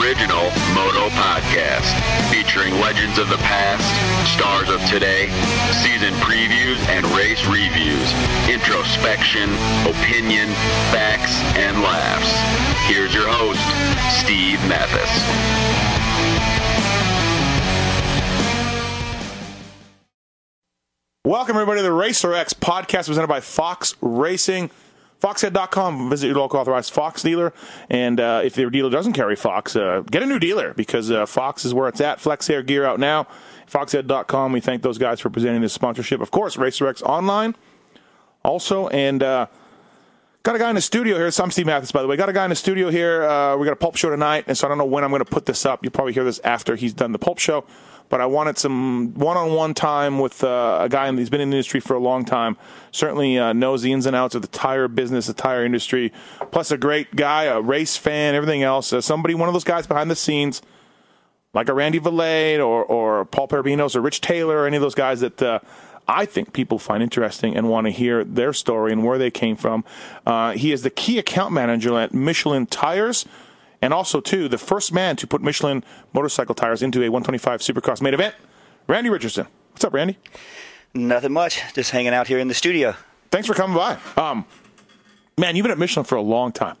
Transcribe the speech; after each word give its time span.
Original 0.00 0.50
Moto 0.74 1.08
Podcast, 1.16 1.88
featuring 2.30 2.74
legends 2.80 3.18
of 3.18 3.28
the 3.28 3.38
past, 3.38 3.86
stars 4.36 4.68
of 4.68 4.84
today, 4.90 5.28
season 5.80 6.12
previews 6.20 6.76
and 6.88 7.06
race 7.16 7.44
reviews, 7.46 8.12
introspection, 8.48 9.48
opinion, 9.88 10.48
facts, 10.92 11.40
and 11.56 11.80
laughs. 11.80 12.28
Here's 12.86 13.14
your 13.14 13.26
host, 13.26 13.60
Steve 14.20 14.60
Matthes. 14.68 15.08
Welcome, 21.24 21.56
everybody, 21.56 21.80
to 21.80 21.82
the 21.82 21.92
Racer 21.92 22.34
X 22.34 22.52
podcast 22.52 23.06
presented 23.06 23.28
by 23.28 23.40
Fox 23.40 23.94
Racing. 24.00 24.70
Foxhead.com. 25.26 26.08
Visit 26.08 26.28
your 26.28 26.36
local 26.36 26.60
authorized 26.60 26.92
Fox 26.92 27.20
dealer. 27.20 27.52
And 27.90 28.20
uh, 28.20 28.42
if 28.44 28.56
your 28.56 28.70
dealer 28.70 28.90
doesn't 28.90 29.14
carry 29.14 29.34
Fox, 29.34 29.74
uh, 29.74 30.04
get 30.08 30.22
a 30.22 30.26
new 30.26 30.38
dealer 30.38 30.72
because 30.72 31.10
uh, 31.10 31.26
Fox 31.26 31.64
is 31.64 31.74
where 31.74 31.88
it's 31.88 32.00
at. 32.00 32.20
Flex 32.20 32.48
Air 32.48 32.62
gear 32.62 32.84
out 32.84 33.00
now. 33.00 33.26
Foxhead.com. 33.68 34.52
We 34.52 34.60
thank 34.60 34.82
those 34.82 34.98
guys 34.98 35.18
for 35.18 35.28
presenting 35.28 35.62
this 35.62 35.72
sponsorship. 35.72 36.20
Of 36.20 36.30
course, 36.30 36.54
RacerX 36.54 37.02
online 37.02 37.56
also. 38.44 38.86
And 38.86 39.20
uh, 39.20 39.48
got 40.44 40.54
a 40.54 40.60
guy 40.60 40.68
in 40.68 40.76
the 40.76 40.80
studio 40.80 41.16
here. 41.16 41.32
So 41.32 41.42
I'm 41.42 41.50
Steve 41.50 41.66
Matthes, 41.66 41.90
by 41.90 42.02
the 42.02 42.08
way. 42.08 42.14
Got 42.16 42.28
a 42.28 42.32
guy 42.32 42.44
in 42.44 42.50
the 42.50 42.54
studio 42.54 42.88
here. 42.88 43.24
Uh, 43.24 43.56
we 43.56 43.64
got 43.64 43.72
a 43.72 43.76
pulp 43.76 43.96
show 43.96 44.10
tonight. 44.10 44.44
And 44.46 44.56
so 44.56 44.68
I 44.68 44.68
don't 44.68 44.78
know 44.78 44.84
when 44.84 45.02
I'm 45.02 45.10
going 45.10 45.24
to 45.24 45.30
put 45.30 45.46
this 45.46 45.66
up. 45.66 45.80
You'll 45.82 45.90
probably 45.90 46.12
hear 46.12 46.22
this 46.22 46.38
after 46.44 46.76
he's 46.76 46.94
done 46.94 47.10
the 47.10 47.18
pulp 47.18 47.40
show 47.40 47.64
but 48.08 48.20
I 48.20 48.26
wanted 48.26 48.58
some 48.58 49.14
one-on-one 49.14 49.74
time 49.74 50.18
with 50.18 50.44
uh, 50.44 50.78
a 50.82 50.88
guy 50.88 51.10
who's 51.10 51.30
been 51.30 51.40
in 51.40 51.50
the 51.50 51.56
industry 51.56 51.80
for 51.80 51.94
a 51.94 51.98
long 51.98 52.24
time. 52.24 52.56
Certainly 52.92 53.38
uh, 53.38 53.52
knows 53.52 53.82
the 53.82 53.92
ins 53.92 54.06
and 54.06 54.14
outs 54.14 54.34
of 54.34 54.42
the 54.42 54.48
tire 54.48 54.88
business, 54.88 55.26
the 55.26 55.34
tire 55.34 55.64
industry. 55.64 56.12
Plus, 56.50 56.70
a 56.70 56.78
great 56.78 57.16
guy, 57.16 57.44
a 57.44 57.60
race 57.60 57.96
fan, 57.96 58.34
everything 58.34 58.62
else. 58.62 58.92
Uh, 58.92 59.00
somebody, 59.00 59.34
one 59.34 59.48
of 59.48 59.54
those 59.54 59.64
guys 59.64 59.86
behind 59.86 60.10
the 60.10 60.16
scenes, 60.16 60.62
like 61.54 61.68
a 61.68 61.74
Randy 61.74 61.98
Valade 61.98 62.58
or 62.58 62.84
or 62.84 63.24
Paul 63.24 63.48
Perebijnos 63.48 63.96
or 63.96 64.00
Rich 64.00 64.20
Taylor, 64.20 64.58
or 64.58 64.66
any 64.66 64.76
of 64.76 64.82
those 64.82 64.94
guys 64.94 65.20
that. 65.20 65.42
Uh, 65.42 65.60
I 66.08 66.24
think 66.24 66.52
people 66.52 66.78
find 66.78 67.02
interesting 67.02 67.56
and 67.56 67.68
want 67.68 67.88
to 67.88 67.90
hear 67.90 68.22
their 68.22 68.52
story 68.52 68.92
and 68.92 69.04
where 69.04 69.18
they 69.18 69.32
came 69.32 69.56
from. 69.56 69.84
Uh, 70.24 70.52
he 70.52 70.70
is 70.70 70.82
the 70.82 70.90
key 70.90 71.18
account 71.18 71.52
manager 71.52 71.98
at 71.98 72.14
Michelin 72.14 72.66
Tires 72.66 73.26
and 73.82 73.92
also 73.94 74.20
too 74.20 74.48
the 74.48 74.58
first 74.58 74.92
man 74.92 75.16
to 75.16 75.26
put 75.26 75.42
Michelin 75.42 75.84
motorcycle 76.12 76.54
tires 76.54 76.82
into 76.82 77.00
a 77.02 77.08
125 77.10 77.60
Supercross 77.60 78.00
main 78.00 78.14
event. 78.14 78.34
Randy 78.88 79.10
Richardson, 79.10 79.46
what's 79.72 79.84
up, 79.84 79.92
Randy? 79.92 80.18
Nothing 80.94 81.32
much. 81.32 81.60
Just 81.74 81.90
hanging 81.90 82.14
out 82.14 82.26
here 82.26 82.38
in 82.38 82.48
the 82.48 82.54
studio. 82.54 82.94
Thanks 83.30 83.46
for 83.46 83.54
coming 83.54 83.76
by. 83.76 83.98
Um, 84.16 84.44
man, 85.36 85.56
you've 85.56 85.64
been 85.64 85.72
at 85.72 85.78
Michelin 85.78 86.04
for 86.04 86.14
a 86.16 86.22
long 86.22 86.52
time. 86.52 86.76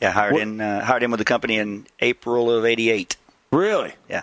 Yeah, 0.00 0.10
hired 0.12 0.34
What- 0.34 0.42
in 0.42 0.60
uh, 0.60 0.84
hired 0.84 1.02
in 1.02 1.10
with 1.10 1.18
the 1.18 1.24
company 1.24 1.56
in 1.56 1.86
April 2.00 2.50
of 2.50 2.64
'88. 2.64 3.16
Really? 3.50 3.94
Yeah, 4.10 4.22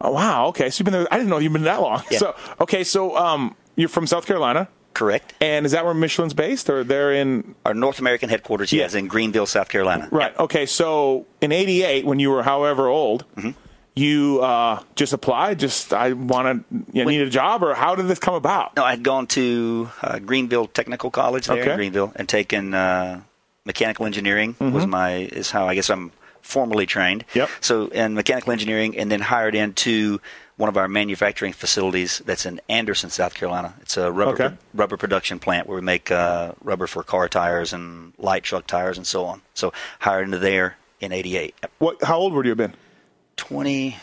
Oh, 0.00 0.12
wow. 0.12 0.46
Okay, 0.48 0.70
so 0.70 0.80
you've 0.80 0.84
been 0.84 0.92
there. 0.92 1.08
I 1.12 1.16
didn't 1.16 1.30
know 1.30 1.38
you've 1.38 1.52
been 1.52 1.62
that 1.64 1.80
long. 1.80 2.02
Yeah. 2.10 2.18
So 2.20 2.34
okay, 2.60 2.84
so 2.84 3.16
um, 3.16 3.56
you're 3.74 3.88
from 3.88 4.06
South 4.06 4.24
Carolina, 4.26 4.68
correct. 4.94 5.34
and 5.40 5.66
is 5.66 5.72
that 5.72 5.84
where 5.84 5.94
Michelin's 5.94 6.34
based, 6.34 6.70
or 6.70 6.84
they're 6.84 7.12
in? 7.12 7.54
Our 7.66 7.74
North 7.74 7.98
American 7.98 8.28
headquarters 8.28 8.72
Yeah. 8.72 8.88
yeah. 8.90 8.98
in 8.98 9.08
Greenville, 9.08 9.46
South 9.46 9.68
Carolina. 9.68 10.08
Right. 10.10 10.38
Okay. 10.38 10.66
So 10.66 11.26
in 11.40 11.52
'88, 11.52 12.04
when 12.06 12.18
you 12.18 12.30
were 12.30 12.42
however 12.42 12.86
old. 12.88 13.24
Mm-hmm. 13.36 13.50
You 13.96 14.40
uh, 14.42 14.82
just 14.96 15.12
applied. 15.12 15.60
Just 15.60 15.92
I 15.92 16.14
want 16.14 16.68
to 16.68 16.84
you 16.92 17.04
need 17.04 17.20
a 17.20 17.30
job, 17.30 17.62
or 17.62 17.74
how 17.74 17.94
did 17.94 18.08
this 18.08 18.18
come 18.18 18.34
about? 18.34 18.74
No, 18.74 18.82
I 18.82 18.90
had 18.90 19.04
gone 19.04 19.28
to 19.28 19.88
uh, 20.02 20.18
Greenville 20.18 20.66
Technical 20.66 21.12
College 21.12 21.46
there 21.46 21.60
Okay. 21.60 21.70
in 21.70 21.76
Greenville 21.76 22.12
and 22.16 22.28
taken 22.28 22.74
uh, 22.74 23.20
mechanical 23.64 24.04
engineering. 24.04 24.56
Was 24.58 24.84
my 24.88 25.18
is 25.18 25.52
how 25.52 25.68
I 25.68 25.76
guess 25.76 25.90
I'm 25.90 26.10
formally 26.42 26.86
trained. 26.86 27.24
Mm-hmm. 27.28 27.38
Yep. 27.38 27.48
So 27.60 27.86
in 27.86 28.14
mechanical 28.14 28.50
engineering, 28.50 28.98
and 28.98 29.12
then 29.12 29.20
hired 29.20 29.54
into 29.54 30.20
one 30.56 30.68
of 30.68 30.76
our 30.76 30.86
manufacturing 30.88 31.52
facilities 31.52 32.22
that's 32.24 32.46
in 32.46 32.60
Anderson, 32.68 33.10
South 33.10 33.34
Carolina. 33.34 33.74
It's 33.82 33.96
a 33.96 34.10
rubber 34.12 34.32
Okay. 34.44 34.54
rubber 34.72 34.96
production 34.96 35.38
plant 35.40 35.66
where 35.66 35.76
we 35.76 35.82
make 35.82 36.10
uh, 36.10 36.52
rubber 36.62 36.86
for 36.86 37.02
car 37.02 37.28
tires 37.28 37.72
and 37.72 38.12
light 38.18 38.44
truck 38.44 38.66
tires 38.66 38.96
and 38.96 39.06
so 39.06 39.24
on. 39.24 39.42
So 39.54 39.72
hired 40.00 40.24
into 40.26 40.38
there 40.38 40.76
in 41.00 41.12
'88. 41.12 41.54
What? 41.78 42.02
How 42.04 42.18
old 42.18 42.32
would 42.34 42.46
you 42.46 42.54
been? 42.54 42.74
20, 43.36 43.96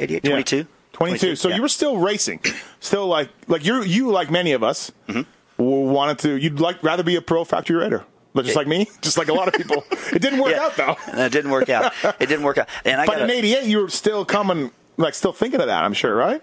88, 0.00 0.24
Yeah. 0.24 0.30
22. 0.30 0.66
22. 0.92 1.36
So 1.36 1.48
yeah. 1.48 1.56
you 1.56 1.62
were 1.62 1.68
still 1.68 1.96
racing, 1.98 2.40
still 2.80 3.06
like 3.06 3.28
like 3.46 3.64
you 3.64 3.82
you 3.82 4.10
like 4.10 4.30
many 4.30 4.52
of 4.52 4.62
us 4.62 4.90
Mm-hmm. 5.08 5.22
wanted 5.62 6.18
to. 6.20 6.36
You'd 6.36 6.60
like 6.60 6.82
rather 6.82 7.02
be 7.02 7.16
a 7.16 7.22
pro 7.22 7.44
factory 7.44 7.76
rider, 7.76 8.04
but 8.34 8.44
just 8.44 8.56
like 8.56 8.66
me, 8.66 8.86
just 9.00 9.18
like 9.18 9.28
a 9.28 9.32
lot 9.34 9.48
of 9.48 9.54
people. 9.54 9.84
It 10.12 10.20
didn't 10.22 10.40
work 10.40 10.52
Yeah. 10.52 10.62
out 10.64 10.76
though. 10.76 10.96
It 11.24 11.32
didn't 11.32 11.50
work 11.50 11.68
out. 11.68 11.92
It 12.20 12.26
didn't 12.26 12.42
work 12.44 12.58
out. 12.58 12.68
And 12.84 13.00
I 13.00 13.06
But 13.06 13.16
got 13.18 13.22
in 13.22 13.30
'88, 13.30 13.64
you 13.64 13.78
were 13.82 13.90
still 13.90 14.24
coming, 14.24 14.70
like 14.96 15.14
still 15.14 15.32
thinking 15.32 15.60
of 15.60 15.66
that. 15.66 15.82
I'm 15.84 15.94
sure, 15.94 16.14
right? 16.14 16.42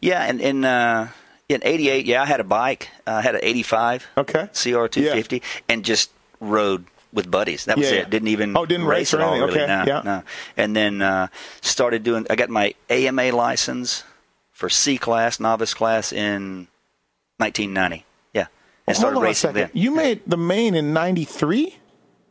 Yeah, 0.00 0.22
and 0.24 0.40
in 0.40 0.64
uh, 0.64 1.08
in 1.48 1.60
'88, 1.64 2.06
yeah, 2.06 2.22
I 2.22 2.26
had 2.26 2.40
a 2.40 2.44
bike. 2.44 2.88
Uh, 3.06 3.12
I 3.12 3.22
had 3.22 3.34
an 3.34 3.40
'85 3.42 4.06
Okay. 4.18 4.48
CR250, 4.52 5.42
and 5.68 5.84
just 5.84 6.10
rode 6.40 6.84
with 7.12 7.30
buddies. 7.30 7.64
That 7.64 7.78
was 7.78 7.86
Yeah, 7.90 7.94
it. 7.94 7.98
yeah. 8.00 8.08
Didn't 8.08 8.28
even 8.28 8.56
Oh, 8.56 8.66
didn't 8.66 8.86
race 8.86 9.14
or 9.14 9.18
at 9.20 9.24
all, 9.24 9.34
anything. 9.34 9.48
really. 9.48 9.60
Okay, 9.62 9.66
No, 9.66 9.84
yeah. 9.86 10.02
no. 10.04 10.22
And 10.56 10.76
then 10.76 11.00
uh, 11.02 11.28
started 11.62 12.02
doing. 12.02 12.26
I 12.30 12.36
got 12.36 12.48
my 12.50 12.74
AMA 12.90 13.32
license 13.32 14.04
for 14.52 14.68
C 14.68 14.98
class, 14.98 15.38
novice 15.40 15.72
class 15.74 16.12
in 16.12 16.68
1990. 17.38 18.04
And 18.88 18.96
started 18.96 19.16
on 19.18 19.22
a 19.22 19.26
racing 19.26 19.48
second. 19.50 19.54
then. 19.54 19.70
You 19.72 19.90
made 19.94 20.22
the 20.26 20.36
main 20.36 20.74
in 20.74 20.92
'93. 20.92 21.76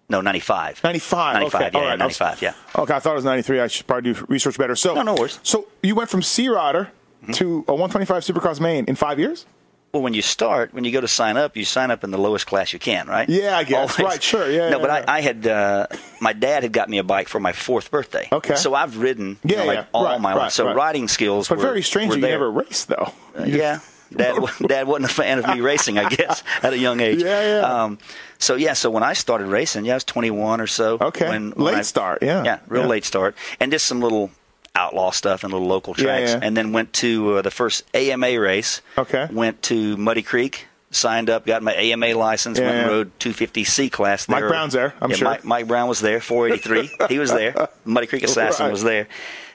No, 0.09 0.21
95. 0.21 0.81
95. 0.85 1.33
95, 1.33 1.61
okay. 1.61 1.69
yeah, 1.73 1.79
All 1.79 1.85
right. 1.85 2.01
I 2.01 2.05
was- 2.05 2.19
95, 2.19 2.41
yeah. 2.41 2.53
Okay, 2.81 2.93
I 2.93 2.99
thought 2.99 3.11
it 3.11 3.15
was 3.15 3.25
93. 3.25 3.59
I 3.59 3.67
should 3.67 3.87
probably 3.87 4.13
do 4.13 4.25
research 4.29 4.57
better. 4.57 4.73
So, 4.75 4.93
No, 4.95 5.01
no 5.01 5.15
worries. 5.15 5.37
So 5.43 5.67
you 5.83 5.95
went 5.95 6.09
from 6.09 6.21
Sea 6.21 6.47
Rider 6.49 6.91
Mm-hmm. 7.23 7.31
to 7.33 7.65
a 7.67 7.73
125 7.73 8.23
Supercross 8.23 8.59
main 8.61 8.85
in 8.85 8.95
five 8.95 9.17
years? 9.19 9.45
Well, 9.91 10.03
when 10.03 10.13
you 10.13 10.21
start, 10.21 10.71
when 10.73 10.83
you 10.83 10.91
go 10.91 11.01
to 11.01 11.07
sign 11.07 11.35
up, 11.35 11.57
you 11.57 11.65
sign 11.65 11.89
up 11.89 12.03
in 12.03 12.11
the 12.11 12.17
lowest 12.19 12.45
class 12.45 12.71
you 12.73 12.77
can, 12.79 13.07
right? 13.07 13.27
Yeah, 13.27 13.57
I 13.57 13.63
guess. 13.63 13.97
Right, 13.99 14.21
sure, 14.21 14.49
yeah, 14.51 14.69
No, 14.69 14.77
yeah, 14.77 14.81
but 14.85 14.89
yeah. 15.03 15.11
I, 15.11 15.17
I 15.17 15.21
had, 15.21 15.47
uh, 15.47 15.87
my 16.21 16.33
dad 16.33 16.61
had 16.63 16.71
got 16.71 16.89
me 16.89 16.99
a 16.99 17.03
bike 17.03 17.27
for 17.27 17.39
my 17.39 17.53
fourth 17.53 17.89
birthday. 17.89 18.27
Okay. 18.31 18.53
So 18.55 18.75
I've 18.75 18.97
ridden, 18.97 19.39
you 19.43 19.55
Yeah, 19.55 19.57
know, 19.61 19.65
like 19.65 19.87
all 19.93 20.03
Right, 20.05 20.21
my 20.21 20.29
right, 20.33 20.37
life. 20.43 20.51
So 20.53 20.67
right. 20.67 20.75
riding 20.75 21.07
skills 21.07 21.49
But 21.49 21.57
were 21.57 21.63
very 21.63 21.81
strange 21.81 22.13
you 22.13 22.21
there. 22.21 22.31
never 22.31 22.51
raced, 22.51 22.87
though. 22.89 23.11
Uh, 23.37 23.43
yeah. 23.45 23.79
Dad, 24.15 24.35
Dad 24.67 24.87
wasn't 24.87 25.11
a 25.11 25.13
fan 25.13 25.39
of 25.39 25.47
me 25.47 25.61
racing, 25.61 25.97
I 25.97 26.09
guess, 26.09 26.43
at 26.63 26.73
a 26.73 26.77
young 26.77 26.99
age. 26.99 27.21
Yeah, 27.21 27.59
yeah. 27.59 27.83
Um, 27.83 27.97
so 28.39 28.55
yeah, 28.55 28.73
so 28.73 28.89
when 28.89 29.03
I 29.03 29.13
started 29.13 29.47
racing, 29.47 29.85
yeah, 29.85 29.93
I 29.93 29.95
was 29.97 30.03
21 30.03 30.61
or 30.61 30.67
so. 30.67 30.97
Okay. 31.01 31.27
When, 31.27 31.51
when 31.51 31.65
Late 31.65 31.75
I- 31.75 31.81
start, 31.81 32.23
yeah. 32.23 32.43
Yeah, 32.43 32.59
real 32.67 32.83
Yeah. 32.83 32.87
late 32.89 33.05
start, 33.05 33.35
and 33.59 33.71
just 33.71 33.85
some 33.85 33.99
little 34.01 34.31
outlaw 34.75 35.09
stuff 35.11 35.43
and 35.43 35.51
little 35.51 35.67
local 35.67 35.93
tracks, 35.95 36.31
yeah. 36.31 36.39
and 36.41 36.55
then 36.55 36.71
went 36.71 36.93
to 36.93 37.37
uh, 37.37 37.41
the 37.41 37.49
first 37.51 37.83
AMA 37.95 38.39
race. 38.39 38.81
Okay. 38.97 39.27
Went 39.31 39.61
to 39.63 39.97
Muddy 39.97 40.21
Creek. 40.23 40.67
Signed 40.89 41.29
up, 41.29 41.45
got 41.45 41.61
my 41.61 41.73
AMA 41.73 42.13
license, 42.15 42.57
Yeah, 42.57 42.67
went 42.67 42.77
and 42.77 42.87
rode 42.89 43.19
250C 43.19 43.91
class. 43.91 44.29
Mike. 44.29 44.41
Brown's 44.47 44.71
there, 44.71 44.93
I'm 45.01 45.09
Yeah, 45.11 45.17
sure. 45.17 45.27
Mike, 45.27 45.43
Mike 45.43 45.67
Brown 45.67 45.89
was 45.89 45.99
there, 45.99 46.21
483. 46.21 47.07
he 47.09 47.19
was 47.19 47.29
there. 47.29 47.67
Muddy 47.83 48.07
Creek 48.07 48.23
Assassin 48.23 48.67
Right. 48.67 48.71
was 48.71 48.83
there, 48.83 49.09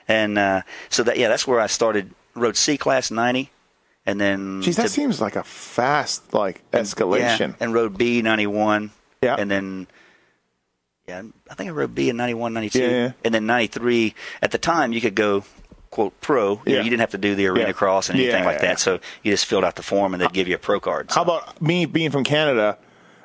and 0.07 0.37
uh, 0.37 0.61
so 0.89 1.01
that 1.01 1.17
yeah, 1.17 1.29
that's 1.29 1.47
where 1.47 1.59
I 1.59 1.65
started. 1.65 2.11
Rode 2.35 2.55
C 2.55 2.77
class 2.77 3.09
90, 3.09 3.49
and 4.05 4.19
then 4.19 4.61
Geez, 4.61 4.75
that 4.77 4.83
to- 4.83 4.89
seems 4.89 5.21
like 5.21 5.35
a 5.35 5.43
fast 5.43 6.33
like 6.33 6.61
escalation. 6.71 7.49
yeah, 7.49 7.53
and 7.59 7.73
rode 7.73 7.97
B 7.97 8.21
91. 8.21 8.91
Yeah. 9.21 9.35
And 9.39 9.49
then, 9.49 9.87
yeah, 11.07 11.21
I 11.49 11.53
think 11.55 11.69
I 11.69 11.73
rode 11.73 11.95
B 11.95 12.09
in 12.09 12.17
91, 12.17 12.53
92. 12.53 12.79
Yeah, 12.79 12.89
yeah. 12.89 13.11
And 13.23 13.33
then 13.33 13.45
93. 13.45 14.13
At 14.41 14.51
the 14.51 14.57
time, 14.57 14.93
you 14.93 15.01
could 15.01 15.15
go, 15.15 15.43
quote, 15.91 16.19
pro. 16.21 16.51
You, 16.51 16.55
know, 16.55 16.61
Yeah. 16.65 16.77
you 16.83 16.89
didn't 16.89 17.01
have 17.01 17.11
to 17.11 17.17
do 17.17 17.35
the 17.35 17.47
arena 17.47 17.73
cross 17.73 18.09
and 18.09 18.19
anything 18.19 18.43
like 18.45 18.61
that. 18.61 18.79
So 18.79 18.99
you 19.21 19.31
just 19.31 19.45
filled 19.45 19.63
out 19.63 19.75
the 19.75 19.83
form 19.83 20.13
and 20.13 20.21
they'd 20.21 20.33
give 20.33 20.47
you 20.47 20.55
a 20.55 20.59
pro 20.59 20.79
card. 20.79 21.09
How 21.11 21.21
about 21.21 21.61
me 21.61 21.85
being 21.85 22.11
from 22.11 22.23
Canada? 22.23 22.77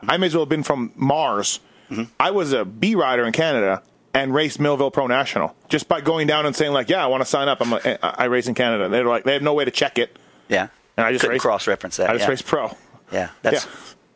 I 0.07 0.17
may 0.17 0.27
as 0.27 0.35
well 0.35 0.43
have 0.43 0.49
been 0.49 0.63
from 0.63 0.93
Mars. 0.95 1.61
Mm-hmm. 1.91 2.05
I 2.21 2.31
was 2.31 2.53
a 2.53 2.65
B 2.65 2.95
rider 2.95 3.25
in 3.25 3.33
Canada 3.33 3.83
and 4.15 4.33
raced 4.35 4.61
Millville 4.61 4.91
Pro 4.91 5.07
National 5.07 5.57
just 5.69 5.89
by 5.89 6.01
going 6.01 6.27
down 6.27 6.47
and 6.47 6.55
saying 6.55 6.73
like, 6.73 6.89
"Yeah, 6.89 7.03
I 7.03 7.07
want 7.09 7.23
to 7.23 7.25
sign 7.25 7.49
up. 7.49 7.61
I'm 7.61 7.73
a, 7.73 7.99
I 8.03 8.25
race 8.27 8.47
in 8.47 8.55
Canada." 8.55 8.89
They're 8.89 9.05
like, 9.05 9.25
they 9.25 9.33
have 9.33 9.43
no 9.43 9.55
way 9.55 9.65
to 9.65 9.71
check 9.71 9.99
it, 9.99 10.17
Yeah. 10.49 10.69
and 10.97 11.07
I 11.07 11.13
just 11.13 11.23
Couldn't 11.23 11.35
raced 11.35 11.43
cross 11.43 11.67
reference 11.67 11.97
that. 11.97 12.11
I 12.11 12.15
just 12.15 12.25
yeah. 12.25 12.31
raced 12.31 12.47
pro. 12.47 12.77
Yeah. 13.13 13.31
That's, 13.43 13.67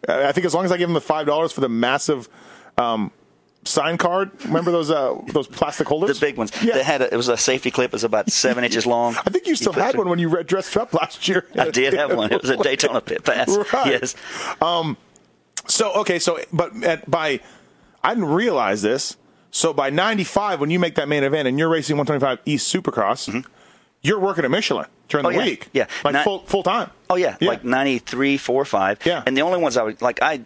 yeah, 0.08 0.29
I 0.29 0.32
think 0.32 0.46
as 0.46 0.55
long 0.55 0.64
as 0.64 0.73
I 0.73 0.76
give 0.76 0.88
them 0.88 0.94
the 0.94 1.00
five 1.00 1.26
dollars 1.26 1.52
for 1.52 1.61
the 1.61 1.69
massive 1.69 2.29
um, 2.79 3.11
sign 3.64 3.96
card. 3.99 4.31
Remember 4.44 4.70
those 4.70 4.90
uh, 4.90 5.19
those 5.29 5.46
plastic 5.46 5.87
holders? 5.87 6.19
The 6.19 6.26
big 6.26 6.37
ones. 6.37 6.52
Yeah. 6.62 6.75
They 6.75 6.82
had 6.82 7.02
a, 7.02 7.12
it 7.12 7.17
was 7.17 7.29
a 7.29 7.37
safety 7.37 7.70
clip. 7.70 7.90
It 7.90 7.93
was 7.93 8.05
about 8.05 8.31
seven 8.31 8.64
inches 8.64 8.87
long. 8.87 9.14
I 9.17 9.31
think 9.31 9.46
you 9.46 9.56
still 9.56 9.73
put 9.73 9.82
had 9.82 9.96
one 9.96 10.08
when 10.08 10.19
you 10.19 10.29
re- 10.29 10.43
dressed 10.43 10.76
up 10.76 10.93
last 10.94 11.29
year. 11.29 11.46
I 11.56 11.70
did 11.70 11.94
have 11.94 12.14
one. 12.14 12.32
It 12.32 12.43
was 12.43 12.50
a 12.50 12.56
Daytona 12.62 13.00
pit 13.00 13.25
pass. 13.25 13.49
Right. 13.73 13.87
Yes. 13.87 14.14
So 15.69 15.93
okay, 15.94 16.19
so 16.19 16.40
but 16.52 16.82
at, 16.82 17.08
by 17.08 17.40
I 18.02 18.14
didn't 18.14 18.31
realize 18.31 18.82
this. 18.82 19.17
So 19.50 19.73
by 19.73 19.90
'95, 19.90 20.61
when 20.61 20.70
you 20.70 20.78
make 20.78 20.96
that 20.96 21.08
main 21.08 21.25
event 21.25 21.46
and 21.46 21.58
you're 21.58 21.69
racing 21.69 21.96
125 21.96 22.40
East 22.46 22.75
Supercross, 22.75 23.44
you're 24.02 24.19
working 24.20 24.44
at 24.44 24.50
Michelin 24.50 24.87
during. 25.08 25.25
Oh, 25.26 25.31
the 25.31 25.37
yeah. 25.38 25.44
week. 25.44 25.69
Yeah. 25.72 25.87
like 26.04 26.14
Not- 26.14 26.25
full 26.25 26.40
full 26.40 26.62
time. 26.62 26.90
Oh 27.08 27.16
yeah, 27.16 27.37
Yeah. 27.40 27.49
like 27.49 27.64
ninety 27.64 27.99
three, 27.99 28.37
four, 28.37 28.64
five. 28.64 28.99
Yeah. 29.04 29.22
And 29.26 29.37
the 29.37 29.43
only 29.43 29.60
ones 29.60 29.76
I 29.76 29.82
would 29.82 30.00
like, 30.02 30.20
I 30.22 30.40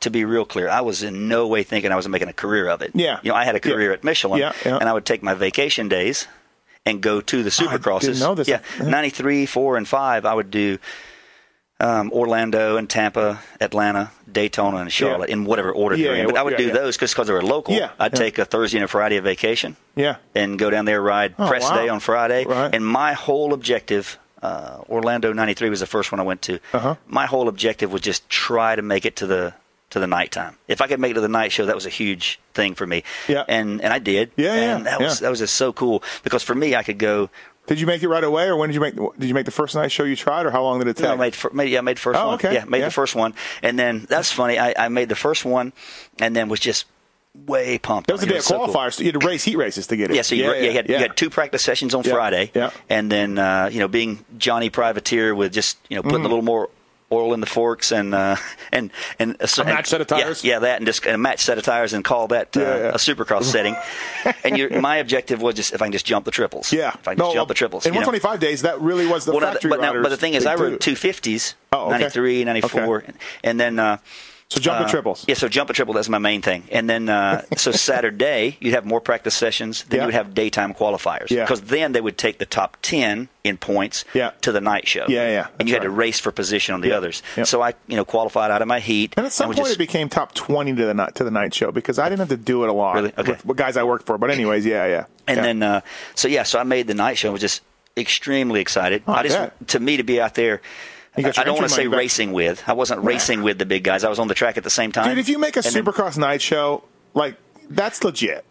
to 0.00 0.10
be 0.10 0.24
real 0.24 0.44
clear, 0.44 0.68
I 0.68 0.80
was 0.80 1.02
in 1.02 1.28
no 1.28 1.46
way 1.48 1.62
thinking 1.62 1.90
I 1.92 1.96
was 1.96 2.08
making 2.08 2.28
a 2.28 2.32
career 2.32 2.68
of 2.68 2.80
it. 2.82 2.92
Yeah. 2.94 3.18
You 3.22 3.30
know, 3.30 3.36
I 3.36 3.44
had 3.44 3.54
a 3.54 3.60
Yeah. 3.62 3.72
career 3.74 3.92
at 3.92 4.02
Michelin, 4.04 4.38
Yeah, 4.40 4.52
yeah. 4.64 4.76
and 4.78 4.88
I 4.88 4.92
would 4.92 5.04
take 5.04 5.22
my 5.22 5.34
vacation 5.34 5.88
days 5.88 6.26
and 6.86 7.00
go 7.00 7.20
to 7.20 7.42
the 7.42 7.48
oh, 7.48 7.66
Supercrosses. 7.66 8.00
didn't 8.00 8.20
know 8.20 8.34
this. 8.34 8.48
Yeah, 8.48 8.56
uh-huh. 8.56 8.84
Yeah. 8.84 8.90
ninety 8.90 9.10
three, 9.10 9.46
four, 9.46 9.76
and 9.76 9.86
five. 9.86 10.24
I 10.24 10.34
would 10.34 10.50
do. 10.50 10.78
Um, 11.82 12.12
Orlando 12.12 12.76
and 12.76 12.88
Tampa, 12.88 13.40
Atlanta, 13.60 14.12
Daytona, 14.30 14.76
and 14.78 14.92
Charlotte 14.92 15.30
in 15.30 15.44
whatever 15.44 15.72
order 15.72 15.96
Yeah, 15.96 16.12
they're 16.12 16.16
in. 16.22 16.26
But 16.28 16.36
I 16.36 16.42
would 16.44 16.52
yeah, 16.52 16.58
do 16.58 16.66
yeah. 16.68 16.74
those 16.74 16.96
because 16.96 17.26
they 17.26 17.32
were 17.32 17.42
local. 17.42 17.74
Yeah, 17.74 17.90
I'd 17.98 18.12
yeah. 18.12 18.18
take 18.18 18.38
a 18.38 18.44
Thursday 18.44 18.78
and 18.78 18.84
a 18.84 18.88
Friday 18.88 19.16
of 19.16 19.24
vacation 19.24 19.76
Yeah. 19.96 20.16
and 20.34 20.56
go 20.58 20.70
down 20.70 20.84
there 20.84 21.02
ride 21.02 21.34
Oh, 21.40 21.48
press 21.48 21.64
wow. 21.64 21.74
day 21.76 21.88
on 21.88 21.98
Friday. 21.98 22.44
Right. 22.44 22.72
And 22.72 22.86
my 22.86 23.14
whole 23.14 23.52
objective, 23.52 24.16
uh, 24.42 24.78
Orlando 24.88 25.32
'93 25.32 25.70
was 25.70 25.80
the 25.80 25.86
first 25.86 26.12
one 26.12 26.20
I 26.20 26.24
went 26.24 26.42
to. 26.42 26.60
Uh-huh. 26.72 26.94
My 27.08 27.26
whole 27.26 27.48
objective 27.48 27.90
was 27.92 28.00
just 28.00 28.28
try 28.30 28.76
to 28.76 28.82
make 28.82 29.04
it 29.04 29.16
to 29.16 29.26
the 29.26 29.54
to 29.90 29.98
the 29.98 30.06
nighttime. 30.06 30.56
If 30.68 30.80
I 30.80 30.86
could 30.86 31.00
make 31.00 31.10
it 31.10 31.14
to 31.14 31.20
the 31.20 31.28
night 31.28 31.50
show, 31.52 31.66
that 31.66 31.74
was 31.74 31.84
a 31.84 31.90
huge 31.90 32.40
thing 32.54 32.74
for 32.76 32.86
me. 32.86 33.02
Yeah. 33.28 33.44
And 33.48 33.80
and 33.82 33.92
I 33.92 33.98
did. 33.98 34.30
Yeah, 34.36 34.54
yeah, 34.54 34.76
And 34.76 34.86
that 34.86 35.00
was 35.00 35.20
yeah. 35.20 35.24
that 35.26 35.30
was 35.30 35.40
just 35.40 35.54
so 35.54 35.72
cool 35.72 36.02
because 36.22 36.44
for 36.44 36.54
me, 36.54 36.76
I 36.76 36.84
could 36.84 36.98
go. 36.98 37.28
Did 37.66 37.78
you 37.80 37.86
make 37.86 38.02
it 38.02 38.08
right 38.08 38.24
away, 38.24 38.46
or 38.46 38.56
when 38.56 38.68
did 38.70 38.74
you 38.74 38.80
make? 38.80 38.94
Did 38.96 39.28
you 39.28 39.34
make 39.34 39.44
the 39.46 39.52
first 39.52 39.74
night 39.76 39.92
show 39.92 40.02
you 40.04 40.16
tried, 40.16 40.46
or 40.46 40.50
how 40.50 40.62
long 40.62 40.78
did 40.80 40.88
it 40.88 40.96
take? 40.96 41.04
No, 41.04 41.12
I 41.12 41.16
made, 41.16 41.36
made 41.52 41.70
yeah, 41.70 41.78
I 41.78 41.82
made 41.82 41.98
first 41.98 42.18
Oh, 42.18 42.26
one. 42.26 42.34
okay. 42.34 42.54
Yeah, 42.54 42.64
made 42.64 42.78
Yeah. 42.80 42.86
the 42.86 42.90
first 42.90 43.14
one, 43.14 43.34
and 43.62 43.78
then 43.78 44.04
that's 44.08 44.32
funny. 44.32 44.58
I, 44.58 44.74
I 44.76 44.88
made 44.88 45.08
the 45.08 45.14
first 45.14 45.44
one, 45.44 45.72
and 46.18 46.34
then 46.34 46.48
was 46.48 46.58
just 46.58 46.86
way 47.46 47.78
pumped. 47.78 48.08
that 48.08 48.14
was 48.14 48.20
the 48.20 48.26
day 48.26 48.36
of 48.38 48.42
so 48.42 48.66
cool. 48.66 48.90
So 48.90 49.02
you 49.04 49.12
had 49.12 49.20
to 49.20 49.26
race 49.26 49.44
heat 49.44 49.56
races 49.56 49.86
to 49.86 49.96
get 49.96 50.10
it. 50.10 50.16
Yeah, 50.16 50.22
so 50.22 50.34
you, 50.34 50.52
you, 50.54 50.72
had, 50.72 50.88
you 50.88 50.96
had 50.98 51.16
two 51.16 51.30
practice 51.30 51.62
sessions 51.62 51.94
on 51.94 52.02
Yeah, 52.04 52.12
Friday, 52.12 52.50
yeah. 52.52 52.70
and 52.90 53.10
then 53.10 53.38
uh, 53.38 53.70
you 53.72 53.78
know 53.78 53.88
being 53.88 54.24
Johnny 54.38 54.68
Privateer 54.68 55.32
with 55.34 55.52
just 55.52 55.78
you 55.88 55.96
know 55.96 56.02
putting 56.02 56.18
Mm-hmm. 56.18 56.26
a 56.26 56.28
little 56.28 56.42
more 56.44 56.68
oil 57.12 57.34
in 57.34 57.40
the 57.40 57.46
forks 57.46 57.92
and 57.92 58.14
uh, 58.14 58.36
and 58.72 58.90
and 59.18 59.36
a, 59.40 59.48
A 59.60 59.64
match 59.64 59.88
set 59.88 60.00
of 60.00 60.06
tires? 60.06 60.42
Yeah, 60.42 60.54
yeah, 60.54 60.58
that 60.60 60.76
and 60.78 60.86
just 60.86 61.04
a 61.06 61.18
match 61.18 61.40
set 61.40 61.58
of 61.58 61.64
tires 61.64 61.92
and 61.92 62.04
call 62.04 62.28
that 62.28 62.56
uh, 62.56 62.60
Yeah, 62.60 62.76
yeah. 62.78 62.88
a 62.88 62.94
supercross 62.94 63.44
setting. 63.44 63.76
And 64.44 64.56
your, 64.56 64.80
my 64.80 64.96
objective 64.96 65.42
was 65.42 65.54
just 65.54 65.72
if 65.72 65.82
I 65.82 65.86
can 65.86 65.92
just 65.92 66.06
jump 66.06 66.24
the 66.24 66.30
triples. 66.30 66.72
Yeah, 66.72 66.88
if 66.94 67.06
I 67.06 67.14
can 67.14 67.18
just 67.24 67.34
jump 67.34 67.48
the 67.48 67.54
triples. 67.54 67.86
In 67.86 67.92
you 67.94 68.00
know. 68.00 68.06
125 68.06 68.40
days, 68.40 68.62
that 68.62 68.80
really 68.80 69.06
was 69.06 69.24
the 69.24 69.32
Well, 69.32 69.40
no, 69.40 69.52
factory 69.52 69.70
but, 69.70 69.80
now, 69.80 69.92
but 70.00 70.08
the 70.08 70.16
thing 70.16 70.34
is, 70.34 70.46
I 70.46 70.54
rode 70.54 70.80
250s, 70.80 71.54
Oh, 71.72 71.86
okay. 71.86 71.98
93, 71.98 72.44
94, 72.44 72.96
Okay. 72.98 73.12
and 73.44 73.60
then. 73.60 73.78
Uh, 73.78 73.98
So 74.52 74.60
jump 74.60 74.84
uh, 74.86 74.88
triples. 74.88 75.24
Yeah, 75.26 75.34
so 75.34 75.48
jump 75.48 75.70
a 75.70 75.72
triple, 75.72 75.94
that's 75.94 76.08
my 76.10 76.18
main 76.18 76.42
thing. 76.42 76.64
And 76.70 76.88
then, 76.90 77.08
uh, 77.08 77.42
so 77.56 77.70
Saturday, 77.72 78.58
you'd 78.60 78.74
have 78.74 78.84
more 78.84 79.00
practice 79.00 79.34
sessions, 79.34 79.84
then 79.84 79.96
Yeah. 79.96 80.02
you 80.02 80.06
would 80.08 80.14
have 80.14 80.34
daytime 80.34 80.74
qualifiers. 80.74 81.30
Yeah. 81.30 81.44
Because 81.44 81.62
then 81.62 81.92
they 81.92 82.00
would 82.02 82.18
take 82.18 82.38
the 82.38 82.44
top 82.46 82.76
10 82.82 83.28
in 83.44 83.56
points 83.56 84.04
Yeah. 84.12 84.32
to 84.42 84.52
the 84.52 84.60
night 84.60 84.86
show. 84.86 85.06
Yeah, 85.08 85.28
yeah, 85.30 85.46
And 85.58 85.68
you 85.68 85.74
that's 85.74 85.84
had 85.84 85.88
to 85.88 85.90
race 85.90 86.20
for 86.20 86.32
position 86.32 86.74
on 86.74 86.80
the 86.82 86.88
Yeah. 86.88 86.96
others. 86.98 87.22
Yeah. 87.36 87.44
So 87.44 87.62
I, 87.62 87.72
you 87.86 87.96
know, 87.96 88.04
qualified 88.04 88.50
out 88.50 88.60
of 88.60 88.68
my 88.68 88.78
heat. 88.80 89.14
And 89.16 89.24
at 89.24 89.32
some 89.32 89.48
was 89.48 89.56
point, 89.56 89.68
just- 89.68 89.76
it 89.76 89.78
became 89.78 90.08
top 90.10 90.34
20 90.34 90.74
to 90.76 90.84
the 90.84 90.94
night 90.94 91.14
to 91.14 91.24
the 91.24 91.30
night 91.30 91.54
show 91.54 91.72
because 91.72 91.98
I 91.98 92.08
didn't 92.10 92.20
have 92.20 92.28
to 92.28 92.36
do 92.36 92.62
it 92.64 92.68
a 92.68 92.72
lot 92.74 92.94
Really? 92.96 93.12
Okay. 93.16 93.36
with, 93.44 93.56
guys 93.56 93.76
I 93.78 93.84
worked 93.84 94.04
for. 94.06 94.18
But 94.18 94.30
anyways, 94.30 94.66
yeah, 94.66 94.86
yeah. 94.86 95.04
And 95.26 95.38
Yeah. 95.38 95.42
then, 95.42 95.62
uh, 95.62 95.80
so 96.14 96.28
yeah, 96.28 96.42
so 96.42 96.58
I 96.58 96.64
made 96.64 96.86
the 96.88 96.94
night 96.94 97.16
show. 97.16 97.30
I 97.30 97.32
was 97.32 97.40
just 97.40 97.62
extremely 97.96 98.60
excited. 98.60 99.02
Oh, 99.06 99.12
I 99.12 99.22
just, 99.22 99.38
to 99.68 99.80
me, 99.80 99.96
to 99.96 100.02
be 100.02 100.20
out 100.20 100.34
there, 100.34 100.60
I 101.16 101.22
don't 101.44 101.54
want 101.56 101.68
to 101.68 101.74
say 101.74 101.86
back. 101.86 101.98
racing 101.98 102.32
with. 102.32 102.62
I 102.66 102.72
wasn't 102.72 103.02
racing 103.04 103.42
with 103.42 103.58
the 103.58 103.66
big 103.66 103.84
guys. 103.84 104.02
I 104.04 104.08
was 104.08 104.18
on 104.18 104.28
the 104.28 104.34
track 104.34 104.56
at 104.56 104.64
the 104.64 104.70
same 104.70 104.92
time. 104.92 105.08
dude, 105.08 105.18
if 105.18 105.28
you 105.28 105.38
make 105.38 105.56
a 105.56 105.60
And 105.64 105.66
then- 105.74 105.84
Supercross 105.84 106.16
night 106.16 106.40
show, 106.42 106.84
like 107.14 107.36
that's 107.68 108.02
legit. 108.04 108.44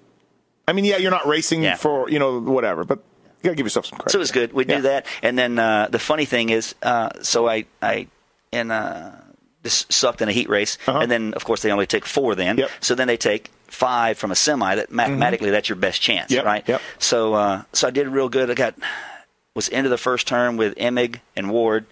I 0.68 0.74
mean, 0.74 0.86
yeah, 0.86 0.98
you're 0.98 1.12
not 1.12 1.28
racing 1.28 1.64
Yeah. 1.64 1.76
for 1.76 2.10
you 2.10 2.20
know 2.20 2.40
whatever, 2.40 2.84
but 2.84 3.00
you 3.00 3.44
gotta 3.44 3.56
give 3.56 3.66
yourself 3.66 3.88
some 3.88 3.98
credit. 3.98 4.12
So 4.12 4.20
it 4.20 4.22
was 4.22 4.32
good. 4.32 4.54
We 4.54 4.66
Yeah. 4.66 4.76
do 4.78 4.82
that, 4.84 5.06
and 5.24 5.38
then 5.38 5.58
uh, 5.60 5.88
the 5.90 6.00
funny 6.00 6.26
thing 6.26 6.50
is, 6.50 6.76
uh, 6.84 7.10
so 7.22 7.48
I 7.50 7.66
I 7.82 8.08
and 8.54 8.72
uh, 8.72 9.10
just 9.64 9.92
sucked 9.92 10.22
in 10.22 10.30
a 10.30 10.32
heat 10.32 10.48
race, 10.50 10.78
Uh-huh. 10.88 11.00
and 11.00 11.12
then 11.12 11.34
of 11.34 11.44
course 11.46 11.62
they 11.64 11.72
only 11.72 11.88
take 11.88 12.06
four 12.06 12.36
then. 12.36 12.58
Yep. 12.58 12.70
So 12.80 12.94
then 12.96 13.08
they 13.08 13.18
take 13.18 13.50
five 13.68 14.18
from 14.20 14.32
a 14.32 14.36
semi. 14.36 14.76
That 14.76 14.92
mathematically 14.92 15.50
that's 15.50 15.68
your 15.68 15.78
best 15.78 16.00
chance, 16.02 16.28
Mm-hmm. 16.28 16.36
Yep, 16.36 16.46
right? 16.46 16.64
yep. 16.68 16.82
So 17.00 17.34
uh, 17.34 17.64
so 17.74 17.88
I 17.88 17.92
did 17.92 18.08
real 18.08 18.30
good. 18.30 18.52
I 18.52 18.54
got 18.54 18.76
was 19.56 19.68
into 19.68 19.90
the 19.90 19.98
first 19.98 20.28
term 20.28 20.56
with 20.58 20.76
Emig 20.76 21.20
and 21.36 21.50
Ward. 21.52 21.86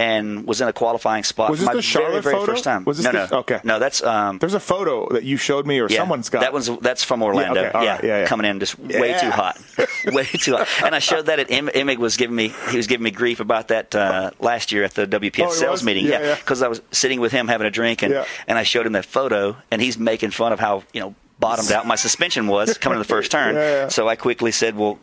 And 0.00 0.46
was 0.46 0.60
in 0.60 0.68
a 0.68 0.72
qualifying 0.72 1.24
spot. 1.24 1.50
Was 1.50 1.58
this 1.58 1.66
my 1.66 1.74
the 1.74 1.82
Charlotte 1.82 2.10
very, 2.10 2.22
very 2.22 2.34
photo? 2.36 2.52
first 2.52 2.62
time. 2.62 2.84
Was 2.84 2.98
this 2.98 3.06
no, 3.06 3.10
the- 3.12 3.26
no, 3.32 3.38
okay. 3.40 3.60
No, 3.64 3.78
that's 3.80 4.00
um, 4.00 4.38
There's 4.38 4.54
a 4.54 4.60
photo 4.60 5.08
that 5.12 5.24
you 5.24 5.36
showed 5.36 5.66
me, 5.66 5.80
or 5.80 5.88
yeah, 5.90 5.96
someone's 5.96 6.28
got. 6.30 6.42
that 6.42 6.52
one's 6.52 6.68
that's 6.78 7.02
from 7.02 7.20
Orlando. 7.20 7.60
okay, 7.64 7.70
yeah, 7.84 7.94
right, 7.96 8.04
yeah, 8.04 8.18
yeah. 8.20 8.26
coming 8.26 8.48
in 8.48 8.60
just 8.60 8.78
way 8.78 9.18
too 9.20 9.30
hot, 9.30 9.60
way 10.06 10.22
too 10.24 10.56
hot. 10.56 10.68
And 10.84 10.94
I 10.94 11.00
showed 11.00 11.26
that 11.26 11.40
at 11.40 11.50
Em- 11.50 11.66
Emig 11.66 11.98
was 11.98 12.16
giving 12.16 12.36
me 12.36 12.52
he 12.70 12.76
was 12.76 12.86
giving 12.86 13.02
me 13.02 13.10
grief 13.10 13.40
about 13.40 13.68
that 13.68 13.92
uh, 13.96 14.30
last 14.38 14.70
year 14.70 14.84
at 14.84 14.94
the 14.94 15.04
WPS 15.08 15.46
Oh, 15.48 15.50
sales 15.50 15.72
was? 15.72 15.82
meeting. 15.84 16.06
Yeah, 16.06 16.20
yeah. 16.22 16.34
because 16.36 16.62
I 16.62 16.68
was 16.68 16.80
sitting 16.92 17.18
with 17.20 17.32
him 17.32 17.48
having 17.48 17.66
a 17.66 17.70
drink 17.72 18.02
and 18.02 18.12
Yeah. 18.14 18.24
and 18.46 18.56
I 18.56 18.62
showed 18.62 18.86
him 18.86 18.92
that 18.92 19.04
photo 19.04 19.56
and 19.72 19.82
he's 19.82 19.98
making 19.98 20.30
fun 20.30 20.52
of 20.52 20.60
how 20.60 20.84
you 20.92 21.00
know 21.00 21.14
bottomed 21.38 21.70
out 21.72 21.86
my 21.86 21.96
suspension 21.96 22.46
was 22.48 22.76
coming 22.78 22.96
to 22.96 23.02
the 23.02 23.08
first 23.08 23.30
turn. 23.30 23.54
Yeah. 23.56 23.88
So 23.88 24.08
I 24.08 24.16
quickly 24.16 24.50
said, 24.52 24.76
"Well, 24.76 24.98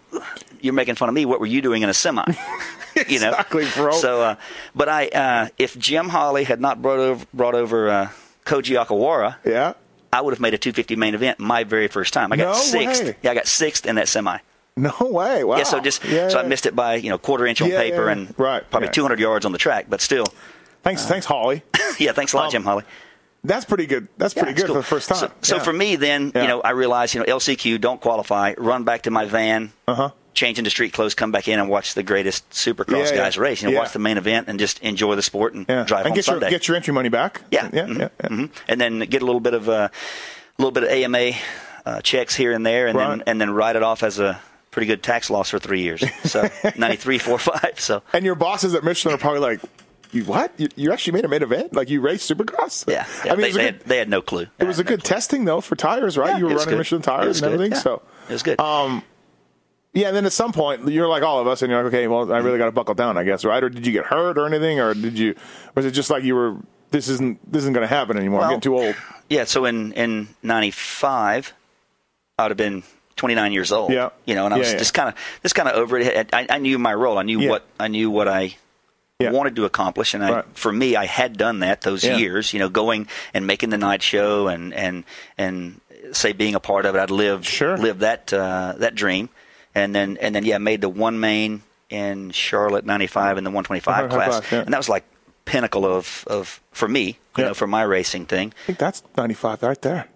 you're 0.61 0.73
making 0.73 0.95
fun 0.95 1.09
of 1.09 1.15
me. 1.15 1.25
What 1.25 1.39
were 1.39 1.45
you 1.45 1.61
doing 1.61 1.81
in 1.81 1.89
a 1.89 1.93
semi?" 1.93 2.23
you 3.07 3.19
know 3.19 3.29
Exactly, 3.29 3.67
bro. 3.75 3.91
So, 3.93 4.21
uh, 4.21 4.35
but 4.73 4.89
I 4.89 5.07
uh, 5.07 5.47
if 5.57 5.77
Jim 5.77 6.09
Holly 6.09 6.43
had 6.43 6.59
not 6.61 6.81
brought 6.81 6.99
over 6.99 7.25
brought 7.33 7.55
over 7.55 7.89
uh, 7.89 8.09
Koji 8.45 8.75
Akawara. 8.83 9.35
yeah. 9.45 9.73
I 10.13 10.21
would 10.21 10.33
have 10.33 10.39
made 10.39 10.53
a 10.53 10.57
250 10.57 10.95
main 10.95 11.13
event 11.13 11.39
my 11.39 11.65
very 11.65 11.89
first 11.89 12.13
time. 12.13 12.31
I 12.31 12.37
got 12.37 12.53
No 12.53 12.53
sixth. 12.53 13.03
way. 13.03 13.17
Yeah, 13.21 13.31
I 13.31 13.33
got 13.33 13.47
sixth 13.47 13.85
in 13.85 13.95
that 13.95 14.07
semi. 14.07 14.37
No 14.77 14.93
way. 15.01 15.43
Wow. 15.43 15.57
Yeah, 15.57 15.63
so 15.63 15.81
just 15.81 16.05
Yeah, 16.05 16.29
so 16.29 16.39
I 16.39 16.43
missed 16.43 16.65
it 16.65 16.73
by 16.75 16.95
you 16.95 17.09
know 17.09 17.17
quarter 17.17 17.45
inch 17.45 17.61
on 17.61 17.69
Yeah, 17.69 17.79
paper 17.81 18.07
and 18.07 18.33
right, 18.37 18.63
probably 18.69 18.87
right. 18.87 18.93
200 18.93 19.19
yards 19.19 19.45
on 19.45 19.51
the 19.51 19.57
track, 19.57 19.87
but 19.89 19.99
still, 19.99 20.23
Thanks, 20.83 21.05
thanks, 21.05 21.25
Holly. 21.25 21.63
yeah. 21.99 22.13
Thanks 22.13 22.31
a 22.31 22.37
lot, 22.37 22.45
Um, 22.45 22.51
Jim 22.51 22.63
Holly. 22.63 22.83
That's 23.47 23.65
pretty 23.65 23.85
good. 23.85 24.07
That's 24.17 24.33
pretty 24.33 24.49
Yeah, 24.51 24.55
good 24.57 24.65
cool. 24.67 24.75
for 24.75 24.79
the 24.81 24.87
first 24.87 25.09
time. 25.09 25.17
So, 25.17 25.31
so 25.41 25.55
Yeah. 25.57 25.63
for 25.63 25.73
me, 25.73 25.95
then 25.95 26.31
Yeah. 26.33 26.41
you 26.43 26.47
know 26.47 26.61
I 26.61 26.71
realized 26.71 27.13
you 27.13 27.19
know 27.21 27.25
LCQ 27.27 27.79
don't 27.79 28.01
qualify. 28.01 28.53
Run 28.57 28.83
back 28.83 29.03
to 29.03 29.11
my 29.11 29.25
van. 29.25 29.71
Uh-huh. 29.87 30.09
Change 30.33 30.57
into 30.57 30.69
street 30.69 30.91
clothes, 30.91 31.15
come 31.15 31.31
back 31.31 31.47
in 31.47 31.59
and 31.61 31.69
watch 31.69 31.93
the 31.93 32.03
greatest 32.03 32.49
Supercross 32.49 33.15
guys 33.15 33.37
race. 33.37 33.61
You 33.63 33.71
know, 33.71 33.77
watch 33.79 33.93
the 33.93 33.99
main 33.99 34.17
event 34.17 34.49
and 34.49 34.59
just 34.59 34.79
enjoy 34.79 35.15
the 35.15 35.21
sport 35.21 35.53
and 35.53 35.65
drive 35.65 35.89
and 36.05 36.07
home 36.07 36.13
get 36.13 36.27
your 36.27 36.39
get 36.41 36.67
your 36.67 36.75
entry 36.75 36.93
money 36.93 37.07
back. 37.07 37.41
Yeah, 37.51 37.69
yeah, 37.71 37.83
mhm, 37.85 37.99
yeah. 37.99 38.27
mhm. 38.27 38.49
and 38.67 38.81
then 38.81 38.99
get 38.99 39.21
a 39.21 39.25
little 39.25 39.39
bit 39.39 39.53
of 39.53 39.69
a 39.69 39.89
little 40.57 40.71
bit 40.71 40.83
of 40.83 40.89
AMA 40.89 41.31
uh, 41.85 42.01
checks 42.01 42.35
here 42.35 42.51
and 42.51 42.65
there, 42.65 42.87
and 42.87 42.97
Right. 42.97 43.09
then 43.09 43.23
and 43.27 43.39
then 43.39 43.51
write 43.51 43.77
it 43.77 43.83
off 43.83 44.03
as 44.03 44.19
a 44.19 44.37
pretty 44.71 44.87
good 44.87 45.01
tax 45.03 45.29
loss 45.29 45.51
for 45.51 45.57
three 45.59 45.81
years. 45.83 46.03
So 46.25 46.49
ninety 46.75 46.97
three, 46.97 47.17
four, 47.17 47.39
five. 47.39 47.75
So 47.79 48.03
And 48.11 48.25
your 48.25 48.35
bosses 48.35 48.73
at 48.75 48.83
Michelin 48.83 49.15
are 49.15 49.17
probably 49.17 49.39
like, 49.39 49.61
"You 50.15 50.23
what? 50.23 50.53
You, 50.57 50.69
you 50.77 50.93
actually 50.93 51.13
made 51.13 51.25
a 51.25 51.27
main 51.27 51.43
event? 51.43 51.73
Like 51.73 51.89
you 51.89 51.99
raced 51.99 52.31
Supercross? 52.31 52.87
yeah, 52.87 53.05
yeah 53.25 53.33
I 53.33 53.35
mean, 53.35 53.41
they, 53.41 53.47
it 53.47 53.53
was, 53.53 53.55
a 53.55 53.57
they, 53.57 53.63
good, 53.65 53.73
had, 53.73 53.79
they 53.81 53.97
had 53.97 54.09
no 54.09 54.21
clue. 54.21 54.47
it 54.57 54.63
was 54.63 54.79
a 54.79 54.83
good 54.85 55.03
testing 55.03 55.43
though 55.43 55.59
for 55.59 55.75
tires, 55.75 56.17
right? 56.17 56.29
Yeah, 56.29 56.37
you 56.37 56.45
were 56.45 56.51
running 56.51 56.69
good. 56.69 56.77
Michelin 56.77 57.01
tires 57.01 57.41
and 57.41 57.53
everything. 57.53 57.73
yeah. 57.73 57.79
So 57.79 58.01
it 58.29 58.33
was 58.33 58.41
good. 58.43 58.59
Um, 58.61 59.03
yeah. 59.93 60.07
And 60.07 60.15
then 60.15 60.25
at 60.25 60.31
some 60.31 60.53
point, 60.53 60.87
you're 60.87 61.09
like 61.09 61.21
all 61.21 61.39
of 61.41 61.47
us, 61.47 61.61
and 61.61 61.69
you're 61.69 61.83
like, 61.83 61.93
okay, 61.93 62.07
well, 62.07 62.31
I 62.31 62.37
really 62.37 62.57
got 62.57 62.65
to 62.65 62.71
buckle 62.71 62.95
down, 62.95 63.17
I 63.17 63.25
guess, 63.25 63.43
right? 63.43 63.61
Or 63.61 63.69
did 63.69 63.85
you 63.85 63.91
get 63.91 64.05
hurt 64.05 64.37
or 64.37 64.45
anything, 64.45 64.79
or 64.79 64.93
did 64.93 65.19
you? 65.19 65.35
Was 65.75 65.85
it 65.85 65.91
just 65.91 66.09
like 66.09 66.23
you 66.23 66.35
were? 66.35 66.55
This 66.91 67.09
isn't 67.09 67.51
this 67.51 67.63
isn't 67.63 67.73
going 67.73 67.87
to 67.87 67.93
happen 67.93 68.15
anymore. 68.15 68.41
I'm 68.41 68.51
getting 68.51 68.61
too 68.61 68.77
old. 68.77 68.95
yeah, 69.29 69.43
so 69.43 69.65
in 69.65 69.91
in 69.93 70.29
ninety 70.41 70.71
five, 70.71 71.53
I 72.39 72.43
would 72.43 72.51
have 72.51 72.57
been. 72.57 72.83
29 73.17 73.53
years 73.53 73.71
old. 73.71 73.93
Yeah. 73.93 74.09
You 74.25 74.35
know, 74.35 74.43
and 74.43 74.53
I 74.53 74.57
was 74.57 74.73
just 74.73 74.93
kind 74.93 75.07
of 75.07 75.15
just 75.41 75.55
kind 75.55 75.69
of 75.69 75.75
over 75.75 75.97
it. 75.97 76.31
I, 76.33 76.47
I 76.49 76.57
knew 76.57 76.77
my 76.77 76.93
role. 76.93 77.17
I 77.17 77.23
knew 77.23 77.47
what 77.47 77.65
I 77.79 77.87
knew 77.87 78.11
what 78.11 78.27
I 78.27 78.57
Yeah. 79.19 79.31
wanted 79.31 79.55
to 79.55 79.63
accomplish, 79.65 80.13
and 80.13 80.23
I, 80.25 80.31
Right. 80.31 80.45
for 80.55 80.71
me, 80.73 80.97
I 80.97 81.05
had 81.05 81.37
done 81.37 81.59
that 81.59 81.81
those 81.81 82.03
Yeah. 82.03 82.17
years. 82.17 82.53
You 82.53 82.59
know, 82.59 82.67
going 82.69 83.07
and 83.33 83.47
making 83.47 83.69
the 83.69 83.77
night 83.77 84.03
show, 84.03 84.47
and 84.49 84.73
and 84.73 85.05
and 85.37 85.79
say 86.11 86.33
being 86.33 86.53
a 86.53 86.59
part 86.59 86.85
of 86.85 86.95
it. 86.95 86.99
I'd 86.99 87.11
lived 87.11 87.45
Sure. 87.45 87.77
lived 87.77 88.01
that 88.01 88.33
uh, 88.33 88.73
that 88.77 88.93
dream, 88.95 89.29
and 89.73 89.95
then 89.95 90.17
and 90.19 90.35
then 90.35 90.43
yeah, 90.43 90.57
made 90.57 90.81
the 90.81 90.89
one 90.89 91.19
main 91.21 91.61
in 91.89 92.31
Charlotte 92.31 92.85
'95 92.85 93.37
in 93.37 93.45
the 93.45 93.51
125 93.51 94.09
class, 94.09 94.11
125, 94.11 94.51
yeah. 94.51 94.63
and 94.65 94.73
that 94.73 94.77
was 94.77 94.89
like 94.89 95.05
pinnacle 95.45 95.85
of 95.85 96.25
of 96.27 96.59
for 96.73 96.89
me, 96.89 97.17
you 97.37 97.45
know, 97.45 97.53
for 97.53 97.67
my 97.67 97.83
racing 97.83 98.25
thing. 98.25 98.53
I 98.63 98.65
think 98.65 98.79
that's 98.79 99.01
95 99.15 99.63
right 99.63 99.81
there. 99.81 100.07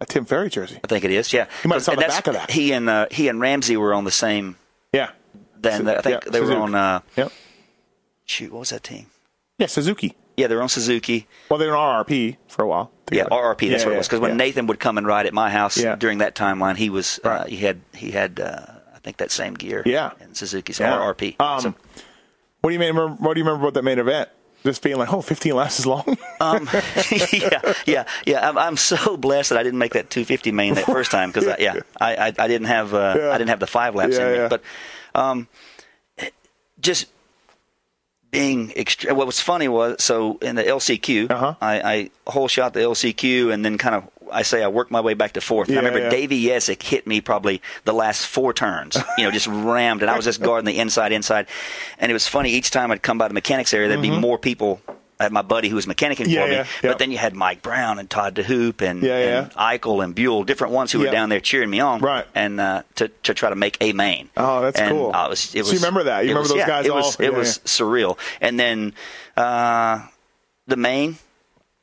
A 0.00 0.06
Tim 0.06 0.24
Ferry 0.24 0.50
jersey. 0.50 0.78
I 0.84 0.86
think 0.86 1.04
it 1.04 1.10
is. 1.10 1.32
Yeah, 1.32 1.46
You 1.64 1.68
might 1.68 1.76
have 1.76 1.82
saw 1.82 1.94
the 1.96 2.02
back 2.02 2.28
of 2.28 2.34
that. 2.34 2.50
He 2.52 2.70
and 2.72 2.88
uh, 2.88 3.06
he 3.10 3.26
and 3.26 3.40
Ramsey 3.40 3.76
were 3.76 3.92
on 3.92 4.04
the 4.04 4.10
same. 4.12 4.54
Yeah. 4.92 5.10
Then 5.60 5.84
Su- 5.84 5.90
I 5.90 6.00
think 6.00 6.24
yeah, 6.24 6.30
they 6.30 6.40
were 6.40 6.54
on. 6.56 6.74
Uh, 6.76 7.00
Yep. 7.16 7.32
Shoot, 8.30 8.52
what 8.52 8.60
was 8.60 8.70
that 8.70 8.82
team? 8.84 9.06
Yeah, 9.58 9.66
Suzuki. 9.66 10.16
yeah, 10.36 10.46
their 10.46 10.62
on 10.62 10.68
Suzuki. 10.68 11.26
Well, 11.50 11.58
they 11.58 11.66
were 11.66 11.76
on 11.76 12.04
RRP 12.04 12.36
for 12.48 12.62
a 12.62 12.66
while. 12.68 12.90
Yeah, 13.12 13.24
together. 13.24 13.30
RRP. 13.42 13.70
That's 13.70 13.82
Yeah, 13.82 13.88
what 13.88 13.94
it 13.94 13.98
was. 13.98 14.06
yeah, 14.06 14.08
Because 14.08 14.20
when 14.20 14.30
yeah. 14.32 14.36
Nathan 14.36 14.66
would 14.68 14.78
come 14.80 14.96
and 14.98 15.06
ride 15.06 15.26
at 15.26 15.34
my 15.34 15.50
house 15.50 15.76
Yeah. 15.76 15.96
during 15.96 16.18
that 16.18 16.34
timeline, 16.34 16.76
he 16.76 16.88
was 16.90 17.18
uh, 17.24 17.44
he 17.44 17.56
had 17.58 17.80
he 17.94 18.10
had 18.12 18.40
uh, 18.40 18.66
I 18.94 18.98
think 19.00 19.18
that 19.18 19.30
same 19.30 19.54
gear. 19.54 19.82
Yeah. 19.84 20.12
and 20.20 20.36
Suzuki's 20.36 20.78
Yeah. 20.80 20.96
RRP. 20.96 21.38
Um, 21.40 21.60
So- 21.60 21.74
What 22.62 22.70
do 22.70 22.74
you 22.74 22.78
mean? 22.80 22.94
What 22.96 23.34
do 23.34 23.40
you 23.40 23.44
remember 23.44 23.66
about 23.66 23.74
that 23.74 23.82
main 23.84 23.98
event? 23.98 24.28
Just 24.64 24.82
being 24.82 24.96
like, 24.98 25.10
oh, 25.12 25.22
15 25.22 25.56
laps 25.56 25.78
is 25.80 25.86
long. 25.86 26.04
Um, 26.40 26.68
yeah, 27.32 27.74
yeah, 27.86 28.04
yeah. 28.26 28.48
I'm, 28.48 28.56
I'm 28.56 28.76
so 28.78 29.16
blessed 29.18 29.50
that 29.50 29.58
I 29.58 29.62
didn't 29.62 29.78
make 29.78 29.92
that 29.92 30.08
250 30.08 30.52
main 30.52 30.72
that 30.74 30.86
first 30.86 31.10
time 31.10 31.30
because 31.30 31.46
yeah, 31.58 31.80
I, 32.00 32.16
I 32.16 32.26
I 32.38 32.48
didn't 32.48 32.68
have 32.68 32.94
uh, 32.94 33.14
Yeah. 33.18 33.30
I 33.30 33.36
didn't 33.38 33.50
have 33.50 33.60
the 33.60 33.66
five 33.66 33.94
laps 33.94 34.16
Yeah, 34.16 34.28
in 34.28 34.42
me. 34.44 34.48
But 34.48 34.62
um, 35.14 35.48
just 36.80 37.06
being 38.30 38.68
extre- 38.70 39.12
what 39.14 39.26
was 39.26 39.40
funny 39.40 39.68
was 39.68 40.02
so 40.02 40.38
in 40.38 40.56
the 40.56 40.62
LCQ, 40.64 41.30
Uh-huh. 41.30 41.54
I, 41.60 41.80
I 42.26 42.30
whole 42.30 42.48
shot 42.48 42.72
the 42.74 42.80
LCQ 42.80 43.52
and 43.52 43.64
then 43.64 43.78
kind 43.78 43.94
of. 43.94 44.04
I 44.32 44.42
say 44.42 44.62
I 44.62 44.68
worked 44.68 44.92
my 44.92 45.00
way 45.00 45.14
back 45.14 45.32
to 45.32 45.40
fourth. 45.40 45.68
And 45.68 45.76
I 45.76 45.80
remember 45.82 46.04
yeah. 46.04 46.08
Davey 46.10 46.40
Yesick 46.40 46.80
hit 46.84 47.04
me 47.04 47.20
probably 47.20 47.60
the 47.84 47.92
last 47.92 48.24
four 48.26 48.52
turns. 48.54 48.96
You 49.18 49.24
know, 49.24 49.32
just 49.32 49.48
rammed, 49.48 50.02
and 50.02 50.10
I 50.10 50.14
was 50.14 50.24
just 50.24 50.40
guarding 50.40 50.66
the 50.66 50.78
inside, 50.78 51.10
inside. 51.10 51.48
And 51.98 52.10
it 52.10 52.12
was 52.12 52.28
funny 52.28 52.50
each 52.50 52.70
time 52.70 52.92
I'd 52.92 53.02
come 53.02 53.18
by 53.18 53.26
the 53.26 53.34
mechanics 53.34 53.74
area, 53.74 53.88
there'd 53.88 54.00
be 54.00 54.10
more 54.10 54.38
people. 54.38 54.80
I 55.20 55.24
had 55.24 55.32
my 55.32 55.42
buddy 55.42 55.68
who 55.68 55.76
was 55.76 55.86
mechanicking 55.86 56.26
Mm-hmm. 56.26 56.30
Yeah, 56.30 56.42
for 56.44 56.48
me, 56.48 56.54
yeah, 56.56 56.90
but 56.90 56.98
then 56.98 57.12
you 57.12 57.18
had 57.18 57.34
Mike 57.34 57.62
Brown 57.62 57.98
and 58.00 58.08
Todd 58.10 58.34
DeHoop 58.34 58.80
and, 58.82 59.04
and 59.04 59.50
Eichel 59.52 60.02
and 60.02 60.14
Buell, 60.14 60.42
different 60.44 60.72
ones 60.72 60.90
who 60.90 60.98
were 61.00 61.10
down 61.10 61.28
there 61.28 61.40
cheering 61.40 61.70
me 61.70 61.78
on, 61.80 62.00
Right. 62.00 62.26
And 62.34 62.58
uh, 62.58 62.82
to 62.96 63.08
to 63.08 63.34
try 63.34 63.50
to 63.50 63.56
make 63.56 63.76
a 63.80 63.92
main. 63.92 64.30
Oh, 64.36 64.62
that's 64.62 64.80
And, 64.80 64.90
cool. 64.90 65.14
uh, 65.14 65.26
it 65.26 65.30
was, 65.30 65.44
it 65.46 65.50
So 65.52 65.58
was, 65.58 65.72
you 65.74 65.78
remember 65.78 66.04
that? 66.04 66.24
You 66.24 66.30
remember 66.30 66.40
was- 66.42 66.48
those 66.50 66.66
guys 66.66 66.86
It 66.86 66.94
was 66.94 67.16
all- 67.20 67.24
it 67.26 67.32
yeah, 67.32 67.38
was 67.38 67.58
surreal. 67.64 68.18
And 68.40 68.58
then 68.58 68.94
uh, 69.36 70.06
the 70.66 70.76
main, 70.76 71.18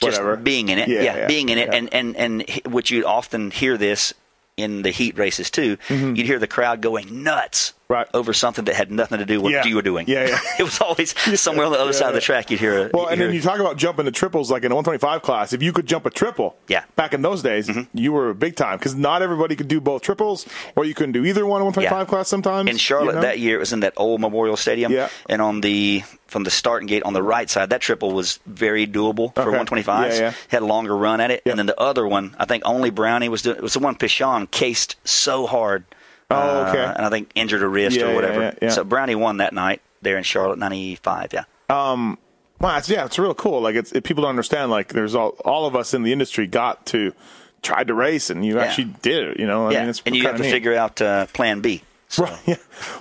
just 0.01 0.19
Whatever. 0.19 0.35
being 0.37 0.69
in 0.69 0.79
it, 0.79 0.87
Yeah, 0.89 1.27
being 1.27 1.49
in 1.49 1.57
it, 1.57 1.73
and 1.73 1.93
and 1.93 2.15
and 2.15 2.43
h- 2.47 2.63
which 2.65 2.91
you 2.91 3.05
often 3.05 3.51
hear 3.51 3.77
this 3.77 4.13
in 4.55 4.81
the 4.81 4.89
heat 4.91 5.17
races 5.17 5.51
too. 5.51 5.77
You'd 5.89 6.25
hear 6.25 6.39
the 6.39 6.47
crowd 6.47 6.81
going 6.81 7.23
nuts. 7.23 7.73
Mm-hmm. 7.87 7.93
Right. 7.93 8.07
Over 8.13 8.33
something 8.33 8.65
that 8.65 8.75
had 8.75 8.91
nothing 8.91 9.19
to 9.19 9.25
do 9.25 9.39
with 9.41 9.53
Yeah. 9.53 9.59
what 9.59 9.67
you 9.69 9.75
were 9.75 9.81
doing. 9.81 10.07
Yeah, 10.09 10.27
yeah. 10.27 10.39
it 10.59 10.63
was 10.63 10.79
always 10.81 11.15
somewhere 11.39 11.65
on 11.67 11.71
the 11.71 11.79
other 11.79 11.93
side 11.93 12.09
of 12.09 12.15
the 12.15 12.21
track. 12.21 12.51
You'd 12.51 12.59
hear. 12.59 12.87
a- 12.87 12.91
Well, 12.93 13.07
and 13.07 13.17
hear- 13.17 13.27
then 13.27 13.35
you 13.35 13.41
talk 13.41 13.59
about 13.59 13.77
jumping 13.77 14.03
the 14.05 14.11
triples 14.11 14.51
like 14.51 14.63
in 14.65 14.71
a 14.71 14.75
125 14.75 15.21
class. 15.21 15.53
If 15.53 15.63
you 15.63 15.71
could 15.71 15.85
jump 15.85 16.05
a 16.05 16.09
triple, 16.09 16.57
Yeah. 16.67 16.81
Mm-hmm. 16.81 16.89
back 16.95 17.13
in 17.13 17.21
those 17.21 17.41
days, 17.41 17.69
you 17.93 18.11
were 18.11 18.33
big 18.33 18.55
time 18.55 18.77
because 18.77 18.93
not 18.95 19.21
everybody 19.21 19.55
could 19.55 19.67
do 19.69 19.79
both 19.79 20.01
triples, 20.01 20.45
or 20.75 20.83
you 20.85 20.93
couldn't 20.93 21.13
do 21.13 21.23
either 21.25 21.45
one 21.45 21.61
in 21.61 21.65
125 21.65 21.91
Yeah. 21.99 22.05
class 22.05 22.27
sometimes. 22.27 22.69
in 22.69 22.77
Charlotte 22.77 23.07
you 23.07 23.15
know? 23.15 23.21
that 23.21 23.39
year 23.39 23.55
it 23.55 23.59
was 23.59 23.73
in 23.73 23.79
that 23.81 23.93
old 23.97 24.19
Memorial 24.21 24.57
Stadium. 24.57 24.91
Yeah. 24.91 25.07
And 25.29 25.41
on 25.41 25.61
the 25.61 26.03
from 26.27 26.43
the 26.43 26.51
starting 26.51 26.87
gate 26.87 27.03
on 27.03 27.13
the 27.13 27.23
right 27.23 27.49
side, 27.49 27.69
that 27.69 27.79
triple 27.79 28.11
was 28.11 28.39
very 28.45 28.85
doable 28.85 29.33
for 29.33 29.43
Okay. 29.55 29.57
125s. 29.57 30.09
Yeah, 30.11 30.19
yeah. 30.19 30.33
Had 30.49 30.61
a 30.61 30.65
longer 30.65 30.95
run 30.95 31.21
at 31.21 31.31
it, 31.31 31.41
Yeah. 31.45 31.51
and 31.53 31.59
then 31.59 31.67
the 31.67 31.79
other 31.79 32.05
one, 32.05 32.35
I 32.37 32.43
think 32.43 32.63
only 32.65 32.89
Brownie 32.89 33.29
was 33.29 33.43
doing. 33.43 33.55
It 33.55 33.63
was 33.63 33.73
the 33.73 33.79
one 33.79 33.95
Pichon 33.95 34.51
cased 34.51 34.97
so 35.05 35.47
hard. 35.47 35.85
Oh, 36.29 36.65
okay. 36.67 36.83
uh, 36.83 36.93
and 36.93 37.05
I 37.05 37.09
think 37.09 37.31
injured 37.35 37.61
a 37.63 37.67
wrist 37.67 37.97
Yeah, 37.97 38.07
or 38.11 38.15
whatever. 38.15 38.41
yeah, 38.41 38.53
yeah. 38.63 38.69
So 38.69 38.83
Brownie 38.83 39.15
won 39.15 39.37
that 39.37 39.53
night 39.53 39.81
there 40.01 40.17
in 40.17 40.23
Charlotte, 40.23 40.59
95. 40.59 41.33
Yeah. 41.33 41.43
Um. 41.69 42.17
Wow, 42.59 42.77
it's, 42.77 42.89
yeah, 42.89 43.05
it's 43.05 43.19
real 43.19 43.35
cool. 43.35 43.61
Like 43.61 43.75
it's 43.75 43.91
it, 43.91 44.03
people 44.03 44.23
don't 44.23 44.31
understand. 44.31 44.71
Like 44.71 44.89
there's 44.89 45.13
all 45.15 45.29
all 45.45 45.67
of 45.67 45.75
us 45.75 45.93
in 45.93 46.01
the 46.03 46.11
industry 46.11 46.47
got 46.47 46.85
to 46.87 47.13
tried 47.61 47.87
to 47.87 47.93
race, 47.93 48.29
and 48.31 48.43
you 48.45 48.59
actually 48.59 48.93
did 49.03 49.27
it. 49.27 49.39
You 49.39 49.45
know, 49.45 49.67
I 49.67 49.71
yeah. 49.73 49.79
mean, 49.81 49.89
it's 49.89 50.01
and 50.05 50.15
you 50.15 50.23
have 50.23 50.37
to 50.37 50.41
neat. 50.43 50.51
figure 50.51 50.73
out 50.75 50.99
uh, 51.01 51.27
Plan 51.27 51.61
B. 51.61 51.83
So, 52.09 52.23
Right, 52.23 52.39
yeah. 52.47 52.55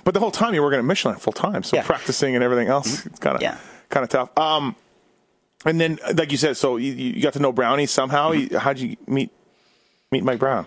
But 0.05 0.13
the 0.15 0.21
whole 0.21 0.31
time 0.31 0.53
you're 0.53 0.63
working 0.63 0.79
at 0.81 0.85
Michelin 0.85 1.17
full 1.17 1.33
time, 1.33 1.63
so. 1.63 1.77
Mm-hmm. 1.79 1.87
practicing 1.87 2.35
and 2.35 2.45
everything 2.45 2.69
else, 2.69 3.07
it's 3.07 3.19
kind 3.19 3.35
of 3.37 3.41
Yeah. 3.43 3.57
kind 3.89 4.05
of 4.05 4.11
tough. 4.11 4.37
Um, 4.37 4.77
and 5.65 5.81
then 5.81 5.99
like 6.15 6.33
you 6.33 6.39
said, 6.39 6.57
so 6.59 6.77
you, 6.77 6.93
you 6.93 7.23
got 7.23 7.33
to 7.35 7.39
know 7.39 7.51
Brownie 7.53 7.87
somehow. 7.87 8.33
Mm-hmm. 8.33 8.57
How'd 8.57 8.79
you 8.79 8.97
meet 9.07 9.31
meet 10.11 10.23
Mike 10.23 10.39
Brown 10.39 10.67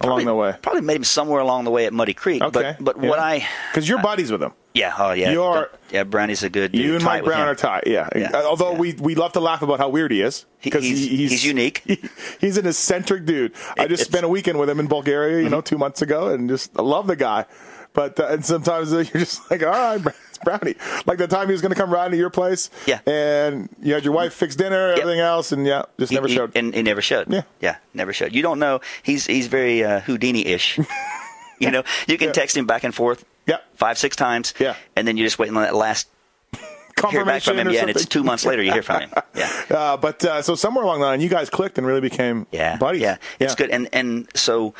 along 0.00 0.24
the 0.24 0.34
way? 0.34 0.54
Probably 0.62 0.80
met 0.82 0.96
him 0.96 1.04
somewhere 1.04 1.40
along 1.40 1.64
the 1.64 1.70
way 1.70 1.86
at 1.86 1.92
Muddy 1.92 2.14
Creek. 2.14 2.42
Okay, 2.42 2.76
But, 2.80 2.96
but 2.96 2.98
what 2.98 3.18
I. 3.18 3.46
because 3.70 3.88
you're 3.88 4.00
buddies 4.02 4.30
with 4.32 4.42
him. 4.42 4.52
Yeah, 4.74 4.94
oh, 4.98 5.12
yeah. 5.12 5.32
You're- 5.32 5.66
yeah, 5.90 6.04
Brownie's 6.04 6.42
a 6.42 6.48
good 6.48 6.72
dude. 6.72 6.82
You 6.82 6.94
and 6.94 7.04
Mike 7.04 7.24
Brown 7.24 7.46
are 7.46 7.54
tight. 7.54 7.84
Yeah. 7.86 8.08
Yeah. 8.16 8.30
Uh, 8.32 8.44
Although 8.44 8.72
Yeah. 8.72 8.78
we 8.78 8.92
we 8.94 9.14
love 9.14 9.32
to 9.34 9.40
laugh 9.40 9.60
about 9.60 9.78
how 9.78 9.90
weird 9.90 10.10
he 10.10 10.22
is 10.22 10.46
because 10.62 10.82
he's- 10.82 10.98
he's 11.30 11.44
unique. 11.44 11.82
he- 11.84 12.02
he's 12.40 12.56
an 12.56 12.66
eccentric 12.66 13.26
dude. 13.26 13.52
I 13.76 13.86
just 13.86 14.02
it's- 14.02 14.06
spent 14.08 14.24
a 14.24 14.28
weekend 14.28 14.58
with 14.58 14.70
him 14.70 14.80
in 14.80 14.86
Bulgaria, 14.86 15.42
you 15.42 15.50
know, 15.50 15.60
two 15.60 15.76
months 15.76 16.00
ago, 16.00 16.28
and 16.28 16.48
just 16.48 16.70
I 16.78 16.82
love 16.82 17.06
the 17.06 17.16
guy. 17.16 17.44
But 17.92 18.18
uh, 18.18 18.28
and 18.28 18.42
sometimes 18.42 18.94
uh, 18.94 18.98
you're 18.98 19.20
just 19.24 19.50
like, 19.50 19.62
all 19.62 19.68
right, 19.70 20.00
Brownie. 20.44 20.74
Like 21.06 21.18
the 21.18 21.26
time 21.28 21.46
he 21.48 21.52
was 21.52 21.60
going 21.62 21.72
to 21.72 21.78
come 21.80 21.90
riding 21.92 22.12
to 22.12 22.16
your 22.18 22.30
place, 22.30 22.70
Yeah. 22.86 23.00
and 23.06 23.68
you 23.82 23.94
had 23.94 24.04
your 24.04 24.12
wife 24.14 24.34
fix 24.34 24.56
dinner, 24.56 24.92
everything 24.92 25.20
else, 25.20 25.52
and 25.52 25.66
yeah, 25.66 25.82
just 25.98 26.10
He- 26.10 26.16
never 26.16 26.28
he- 26.28 26.34
showed. 26.34 26.52
and 26.56 26.74
he 26.74 26.82
never 26.82 27.02
showed. 27.02 27.32
Yeah. 27.32 27.42
yeah, 27.60 27.76
never 27.94 28.12
showed. 28.12 28.34
You 28.34 28.42
don't 28.42 28.58
know. 28.58 28.80
He's 29.02 29.26
he's 29.26 29.46
very 29.46 29.84
uh, 29.84 30.00
Houdini-ish. 30.00 30.78
you 31.58 31.70
know, 31.70 31.82
you 32.06 32.18
can 32.18 32.28
Yeah. 32.28 32.32
text 32.32 32.56
him 32.56 32.66
back 32.66 32.84
and 32.84 32.94
forth. 32.94 33.24
Yeah. 33.46 33.58
five 33.74 33.98
six 33.98 34.14
times. 34.16 34.54
Yeah. 34.58 34.74
and 34.96 35.06
then 35.06 35.16
you're 35.16 35.26
just 35.26 35.38
waiting 35.38 35.56
on 35.56 35.62
that 35.64 35.74
last 35.74 36.08
hear 36.52 36.60
back 36.60 37.42
Confirmation 37.42 37.54
from 37.56 37.58
him. 37.66 37.72
Yeah, 37.74 37.80
and 37.80 37.90
it's 37.90 38.06
two 38.06 38.22
months 38.22 38.44
later 38.46 38.62
you 38.62 38.72
hear 38.72 38.82
from 38.84 39.00
him. 39.02 39.10
Yeah, 39.34 39.50
Uh, 39.70 39.96
but 39.96 40.24
uh, 40.24 40.42
so 40.42 40.54
somewhere 40.54 40.84
along 40.84 41.00
the 41.00 41.06
line, 41.06 41.20
you 41.20 41.28
guys 41.28 41.50
clicked 41.50 41.76
and 41.78 41.84
really 41.86 42.00
became 42.00 42.46
yeah, 42.52 42.76
buddies. 42.76 43.00
Yeah, 43.02 43.16
it's 43.40 43.54
good. 43.56 43.70
And 43.70 43.88
and 43.92 44.28
so 44.36 44.74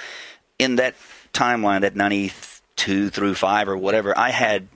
in 0.61 0.77
that 0.77 0.95
timeline, 1.33 1.81
that 1.81 1.97
ninety 1.97 2.31
two 2.77 3.11
through 3.11 3.35
five 3.35 3.69
or 3.69 3.77
whatever, 3.77 4.17
I 4.17 4.31
had 4.31 4.69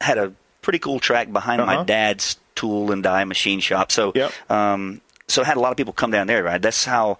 had 0.00 0.18
a 0.18 0.32
pretty 0.62 0.78
cool 0.78 0.98
track 1.00 1.32
behind 1.32 1.60
Uh-huh. 1.60 1.76
my 1.78 1.84
dad's 1.84 2.38
tool 2.54 2.90
and 2.92 3.02
die 3.02 3.24
machine 3.24 3.60
shop. 3.60 3.92
So 3.92 4.12
Yep. 4.14 4.32
um, 4.50 5.00
so 5.28 5.42
I 5.42 5.44
had 5.44 5.56
a 5.56 5.60
lot 5.60 5.70
of 5.70 5.76
people 5.76 5.92
come 5.92 6.10
down 6.10 6.26
there. 6.26 6.42
Right, 6.42 6.60
that's 6.60 6.84
how. 6.84 7.18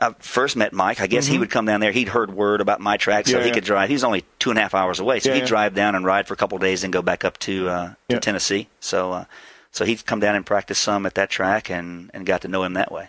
I 0.00 0.14
first 0.20 0.56
met 0.56 0.72
Mike. 0.72 1.00
I 1.00 1.08
guess 1.08 1.26
he 1.26 1.36
would 1.36 1.50
come 1.50 1.64
down 1.66 1.80
there. 1.80 1.90
He'd 1.90 2.06
heard 2.06 2.32
word 2.32 2.60
about 2.60 2.78
my 2.80 2.96
track, 2.96 3.26
so 3.26 3.32
Mm-hmm. 3.32 3.38
Yeah, 3.38 3.42
he 3.42 3.48
yeah. 3.48 3.54
could 3.54 3.64
drive. 3.64 3.88
He 3.88 3.94
was 3.94 4.04
only 4.04 4.24
two 4.38 4.50
and 4.50 4.58
a 4.58 4.62
half 4.62 4.72
hours 4.72 5.00
away, 5.00 5.18
so 5.18 5.30
Yeah, 5.30 5.40
he'd 5.40 5.46
drive 5.46 5.74
down 5.74 5.96
and 5.96 6.04
ride 6.04 6.28
for 6.28 6.34
a 6.34 6.36
couple 6.36 6.54
of 6.54 6.62
days, 6.62 6.84
and 6.84 6.92
go 6.92 7.02
back 7.02 7.24
up 7.24 7.38
to 7.40 7.68
uh, 7.68 7.94
to. 8.08 8.20
Tennessee. 8.20 8.68
So 8.78 9.10
uh, 9.12 9.24
so 9.72 9.84
he'd 9.84 10.06
come 10.06 10.20
down 10.20 10.36
and 10.36 10.46
practice 10.46 10.78
some 10.78 11.06
at 11.06 11.14
that 11.16 11.28
track, 11.28 11.70
and 11.70 12.08
and 12.14 12.24
got 12.24 12.42
to 12.42 12.48
know 12.48 12.62
him 12.62 12.74
that 12.74 12.92
way. 12.92 13.08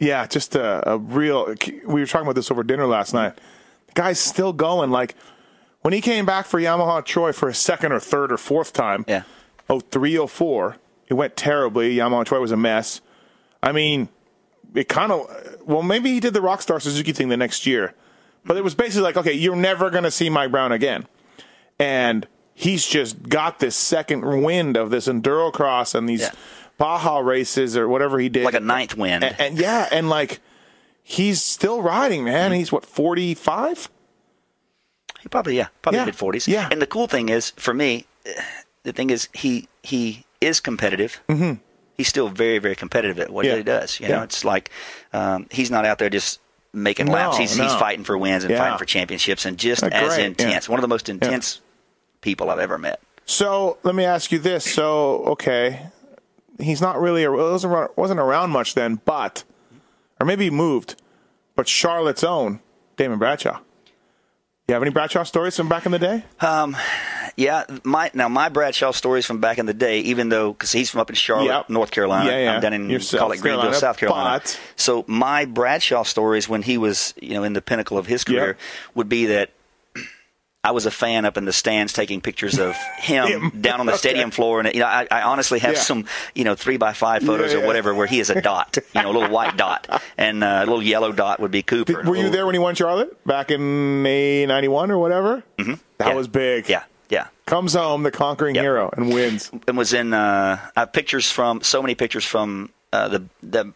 Yeah, 0.00 0.26
just 0.26 0.56
a, 0.56 0.90
a 0.94 0.98
real. 0.98 1.54
We 1.86 2.00
were 2.00 2.06
talking 2.06 2.26
about 2.26 2.34
this 2.34 2.50
over 2.50 2.64
dinner 2.64 2.86
last 2.86 3.14
night. 3.14 3.36
The 3.86 3.92
guy's 3.94 4.18
still 4.18 4.52
going. 4.52 4.90
Like 4.90 5.14
when 5.84 5.92
he 5.92 6.00
came 6.00 6.24
back 6.26 6.46
for 6.46 6.58
Yamaha 6.58 7.04
Troy 7.04 7.30
for 7.32 7.48
a 7.48 7.54
second 7.54 7.92
or 7.92 8.00
third 8.00 8.32
or 8.32 8.36
fourth 8.38 8.72
time. 8.72 9.04
Yeah. 9.06 9.22
Oh 9.70 9.80
three 9.80 10.16
oh 10.18 10.26
four. 10.26 10.76
It 11.08 11.14
went 11.14 11.36
terribly. 11.36 11.94
Yamaha 11.96 12.24
Troy 12.24 12.40
was 12.40 12.50
a 12.52 12.56
mess. 12.56 13.00
I 13.62 13.72
mean, 13.72 14.08
it 14.74 14.88
kind 14.88 15.12
of. 15.12 15.28
Well, 15.64 15.82
maybe 15.82 16.10
he 16.12 16.20
did 16.20 16.34
the 16.34 16.40
Rockstar 16.40 16.80
Suzuki 16.82 17.12
thing 17.12 17.28
the 17.28 17.36
next 17.36 17.66
year, 17.66 17.94
but 18.44 18.56
it 18.56 18.64
was 18.64 18.74
basically 18.74 19.02
like, 19.02 19.16
okay, 19.18 19.32
you're 19.32 19.54
never 19.56 19.90
going 19.90 20.04
to 20.04 20.10
see 20.10 20.28
Mike 20.30 20.50
Brown 20.50 20.72
again, 20.72 21.06
and 21.78 22.26
he's 22.54 22.86
just 22.86 23.28
got 23.28 23.58
this 23.58 23.76
second 23.76 24.42
wind 24.42 24.76
of 24.76 24.90
this 24.90 25.06
enduro 25.08 25.52
cross 25.52 25.94
and 25.94 26.08
these 26.08 26.22
Yeah. 26.22 26.30
Baja 26.76 27.18
races 27.18 27.76
or 27.76 27.88
whatever 27.88 28.18
he 28.18 28.28
did 28.28 28.44
Like 28.44 28.54
a 28.54 28.60
ninth 28.60 28.96
wind. 28.96 29.22
and, 29.22 29.36
and 29.40 29.58
yeah, 29.58 29.88
and 29.92 30.08
like 30.08 30.40
he's 31.02 31.40
still 31.42 31.80
riding, 31.82 32.24
man. 32.24 32.50
Mm-hmm. 32.50 32.58
He's 32.58 32.72
what 32.72 32.84
forty 32.84 33.34
five. 33.34 33.88
He 33.88 33.93
probably 35.30 35.56
yeah, 35.56 35.68
probably 35.82 35.98
Yeah, 36.00 36.04
mid 36.06 36.16
forties. 36.16 36.46
yeah. 36.48 36.68
And 36.70 36.80
the 36.82 36.86
cool 36.86 37.06
thing 37.06 37.28
is, 37.28 37.50
for 37.56 37.74
me, 37.74 38.06
the 38.82 38.92
thing 38.92 39.10
is 39.10 39.28
he 39.34 39.68
he 39.82 40.24
is 40.40 40.60
competitive. 40.60 41.20
Mm-hmm. 41.28 41.54
He's 41.96 42.08
still 42.08 42.28
very 42.28 42.58
very 42.58 42.74
competitive 42.74 43.18
at 43.20 43.30
what 43.30 43.44
Yeah. 43.46 43.56
he 43.56 43.62
does. 43.62 44.00
You 44.00 44.08
Yeah. 44.08 44.16
know, 44.18 44.22
it's 44.22 44.44
like 44.44 44.70
um, 45.12 45.46
he's 45.50 45.70
not 45.70 45.84
out 45.84 45.98
there 45.98 46.10
just 46.10 46.40
making 46.72 47.06
No, 47.06 47.12
laps. 47.12 47.38
He's 47.38 47.56
he's 47.56 47.74
fighting 47.74 48.04
for 48.04 48.18
wins 48.18 48.44
and 48.44 48.56
fighting 48.56 48.78
for 48.78 48.84
championships 48.84 49.44
and 49.46 49.56
just 49.58 49.82
Uh, 49.84 49.90
as 49.92 50.18
intense. 50.18 50.68
One 50.68 50.78
of 50.78 50.82
the 50.82 50.88
most 50.88 51.08
intense 51.08 51.60
people 52.20 52.50
I've 52.50 52.58
ever 52.58 52.78
met. 52.78 53.00
So 53.26 53.78
let 53.84 53.94
me 53.94 54.04
ask 54.04 54.32
you 54.32 54.38
this: 54.38 54.64
So 54.70 55.22
okay, 55.34 55.86
he's 56.60 56.80
not 56.80 57.00
really 57.00 57.26
wasn't 57.28 57.96
wasn't 57.96 58.20
around 58.20 58.50
much 58.50 58.74
then, 58.74 59.00
but 59.04 59.44
or 60.20 60.26
maybe 60.26 60.44
he 60.44 60.50
moved, 60.50 61.00
but 61.54 61.68
Charlotte's 61.68 62.24
own 62.24 62.60
Damon 62.96 63.18
Bradshaw. 63.18 63.60
You 64.66 64.72
have 64.72 64.80
any 64.82 64.90
Bradshaw 64.92 65.24
stories 65.24 65.54
from 65.58 65.68
back 65.68 65.84
in 65.84 65.92
the 65.92 65.98
day? 65.98 66.24
Um, 66.40 66.74
yeah, 67.36 67.64
my 67.82 68.10
now 68.14 68.30
my 68.30 68.48
Bradshaw 68.48 68.92
stories 68.92 69.26
from 69.26 69.38
back 69.38 69.58
in 69.58 69.66
the 69.66 69.74
day, 69.74 70.00
even 70.00 70.30
though 70.30 70.52
because 70.54 70.72
he's 70.72 70.88
from 70.88 71.02
up 71.02 71.10
in 71.10 71.16
Charlotte, 71.16 71.48
Yep. 71.48 71.68
North 71.68 71.90
Carolina, 71.90 72.30
Yeah, 72.30 72.38
yeah. 72.38 72.54
I'm 72.54 72.60
down 72.62 72.72
in 72.72 72.88
You're 72.88 73.00
call 73.00 73.32
it 73.32 73.40
Greenville, 73.42 73.60
Carolina, 73.60 73.74
South 73.74 73.98
Carolina. 73.98 74.40
but- 74.42 74.58
So 74.76 75.04
my 75.06 75.44
Bradshaw 75.44 76.02
stories 76.02 76.48
when 76.48 76.62
he 76.62 76.78
was 76.78 77.12
you 77.20 77.34
know 77.34 77.44
in 77.44 77.52
the 77.52 77.60
pinnacle 77.60 77.98
of 77.98 78.06
his 78.06 78.24
career 78.24 78.46
Yep. 78.46 78.56
would 78.94 79.08
be 79.10 79.26
that. 79.26 79.50
I 80.64 80.70
was 80.70 80.86
a 80.86 80.90
fan 80.90 81.24
up 81.26 81.36
in 81.36 81.44
the 81.44 81.52
stands 81.52 81.92
taking 81.92 82.20
pictures 82.22 82.58
of 82.58 82.74
him, 82.98 83.26
Him. 83.26 83.50
down 83.60 83.80
on 83.80 83.86
the 83.86 83.92
Okay. 83.92 83.98
stadium 83.98 84.30
floor, 84.30 84.60
and 84.60 84.72
you 84.74 84.80
know 84.80 84.86
I, 84.86 85.06
I 85.10 85.22
honestly 85.22 85.58
have 85.60 85.74
Yeah. 85.74 85.80
some 85.80 86.06
you 86.34 86.42
know 86.44 86.54
three 86.54 86.78
by 86.78 86.92
five 86.94 87.22
photos 87.22 87.52
Yeah, 87.52 87.60
or 87.60 87.66
whatever 87.66 87.94
where 87.94 88.06
he 88.06 88.18
is 88.18 88.30
a 88.30 88.40
dot, 88.40 88.78
you 88.94 89.02
know 89.02 89.10
a 89.10 89.12
little 89.12 89.28
white 89.28 89.56
dot, 89.56 89.86
and 90.18 90.42
uh, 90.42 90.60
a 90.62 90.66
little 90.66 90.82
yellow 90.82 91.12
dot 91.12 91.38
would 91.40 91.50
be 91.50 91.62
Cooper. 91.62 92.00
a 92.00 92.08
Were 92.08 92.16
you 92.16 92.30
there 92.30 92.46
when 92.46 92.54
he 92.54 92.58
won 92.58 92.74
Charlotte 92.74 93.24
back 93.26 93.50
in 93.50 94.02
May 94.02 94.46
'91 94.46 94.90
or 94.90 94.98
whatever? 94.98 95.44
Mm-hmm. 95.58 95.74
That 95.98 96.16
was 96.16 96.26
big. 96.28 96.68
Yeah, 96.68 96.84
yeah. 97.10 97.26
comes 97.46 97.74
home, 97.74 98.02
the 98.02 98.10
conquering 98.10 98.54
Yep. 98.56 98.62
hero, 98.64 98.90
and 98.96 99.12
wins. 99.12 99.50
and 99.68 99.76
was 99.76 99.92
in. 99.92 100.14
Uh, 100.14 100.58
I 100.74 100.80
have 100.80 100.92
pictures 100.92 101.30
from 101.30 101.60
so 101.62 101.82
many 101.82 101.94
pictures 101.94 102.24
from 102.24 102.70
uh, 102.92 103.08
the 103.08 103.24
the 103.42 103.72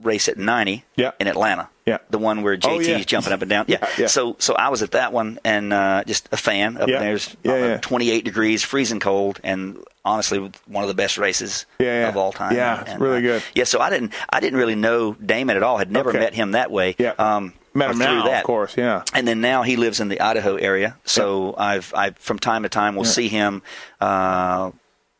race 0.00 0.28
at 0.28 0.36
90 0.38 0.84
Yeah. 0.96 1.12
in 1.20 1.28
Atlanta. 1.28 1.68
Yeah. 1.84 1.98
the 2.10 2.18
one 2.18 2.42
where 2.42 2.54
Oh, 2.54 2.56
JT's 2.78 2.88
yeah. 2.88 2.98
jumping 3.00 3.32
up 3.32 3.42
and 3.42 3.50
down. 3.50 3.64
Yeah. 3.68 3.86
Yeah. 3.98 4.06
So 4.06 4.36
so 4.38 4.54
I 4.54 4.68
was 4.68 4.82
at 4.82 4.92
that 4.92 5.12
one 5.12 5.38
and 5.44 5.72
uh, 5.72 6.04
just 6.06 6.28
a 6.32 6.36
fan. 6.36 6.76
Up 6.76 6.88
Yeah. 6.88 7.00
there's 7.00 7.36
Yeah, 7.42 7.52
uh, 7.52 7.56
yeah. 7.56 7.76
28 7.78 8.24
degrees, 8.24 8.62
freezing 8.62 9.00
cold, 9.00 9.40
and 9.42 9.78
honestly 10.04 10.38
one 10.66 10.84
of 10.84 10.88
the 10.88 10.94
best 10.94 11.18
races 11.18 11.66
of 11.80 12.16
all 12.16 12.32
time. 12.32 12.54
Yeah, 12.56 12.84
And, 12.86 13.00
really 13.00 13.18
uh, 13.18 13.20
good. 13.20 13.42
Yeah, 13.54 13.64
so 13.64 13.80
I 13.80 13.90
didn't 13.90 14.12
I 14.30 14.40
didn't 14.40 14.58
really 14.58 14.74
know 14.76 15.14
Damon 15.14 15.56
at 15.56 15.62
all. 15.62 15.76
Had 15.78 15.90
never 15.90 16.10
Okay. 16.10 16.18
met 16.20 16.34
him 16.34 16.52
that 16.52 16.70
way. 16.70 16.94
Yeah. 16.98 17.14
Um, 17.18 17.54
Met 17.74 17.90
him 17.92 17.98
now, 18.00 18.24
that. 18.26 18.40
of 18.40 18.44
course. 18.44 18.76
Yeah. 18.76 19.02
And 19.14 19.26
then 19.26 19.40
now 19.40 19.62
he 19.62 19.76
lives 19.76 19.98
in 19.98 20.08
the 20.08 20.20
Idaho 20.20 20.56
area, 20.56 20.98
so 21.06 21.54
I've 21.56 21.92
I 21.96 22.10
from 22.10 22.38
time 22.38 22.64
to 22.64 22.68
time 22.68 22.96
will 22.96 23.06
see 23.06 23.28
him 23.28 23.62
uh, 23.98 24.72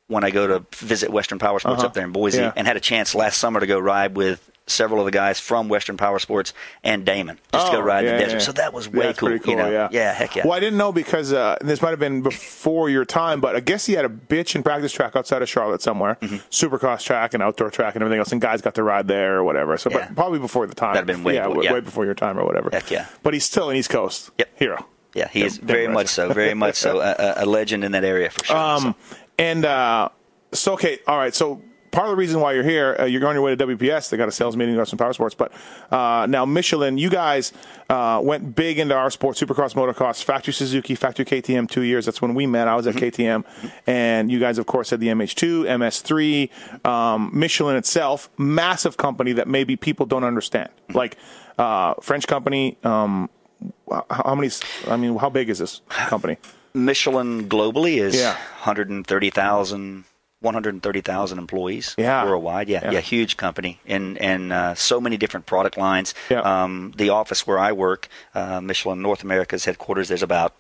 when 0.09 0.23
I 0.23 0.31
go 0.31 0.47
to 0.47 0.67
visit 0.77 1.11
Western 1.11 1.39
Power 1.39 1.59
Sports 1.61 1.79
Uh-huh. 1.79 1.87
up 1.87 1.95
there 1.95 2.05
in 2.05 2.13
Boise, 2.13 2.43
and 2.55 2.67
had 2.67 2.77
a 2.77 2.81
chance 2.81 3.15
last 3.15 3.39
summer 3.39 3.59
to 3.61 3.67
go 3.67 3.79
ride 3.79 4.15
with 4.17 4.51
several 4.67 5.01
of 5.01 5.07
the 5.07 5.11
guys 5.11 5.41
from 5.41 5.69
Western 5.69 5.97
Power 5.97 6.19
Sports 6.19 6.55
and 6.85 7.05
Damon 7.05 7.39
just 7.53 7.67
to 7.67 7.73
go 7.73 7.79
Oh, 7.79 7.83
ride 7.83 8.05
in 8.05 8.13
the 8.15 8.19
desert. 8.19 8.37
yeah. 8.37 8.39
So 8.41 8.53
that 8.53 8.73
was 8.73 8.87
Yeah, 8.87 8.93
way 8.93 9.07
that's 9.07 9.19
cool. 9.19 9.39
cool, 9.41 9.51
you 9.51 9.57
know? 9.57 9.89
yeah. 9.91 10.13
heck 10.13 10.37
yeah. 10.37 10.43
Well, 10.45 10.53
I 10.55 10.61
didn't 10.61 10.79
know 10.79 10.93
because 10.93 11.33
uh, 11.33 11.57
this 11.61 11.83
might 11.83 11.91
have 11.91 11.99
been 11.99 12.23
before 12.23 12.89
your 12.89 13.05
time, 13.05 13.41
but 13.41 13.57
I 13.57 13.61
guess 13.61 13.87
he 13.87 13.95
had 13.95 14.05
a 14.05 14.09
bitch 14.09 14.55
and 14.55 14.65
practice 14.65 14.93
track 14.93 15.17
outside 15.17 15.43
of 15.43 15.49
Charlotte 15.49 15.83
somewhere, 15.83 16.17
Mm-hmm. 16.21 16.37
supercross 16.51 17.03
track 17.05 17.35
and 17.35 17.43
outdoor 17.43 17.71
track 17.71 17.95
and 17.97 18.03
everything 18.03 18.21
else, 18.21 18.31
and 18.33 18.41
guys 18.41 18.63
got 18.63 18.75
to 18.77 18.83
ride 18.83 19.09
there 19.09 19.37
or 19.37 19.45
whatever. 19.45 19.77
So, 19.77 19.91
Yeah. 19.91 20.07
but 20.07 20.15
probably 20.17 20.39
before 20.39 20.67
the 20.67 20.75
time. 20.75 20.95
That'd 20.95 21.09
have 21.09 21.17
been 21.19 21.25
way 21.25 21.35
yeah, 21.35 21.49
before- 21.49 21.65
yeah. 21.65 21.73
way 21.73 21.81
before 21.81 22.05
your 22.05 22.15
time 22.15 22.39
or 22.39 22.45
whatever. 22.45 22.71
Heck 22.73 22.91
yeah. 22.91 23.07
But 23.23 23.35
he's 23.35 23.45
still 23.45 23.69
an 23.71 23.77
East 23.77 23.91
Coast 23.91 24.31
Yep. 24.39 24.49
hero. 24.59 24.87
Yeah, 25.15 25.29
he 25.29 25.43
is 25.43 25.59
very 25.59 25.89
much 25.89 26.07
so, 26.09 26.33
very 26.33 26.55
much 26.55 26.77
so, 26.77 27.01
a, 27.03 27.15
a- 27.19 27.45
a 27.45 27.47
legend 27.47 27.85
in 27.85 27.93
that 27.93 28.05
area 28.05 28.31
for 28.31 28.45
sure. 28.45 28.57
Um, 28.57 28.95
and 29.39 29.65
uh, 29.65 30.09
so 30.53 30.73
okay, 30.75 31.01
all 31.07 31.19
right. 31.19 31.35
So 31.35 31.61
part 31.93 32.07
of 32.09 32.11
the 32.11 32.17
reason 32.17 32.41
why 32.41 32.53
you're 32.55 32.65
here, 32.65 32.97
uh, 32.99 33.05
you're 33.05 33.25
on 33.29 33.35
your 33.37 33.43
way 33.45 33.55
to 33.55 33.67
WPS. 33.67 34.11
They 34.11 34.17
got 34.17 34.27
a 34.29 34.33
sales 34.33 34.57
meeting, 34.57 34.75
got 34.75 34.89
some 34.89 34.99
power 34.99 35.13
sports. 35.13 35.35
But 35.37 35.53
uh, 35.91 36.27
now 36.29 36.45
Michelin, 36.45 36.99
you 36.99 37.09
guys 37.11 37.53
uh, 37.89 38.21
went 38.23 38.57
big 38.57 38.79
into 38.81 38.97
our 38.97 39.11
sport, 39.11 39.37
Supercross, 39.37 39.75
motocross, 39.75 40.25
factory 40.25 40.53
Suzuki, 40.53 40.95
factory 40.97 41.25
KTM. 41.25 41.71
Two 41.71 41.83
years. 41.83 42.05
That's 42.07 42.21
when 42.21 42.35
we 42.35 42.47
met. 42.47 42.67
I 42.67 42.75
was 42.75 42.87
at 42.89 42.97
KTM, 42.97 43.45
and 43.87 44.31
you 44.33 44.41
guys, 44.41 44.59
of 44.59 44.67
course, 44.67 44.91
had 44.91 44.99
the 45.01 45.09
MH2, 45.09 45.65
MS3, 45.67 46.87
um, 46.87 47.31
Michelin 47.33 47.77
itself, 47.77 48.29
massive 48.39 48.97
company 48.97 49.33
that 49.35 49.47
maybe 49.47 49.77
people 49.77 50.07
don't 50.07 50.25
understand, 50.25 50.71
like 50.93 51.17
uh, 51.59 51.95
French 52.01 52.27
company. 52.27 52.79
Um, 52.83 53.31
how, 53.89 54.05
how 54.11 54.35
many? 54.35 54.51
I 54.89 54.97
mean, 54.97 55.17
how 55.17 55.29
big 55.31 55.49
is 55.51 55.59
this 55.59 55.83
company? 55.89 56.39
Michelin 56.75 57.49
globally 57.51 57.99
is 57.99 58.17
Yeah. 58.17 58.33
130,000 58.65 60.05
130,000 60.43 61.39
employees 61.39 61.95
Yeah. 61.99 62.25
worldwide. 62.25 62.69
Yeah, 62.69 62.81
Yeah. 62.85 62.91
yeah, 62.93 63.01
huge 63.01 63.37
company 63.37 63.81
and 63.87 64.19
and 64.19 64.53
uh, 64.53 64.75
so 64.75 65.01
many 65.01 65.17
different 65.17 65.47
product 65.47 65.77
lines. 65.77 66.15
Yeah. 66.31 66.41
Um, 66.41 66.93
the 66.97 67.11
office 67.11 67.47
where 67.47 67.59
I 67.59 67.73
work, 67.73 68.09
uh, 68.35 68.61
Michelin 68.61 69.01
North 69.03 69.23
America's 69.23 69.65
headquarters, 69.65 70.09
there's 70.09 70.23
about 70.23 70.53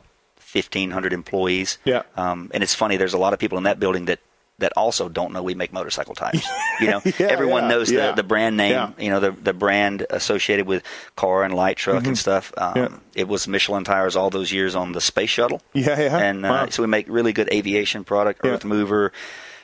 1,500 0.53 1.12
employees. 1.12 1.79
Yeah. 1.85 2.03
Um, 2.17 2.51
and 2.55 2.62
it's 2.62 2.75
funny, 2.75 2.97
there's 2.97 3.15
a 3.15 3.19
lot 3.19 3.33
of 3.33 3.39
people 3.39 3.59
in 3.59 3.65
that 3.65 3.79
building 3.81 4.07
that 4.07 4.21
that 4.59 4.73
also 4.77 5.09
don't 5.09 5.33
know 5.33 5.43
we 5.43 5.55
make 5.55 5.73
motorcycle 5.73 6.15
tires. 6.15 6.45
You 6.81 6.91
know, 6.91 7.01
Yeah, 7.05 7.27
everyone 7.29 7.65
yeah, 7.65 7.69
knows 7.69 7.91
yeah. 7.91 8.07
the, 8.11 8.17
the 8.17 8.23
brand 8.23 8.57
name, 8.57 8.95
you 8.99 9.11
know, 9.11 9.19
the 9.21 9.31
the 9.33 9.53
brand 9.53 10.07
associated 10.11 10.67
with 10.67 10.83
car 11.17 11.43
and 11.45 11.55
light 11.55 11.77
truck 11.79 12.07
and 12.07 12.17
stuff. 12.19 12.53
Um, 12.57 12.75
Mm-hmm. 12.75 12.97
It 13.15 13.29
was 13.29 13.47
Michelin 13.49 13.85
tires 13.85 14.15
all 14.17 14.31
those 14.31 14.53
years 14.53 14.75
on 14.75 14.93
the 14.93 15.01
space 15.01 15.31
shuttle. 15.31 15.61
Yeah, 15.75 15.99
yeah. 16.01 16.19
And 16.19 16.45
uh, 16.47 16.49
Wow. 16.49 16.67
so 16.71 16.83
we 16.83 16.87
make 16.89 17.07
really 17.09 17.33
good 17.33 17.49
aviation 17.53 18.05
product, 18.05 18.41
earth 18.45 18.65
mover, 18.65 19.12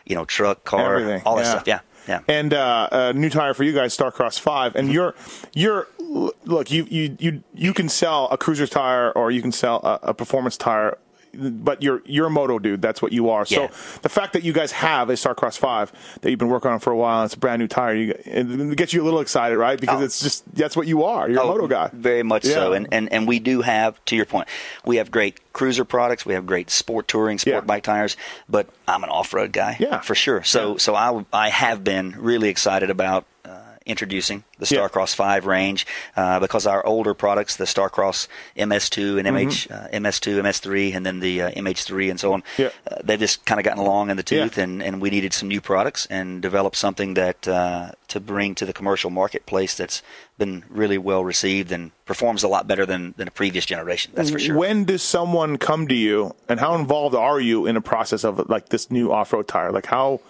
you 0.09 0.15
know, 0.15 0.25
truck, 0.25 0.65
car, 0.65 0.97
Everything, 0.97 1.23
all 1.25 1.37
that 1.37 1.45
yeah. 1.45 1.51
stuff. 1.51 1.63
Yeah, 1.67 1.81
yeah. 2.09 2.21
and 2.29 2.53
uh, 2.55 2.89
a 2.91 3.13
new 3.13 3.31
tire 3.31 3.55
for 3.55 3.65
you 3.65 3.73
guys, 3.73 3.97
Starcross 3.97 4.41
Five. 4.41 4.75
And 4.75 4.93
you're 4.93 5.15
you're 5.55 5.87
look 6.45 6.71
you 6.71 6.87
you 6.91 7.17
you 7.21 7.45
you 7.55 7.75
can 7.75 7.89
sell 7.89 8.29
a 8.31 8.39
cruiser's 8.39 8.71
tire 8.71 9.13
or 9.13 9.31
you 9.31 9.43
can 9.43 9.53
sell 9.53 9.81
a, 9.85 10.11
a 10.11 10.15
performance 10.15 10.57
tire. 10.57 10.99
But 11.41 11.83
you're 11.83 12.03
you're 12.05 12.27
a 12.27 12.31
moto 12.31 12.59
dude. 12.59 12.83
That's 12.83 13.01
what 13.01 13.13
you 13.13 13.31
are. 13.31 13.45
So 13.47 13.69
the 14.03 14.09
fact 14.09 14.33
that 14.33 14.43
you 14.43 14.53
guys 14.53 14.73
have 14.73 15.09
a 15.11 15.15
Starcross 15.15 15.57
Five 15.59 15.93
that 16.21 16.31
you've 16.31 16.39
been 16.39 16.49
working 16.49 16.71
on 16.71 16.81
for 16.81 16.91
a 16.93 16.97
while, 16.97 17.21
and 17.21 17.27
it's 17.27 17.35
a 17.35 17.39
brand 17.39 17.61
new 17.61 17.69
tire. 17.69 17.95
You, 17.95 18.15
it 18.25 18.77
gets 18.77 18.93
you 18.93 19.03
a 19.03 19.05
little 19.05 19.21
excited, 19.21 19.57
right? 19.57 19.81
Because 19.81 20.01
Oh. 20.01 20.05
it's 20.05 20.21
just 20.21 20.55
that's 20.55 20.77
what 20.77 20.87
you 20.87 21.05
are. 21.05 21.29
You're 21.29 21.41
a 21.41 21.45
oh, 21.45 21.49
moto 21.49 21.67
guy. 21.69 21.91
Very 21.93 22.23
much 22.23 22.45
so. 22.45 22.73
And, 22.73 22.89
and 22.93 23.13
and 23.13 23.27
we 23.29 23.39
do 23.39 23.63
have, 23.63 24.05
to 24.07 24.17
your 24.17 24.25
point, 24.27 24.49
we 24.85 24.97
have 24.97 25.11
great 25.11 25.41
cruiser 25.53 25.85
products. 25.85 26.25
We 26.27 26.35
have 26.35 26.47
great 26.47 26.71
sport 26.71 27.09
touring, 27.09 27.39
sport 27.39 27.55
Yeah. 27.55 27.61
bike 27.61 27.83
tires. 27.85 28.17
But 28.49 28.69
I'm 28.87 29.05
an 29.05 29.11
off 29.11 29.33
road 29.35 29.53
guy. 29.53 29.77
Yeah. 29.81 30.01
For 30.01 30.15
sure. 30.15 30.43
So 30.45 30.73
Yeah. 30.73 30.79
so 30.79 30.95
I 30.95 31.25
I 31.33 31.49
have 31.51 31.85
been 31.85 32.15
really 32.19 32.49
excited 32.49 32.91
about. 32.91 33.25
Introducing 33.89 34.45
the. 34.59 34.67
Starcross 34.67 35.15
5 35.15 35.47
range 35.47 35.87
uh, 36.15 36.39
because 36.39 36.67
our 36.67 36.85
older 36.87 37.15
products, 37.15 37.57
the 37.57 37.65
Starcross 37.65 38.29
MS2 38.57 39.19
and 39.19 39.27
MH, 39.27 39.69
Mm-hmm. 39.69 39.73
uh, 39.73 39.99
MS2, 40.11 40.43
MS3, 40.43 40.95
and 40.95 41.07
then 41.07 41.21
the 41.21 41.43
uh, 41.43 41.51
MH3 41.53 42.11
and 42.11 42.21
so 42.21 42.33
on, 42.35 42.43
Yeah. 42.59 42.69
uh, 42.91 42.97
they've 43.03 43.19
just 43.19 43.45
kind 43.47 43.59
of 43.59 43.65
gotten 43.65 43.83
along 43.83 44.11
in 44.11 44.17
the 44.17 44.23
tooth, 44.23 44.59
and, 44.59 44.83
and 44.83 45.01
we 45.01 45.09
needed 45.11 45.33
some 45.33 45.49
new 45.49 45.61
products 45.63 46.07
and 46.11 46.43
develop 46.43 46.77
something 46.77 47.15
that 47.15 47.49
uh, 47.49 47.93
to 48.09 48.21
bring 48.21 48.55
to 48.57 48.67
the 48.67 48.73
commercial 48.75 49.09
marketplace 49.11 49.75
that's 49.75 50.03
been 50.37 50.65
really 50.69 50.99
well 50.99 51.25
received 51.25 51.73
and 51.73 51.91
performs 52.05 52.43
a 52.45 52.49
lot 52.49 52.67
better 52.69 52.85
than, 52.87 53.15
than 53.17 53.27
a 53.27 53.31
previous 53.33 53.65
generation. 53.67 54.13
That's 54.15 54.31
for 54.31 54.39
sure. 54.39 54.57
When 54.57 54.85
does 54.85 55.03
someone 55.03 55.57
come 55.57 55.89
to 55.89 55.95
you, 55.95 56.35
and 56.49 56.61
how 56.61 56.75
involved 56.75 57.15
are 57.17 57.41
you 57.41 57.67
in 57.67 57.75
the 57.75 57.81
process 57.81 58.23
of 58.23 58.49
like 58.51 58.69
this 58.69 58.91
new 58.91 59.11
off-road 59.13 59.49
tire? 59.49 59.73
Like 59.73 59.87
how 59.87 60.21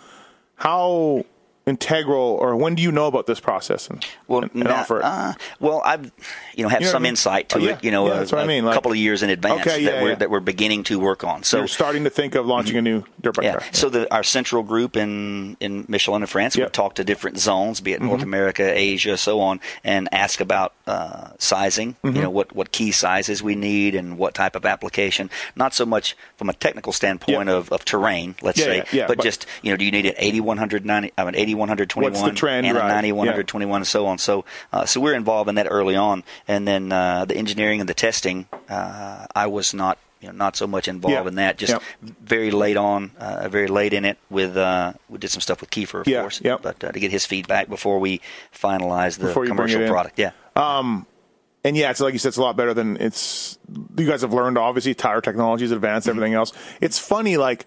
how 0.57 1.25
integral, 1.69 2.19
or 2.41 2.57
when 2.57 2.75
do 2.75 2.83
you 2.83 2.91
know 2.91 3.07
about 3.07 3.27
this 3.27 3.41
process 3.41 3.89
and, 3.89 4.05
well, 4.27 4.43
and, 4.43 4.51
and 4.55 4.65
now- 4.65 4.77
offer 4.81 4.99
it? 4.99 5.05
uh, 5.05 5.33
well, 5.61 5.81
I've 5.85 6.11
you 6.55 6.63
know 6.65 6.69
have 6.69 6.81
You 6.81 6.87
know 6.87 6.93
some 6.93 7.03
I 7.03 7.05
mean? 7.05 7.11
insight 7.11 7.49
to 7.51 7.59
Oh, 7.59 7.61
yeah. 7.61 7.71
it. 7.73 7.85
You 7.85 7.91
know, 7.91 8.07
Yeah, 8.09 8.25
a, 8.31 8.37
I 8.37 8.47
mean, 8.47 8.65
like- 8.65 8.75
couple 8.75 8.91
of 8.91 8.97
years 8.97 9.23
in 9.23 9.31
advance 9.31 9.61
Okay, 9.61 9.85
that 9.85 9.95
yeah, 9.97 10.03
we're 10.03 10.17
that 10.17 10.31
we're 10.31 10.41
beginning 10.41 10.85
to 10.85 10.99
work 10.99 11.23
on. 11.25 11.43
So 11.45 11.59
You're 11.59 11.69
starting 11.69 12.05
to 12.05 12.11
think 12.11 12.35
of 12.35 12.47
launching 12.47 12.77
a 12.77 12.83
new 12.83 13.05
dirt 13.21 13.37
bike 13.37 13.45
Yeah. 13.45 13.53
tire. 13.59 13.69
So 13.73 13.89
the, 13.89 14.13
our 14.13 14.23
central 14.25 14.63
group 14.63 14.97
in, 14.97 15.57
in 15.61 15.85
Michelin 15.89 16.23
and 16.23 16.31
France 16.31 16.57
Yep. 16.57 16.67
would 16.67 16.73
talk 16.73 16.95
to 16.97 17.05
different 17.05 17.39
zones, 17.39 17.81
be 17.81 17.93
it 17.93 17.99
Mm-hmm. 18.01 18.09
North 18.09 18.23
America, 18.23 18.63
Asia, 18.77 19.17
so 19.17 19.41
on, 19.41 19.61
and 19.85 20.09
ask 20.13 20.41
about 20.41 20.73
uh, 20.87 21.31
sizing. 21.39 21.95
Mm-hmm. 22.05 22.17
You 22.17 22.23
know 22.23 22.31
what 22.31 22.55
what 22.55 22.73
key 22.73 22.91
sizes 22.93 23.43
we 23.43 23.55
need 23.55 23.95
and 23.95 24.17
what 24.19 24.35
type 24.35 24.57
of 24.57 24.65
application. 24.67 25.31
Not 25.57 25.75
so 25.75 25.85
much 25.87 26.17
from 26.37 26.49
a 26.49 26.53
technical 26.55 26.93
standpoint 26.93 27.49
of, 27.49 27.71
of 27.73 27.85
terrain, 27.85 28.35
let's 28.43 28.59
say, 28.63 28.85
but, 28.93 29.09
but- 29.09 29.23
just 29.23 29.47
you 29.63 29.71
know, 29.71 29.77
do 29.77 29.85
you 29.85 29.91
need 29.91 30.07
an 30.07 30.15
8190, 30.17 31.13
I 31.19 31.25
mean 31.25 31.35
8121 31.65 32.13
What's 32.13 32.23
the 32.23 32.33
trend, 32.37 32.67
and 32.67 32.77
a 32.77 32.81
right, 32.81 32.89
9121 32.89 33.81
and 33.81 33.87
so 33.87 34.07
on. 34.07 34.19
So 34.19 34.45
uh, 34.73 34.85
so 34.87 35.01
we're 35.01 35.15
involved 35.15 35.49
in 35.49 35.57
that 35.57 35.67
early 35.71 35.97
on, 35.97 36.23
and 36.47 36.67
then 36.67 36.93
uh, 36.93 37.25
the 37.25 37.37
engineering 37.37 37.81
and 37.81 37.89
the 37.89 37.95
testing. 37.95 38.47
Uh, 38.69 39.27
I 39.35 39.47
was 39.47 39.75
not. 39.75 39.99
You 40.21 40.27
know, 40.27 40.35
not 40.35 40.57
so 40.57 40.67
much 40.67 40.89
involved 40.89 41.15
Yeah. 41.15 41.29
in 41.29 41.35
that. 41.37 41.59
Just 41.59 41.75
Yep. 41.75 41.83
very 42.25 42.51
late 42.51 42.77
on, 42.77 43.13
uh, 43.21 43.49
very 43.49 43.69
late 43.69 43.93
in 43.93 44.05
it. 44.05 44.19
With 44.29 44.57
uh, 44.57 44.95
we 45.09 45.17
did 45.19 45.31
some 45.31 45.41
stuff 45.41 45.61
with 45.61 45.71
Kiefer, 45.71 46.01
of 46.01 46.09
Yeah, 46.09 46.23
course, 46.23 46.41
but 46.43 46.83
uh, 46.83 46.91
to 46.91 46.99
get 46.99 47.13
his 47.13 47.25
feedback 47.25 47.69
before 47.69 48.01
we 48.01 48.21
finalize 48.53 49.19
the 49.21 49.27
Before 49.29 49.45
you 49.45 49.55
bring 49.55 49.69
commercial 49.69 49.89
product. 49.89 50.19
Yeah, 50.19 50.33
and 50.57 51.77
yeah, 51.77 51.91
it's 51.91 52.01
like 52.01 52.13
you 52.15 52.19
said, 52.19 52.29
it's 52.31 52.37
a 52.37 52.43
lot 52.43 52.57
better 52.57 52.75
than 52.75 52.97
it's. 52.97 53.59
You 53.97 54.07
guys 54.07 54.23
have 54.23 54.33
learned, 54.33 54.59
obviously, 54.59 54.95
tire 54.95 55.21
technology 55.21 55.65
is 55.65 55.71
advanced, 55.71 56.09
Mm-hmm. 56.09 56.17
everything 56.19 56.35
else. 56.35 56.53
It's 56.81 56.99
funny, 56.99 57.37
like 57.37 57.67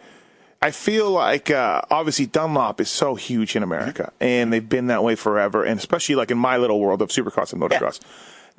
I 0.62 0.69
feel 0.71 1.10
like 1.10 1.50
uh, 1.50 1.82
obviously 1.89 2.28
Dunlop 2.28 2.80
is 2.80 2.89
so 2.89 3.15
huge 3.15 3.56
in 3.56 3.63
America, 3.63 4.04
Mm-hmm. 4.15 4.24
and 4.24 4.54
they've 4.54 4.67
been 4.67 4.88
that 4.88 5.04
way 5.04 5.15
forever, 5.15 5.63
and 5.63 5.80
especially 5.80 6.15
like 6.15 6.30
in 6.32 6.38
my 6.38 6.58
little 6.58 6.80
world 6.80 7.02
of 7.02 7.10
supercross 7.10 7.52
and 7.52 7.62
motocross. 7.62 8.00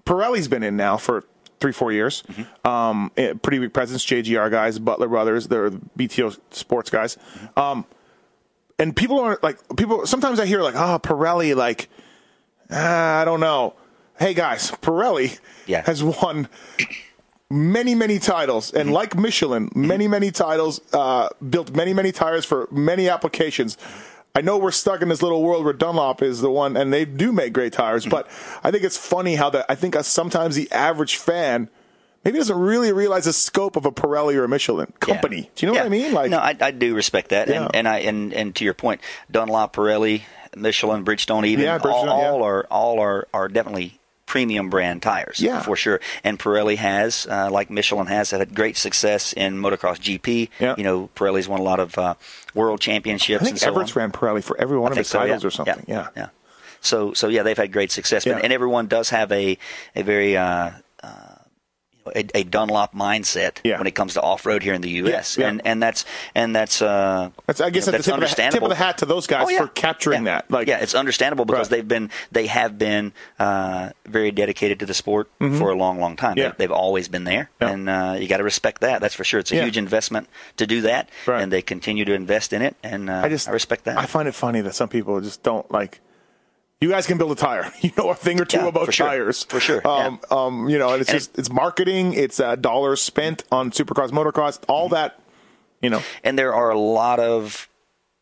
Pirelli's 0.04 0.48
been 0.48 0.64
in 0.64 0.76
now 0.76 0.96
for 0.96 1.24
three, 1.60 1.70
four 1.72 1.92
years. 1.92 2.24
Mm-hmm. 2.28 2.68
Um, 2.68 3.12
eh, 3.16 3.34
pretty 3.40 3.60
big 3.60 3.72
presence. 3.72 4.04
JGR 4.04 4.50
guys, 4.50 4.80
Butler 4.80 5.06
Brothers, 5.06 5.46
they're 5.46 5.70
BTO 5.70 6.36
sports 6.50 6.90
guys. 6.90 7.16
Mm-hmm. 7.36 7.58
Um, 7.60 7.84
and 8.80 8.96
people 8.96 9.20
aren't 9.20 9.42
like 9.44 9.58
people. 9.76 10.04
Sometimes 10.06 10.40
I 10.40 10.46
hear 10.46 10.60
like, 10.60 10.74
oh, 10.74 10.98
Pirelli, 11.00 11.54
like 11.54 11.88
ah, 12.70 13.20
I 13.20 13.24
don't 13.24 13.38
know. 13.40 13.74
Hey 14.18 14.34
guys, 14.34 14.72
Pirelli 14.72 15.38
Yeah. 15.66 15.82
has 15.86 16.02
won 16.02 16.48
many, 17.52 17.94
many 17.94 18.18
titles, 18.18 18.72
and 18.72 18.90
like 18.90 19.14
Michelin, 19.16 19.70
many, 19.74 20.08
many 20.08 20.30
titles, 20.30 20.80
uh, 20.94 21.28
built 21.50 21.74
many, 21.76 21.92
many 21.92 22.10
tires 22.12 22.44
for 22.44 22.66
many 22.72 23.08
applications. 23.08 23.76
I 24.34 24.40
know 24.40 24.56
we're 24.56 24.70
stuck 24.70 25.02
in 25.02 25.10
this 25.10 25.20
little 25.20 25.42
world 25.42 25.62
where 25.64 25.74
Dunlop 25.74 26.22
is 26.22 26.40
the 26.40 26.50
one, 26.50 26.76
and 26.76 26.90
they 26.90 27.04
do 27.04 27.32
make 27.32 27.52
great 27.52 27.74
tires. 27.74 28.06
But 28.06 28.26
I 28.64 28.70
think 28.70 28.82
it's 28.82 28.96
funny 28.96 29.34
how 29.34 29.50
that 29.50 29.66
I 29.68 29.74
think 29.74 29.94
uh, 29.94 30.02
sometimes 30.02 30.56
the 30.56 30.72
average 30.72 31.16
fan 31.16 31.68
maybe 32.24 32.38
doesn't 32.38 32.58
really 32.58 32.92
realize 32.92 33.26
the 33.26 33.32
scope 33.34 33.76
of 33.76 33.84
a 33.84 33.92
Pirelli 33.92 34.34
or 34.36 34.44
a 34.44 34.48
Michelin 34.48 34.90
company. 35.00 35.36
Yeah. 35.40 35.48
Do 35.54 35.66
you 35.66 35.72
know 35.72 35.74
Yeah. 35.74 35.80
what 35.82 35.86
I 35.86 35.90
mean? 35.90 36.12
Like, 36.14 36.30
no, 36.30 36.38
I, 36.38 36.56
I 36.58 36.70
do 36.70 36.94
respect 36.94 37.28
that, 37.30 37.48
Yeah. 37.48 37.64
and, 37.66 37.76
and 37.76 37.88
I 37.88 37.98
and, 37.98 38.32
and 38.32 38.54
to 38.56 38.64
your 38.64 38.72
point, 38.74 39.02
Dunlop, 39.30 39.76
Pirelli, 39.76 40.22
Michelin, 40.56 41.04
Bridgestone, 41.04 41.44
even 41.46 41.68
all, 41.68 41.78
Bridgestone, 41.78 42.06
yeah. 42.06 42.30
all 42.30 42.42
are 42.42 42.66
all 42.70 43.00
are 43.00 43.28
are 43.34 43.48
definitely 43.48 43.98
premium 44.32 44.70
brand 44.70 45.02
tires. 45.02 45.40
Yeah. 45.40 45.60
for 45.60 45.76
sure. 45.76 46.00
And 46.24 46.38
Pirelli 46.38 46.76
has, 46.76 47.26
uh, 47.30 47.50
like 47.50 47.68
Michelin 47.68 48.06
has, 48.06 48.30
had 48.30 48.54
great 48.54 48.78
success 48.78 49.34
in 49.34 49.58
motocross 49.58 49.98
GP. 50.00 50.48
Yeah. 50.58 50.74
You 50.78 50.84
know, 50.84 51.10
Pirelli's 51.14 51.48
won 51.48 51.60
a 51.60 51.62
lot 51.62 51.80
of 51.80 51.98
uh, 51.98 52.14
world 52.54 52.80
championships. 52.80 53.42
I 53.42 53.44
think 53.44 53.56
and 53.56 53.60
so 53.60 53.66
Everts 53.68 53.94
on. 53.94 54.00
ran 54.00 54.10
Pirelli 54.10 54.42
for 54.42 54.58
every 54.58 54.78
one 54.78 54.90
I 54.90 54.92
of 54.92 54.96
his 54.96 55.08
so, 55.08 55.18
titles 55.18 55.42
yeah. 55.42 55.46
or 55.46 55.50
something. 55.50 55.84
Yeah. 55.86 56.08
yeah. 56.16 56.28
So, 56.80 57.12
so 57.12 57.28
yeah, 57.28 57.42
they've 57.42 57.58
had 57.58 57.72
great 57.72 57.92
success, 57.92 58.26
and 58.26 58.52
everyone 58.52 58.86
does 58.86 59.10
have 59.10 59.30
a 59.32 59.58
a 59.94 60.02
very 60.02 60.34
uh, 60.36 60.70
uh, 61.02 61.31
a, 62.14 62.24
a 62.34 62.42
Dunlop 62.44 62.94
mindset 62.94 63.58
Yeah. 63.64 63.78
when 63.78 63.86
it 63.86 63.94
comes 63.94 64.14
to 64.14 64.20
off 64.22 64.46
road 64.46 64.62
here 64.62 64.74
in 64.74 64.80
the 64.80 64.90
U.S. 64.90 65.36
Yeah, 65.36 65.44
yeah. 65.44 65.50
and 65.50 65.62
and 65.66 65.82
that's 65.82 66.04
and 66.34 66.54
that's 66.54 66.82
uh, 66.82 67.30
That's, 67.46 67.60
I 67.60 67.70
guess 67.70 67.86
you 67.86 67.92
know, 67.92 67.98
that's, 67.98 68.08
of 68.08 68.20
the, 68.20 68.50
tip 68.50 68.62
of 68.62 68.68
the 68.68 68.74
hat 68.74 68.98
to 68.98 69.06
those 69.06 69.26
guys 69.26 69.46
Oh, 69.50 69.56
for 69.56 69.68
capturing 69.68 70.24
that. 70.24 70.50
Like, 70.50 70.68
yeah, 70.68 70.78
it's 70.80 70.94
understandable 70.94 71.44
because 71.44 71.70
Right. 71.70 71.78
they've 71.78 71.88
been 71.88 72.10
they 72.30 72.46
have 72.46 72.78
been 72.78 73.12
uh, 73.38 73.90
very 74.06 74.30
dedicated 74.30 74.80
to 74.80 74.86
the 74.86 74.94
sport 74.94 75.30
for 75.38 75.70
a 75.70 75.74
long, 75.76 75.98
long 75.98 76.16
time. 76.16 76.32
Mm-hmm. 76.32 76.38
Yeah. 76.38 76.52
They, 76.56 76.64
have 76.64 76.72
always 76.72 77.08
been 77.08 77.24
there, 77.24 77.50
and 77.60 77.88
uh, 77.88 78.16
you 78.18 78.28
got 78.28 78.38
to 78.38 78.44
respect 78.44 78.80
that. 78.82 79.00
That's 79.00 79.14
for 79.14 79.24
sure. 79.24 79.40
It's 79.40 79.52
a 79.52 79.62
huge 79.62 79.76
investment 79.76 80.28
to 80.56 80.66
do 80.66 80.82
that, 80.82 81.08
Right. 81.26 81.42
and 81.42 81.52
they 81.52 81.62
continue 81.62 82.04
to 82.04 82.12
invest 82.14 82.52
in 82.52 82.62
it, 82.62 82.76
and 82.82 83.08
uh, 83.10 83.22
I 83.24 83.28
just 83.28 83.48
respect 83.48 83.84
that. 83.84 83.98
I 83.98 84.06
find 84.06 84.28
it 84.28 84.34
funny 84.34 84.60
that 84.62 84.74
some 84.74 84.88
people 84.88 85.20
just 85.20 85.42
don't 85.42 85.70
like. 85.70 86.00
You 86.82 86.88
guys 86.90 87.06
can 87.06 87.16
build 87.16 87.32
a 87.32 87.36
tire. 87.36 87.70
You 87.80 87.92
know 87.96 88.10
a 88.10 88.14
thing 88.14 88.40
or 88.40 88.44
two 88.44 88.58
Yeah, 88.58 88.66
about 88.68 88.86
for 88.86 88.92
sure. 88.92 89.06
tires, 89.06 89.44
For 89.44 89.60
sure, 89.60 89.86
Um, 89.86 90.20
um, 90.30 90.68
you 90.68 90.78
know, 90.78 90.92
and 90.92 91.00
it's 91.00 91.10
And 91.10 91.18
just 91.20 91.38
it's 91.38 91.50
marketing, 91.50 92.12
it's 92.14 92.40
uh, 92.40 92.56
dollars 92.56 93.00
spent 93.00 93.44
on 93.52 93.70
supercross, 93.70 94.10
motocross, 94.10 94.58
all 94.68 94.86
Mm-hmm. 94.86 94.94
that. 94.94 95.18
You 95.80 95.90
know, 95.90 96.02
and 96.22 96.38
there 96.38 96.54
are 96.54 96.70
a 96.70 96.78
lot 96.78 97.18
of 97.20 97.68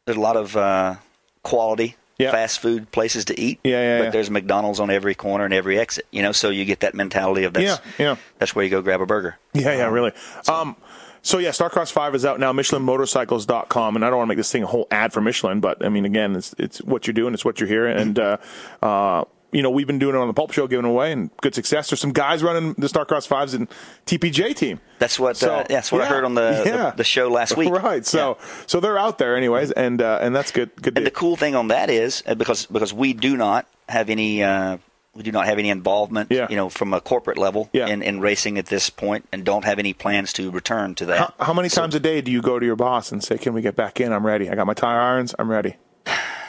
there's 0.07 0.17
a 0.17 0.21
lot 0.21 0.37
of 0.37 0.57
uh, 0.57 0.97
quality 1.43 1.97
Yeah. 2.19 2.31
fast 2.33 2.61
food 2.61 2.91
places 2.93 3.25
to 3.27 3.39
eat. 3.41 3.61
Yeah, 3.65 3.81
yeah, 3.81 3.99
But 3.99 4.05
yeah. 4.05 4.11
there's 4.11 4.31
McDonald's 4.31 4.81
on 4.81 4.91
every 4.91 5.15
corner 5.15 5.45
and 5.47 5.55
every 5.55 5.79
exit. 5.79 6.07
You 6.11 6.23
know, 6.23 6.33
so 6.33 6.51
you 6.51 6.65
get 6.67 6.81
that 6.81 6.95
mentality 6.95 7.45
of 7.45 7.53
that's 7.55 7.81
Yeah, 7.99 8.05
yeah. 8.05 8.17
that's 8.39 8.55
where 8.55 8.65
you 8.65 8.71
go 8.71 8.83
grab 8.83 9.01
a 9.01 9.07
burger. 9.07 9.39
Yeah, 9.55 9.75
yeah, 9.77 9.89
really. 9.89 10.13
Um, 10.49 10.77
so 11.23 11.39
yeah, 11.39 11.51
Starcross 11.51 11.93
Five 11.93 12.15
is 12.15 12.25
out 12.25 12.41
now. 12.41 12.53
MichelinMotorcycles.com, 12.53 13.97
and 13.97 14.05
I 14.05 14.09
don't 14.09 14.19
want 14.19 14.29
to 14.29 14.31
make 14.31 14.39
this 14.39 14.53
thing 14.53 14.63
a 14.63 14.67
whole 14.67 14.87
ad 14.91 15.13
for 15.13 15.21
Michelin, 15.21 15.61
but 15.61 15.85
I 15.85 15.89
mean, 15.89 16.05
again, 16.05 16.37
it's 16.37 16.55
it's 16.59 16.83
what 16.83 17.07
you're 17.07 17.15
doing, 17.15 17.35
it's 17.35 17.45
what 17.45 17.61
you're 17.61 17.69
hearing, 17.69 17.97
and 17.99 18.19
uh, 18.19 18.37
uh, 18.83 19.25
you 19.53 19.63
know, 19.63 19.71
we've 19.71 19.87
been 19.87 19.99
doing 19.99 20.15
it 20.15 20.19
on 20.19 20.29
the 20.29 20.35
Pulp 20.35 20.53
Show, 20.53 20.67
giving 20.67 20.85
away, 20.85 21.13
and 21.13 21.31
good 21.39 21.55
success. 21.55 21.91
There's 21.91 22.01
some 22.01 22.13
guys 22.13 22.43
running 22.43 22.75
the 22.75 22.87
Starcross 22.87 23.27
Fives 23.27 23.55
and 23.55 23.69
TPJ 24.07 24.55
team. 24.55 24.81
That's 24.99 25.19
what 25.19 25.37
So, 25.37 25.57
uh, 25.57 25.65
that's 25.69 25.91
what 25.91 26.03
I 26.03 26.07
heard 26.07 26.25
on 26.25 26.35
the, 26.35 26.63
yeah. 26.65 26.91
the 26.91 26.99
the 26.99 27.05
show 27.05 27.29
last 27.29 27.57
week. 27.57 27.71
right? 27.71 28.05
So 28.07 28.39
so 28.67 28.81
they're 28.81 28.99
out 28.99 29.19
there, 29.19 29.37
anyways, 29.37 29.73
and 29.73 30.01
uh, 30.01 30.21
and 30.23 30.35
that's 30.35 30.53
good. 30.53 30.71
Good. 30.81 30.97
And 30.97 31.07
the 31.07 31.11
cool 31.11 31.37
thing 31.37 31.55
on 31.55 31.69
that 31.69 31.91
is 31.91 32.23
uh, 32.27 32.35
because 32.35 32.67
because 32.67 32.93
we 32.93 33.13
do 33.13 33.37
not 33.37 33.67
have 33.89 34.09
any 34.09 34.43
uh, 34.43 34.79
we 35.15 35.23
do 35.23 35.33
not 35.33 35.47
have 35.47 35.59
any 35.59 35.71
involvement, 35.71 36.31
Yeah. 36.31 36.47
you 36.49 36.57
know, 36.57 36.69
from 36.69 36.95
a 36.95 37.01
corporate 37.01 37.37
level 37.39 37.69
Yeah. 37.73 37.89
in, 37.89 38.03
in 38.03 38.21
racing 38.21 38.59
at 38.59 38.67
this 38.67 38.91
point, 38.91 39.27
and 39.33 39.45
don't 39.45 39.65
have 39.65 39.79
any 39.79 39.93
plans 39.93 40.33
to 40.35 40.51
return 40.51 40.95
to 40.97 41.07
that. 41.07 41.19
How, 41.19 41.47
how 41.47 41.53
many 41.55 41.69
times 41.69 41.95
a 41.95 42.01
day 42.01 42.21
do 42.21 42.31
you 42.31 42.41
go 42.43 42.59
to 42.59 42.65
your 42.67 42.77
boss 42.77 43.11
and 43.13 43.23
say, 43.23 43.37
"Can 43.39 43.53
we 43.53 43.63
get 43.63 43.75
back 43.77 44.01
in? 44.01 44.13
I'm 44.13 44.25
ready. 44.25 44.49
I 44.49 44.55
got 44.55 44.67
my 44.67 44.75
tire 44.75 45.01
irons. 45.01 45.35
I'm 45.39 45.51
ready." 45.51 45.77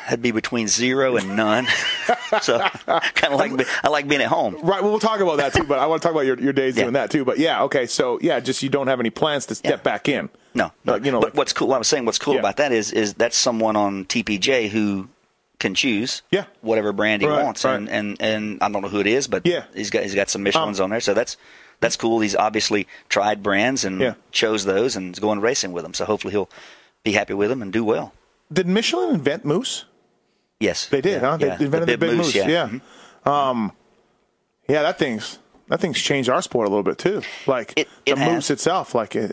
That'd 0.06 0.24
be 0.24 0.32
between 0.32 0.68
zero 0.68 1.16
and 1.16 1.38
none. 1.38 1.68
so 2.42 2.60
kind 2.60 3.34
of 3.34 3.40
like 3.40 3.52
I 3.84 3.88
like 3.90 4.08
being 4.08 4.22
at 4.22 4.28
home. 4.28 4.56
Right. 4.56 4.82
Well, 4.82 4.92
we'll 4.92 5.00
talk 5.00 5.20
about 5.22 5.38
that 5.38 5.54
too. 5.54 5.64
But 5.64 5.80
I 5.80 5.86
want 5.86 6.02
to 6.02 6.06
talk 6.06 6.14
about 6.14 6.26
your, 6.26 6.38
your 6.40 6.52
days 6.54 6.76
Yeah. 6.76 6.84
doing 6.84 6.94
that 6.94 7.12
too. 7.12 7.24
But 7.24 7.38
yeah, 7.38 7.64
okay. 7.64 7.86
So 7.86 8.20
yeah, 8.22 8.40
just 8.42 8.62
you 8.62 8.68
don't 8.70 8.88
have 8.88 9.00
any 9.00 9.10
plans 9.12 9.46
to 9.48 9.56
step 9.56 9.84
back 9.84 10.10
in. 10.10 10.30
No, 10.54 10.72
no. 10.84 10.94
Like, 10.94 11.06
you 11.06 11.12
know, 11.12 11.20
but 11.22 11.30
like- 11.30 11.36
what's 11.38 11.54
cool? 11.54 11.68
What 11.70 11.76
I 11.76 11.78
was 11.78 11.88
saying, 11.88 12.06
what's 12.06 12.20
cool 12.20 12.38
about 12.38 12.58
that 12.58 12.72
is 12.74 12.92
is 12.92 13.14
that's 13.14 13.38
someone 13.38 13.76
on 13.78 14.06
TPJ 14.06 14.70
who 14.70 15.08
can 15.62 15.74
choose 15.76 16.22
Yeah. 16.32 16.44
whatever 16.60 16.92
brand 16.92 17.22
he 17.22 17.28
Right, 17.30 17.44
wants, 17.44 17.64
right. 17.64 17.76
and, 17.76 17.88
and 17.90 18.18
and 18.22 18.58
I 18.62 18.70
don't 18.70 18.82
know 18.82 18.90
who 18.90 19.00
it 19.00 19.08
is, 19.08 19.28
but 19.28 19.46
Yeah. 19.46 19.64
he's 19.74 19.90
got 19.90 20.04
he's 20.04 20.16
got 20.16 20.30
some 20.30 20.44
Michelin's 20.44 20.80
Um, 20.82 20.86
on 20.86 20.90
there, 20.90 21.00
so 21.00 21.14
that's 21.14 21.38
that's 21.80 21.96
cool. 21.96 22.20
He's 22.20 22.36
obviously 22.36 22.88
tried 23.08 23.42
brands 23.42 23.86
and 23.86 24.02
Yeah. 24.02 24.14
chose 24.32 24.66
those, 24.66 24.96
and 24.98 25.14
is 25.16 25.20
going 25.20 25.40
racing 25.40 25.72
with 25.72 25.84
them. 25.84 25.94
So 25.94 26.04
hopefully 26.06 26.32
he'll 26.34 26.50
be 27.04 27.14
happy 27.14 27.34
with 27.34 27.50
them 27.50 27.62
and 27.62 27.72
do 27.72 27.84
well. 27.86 28.14
Did 28.52 28.68
Michelin 28.68 29.16
invent 29.16 29.46
Mousse? 29.46 29.86
Yes, 30.60 30.88
They 30.88 31.02
did, 31.02 31.22
Yeah, 31.22 31.30
huh? 31.32 31.38
They 31.38 31.48
yeah. 31.48 31.58
invented 31.60 31.90
the, 31.90 31.98
bib 31.98 32.18
mousse. 32.18 32.36
yeah. 32.36 32.48
Yeah. 32.48 32.70
Mhm. 32.70 33.28
Um, 33.32 33.72
yeah, 34.68 34.82
that 34.84 35.00
thing's 35.00 35.40
that 35.70 35.80
thing's 35.80 36.00
changed 36.02 36.30
our 36.30 36.42
sport 36.42 36.68
a 36.68 36.70
little 36.70 36.84
bit 36.84 36.98
too. 36.98 37.22
Like 37.48 37.74
It- 37.78 37.88
it 38.06 38.16
the 38.16 38.22
has. 38.22 38.32
mousse 38.34 38.50
itself. 38.52 38.94
Like 38.94 39.16
it, 39.16 39.32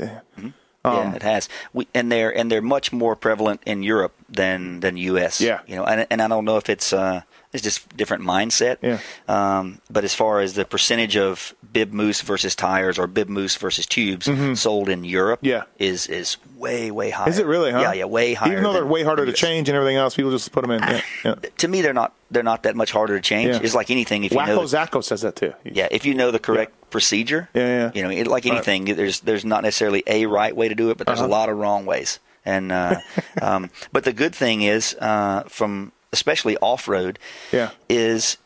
yeah, 0.94 1.14
it 1.14 1.22
has. 1.22 1.48
We, 1.72 1.86
and 1.94 2.10
they're 2.10 2.36
and 2.36 2.50
they're 2.50 2.62
much 2.62 2.92
more 2.92 3.16
prevalent 3.16 3.60
in 3.66 3.82
Europe 3.82 4.14
than 4.28 4.80
than 4.80 4.96
U.S. 4.96 5.40
Yeah. 5.40 5.60
you 5.66 5.76
know, 5.76 5.84
and, 5.84 6.06
and 6.10 6.20
I 6.22 6.28
don't 6.28 6.44
know 6.44 6.56
if 6.56 6.68
it's 6.68 6.92
uh, 6.92 7.22
it's 7.52 7.62
just 7.62 7.96
different 7.96 8.22
mindset. 8.24 8.76
Yeah. 8.82 8.98
Um, 9.28 9.80
but 9.90 10.04
as 10.04 10.14
far 10.14 10.40
as 10.40 10.54
the 10.54 10.64
percentage 10.64 11.16
of 11.16 11.54
bib 11.72 11.92
mousse 11.92 12.20
versus 12.20 12.54
tires 12.54 12.98
or 12.98 13.06
bib 13.06 13.28
mousse 13.28 13.56
versus 13.56 13.86
tubes 13.86 14.28
sold 14.60 14.88
in 14.88 15.04
Europe, 15.04 15.40
Mm-hmm. 15.40 15.46
Yeah. 15.48 15.62
is 15.78 16.06
is 16.08 16.36
way 16.56 16.90
way 16.90 17.10
higher. 17.10 17.28
is 17.30 17.38
it 17.38 17.46
really? 17.46 17.70
Huh? 17.72 17.80
Yeah, 17.80 17.92
yeah, 17.94 18.04
way 18.04 18.34
higher. 18.34 18.52
Even 18.52 18.64
though 18.64 18.72
they're 18.72 18.84
way 18.86 19.02
harder 19.02 19.24
to 19.24 19.32
change 19.32 19.68
and 19.68 19.76
everything 19.76 19.96
else, 19.96 20.14
people 20.14 20.30
just 20.30 20.50
put 20.52 20.62
them 20.62 20.70
in. 20.72 20.82
Yeah. 20.82 21.00
yeah. 21.24 21.34
To 21.58 21.68
me, 21.68 21.80
they're 21.82 21.94
not 21.94 22.12
they're 22.30 22.42
not 22.42 22.64
that 22.64 22.76
much 22.76 22.90
harder 22.92 23.16
to 23.16 23.22
change. 23.22 23.56
It's 23.62 23.74
like 23.74 23.90
anything. 23.90 24.24
If 24.24 24.32
you 24.32 24.38
know 24.38 24.60
Wacko 24.60 25.02
says 25.02 25.22
that 25.22 25.36
too. 25.36 25.54
Yeah, 25.64 25.88
if 25.90 26.04
you 26.04 26.14
know 26.14 26.30
the 26.30 26.38
correct 26.38 26.72
procedure, 26.90 27.48
Yeah, 27.54 27.66
yeah. 27.66 27.90
you 27.94 28.02
know, 28.02 28.10
it, 28.10 28.26
like 28.26 28.46
anything, 28.46 28.84
there's 28.86 29.20
there's 29.20 29.44
not 29.44 29.62
necessarily 29.62 30.02
a 30.06 30.26
right 30.26 30.54
way 30.54 30.68
to 30.68 30.74
do 30.74 30.90
it, 30.90 30.98
but 30.98 31.06
there's 31.06 31.18
Uh-huh. 31.20 31.28
a 31.28 31.38
lot 31.38 31.48
of 31.48 31.56
wrong 31.58 31.86
ways. 31.86 32.18
And 32.44 32.72
uh, 32.72 33.00
um, 33.42 33.70
but 33.92 34.04
the 34.04 34.12
good 34.12 34.34
thing 34.34 34.62
is, 34.62 34.94
uh, 35.00 35.42
from 35.48 35.92
especially 36.12 36.56
off 36.58 36.88
road, 36.88 37.18
Yeah. 37.52 37.70
is 37.88 38.38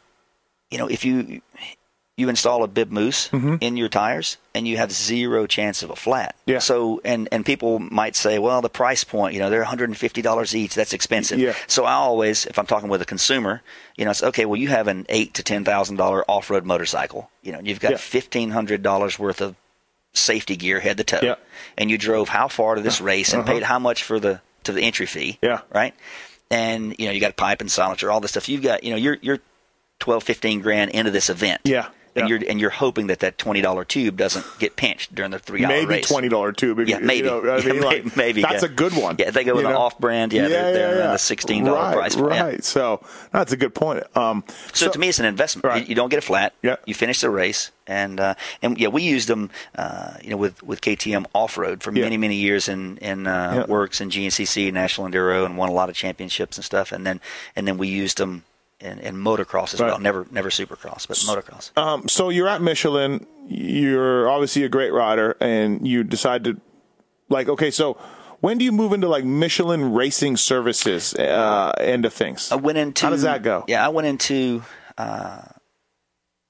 you 0.71 0.79
know 0.79 0.89
if 0.89 1.05
you 1.05 1.43
you 2.17 2.29
install 2.29 2.63
a 2.63 2.69
bib 2.69 2.91
mousse 2.91 3.29
Mm-hmm. 3.29 3.57
in 3.61 3.77
your 3.77 3.89
tires 3.89 4.37
and 4.55 4.69
you 4.69 4.77
have 4.77 4.93
zero 4.93 5.47
chance 5.47 5.83
of 5.83 5.89
a 5.91 5.97
flat. 5.97 6.35
Yeah. 6.47 6.59
So 6.59 7.01
and 7.05 7.27
and 7.33 7.45
people 7.45 7.79
might 7.79 8.15
say, 8.17 8.39
well, 8.39 8.61
the 8.61 8.69
price 8.69 9.03
point, 9.05 9.33
you 9.35 9.41
know, 9.41 9.49
they're 9.49 9.61
150 9.61 10.21
dollars 10.23 10.55
each. 10.55 10.75
That's 10.75 10.93
expensive. 10.93 11.39
Yeah. 11.39 11.55
So 11.67 11.85
I 11.85 11.93
always, 11.95 12.45
if 12.47 12.59
I'm 12.59 12.67
talking 12.67 12.91
with 12.91 13.01
a 13.01 13.07
consumer, 13.07 13.63
you 13.97 14.05
know, 14.05 14.11
it's 14.11 14.23
okay. 14.23 14.45
Well, 14.45 14.61
you 14.61 14.69
have 14.69 14.89
an 14.89 15.07
eight 15.09 15.35
to 15.35 15.43
ten 15.43 15.65
thousand 15.65 15.97
dollar 15.97 16.23
off 16.31 16.51
road 16.51 16.65
motorcycle. 16.67 17.31
You 17.43 17.53
know, 17.53 17.61
you've 17.63 17.81
got 17.81 17.93
Yeah. 17.93 17.97
fifteen 17.97 18.51
hundred 18.51 18.83
dollars 18.83 19.19
worth 19.19 19.41
of 19.41 19.57
safety 20.13 20.57
gear 20.57 20.79
head 20.81 20.99
to 20.99 21.05
toe, 21.05 21.21
Yeah. 21.23 21.37
and 21.79 21.91
you 21.91 21.97
drove 21.97 22.29
how 22.29 22.47
far 22.49 22.75
to 22.75 22.83
this 22.83 23.01
race 23.01 23.33
and 23.33 23.47
paid 23.47 23.63
how 23.63 23.79
much 23.79 24.03
for 24.03 24.21
the 24.21 24.43
to 24.65 24.73
the 24.73 24.83
entry 24.83 25.07
fee. 25.07 25.39
Uh-huh. 25.43 25.49
Yeah. 25.53 25.61
Right. 25.75 25.95
And 26.51 26.95
you 26.99 27.07
know, 27.07 27.13
you 27.13 27.21
got 27.21 27.37
pipe 27.37 27.63
and 27.63 27.71
silencer, 27.71 28.11
all 28.11 28.21
this 28.21 28.33
stuff. 28.33 28.49
You've 28.51 28.63
got, 28.63 28.85
you 28.85 28.91
know, 28.91 28.97
you're 28.97 29.17
you're 29.23 29.39
12, 30.01 30.23
15 30.23 30.61
grand 30.61 30.91
into 30.91 31.11
this 31.11 31.31
event. 31.31 31.63
Yeah. 31.65 31.89
And 32.15 32.29
Yeah. 32.29 32.37
you're 32.37 32.49
and 32.51 32.61
you're 32.61 32.71
hoping 32.71 33.07
that 33.07 33.21
that 33.21 33.39
twenty 33.39 33.63
dollar 33.63 33.85
tube 33.87 34.19
doesn't 34.19 34.45
get 34.59 34.77
pinched 34.77 35.15
during 35.15 35.31
the 35.31 35.39
three 35.39 35.65
hour 35.65 35.69
Maybe 35.71 36.03
twenty 36.03 36.29
dollar 36.29 36.53
tube. 36.53 36.79
Yeah, 36.87 36.99
maybe. 36.99 37.27
You 37.29 37.43
know, 37.43 37.53
I 37.55 37.61
mean, 37.65 37.81
may- 37.81 37.87
like, 37.87 38.17
maybe, 38.17 38.43
That's 38.43 38.63
yeah. 38.63 38.69
a 38.69 38.73
good 38.73 38.93
one. 38.95 39.17
Yeah, 39.19 39.31
they 39.31 39.45
go 39.45 39.55
with 39.55 39.65
an 39.65 39.73
off-brand, 39.73 40.33
yeah, 40.33 40.47
they're- 40.49 40.73
they're 40.73 40.93
in 41.05 41.11
the 41.13 41.17
$16 41.17 41.65
right, 41.73 41.95
price 41.95 42.15
point, 42.15 42.27
Right. 42.29 42.53
yeah. 42.55 42.61
So 42.61 43.01
that's 43.33 43.53
a 43.53 43.57
good 43.57 43.75
point. 43.75 44.05
Um, 44.17 44.45
So, 44.75 44.91
to 44.91 44.99
me, 44.99 45.09
it's 45.09 45.21
an 45.21 45.25
investment. 45.25 45.65
Right. 45.65 45.83
You, 45.83 45.89
you 45.91 45.95
don't 45.95 46.11
get 46.11 46.19
a 46.19 46.23
flat. 46.23 46.53
Yeah. 46.63 46.77
You 46.85 46.93
finish 46.95 47.21
the 47.23 47.31
race, 47.31 47.71
and 47.87 48.21
uh, 48.21 48.35
and 48.61 48.77
yeah, 48.79 48.89
we 48.89 49.03
used 49.03 49.29
them, 49.29 49.51
uh, 49.77 50.15
you 50.23 50.31
know, 50.31 50.37
with 50.37 50.63
with 50.63 50.81
KTM 50.83 51.25
off 51.35 51.57
road 51.57 51.83
for 51.83 51.93
Yeah. 51.93 52.05
many 52.05 52.19
many 52.19 52.35
years 52.37 52.69
in 52.69 52.99
in 52.99 53.27
uh, 53.27 53.53
Yeah. 53.57 53.65
Works 53.73 54.01
and 54.03 54.13
GNCC 54.13 54.71
National 54.71 55.09
Enduro, 55.09 55.47
and 55.47 55.57
won 55.57 55.69
a 55.71 55.73
lot 55.73 55.89
of 55.89 55.95
championships 55.97 56.59
and 56.59 56.65
stuff. 56.65 56.93
And 56.93 57.07
then 57.07 57.21
and 57.57 57.67
then 57.67 57.79
we 57.79 57.89
used 57.89 58.19
them 58.19 58.45
in, 58.83 58.99
in 58.99 59.17
motocross 59.17 59.73
as 59.75 59.81
Right. 59.81 59.89
well. 59.89 59.99
Never 59.99 60.27
never 60.31 60.51
supercross, 60.51 61.07
but 61.09 61.17
motocross. 61.19 61.77
Um, 61.77 62.09
so 62.09 62.29
you're 62.29 62.49
at 62.49 62.61
Michelin. 62.61 63.27
You're 63.49 64.29
obviously 64.29 64.65
a 64.65 64.69
great 64.69 64.93
rider, 64.93 65.37
and 65.41 65.87
you 65.87 66.05
decide 66.05 66.45
to, 66.45 66.61
like, 67.29 67.49
okay. 67.49 67.71
So 67.71 67.97
when 68.41 68.59
do 68.59 68.65
you 68.65 68.73
move 68.73 68.93
into 68.93 69.09
like 69.09 69.25
Michelin 69.25 69.93
Racing 69.93 70.37
Services 70.37 71.15
uh, 71.15 71.73
end 71.79 72.05
of 72.05 72.13
things? 72.13 72.51
I 72.53 72.57
went 72.57 72.79
into 72.79 73.05
How 73.07 73.11
does 73.11 73.23
that 73.23 73.43
go? 73.43 73.65
Yeah, 73.69 73.85
I 73.85 73.89
went 73.89 74.07
into 74.07 74.63
uh, 74.99 75.43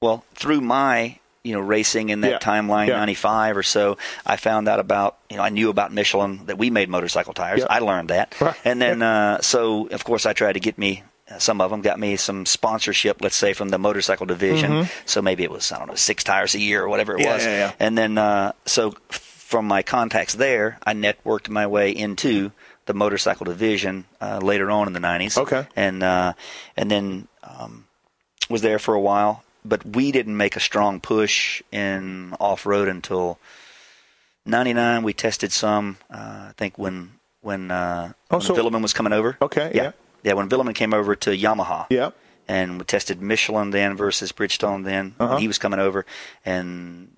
well 0.01 0.25
through 0.35 0.61
my 0.61 1.18
you 1.45 1.53
know 1.55 1.61
racing 1.61 2.09
in 2.11 2.21
that 2.23 2.31
Yeah. 2.31 2.38
timeline 2.38 2.87
Yeah. 2.88 2.99
95 2.99 3.57
or 3.57 3.62
so 3.64 3.99
i 4.25 4.37
found 4.37 4.68
out 4.68 4.79
about 4.79 5.18
you 5.29 5.37
know 5.37 5.42
i 5.42 5.49
knew 5.49 5.71
about 5.71 5.92
michelin 5.92 6.47
that 6.47 6.57
we 6.57 6.71
made 6.71 6.88
motorcycle 6.88 7.35
tires 7.35 7.64
i 7.68 7.81
learned 7.81 8.11
that 8.11 8.40
Right. 8.40 8.55
and 8.64 8.81
then 8.81 9.03
uh, 9.03 9.40
so 9.40 9.88
of 9.88 10.05
course 10.05 10.25
i 10.25 10.33
tried 10.35 10.53
to 10.53 10.61
get 10.61 10.79
me 10.79 11.03
some 11.38 11.61
of 11.61 11.71
them 11.71 11.81
got 11.83 11.99
me 11.99 12.16
some 12.16 12.45
sponsorship 12.47 13.21
let's 13.21 13.37
say 13.37 13.53
from 13.53 13.68
the 13.71 13.79
motorcycle 13.79 14.27
division 14.27 14.87
so 15.05 15.21
maybe 15.23 15.42
it 15.42 15.51
was 15.51 15.71
i 15.73 15.79
don't 15.79 15.88
know 15.88 15.95
six 15.95 16.25
tires 16.25 16.55
a 16.55 16.61
year 16.61 16.83
or 16.83 16.88
whatever 16.88 17.12
it 17.14 17.18
Mm-hmm. 17.21 17.25
Yeah, 17.29 17.35
was 17.35 17.45
yeah, 17.45 17.59
yeah. 17.59 17.73
and 17.81 17.97
then 17.99 18.18
uh, 18.18 18.53
so 18.66 18.92
from 19.09 19.66
my 19.66 19.83
contacts 19.83 20.35
there 20.35 20.79
i 20.87 20.92
networked 20.95 21.49
my 21.49 21.66
way 21.66 21.90
into 21.90 22.51
the 22.87 22.95
motorcycle 22.95 23.45
division 23.45 24.05
uh, 24.21 24.38
later 24.42 24.71
on 24.71 24.87
in 24.88 24.92
the 24.92 25.01
90s 25.01 25.38
Okay. 25.38 25.66
and 25.77 26.03
uh, 26.03 26.33
and 26.77 26.90
then 26.90 27.29
um, 27.45 27.85
was 28.51 28.62
there 28.62 28.79
for 28.79 28.95
a 28.95 29.01
while. 29.01 29.42
But 29.64 29.87
we 29.87 30.11
didn't 30.11 30.37
make 30.37 30.57
a 30.57 30.61
strong 30.61 30.99
push 31.01 31.62
in 31.71 32.35
off 32.40 32.66
road 32.66 32.88
until 32.88 33.38
'99. 34.47 35.05
We 35.05 35.12
tested 35.12 35.53
some. 35.53 35.99
Uh, 36.11 36.51
I 36.51 36.53
think 36.57 36.77
when 36.79 37.12
when, 37.42 37.71
uh, 37.71 38.12
Oh, 38.31 38.38
when 38.38 38.40
so- 38.47 38.55
Vuillemin 38.57 38.83
was 38.83 38.92
coming 38.92 39.12
over. 39.12 39.37
Okay, 39.40 39.71
yeah. 39.75 39.92
Yeah, 40.22 40.30
yeah. 40.30 40.35
When 40.35 40.48
Vuillemin 40.48 40.74
came 40.74 40.92
over 40.94 41.14
to 41.16 41.30
Yamaha, 41.30 41.87
Yeah. 41.90 42.11
and 42.48 42.78
we 42.78 42.85
tested 42.85 43.20
Michelin 43.22 43.70
then 43.70 43.96
versus 43.96 44.32
Bridgestone 44.32 44.85
then. 44.85 45.14
Uh-huh. 45.18 45.32
when 45.35 45.40
He 45.40 45.48
was 45.48 45.58
coming 45.58 45.80
over, 45.80 46.04
and 46.44 47.08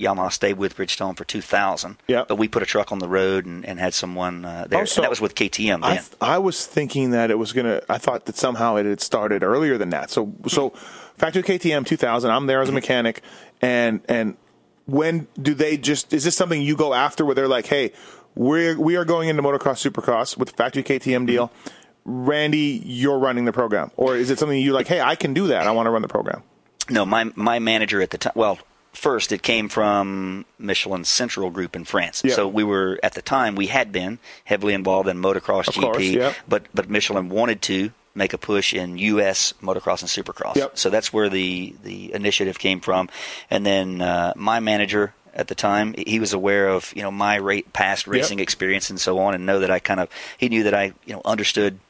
Yamaha 0.00 0.32
stayed 0.32 0.54
with 0.58 0.76
Bridgestone 0.76 1.16
for 1.16 1.24
2000. 1.24 1.96
Yep. 2.08 2.28
But 2.28 2.36
we 2.36 2.48
put 2.48 2.62
a 2.62 2.66
truck 2.66 2.90
on 2.90 2.98
the 2.98 3.08
road 3.08 3.46
and, 3.46 3.64
and 3.64 3.78
had 3.78 3.94
someone 3.94 4.44
uh, 4.44 4.66
there. 4.68 4.82
Oh, 4.82 4.84
so 4.84 5.00
and 5.00 5.04
that 5.04 5.10
was 5.10 5.20
with 5.20 5.34
KTM 5.36 5.82
then. 5.82 5.84
I, 5.84 5.94
th- 5.96 6.10
I 6.20 6.38
was 6.38 6.66
thinking 6.66 7.10
that 7.12 7.30
it 7.30 7.38
was 7.38 7.52
gonna. 7.52 7.80
I 7.88 7.98
thought 7.98 8.26
that 8.26 8.36
somehow 8.36 8.76
it 8.76 8.86
had 8.86 9.00
started 9.00 9.42
earlier 9.44 9.78
than 9.78 9.90
that. 9.90 10.10
So 10.10 10.32
so 10.48 10.70
factory 11.16 11.42
KTM 11.44 11.86
2000. 11.86 12.30
I'm 12.30 12.46
there 12.46 12.60
as 12.60 12.68
a 12.68 12.70
Mm-hmm. 12.70 12.74
mechanic, 12.74 13.22
and 13.62 14.00
and 14.08 14.36
when 14.86 15.28
do 15.40 15.54
they 15.54 15.76
just? 15.76 16.12
Is 16.12 16.24
this 16.24 16.36
something 16.36 16.60
you 16.60 16.76
go 16.76 16.92
after 16.92 17.24
where 17.24 17.34
they're 17.36 17.48
like, 17.48 17.66
hey, 17.66 17.92
we're 18.34 18.76
we 18.78 18.96
are 18.96 19.04
going 19.04 19.28
into 19.28 19.42
motocross 19.42 19.88
supercross 19.88 20.36
with 20.36 20.48
the 20.50 20.54
factory 20.56 20.82
KTM 20.82 21.24
deal. 21.26 21.52
Randy, 22.04 22.82
you're 22.84 23.18
running 23.18 23.44
the 23.44 23.52
program, 23.52 23.90
or 23.96 24.16
is 24.16 24.30
it 24.30 24.38
something 24.38 24.58
you 24.58 24.72
like? 24.72 24.86
Hey, 24.86 25.00
I 25.00 25.14
can 25.14 25.32
do 25.34 25.46
that. 25.48 25.66
I 25.66 25.70
want 25.70 25.86
to 25.86 25.90
run 25.90 26.02
the 26.02 26.08
program. 26.08 26.42
No, 26.90 27.06
my 27.06 27.24
my 27.34 27.58
manager 27.58 28.02
at 28.02 28.10
the 28.10 28.18
time. 28.18 28.34
Well, 28.36 28.58
first 28.92 29.32
it 29.32 29.42
came 29.42 29.68
from 29.68 30.44
Michelin 30.58 31.04
Central 31.04 31.50
Group 31.50 31.74
in 31.74 31.84
France. 31.84 32.22
Yeah. 32.24 32.34
So 32.34 32.46
we 32.46 32.62
were 32.62 33.00
at 33.02 33.14
the 33.14 33.22
time 33.22 33.54
we 33.54 33.68
had 33.68 33.90
been 33.90 34.18
heavily 34.44 34.74
involved 34.74 35.08
in 35.08 35.18
motocross 35.18 35.68
Of 35.68 35.74
GP, 35.74 35.80
course, 35.80 36.02
yeah. 36.02 36.34
but 36.46 36.64
but 36.74 36.90
Michelin 36.90 37.30
wanted 37.30 37.62
to 37.62 37.92
make 38.14 38.32
a 38.32 38.38
push 38.38 38.72
in 38.74 38.96
U.S. 38.98 39.54
motocross 39.62 40.00
and 40.02 40.26
supercross. 40.26 40.56
Yep. 40.56 40.78
So 40.78 40.90
that's 40.90 41.12
where 41.12 41.28
the 41.30 41.74
the 41.82 42.12
initiative 42.12 42.58
came 42.58 42.80
from, 42.80 43.08
and 43.50 43.64
then 43.64 44.00
uh, 44.02 44.34
my 44.36 44.60
manager. 44.60 45.14
At 45.36 45.48
the 45.48 45.56
time, 45.56 45.96
he 45.98 46.20
was 46.20 46.32
aware 46.32 46.68
of 46.68 46.92
you 46.94 47.02
know 47.02 47.10
my 47.10 47.34
rate, 47.34 47.72
past 47.72 48.06
racing 48.06 48.38
experience 48.38 48.88
and 48.88 49.00
so 49.00 49.18
on, 49.18 49.34
and 49.34 49.44
know 49.44 49.58
that 49.58 49.70
I 49.70 49.80
kind 49.80 49.98
of 49.98 50.08
he 50.38 50.48
knew 50.48 50.62
that 50.62 50.74
I 50.74 50.92
you 51.06 51.12
know 51.12 51.22
understood 51.24 51.80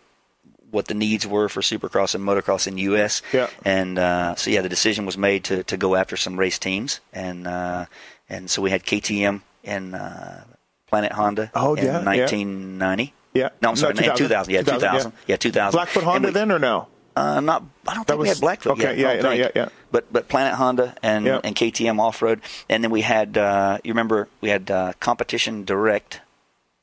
what 0.75 0.87
the 0.89 0.95
needs 0.95 1.27
were 1.27 1.49
for 1.49 1.61
Supercross 1.63 2.15
and 2.15 2.23
motocross 2.25 2.67
in 2.67 2.77
U.S. 2.93 3.23
Yeah. 3.33 3.49
And 3.65 3.99
uh, 3.99 4.35
so 4.35 4.51
yeah, 4.51 4.61
the 4.61 4.69
decision 4.69 5.07
was 5.07 5.17
made 5.17 5.45
to, 5.45 5.63
to 5.65 5.77
go 5.77 5.95
after 5.95 6.17
some 6.17 6.37
race 6.39 6.59
teams, 6.59 7.01
and 7.13 7.47
uh, 7.47 7.87
and 8.29 8.51
so 8.51 8.61
we 8.61 8.71
had 8.71 8.83
KTM 8.85 9.41
and 9.65 9.95
uh, 9.95 10.41
Planet 10.89 11.13
Honda 11.13 11.51
Oh, 11.55 11.75
in 11.75 11.85
yeah, 11.85 12.01
yeah. 12.01 12.05
1990. 12.05 13.15
Yeah. 13.33 13.49
No, 13.63 13.71
I'm 13.71 13.77
sorry, 13.77 13.95
No, 13.95 14.01
2000. 14.15 14.17
2000. 14.29 14.53
Yeah, 14.55 14.61
2000, 14.63 14.81
2000. 14.81 15.13
Yeah, 15.27 15.37
2000. 15.37 15.77
Blackfoot 15.77 16.03
Honda 16.05 16.29
we- 16.29 16.33
then 16.35 16.53
or 16.53 16.59
no? 16.59 16.89
Uh, 17.17 17.39
not. 17.41 17.63
I 17.87 17.95
don't 17.95 18.07
That 18.09 18.15
think 18.15 18.23
we 18.23 18.29
had 18.29 18.41
Blackfoot. 18.41 18.73
okay, 18.73 18.99
yet, 18.99 19.17
yeah, 19.17 19.23
no, 19.23 19.31
yeah, 19.31 19.51
yeah. 19.55 19.69
But 19.93 20.13
but 20.13 20.29
Planet 20.29 20.55
Honda 20.55 20.97
and 21.01 21.25
Yeah. 21.27 21.41
and 21.45 21.55
KTM 21.55 22.01
off 22.01 22.21
road, 22.21 22.41
and 22.69 22.83
then 22.83 22.91
we 22.91 23.03
had 23.03 23.39
uh, 23.39 23.79
you 23.85 23.93
remember 23.93 24.29
we 24.41 24.49
had 24.49 24.69
uh, 24.69 24.93
competition 24.99 25.65
direct. 25.65 26.21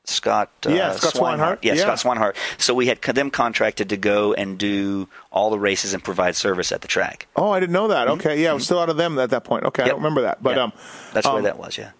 Scott, 0.04 0.50
uh, 0.66 0.70
Yeah, 0.70 0.92
Scott 0.92 1.14
Swinehart. 1.14 1.58
Yeah, 1.62 1.74
Yeah. 1.74 1.94
Scott 1.94 1.98
Swinehart. 1.98 2.34
So 2.58 2.74
we 2.74 2.86
had 2.86 3.00
them 3.02 3.30
contracted 3.30 3.88
to 3.90 3.96
go 3.96 4.32
and 4.34 4.58
do 4.58 5.08
all 5.30 5.50
the 5.50 5.58
races 5.58 5.94
and 5.94 6.02
provide 6.02 6.34
service 6.34 6.72
at 6.72 6.80
the 6.80 6.88
track. 6.88 7.28
Oh, 7.36 7.50
I 7.50 7.60
didn't 7.60 7.72
know 7.72 7.88
that. 7.88 8.08
Okay, 8.08 8.42
yeah, 8.42 8.50
I 8.50 8.52
was 8.54 8.64
still 8.64 8.80
out 8.80 8.88
of 8.88 8.96
them 8.96 9.18
at 9.18 9.30
that 9.30 9.44
point. 9.44 9.64
Okay, 9.64 9.82
I 9.82 9.86
Mm-hmm. 9.86 9.90
Don't 9.90 9.98
remember 10.00 10.22
that, 10.22 10.42
but 10.42 10.56
Yeah. 10.56 10.64
um, 10.64 10.72
that's 11.12 11.26
um, 11.26 11.34
where 11.34 11.42
that 11.44 11.58
was. 11.58 11.78
Yeah. 11.78 11.90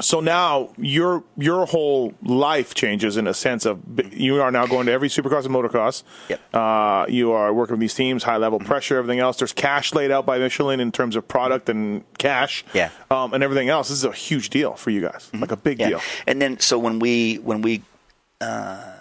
So 0.00 0.20
now 0.20 0.70
your 0.76 1.24
your 1.36 1.66
whole 1.66 2.14
life 2.22 2.74
changes 2.74 3.16
in 3.16 3.26
a 3.26 3.34
sense 3.34 3.66
of 3.66 3.80
you 4.12 4.40
are 4.40 4.50
now 4.50 4.66
going 4.66 4.86
to 4.86 4.92
every 4.92 5.08
supercross 5.08 5.44
and 5.44 5.54
motocross. 5.54 6.02
Yep. 6.28 6.40
Mm-hmm. 6.52 6.56
Uh, 6.56 7.06
you 7.08 7.32
are 7.32 7.52
working 7.52 7.74
with 7.74 7.80
these 7.80 7.94
teams, 7.94 8.22
high 8.22 8.36
level 8.36 8.58
pressure, 8.60 8.96
everything 8.96 9.18
else. 9.18 9.38
There's 9.38 9.52
cash 9.52 9.94
laid 9.94 10.10
out 10.10 10.24
by 10.26 10.38
Michelin 10.38 10.80
in 10.80 10.92
terms 10.92 11.16
of 11.16 11.26
product 11.26 11.68
and 11.68 12.04
cash. 12.18 12.64
Yeah. 12.74 12.90
Um, 13.10 13.34
and 13.34 13.42
everything 13.42 13.68
else. 13.68 13.88
This 13.88 13.98
is 13.98 14.04
a 14.04 14.12
huge 14.12 14.50
deal 14.50 14.74
for 14.74 14.90
you 14.90 15.00
guys, 15.00 15.30
like 15.34 15.52
a 15.52 15.56
big 15.56 15.80
Yeah. 15.80 15.88
deal. 15.88 16.00
And 16.26 16.40
then 16.40 16.58
so 16.60 16.78
when 16.78 16.98
we 16.98 17.36
when 17.36 17.62
we 17.62 17.82
uh, 18.40 18.94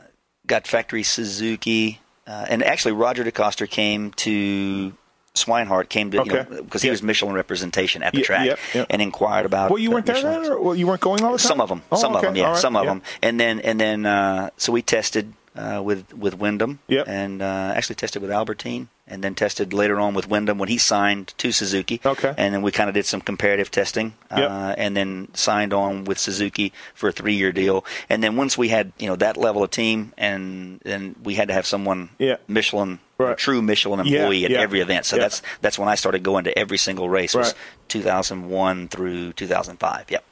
got 0.48 0.66
factory 0.68 1.04
Suzuki, 1.04 2.00
uh, 2.26 2.46
and 2.50 2.64
actually 2.64 2.94
Roger 2.94 3.24
DeCoster 3.24 3.70
came 3.70 4.12
to 4.12 4.94
Swinehart 5.38 5.90
came 5.90 6.12
to 6.12 6.22
Okay. 6.22 6.30
you 6.50 6.56
know 6.56 6.64
because 6.64 6.82
he 6.82 6.88
Yeah. 6.90 6.94
was 6.94 7.04
Michelin 7.04 7.34
representation 7.36 8.04
at 8.04 8.12
the 8.14 8.20
Yeah, 8.20 8.26
track 8.26 8.46
yep, 8.46 8.60
yep. 8.74 8.88
and 8.90 9.02
inquired 9.02 9.46
about. 9.46 9.70
Well, 9.72 9.80
you 9.80 9.90
uh, 9.90 9.94
weren't 9.94 10.06
there 10.08 10.22
then, 10.22 10.46
or 10.52 10.60
well, 10.62 10.76
you 10.76 10.88
weren't 10.88 11.02
going 11.02 11.24
all 11.24 11.32
the 11.32 11.38
time. 11.38 11.48
Some 11.48 11.62
of 11.62 11.70
them, 11.70 11.82
Oh, 11.92 11.96
some 11.98 12.16
okay. 12.16 12.28
of 12.28 12.34
them, 12.34 12.36
yeah, 12.36 12.50
right. 12.52 12.58
some 12.58 12.76
of 12.76 12.84
Yeah. 12.84 12.90
them, 12.92 13.02
and 13.22 13.40
then 13.40 13.60
and 13.62 13.80
then 13.80 14.06
uh, 14.06 14.50
so 14.58 14.72
we 14.74 14.82
tested 14.82 15.34
uh, 15.56 15.82
with 15.84 16.14
with 16.14 16.38
Windham, 16.38 16.80
Yep. 16.88 17.08
and 17.08 17.42
uh, 17.42 17.74
actually 17.76 17.96
tested 17.96 18.22
with 18.22 18.30
Albertyn, 18.30 18.88
and 19.08 19.24
then 19.24 19.34
tested 19.34 19.74
later 19.74 20.00
on 20.00 20.14
with 20.14 20.30
Windham 20.30 20.60
when 20.60 20.70
he 20.70 20.78
signed 20.78 21.34
to 21.40 21.52
Suzuki, 21.52 22.00
Okay. 22.06 22.32
and 22.38 22.54
then 22.54 22.62
we 22.62 22.72
kind 22.72 22.90
of 22.90 22.94
did 22.94 23.08
some 23.08 23.22
comparative 23.22 23.72
testing, 23.72 24.14
Yep. 24.30 24.52
uh, 24.52 24.76
and 24.78 24.96
then 24.96 25.30
signed 25.34 25.74
on 25.74 26.04
with 26.06 26.20
Suzuki 26.20 26.72
for 26.94 27.10
a 27.10 27.12
three 27.12 27.34
year 27.34 27.52
deal, 27.52 27.84
and 28.08 28.22
then 28.24 28.36
once 28.36 28.56
we 28.56 28.70
had 28.70 28.92
you 29.00 29.08
know 29.08 29.16
that 29.16 29.36
level 29.36 29.64
of 29.64 29.72
team, 29.72 30.14
and 30.16 30.80
then 30.84 31.16
we 31.24 31.34
had 31.36 31.48
to 31.48 31.56
have 31.56 31.66
someone 31.66 32.10
Yeah. 32.20 32.36
Michelin. 32.48 33.00
Right. 33.18 33.32
A 33.32 33.36
true 33.36 33.62
Michelin 33.62 34.06
Yeah, 34.06 34.20
employee 34.20 34.46
at 34.46 34.52
yeah, 34.52 34.60
every 34.60 34.80
event, 34.82 35.06
so 35.06 35.16
yeah. 35.16 35.24
that's 35.24 35.42
that's 35.62 35.80
when 35.80 35.90
I 35.90 35.96
started 35.96 36.24
going 36.24 36.44
to 36.44 36.58
every 36.58 36.78
single 36.78 37.10
race. 37.10 37.34
Was 37.34 37.48
Right. 37.50 37.58
2001 37.88 38.90
through 38.90 39.34
2005. 39.34 40.12
Yep. 40.12 40.24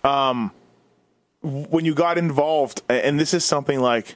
when 1.41 1.85
you 1.85 1.93
got 1.93 2.17
involved, 2.17 2.81
and 2.89 3.19
this 3.19 3.33
is 3.33 3.43
something 3.45 3.79
like 3.79 4.15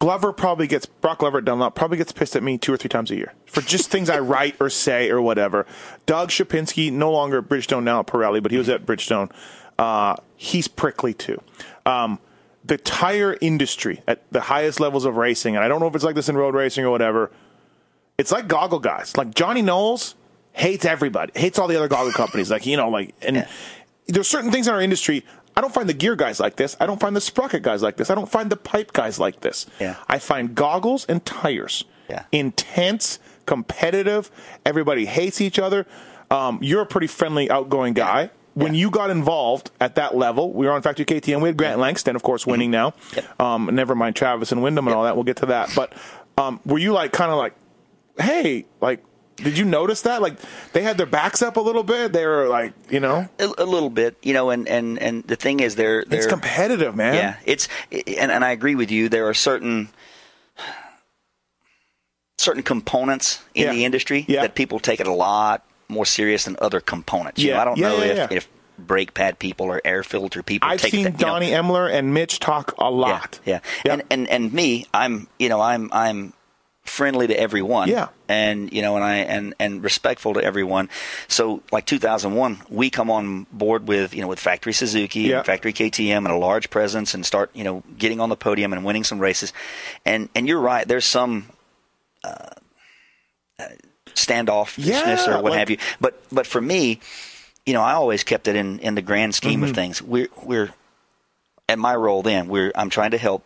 Glover 0.00 0.32
probably 0.32 0.66
gets 0.66 0.86
Broc 0.86 1.18
Glover 1.18 1.38
at 1.38 1.44
Dunlop 1.44 1.74
probably 1.74 1.98
gets 1.98 2.10
pissed 2.10 2.34
at 2.34 2.42
me 2.42 2.56
two 2.56 2.72
or 2.72 2.76
three 2.78 2.88
times 2.88 3.10
a 3.10 3.16
year 3.16 3.34
for 3.46 3.60
just 3.60 3.90
things 3.90 4.08
I 4.08 4.18
write 4.32 4.56
or 4.58 4.70
say 4.70 5.10
or 5.10 5.20
whatever. 5.20 5.66
Doug 6.06 6.30
Shapinski, 6.30 6.90
no 6.90 7.12
longer 7.12 7.38
at 7.38 7.44
Bridgestone 7.44 7.82
now 7.84 8.00
at 8.00 8.06
Pirelli, 8.06 8.42
but 8.42 8.50
he 8.50 8.58
was 8.58 8.68
at 8.68 8.86
Bridgestone. 8.86 9.30
Uh, 9.78 10.16
he's 10.36 10.68
prickly 10.68 11.12
too. 11.12 11.40
Um, 11.84 12.18
the 12.64 12.78
tire 12.78 13.36
industry 13.40 14.02
at 14.08 14.22
the 14.32 14.40
highest 14.40 14.80
levels 14.80 15.04
of 15.04 15.16
racing, 15.16 15.54
and 15.56 15.64
I 15.64 15.68
don't 15.68 15.80
know 15.80 15.86
if 15.86 15.94
it's 15.94 16.04
like 16.04 16.14
this 16.14 16.28
in 16.28 16.36
road 16.36 16.54
racing 16.54 16.84
or 16.84 16.90
whatever. 16.90 17.30
It's 18.20 18.30
like 18.30 18.46
goggle 18.48 18.78
guys. 18.80 19.16
Like 19.16 19.34
Johnny 19.34 19.62
Knowles 19.62 20.14
hates 20.52 20.84
everybody, 20.84 21.32
hates 21.34 21.58
all 21.58 21.68
the 21.68 21.76
other 21.76 21.88
goggle 21.88 22.12
companies. 22.12 22.50
Like 22.50 22.66
you 22.66 22.76
know, 22.76 22.90
like 22.90 23.14
and 23.22 23.46
there's 24.06 24.28
certain 24.28 24.50
things 24.52 24.68
in 24.68 24.74
our 24.74 24.80
industry. 24.82 25.24
I 25.56 25.60
don't 25.62 25.72
find 25.74 25.88
the 25.88 25.94
gear 25.94 26.16
guys 26.16 26.38
like 26.38 26.56
this. 26.56 26.76
I 26.80 26.86
don't 26.86 27.00
find 27.00 27.16
the 27.16 27.20
sprocket 27.20 27.62
guys 27.62 27.82
like 27.82 27.96
this. 27.96 28.10
I 28.10 28.14
don't 28.14 28.30
find 28.30 28.50
the 28.50 28.56
pipe 28.56 28.92
guys 28.92 29.18
like 29.18 29.40
this. 29.40 29.66
Yeah. 29.80 29.96
I 30.08 30.18
find 30.18 30.54
goggles 30.54 31.04
and 31.06 31.24
tires 31.24 31.84
Yeah. 32.08 32.24
intense, 32.30 33.18
competitive. 33.46 34.30
Everybody 34.64 35.06
hates 35.06 35.40
each 35.40 35.58
other. 35.58 35.86
Um, 36.30 36.58
you're 36.62 36.82
a 36.82 36.86
pretty 36.86 37.06
friendly, 37.08 37.50
outgoing 37.50 37.94
guy. 37.94 38.30
When 38.54 38.74
you 38.74 38.90
got 38.90 39.10
involved 39.10 39.70
at 39.80 39.94
that 39.94 40.16
level, 40.16 40.52
we 40.52 40.66
were 40.66 40.72
on 40.72 40.82
Factory 40.82 41.04
KTM. 41.04 41.40
We 41.40 41.48
had 41.48 41.56
Grant 41.56 41.78
Langston, 41.80 42.16
of 42.16 42.22
course, 42.22 42.46
winning 42.46 42.70
now. 42.70 42.90
Mm-hmm. 42.90 43.16
Yep. 43.16 43.40
Um, 43.40 43.70
never 43.72 43.94
mind 43.94 44.16
Travis 44.16 44.52
and 44.52 44.62
Windham 44.62 44.86
and 44.88 44.94
all 44.94 45.04
that. 45.04 45.14
We'll 45.16 45.24
get 45.24 45.38
to 45.38 45.46
that. 45.46 45.70
But 45.74 45.92
um, 46.36 46.60
were 46.66 46.78
you 46.78 46.92
like 46.92 47.12
kind 47.12 47.30
of 47.30 47.38
like, 47.38 47.54
hey, 48.20 48.66
like, 48.80 49.04
did 49.36 49.56
you 49.56 49.64
notice 49.64 50.02
that? 50.02 50.20
Like, 50.20 50.38
they 50.72 50.82
had 50.82 50.98
their 50.98 51.06
backs 51.06 51.40
up 51.42 51.56
a 51.56 51.60
little 51.60 51.82
bit. 51.82 52.12
They 52.12 52.26
were 52.26 52.48
like, 52.48 52.74
you 52.90 53.00
know, 53.00 53.28
a, 53.38 53.44
a 53.58 53.64
little 53.64 53.88
bit, 53.90 54.16
you 54.22 54.34
know, 54.34 54.50
and, 54.50 54.68
and, 54.68 54.98
and 54.98 55.24
the 55.24 55.36
thing 55.36 55.60
is, 55.60 55.76
they're, 55.76 56.04
they're 56.06 56.18
it's 56.20 56.26
competitive, 56.26 56.94
man. 56.94 57.14
yeah, 57.14 57.36
it's 57.46 57.66
and, 57.90 58.30
and 58.30 58.44
I 58.44 58.50
agree 58.50 58.74
with 58.74 58.90
you. 58.90 59.08
There 59.08 59.28
are 59.28 59.34
certain 59.34 59.88
certain 62.38 62.62
components 62.62 63.42
in 63.54 63.64
Yeah. 63.64 63.72
the 63.72 63.84
industry 63.84 64.24
Yeah. 64.28 64.42
that 64.42 64.54
people 64.54 64.78
take 64.80 65.00
it 65.00 65.06
a 65.06 65.12
lot 65.12 65.64
more 65.88 66.06
serious 66.06 66.44
than 66.44 66.56
other 66.60 66.80
components. 66.80 67.40
You 67.42 67.48
Yeah. 67.48 67.54
know, 67.56 67.60
I 67.60 67.64
don't 67.64 67.78
Yeah, 67.78 67.88
know 67.88 68.00
if, 68.00 68.32
if 68.32 68.48
brake 68.78 69.12
pad 69.12 69.38
people 69.38 69.66
or 69.66 69.80
air 69.84 70.02
filter 70.02 70.42
people 70.42 70.68
I've 70.68 70.80
take 70.80 70.92
seen 70.92 71.04
that, 71.04 71.20
you 71.20 71.26
know, 71.26 71.32
Donnie 71.34 71.50
Emler 71.50 71.92
and 71.92 72.14
Mitch 72.14 72.40
talk 72.40 72.74
a 72.78 72.90
lot. 72.90 73.40
yeah, 73.44 73.60
Yeah. 73.84 73.92
And, 73.94 74.02
and 74.10 74.28
and 74.28 74.52
me, 74.54 74.86
I'm 74.94 75.28
you 75.38 75.48
know 75.50 75.60
I'm 75.60 75.90
I'm 75.92 76.32
friendly 76.90 77.26
to 77.28 77.38
everyone. 77.40 77.88
Yeah. 77.88 78.08
And 78.28 78.72
you 78.72 78.82
know, 78.82 78.96
and 78.96 79.04
I 79.04 79.16
and 79.18 79.54
and 79.58 79.82
respectful 79.82 80.34
to 80.34 80.42
everyone. 80.44 80.88
So 81.28 81.62
like 81.72 81.86
2001, 81.86 82.62
we 82.68 82.90
come 82.90 83.10
on 83.10 83.46
board 83.52 83.86
with 83.88 84.14
you 84.14 84.20
know 84.22 84.28
with 84.28 84.38
Factory 84.40 84.72
Suzuki 84.72 85.20
Yeah. 85.20 85.38
and 85.38 85.46
Factory 85.46 85.72
KTM 85.72 86.18
and 86.18 86.28
a 86.28 86.36
large 86.36 86.70
presence 86.70 87.14
and 87.14 87.24
start 87.24 87.50
you 87.54 87.64
know 87.64 87.82
getting 87.98 88.20
on 88.20 88.28
the 88.28 88.36
podium 88.36 88.72
and 88.72 88.84
winning 88.84 89.04
some 89.04 89.18
races. 89.18 89.52
And 90.04 90.28
and 90.34 90.46
you're 90.48 90.60
right. 90.60 90.86
There's 90.86 91.04
some. 91.06 91.46
Uh, 92.22 92.50
uh, 93.58 93.64
standoffishness 94.14 94.86
Yeah, 94.86 95.30
or 95.38 95.42
what 95.42 95.52
like- 95.52 95.58
have 95.60 95.70
you, 95.70 95.78
but 96.00 96.20
but 96.32 96.46
for 96.46 96.60
me, 96.60 97.00
you 97.64 97.72
know, 97.72 97.80
I 97.82 97.92
always 97.92 98.24
kept 98.24 98.48
it 98.48 98.56
in, 98.56 98.78
in 98.80 98.94
the 98.94 99.02
grand 99.02 99.34
scheme 99.34 99.60
Mm-hmm. 99.60 99.68
of 99.70 99.74
things. 99.74 100.02
We're 100.02 100.28
we're 100.42 100.70
at 101.68 101.78
my 101.78 101.94
role 101.94 102.22
then. 102.22 102.48
We're 102.48 102.72
I'm 102.74 102.90
trying 102.90 103.12
to 103.12 103.18
help 103.18 103.44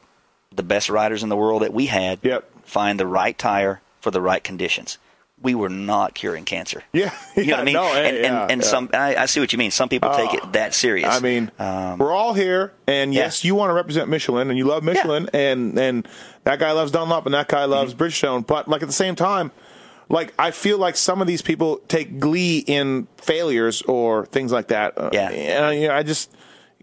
the 0.54 0.62
best 0.62 0.88
riders 0.88 1.22
in 1.22 1.28
the 1.28 1.36
world 1.36 1.62
that 1.62 1.72
we 1.74 1.86
had 1.86 2.18
Yep. 2.22 2.50
Find 2.64 2.98
the 3.00 3.06
right 3.06 3.36
tire 3.38 3.80
for 4.00 4.10
the 4.10 4.20
right 4.20 4.42
conditions. 4.42 4.98
We 5.42 5.54
were 5.54 5.68
not 5.68 6.14
curing 6.14 6.44
cancer. 6.44 6.82
Yeah. 6.92 7.12
You 7.36 7.46
know 7.46 7.52
what 7.52 7.60
I 7.60 7.64
mean? 7.64 7.74
No, 7.74 7.82
and 7.84 8.16
yeah, 8.16 8.42
and, 8.42 8.52
and 8.52 8.62
yeah. 8.62 8.66
some 8.68 8.90
I, 8.94 9.16
I 9.16 9.26
see 9.26 9.40
what 9.40 9.52
you 9.52 9.58
mean. 9.58 9.70
Some 9.70 9.88
people 9.88 10.10
take 10.14 10.32
it 10.32 10.52
that 10.52 10.72
serious. 10.74 11.08
I 11.08 11.20
mean, 11.20 11.50
Um, 11.58 11.98
we're 11.98 12.12
all 12.12 12.32
here, 12.34 12.72
and 12.86 13.12
yes, 13.12 13.44
you 13.44 13.54
want 13.54 13.70
to 13.70 13.74
represent 13.74 14.08
Michelin, 14.08 14.48
and 14.48 14.56
you 14.56 14.64
love 14.64 14.82
Michelin, 14.84 15.28
and 15.34 15.78
and 15.78 16.08
that 16.44 16.58
guy 16.60 16.72
loves 16.72 16.92
Dunlop, 16.92 17.26
and 17.26 17.34
that 17.34 17.48
guy 17.48 17.64
loves 17.66 17.92
Mm-hmm. 17.94 18.02
Bridgestone. 18.04 18.46
But 18.46 18.68
like 18.68 18.82
at 18.82 18.88
the 18.88 18.94
same 18.94 19.16
time, 19.16 19.50
like 20.08 20.32
I 20.38 20.50
feel 20.50 20.78
like 20.78 20.96
some 20.96 21.20
of 21.20 21.26
these 21.26 21.42
people 21.42 21.78
take 21.88 22.18
glee 22.20 22.58
in 22.66 23.06
failures 23.18 23.82
or 23.82 24.26
things 24.26 24.50
like 24.52 24.68
that. 24.68 24.96
Uh, 24.96 25.10
Yeah. 25.12 25.30
and, 25.30 25.80
you 25.80 25.88
know, 25.88 25.94
I 25.94 26.02
just 26.04 26.30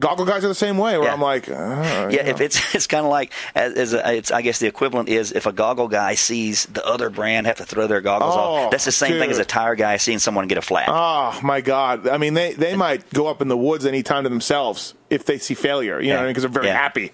Goggle 0.01 0.25
guys 0.25 0.43
are 0.43 0.49
the 0.49 0.55
same 0.55 0.77
way. 0.77 0.97
Where 0.97 1.07
Yeah. 1.07 1.13
I'm 1.13 1.21
like, 1.21 1.47
uh, 1.49 2.09
Yeah, 2.11 2.25
if 2.27 2.41
it's 2.41 2.75
it's 2.75 2.87
kind 2.87 3.05
of 3.05 3.09
like 3.11 3.31
as, 3.55 3.73
as 3.75 3.93
a, 3.93 4.13
it's 4.15 4.31
I 4.31 4.41
guess 4.41 4.59
the 4.59 4.67
equivalent 4.67 5.07
is 5.07 5.31
if 5.31 5.45
a 5.45 5.53
goggle 5.53 5.87
guy 5.87 6.15
sees 6.15 6.65
the 6.65 6.85
other 6.85 7.09
brand 7.09 7.47
have 7.47 7.57
to 7.57 7.65
throw 7.65 7.87
their 7.87 8.01
goggles 8.01 8.35
Oh, 8.35 8.39
off. 8.65 8.71
That's 8.71 8.83
the 8.85 8.91
same 8.91 9.13
thing 9.19 9.29
as 9.31 9.37
a 9.37 9.45
tire 9.45 9.75
guy 9.75 9.95
seeing 9.97 10.19
someone 10.19 10.47
get 10.49 10.57
a 10.57 10.61
flat. 10.61 10.89
Oh 10.89 11.39
my 11.41 11.61
God! 11.61 12.07
I 12.09 12.17
mean, 12.17 12.33
they, 12.33 12.53
they 12.53 12.75
might 12.75 13.09
go 13.13 13.27
up 13.27 13.41
in 13.41 13.47
the 13.47 13.57
woods 13.57 13.85
anytime 13.85 14.23
to 14.23 14.29
themselves 14.29 14.95
if 15.09 15.25
they 15.25 15.37
see 15.37 15.53
failure. 15.53 16.01
You 16.01 16.09
know, 16.13 16.21
Yeah. 16.21 16.27
because 16.27 16.43
they're 16.43 16.49
very 16.51 16.67
happy. 16.69 17.11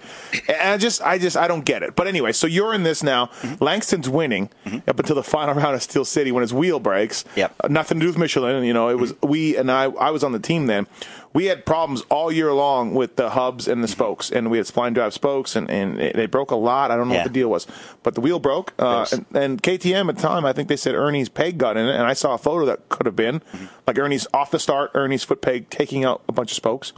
And 0.47 0.69
I 0.73 0.77
just, 0.77 1.01
I 1.01 1.17
just, 1.17 1.35
I 1.35 1.47
don't 1.47 1.65
get 1.65 1.83
it. 1.83 1.95
But 1.95 2.07
anyway, 2.07 2.31
so 2.31 2.47
you're 2.47 2.73
in 2.73 2.83
this 2.83 3.03
now. 3.03 3.27
Mm-hmm. 3.41 3.63
Langston's 3.63 4.07
winning 4.07 4.49
up 4.87 4.99
until 4.99 5.15
the 5.15 5.23
final 5.23 5.55
round 5.61 5.75
of 5.75 5.81
Steel 5.83 6.05
City 6.05 6.31
when 6.31 6.41
his 6.41 6.53
wheel 6.53 6.79
breaks. 6.79 7.25
Yep. 7.35 7.55
Uh, 7.63 7.67
nothing 7.69 7.99
to 7.99 8.03
do 8.03 8.07
with 8.07 8.17
Michelin. 8.17 8.63
You 8.63 8.73
know, 8.73 8.89
it 8.89 8.95
was 8.99 9.13
we 9.21 9.57
and 9.57 9.69
I. 9.71 9.85
I 9.85 10.11
was 10.11 10.23
on 10.23 10.31
the 10.31 10.39
team 10.39 10.67
then. 10.67 10.87
We 11.33 11.45
had 11.45 11.65
problems 11.65 12.01
all 12.09 12.31
year 12.31 12.51
long 12.53 12.95
with 12.95 13.15
the 13.15 13.29
hubs 13.31 13.67
and 13.67 13.83
the 13.83 13.87
spokes, 13.87 14.31
and 14.31 14.49
we 14.49 14.57
had 14.57 14.65
spline 14.65 14.93
drive 14.93 15.13
spokes, 15.13 15.55
and, 15.55 15.69
and 15.69 15.99
they 15.99 16.25
broke 16.25 16.51
a 16.51 16.55
lot. 16.55 16.89
I 16.89 16.95
don't 16.95 17.07
know 17.09 17.13
Yeah. 17.15 17.19
what 17.21 17.27
the 17.33 17.33
deal 17.39 17.49
was, 17.49 17.67
but 18.03 18.15
the 18.15 18.21
wheel 18.21 18.39
broke. 18.39 18.73
Uh, 18.79 19.05
and, 19.11 19.25
and 19.35 19.61
KTM 19.63 20.09
at 20.09 20.15
the 20.15 20.21
time, 20.21 20.45
I 20.45 20.53
think 20.53 20.67
they 20.67 20.77
said 20.77 20.95
Ernie's 20.95 21.29
peg 21.29 21.57
got 21.57 21.77
in 21.77 21.85
it, 21.87 21.93
and 21.93 22.03
I 22.03 22.13
saw 22.13 22.33
a 22.33 22.37
photo 22.37 22.65
that 22.65 22.89
could 22.89 23.05
have 23.05 23.15
been 23.15 23.41
like 23.85 23.99
Ernie's 23.99 24.25
off 24.33 24.49
the 24.51 24.59
start, 24.59 24.91
Ernie's 24.95 25.23
foot 25.23 25.41
peg 25.41 25.69
taking 25.69 26.03
out 26.05 26.21
a 26.27 26.31
bunch 26.31 26.51
of 26.51 26.55
spokes. 26.55 26.93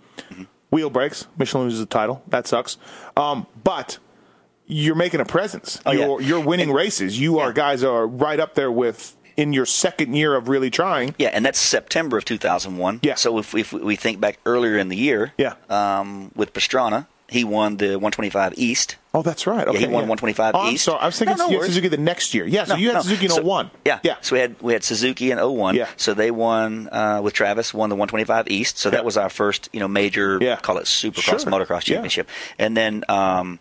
Wheel 0.71 0.89
breaks, 0.91 1.27
Michelin 1.37 1.65
loses 1.65 1.79
the 1.79 1.85
title. 1.87 2.21
That 2.27 2.45
sucks. 2.47 2.77
Um, 3.17 3.47
but 3.63 3.97
you're 4.67 4.93
making 4.95 5.19
a 5.19 5.25
presence. 5.25 5.81
Oh, 5.85 5.91
you're, 5.91 6.21
you're 6.21 6.39
winning 6.39 6.71
races. 6.71 7.19
You 7.19 7.39
are 7.39 7.51
guys 7.51 7.83
are 7.83 8.05
right 8.05 8.39
up 8.39 8.53
there 8.53 8.71
with 8.71 9.15
in 9.39 9.53
your 9.53 9.65
second 9.65 10.13
year 10.13 10.35
of 10.35 10.49
really 10.49 10.69
trying. 10.69 11.15
Yeah, 11.17 11.29
and 11.29 11.45
that's 11.45 11.59
September 11.59 12.17
of 12.17 12.25
2001. 12.25 12.99
Yeah. 13.03 13.15
So 13.15 13.37
if, 13.37 13.55
if 13.55 13.71
we 13.71 13.95
think 13.95 14.19
back 14.19 14.37
earlier 14.45 14.77
in 14.77 14.89
the 14.89 14.97
year, 14.97 15.31
Yeah. 15.37 15.53
um, 15.69 16.31
with 16.35 16.53
Pastrana, 16.53 17.07
he 17.29 17.43
won 17.45 17.77
the 17.77 17.91
125 17.91 18.55
East. 18.57 18.97
Oh, 19.13 19.21
that's 19.21 19.47
right. 19.47 19.65
Okay, 19.67 19.77
he 19.79 19.85
won 19.85 20.07
125 20.09 20.55
oh, 20.55 20.69
East. 20.71 20.83
sorry. 20.83 20.99
I 20.99 21.05
was 21.05 21.17
thinking 21.17 21.37
No, 21.37 21.47
no. 21.47 21.61
Suzuki 21.63 21.87
the 21.87 21.97
next 21.97 22.33
year. 22.33 22.45
Yeah, 22.45 22.65
so 22.65 22.73
No, 22.73 22.79
you 22.79 22.87
had 22.87 22.95
no. 22.95 23.01
Suzuki 23.01 23.25
in 23.25 23.31
So- 23.31 23.41
01. 23.43 23.71
Yeah, 23.85 23.99
Yeah. 24.03 24.15
So 24.21 24.35
we 24.35 24.39
had 24.41 24.55
we 24.61 24.73
had 24.73 24.83
Suzuki 24.83 25.31
in 25.31 25.37
01. 25.39 25.75
Yeah. 25.75 25.87
So 25.95 26.13
they 26.13 26.31
won 26.31 26.89
uh, 26.91 27.21
with 27.23 27.33
Travis 27.33 27.73
won 27.73 27.89
the 27.89 27.95
125 27.95 28.47
East. 28.49 28.77
So 28.77 28.89
Yeah. 28.89 28.95
that 28.97 29.05
was 29.05 29.15
our 29.15 29.29
first 29.29 29.69
you 29.71 29.79
know 29.79 29.87
major 29.87 30.37
Yeah. 30.41 30.57
call 30.57 30.79
it 30.79 30.85
Supercross 30.85 31.21
Sure. 31.23 31.51
Motocross 31.51 31.87
Yeah. 31.87 31.95
Championship. 31.95 32.27
And 32.57 32.75
then 32.75 33.03
um, 33.07 33.59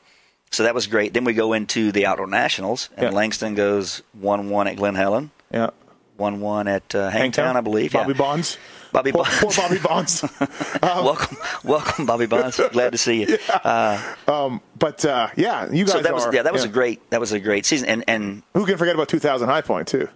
so 0.50 0.62
that 0.64 0.74
was 0.74 0.86
great. 0.86 1.14
Then 1.14 1.24
we 1.24 1.32
go 1.32 1.52
into 1.52 1.92
the 1.92 2.06
Outdoor 2.06 2.26
Nationals, 2.26 2.90
and 2.96 3.10
Yeah. 3.10 3.16
Langston 3.16 3.54
goes 3.54 4.02
one 4.12 4.50
one 4.50 4.66
at 4.68 4.76
Glen 4.76 4.94
Helen, 4.94 5.30
Yeah. 5.52 5.70
one 6.16 6.40
one 6.40 6.68
at 6.68 6.94
uh, 6.94 7.10
Hangtown, 7.10 7.20
Hangtown, 7.46 7.56
I 7.56 7.60
believe. 7.60 7.92
Bobby 7.92 8.12
yeah. 8.12 8.18
Bonds. 8.18 8.58
Bobby 8.90 9.12
poor, 9.12 9.24
Bonds. 9.24 9.38
poor 9.40 9.52
Bobby 9.68 9.78
Bonds. 9.78 10.24
welcome, 10.82 11.36
welcome, 11.62 12.06
Bobby 12.06 12.24
Bonds. 12.26 12.58
Glad 12.72 12.92
to 12.92 12.98
see 12.98 13.20
you. 13.20 13.38
but 13.54 15.04
uh, 15.04 15.28
yeah, 15.36 15.70
you 15.70 15.84
guys 15.84 15.92
So 15.92 16.00
that 16.02 16.14
was 16.14 16.26
yeah, 16.32 16.42
that 16.42 16.52
was 16.52 16.64
a 16.64 16.68
great 16.68 17.08
that 17.10 17.20
was 17.20 17.32
a 17.32 17.40
great 17.40 17.66
season, 17.66 17.88
and 17.88 18.04
and 18.08 18.42
Who 18.54 18.64
can 18.66 18.78
forget 18.78 18.94
about 18.94 19.08
2000 19.08 19.48
High 19.48 19.60
Point 19.60 19.88
too? 19.88 20.08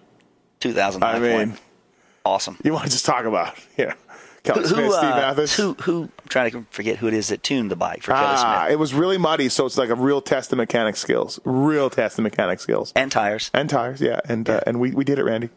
2000 0.60 1.02
I 1.02 1.12
High 1.12 1.18
mean, 1.18 1.32
Point, 1.48 1.60
awesome. 2.24 2.56
you 2.64 2.72
want 2.72 2.86
to 2.86 2.90
just 2.90 3.04
talk 3.04 3.24
about 3.26 3.54
yeah, 3.76 3.94
Kelly 4.44 4.60
Who, 4.62 4.66
Smith, 4.66 4.84
who, 4.86 4.92
Steve 4.92 5.04
uh, 5.04 5.16
Matthes. 5.16 5.56
who 5.56 5.74
who 5.74 6.02
I'm 6.02 6.28
trying 6.28 6.50
to 6.50 6.66
forget 6.70 6.96
who 6.96 7.06
it 7.06 7.14
is 7.14 7.28
that 7.28 7.42
tuned 7.44 7.70
the 7.70 7.76
bike 7.76 8.02
for 8.02 8.10
Kelly 8.12 8.24
Ah, 8.26 8.62
Smith 8.64 8.72
it 8.72 8.76
was 8.78 8.92
really 8.92 9.18
muddy, 9.18 9.48
so 9.48 9.66
it's 9.66 9.78
like 9.78 9.88
a 9.90 9.94
real 9.94 10.20
test 10.20 10.50
of 10.52 10.58
mechanic 10.58 10.96
skills. 10.96 11.38
Real 11.44 11.88
test 11.90 12.18
of 12.18 12.24
mechanic 12.24 12.58
skills. 12.60 12.92
and 12.96 13.10
tires. 13.12 13.50
And 13.54 13.70
tires, 13.70 14.00
yeah, 14.00 14.20
and 14.28 14.48
Uh, 14.50 14.60
and 14.66 14.80
we, 14.80 14.90
we 14.92 15.04
did 15.04 15.18
it, 15.18 15.24
Randy. 15.24 15.48
We- 15.48 15.52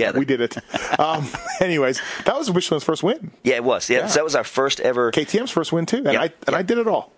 Together. 0.00 0.18
we, 0.18 0.24
did 0.24 0.40
it. 0.40 0.56
Um, 0.98 1.26
anyways, 1.60 2.00
that 2.24 2.36
was 2.36 2.52
Michelin's 2.52 2.84
first 2.84 3.02
win. 3.02 3.30
Yeah, 3.44 3.56
it 3.56 3.64
was. 3.64 3.90
Yeah, 3.90 3.98
Yeah. 3.98 4.06
so 4.06 4.14
that 4.20 4.24
was 4.24 4.34
our 4.34 4.44
first 4.44 4.80
ever. 4.80 5.12
KTM's 5.12 5.50
first 5.50 5.72
win 5.72 5.84
too, 5.86 5.98
and 5.98 6.12
Yeah, 6.14 6.20
I 6.22 6.24
and 6.24 6.32
yeah. 6.50 6.56
I 6.56 6.62
did 6.62 6.78
it 6.78 6.86
all. 6.88 7.12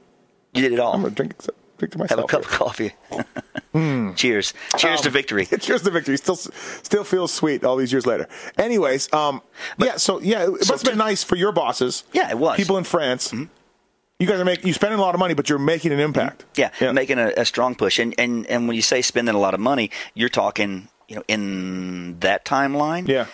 You 0.53 0.63
did 0.63 0.73
it 0.73 0.81
all. 0.81 0.93
I'm 0.93 1.03
gonna 1.03 1.15
drink 1.15 1.37
drink 1.39 1.43
to 1.43 1.53
Have 1.81 1.97
myself. 1.99 2.25
a 2.25 2.27
cup 2.27 2.41
of 2.43 2.49
coffee. 2.49 2.93
Cheers. 4.17 4.55
Cheers 4.79 5.01
to 5.03 5.09
Um, 5.09 5.13
victory. 5.13 5.47
Cheers 5.61 5.83
to 5.83 5.91
victory. 5.91 6.17
Still, 6.17 6.37
still 6.37 7.05
feels 7.05 7.33
sweet 7.33 7.63
all 7.65 7.77
these 7.77 7.93
years 7.93 8.07
later. 8.07 8.27
Anyways, 8.57 9.13
um, 9.13 9.43
yeah. 9.79 9.97
So 9.97 10.21
yeah, 10.21 10.45
it 10.45 10.51
must 10.51 10.71
have 10.71 10.85
been 10.85 10.97
nice 10.99 11.23
for 11.23 11.37
your 11.37 11.53
bosses. 11.53 12.05
Yeah, 12.13 12.31
it 12.31 12.39
was. 12.39 12.53
Mm-hmm. 12.53 12.63
People 12.63 12.79
in 12.79 12.85
France. 12.85 13.33
You 14.19 14.27
guys 14.27 14.41
are 14.41 14.47
making 14.47 14.67
You're 14.67 14.75
spending 14.75 14.99
a 14.99 15.03
lot 15.03 15.15
of 15.15 15.19
money, 15.19 15.35
but 15.35 15.51
you're 15.51 15.59
making 15.59 15.93
an 15.93 16.01
impact. 16.01 16.47
Yeah, 16.57 16.71
Yeah. 16.81 16.93
making 16.93 17.19
a, 17.19 17.33
a 17.37 17.45
strong 17.45 17.75
push. 17.75 17.99
And, 17.99 18.15
and 18.19 18.47
and 18.47 18.67
when 18.67 18.75
you 18.77 18.83
say 18.83 19.03
spending 19.03 19.35
a 19.35 19.39
lot 19.39 19.53
of 19.53 19.61
money, 19.61 19.91
you're 20.15 20.31
talking, 20.31 20.89
you 21.09 21.17
know, 21.17 21.23
in 21.29 22.19
that 22.21 22.47
timeline, 22.47 23.07
Yeah. 23.07 23.27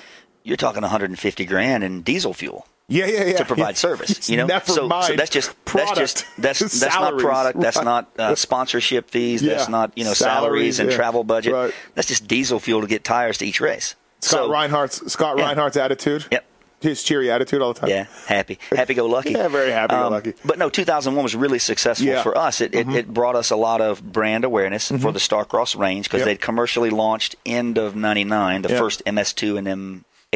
you're 0.42 0.56
talking 0.56 0.82
150 0.82 1.44
grand 1.44 1.84
in 1.84 2.02
diesel 2.02 2.34
fuel. 2.34 2.66
Yeah, 2.92 3.06
yeah, 3.06 3.24
yeah. 3.24 3.36
to 3.38 3.44
provide 3.44 3.76
service. 3.76 4.28
You 4.28 4.36
know, 4.36 4.46
so, 4.64 4.88
so 5.02 5.14
that's 5.16 5.30
just 5.30 5.64
product. 5.64 5.96
that's 6.38 6.58
just 6.58 6.68
that's 6.68 6.80
that's 6.80 6.94
not 6.94 7.18
product. 7.18 7.58
That's 7.60 7.76
Right. 7.78 7.84
not 7.84 8.10
uh, 8.18 8.34
sponsorship 8.34 9.10
fees. 9.10 9.40
That's 9.40 9.68
not 9.68 9.92
you 9.96 10.04
know 10.04 10.12
Salaries, 10.12 10.76
salaries, 10.76 10.78
and 10.80 10.90
yeah. 10.90 10.96
travel 10.96 11.24
budget. 11.24 11.52
Right. 11.54 11.74
That's 11.94 12.08
just 12.08 12.26
diesel 12.28 12.60
fuel 12.60 12.82
to 12.82 12.86
get 12.86 13.02
tires 13.04 13.38
to 13.38 13.46
each 13.46 13.60
race. 13.60 13.94
Scott 14.20 14.38
so, 14.44 14.50
Reinhardt's 14.50 15.10
Scott 15.12 15.38
Yeah. 15.38 15.46
Reinhardt's 15.46 15.76
attitude. 15.76 16.26
Yep. 16.30 16.44
His 16.80 17.02
cheery 17.04 17.30
attitude 17.30 17.62
all 17.62 17.72
the 17.74 17.78
time. 17.80 17.90
Yeah, 17.90 18.06
happy, 18.26 18.58
happy 18.74 18.94
go 18.94 19.06
lucky. 19.06 19.30
Yeah, 19.30 19.46
very 19.46 19.70
happy-go-lucky. 19.70 20.34
but 20.44 20.58
no, 20.58 20.68
2001 20.68 21.22
was 21.22 21.36
really 21.36 21.60
successful 21.60 22.04
Yeah. 22.08 22.14
Mm-hmm. 22.14 22.22
for 22.24 22.36
us. 22.36 22.60
It, 22.60 22.74
it 22.74 22.88
it 22.88 23.06
brought 23.14 23.36
us 23.36 23.50
a 23.52 23.56
lot 23.56 23.80
of 23.80 24.02
brand 24.02 24.44
awareness 24.44 24.88
for 24.88 25.12
the 25.12 25.20
Starcross 25.20 25.78
range 25.78 26.06
because 26.06 26.18
Yep. 26.20 26.26
they'd 26.26 26.40
commercially 26.40 26.90
launched 26.90 27.36
end 27.46 27.78
of 27.78 27.94
'99, 27.94 28.62
the 28.62 28.70
Yeah. 28.70 28.78
first 28.78 29.00
MS2 29.06 29.58
and 29.58 29.66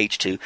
MH2. 0.01 0.39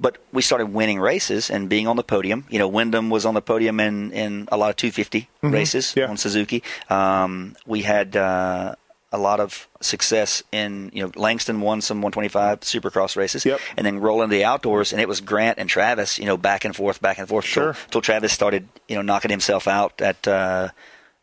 But 0.00 0.18
we 0.32 0.42
started 0.42 0.66
winning 0.66 1.00
races 1.00 1.50
and 1.50 1.68
being 1.68 1.86
on 1.86 1.96
the 1.96 2.04
podium. 2.04 2.44
You 2.48 2.58
know, 2.58 2.68
Windham 2.68 3.10
was 3.10 3.26
on 3.26 3.34
the 3.34 3.42
podium 3.42 3.80
in 3.80 4.12
in 4.12 4.48
a 4.52 4.56
lot 4.56 4.70
of 4.70 4.76
250 4.76 5.28
races 5.42 5.86
Mm-hmm. 5.88 5.98
Yeah. 6.00 6.06
on 6.08 6.16
Suzuki. 6.16 6.62
Um, 6.88 7.56
we 7.66 7.82
had. 7.82 8.16
Uh, 8.16 8.74
a 9.14 9.18
lot 9.18 9.40
of 9.40 9.68
success 9.82 10.42
in 10.52 10.90
you 10.94 11.02
know 11.04 11.12
Langston 11.16 11.60
won 11.60 11.82
some 11.82 11.98
125 12.00 12.60
Supercross 12.60 13.14
races, 13.14 13.44
Yep. 13.44 13.60
and 13.76 13.84
then 13.84 13.98
roll 14.00 14.22
into 14.22 14.34
the 14.34 14.44
outdoors, 14.46 14.90
and 14.90 15.02
it 15.02 15.06
was 15.06 15.20
Grant 15.20 15.58
and 15.58 15.68
Travis, 15.68 16.18
you 16.18 16.24
know, 16.24 16.38
back 16.38 16.64
and 16.64 16.74
forth, 16.74 17.02
back 17.02 17.18
and 17.18 17.28
forth, 17.28 17.44
Sure. 17.44 17.74
till, 17.74 17.82
till 17.90 18.00
Travis 18.00 18.32
started, 18.32 18.66
you 18.88 18.96
know, 18.96 19.02
knocking 19.02 19.30
himself 19.30 19.68
out 19.68 20.00
at 20.00 20.26
uh, 20.26 20.70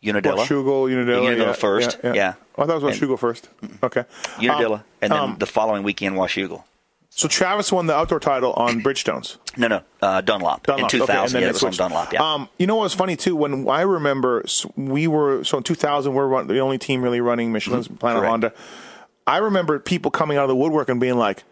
Unadilla. 0.04 0.46
Washougal, 0.46 0.86
Unadilla, 0.92 1.26
Unadilla 1.26 1.48
yeah, 1.48 1.54
first, 1.54 1.98
Yeah, 2.04 2.14
yeah. 2.14 2.34
Oh, 2.60 2.64
I 2.64 2.68
thought 2.68 2.78
it 2.78 2.84
was 2.84 3.00
Washougal 3.00 3.18
first. 3.18 3.50
Okay. 3.82 4.04
Unadilla, 4.40 4.76
Um, 4.76 4.84
and 5.02 5.12
then 5.12 5.20
um, 5.20 5.36
the 5.40 5.48
following 5.48 5.82
weekend, 5.82 6.16
Washougal. 6.16 6.62
So 7.20 7.28
Travis 7.28 7.70
won 7.70 7.86
the 7.86 7.94
outdoor 7.94 8.22
title 8.22 8.54
on 8.54 8.80
Bridgestones. 8.80 9.36
No, 9.58 9.68
no, 9.68 9.82
uh, 10.02 10.22
Dunlop, 10.22 10.66
Dunlop. 10.66 10.80
in 10.80 10.86
okay, 10.86 11.00
2000. 11.00 11.16
and 11.20 11.30
then 11.34 11.42
yeah, 11.42 11.50
it 11.50 11.62
was. 11.62 11.76
Dunlop. 11.76 12.14
Yeah, 12.14 12.24
Um, 12.24 12.48
you 12.58 12.66
know 12.66 12.78
what 12.78 12.84
was 12.84 12.94
funny 12.94 13.18
too? 13.18 13.36
When 13.36 13.68
I 13.68 13.82
remember, 13.82 14.46
we 14.78 15.06
were 15.06 15.44
so 15.44 15.58
in 15.58 15.64
2000, 15.64 16.14
we're 16.14 16.46
the 16.46 16.60
only 16.60 16.78
team 16.78 17.02
really 17.02 17.20
running 17.20 17.52
Michelin's 17.52 17.90
Planet 17.90 18.22
Correct. 18.22 18.30
Honda. 18.30 18.54
I 19.28 19.40
remember 19.40 19.80
people 19.80 20.12
coming 20.12 20.38
out 20.38 20.44
of 20.44 20.48
the 20.48 20.56
woodwork 20.56 20.88
and 20.88 20.98
being 21.02 21.18
like, 21.18 21.44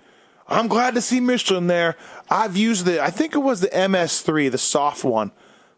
"I'm 0.48 0.70
glad 0.70 0.96
to 0.96 1.02
see 1.02 1.20
Michelin 1.20 1.68
there. 1.68 1.98
I've 2.30 2.56
used 2.56 2.86
the, 2.86 3.04
I 3.04 3.10
think 3.10 3.36
it 3.36 3.40
was 3.40 3.60
the 3.60 3.68
MS3, 3.68 4.50
the 4.50 4.58
soft 4.58 5.04
one. 5.04 5.34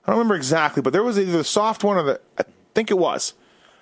I 0.06 0.12
don't 0.12 0.20
remember 0.20 0.36
exactly, 0.36 0.84
but 0.84 0.94
there 0.94 1.04
was 1.04 1.18
either 1.18 1.32
the 1.32 1.44
soft 1.44 1.84
one 1.84 1.98
or 1.98 2.04
the, 2.04 2.22
I 2.38 2.44
think 2.76 2.92
it 2.92 3.00
was." 3.00 3.34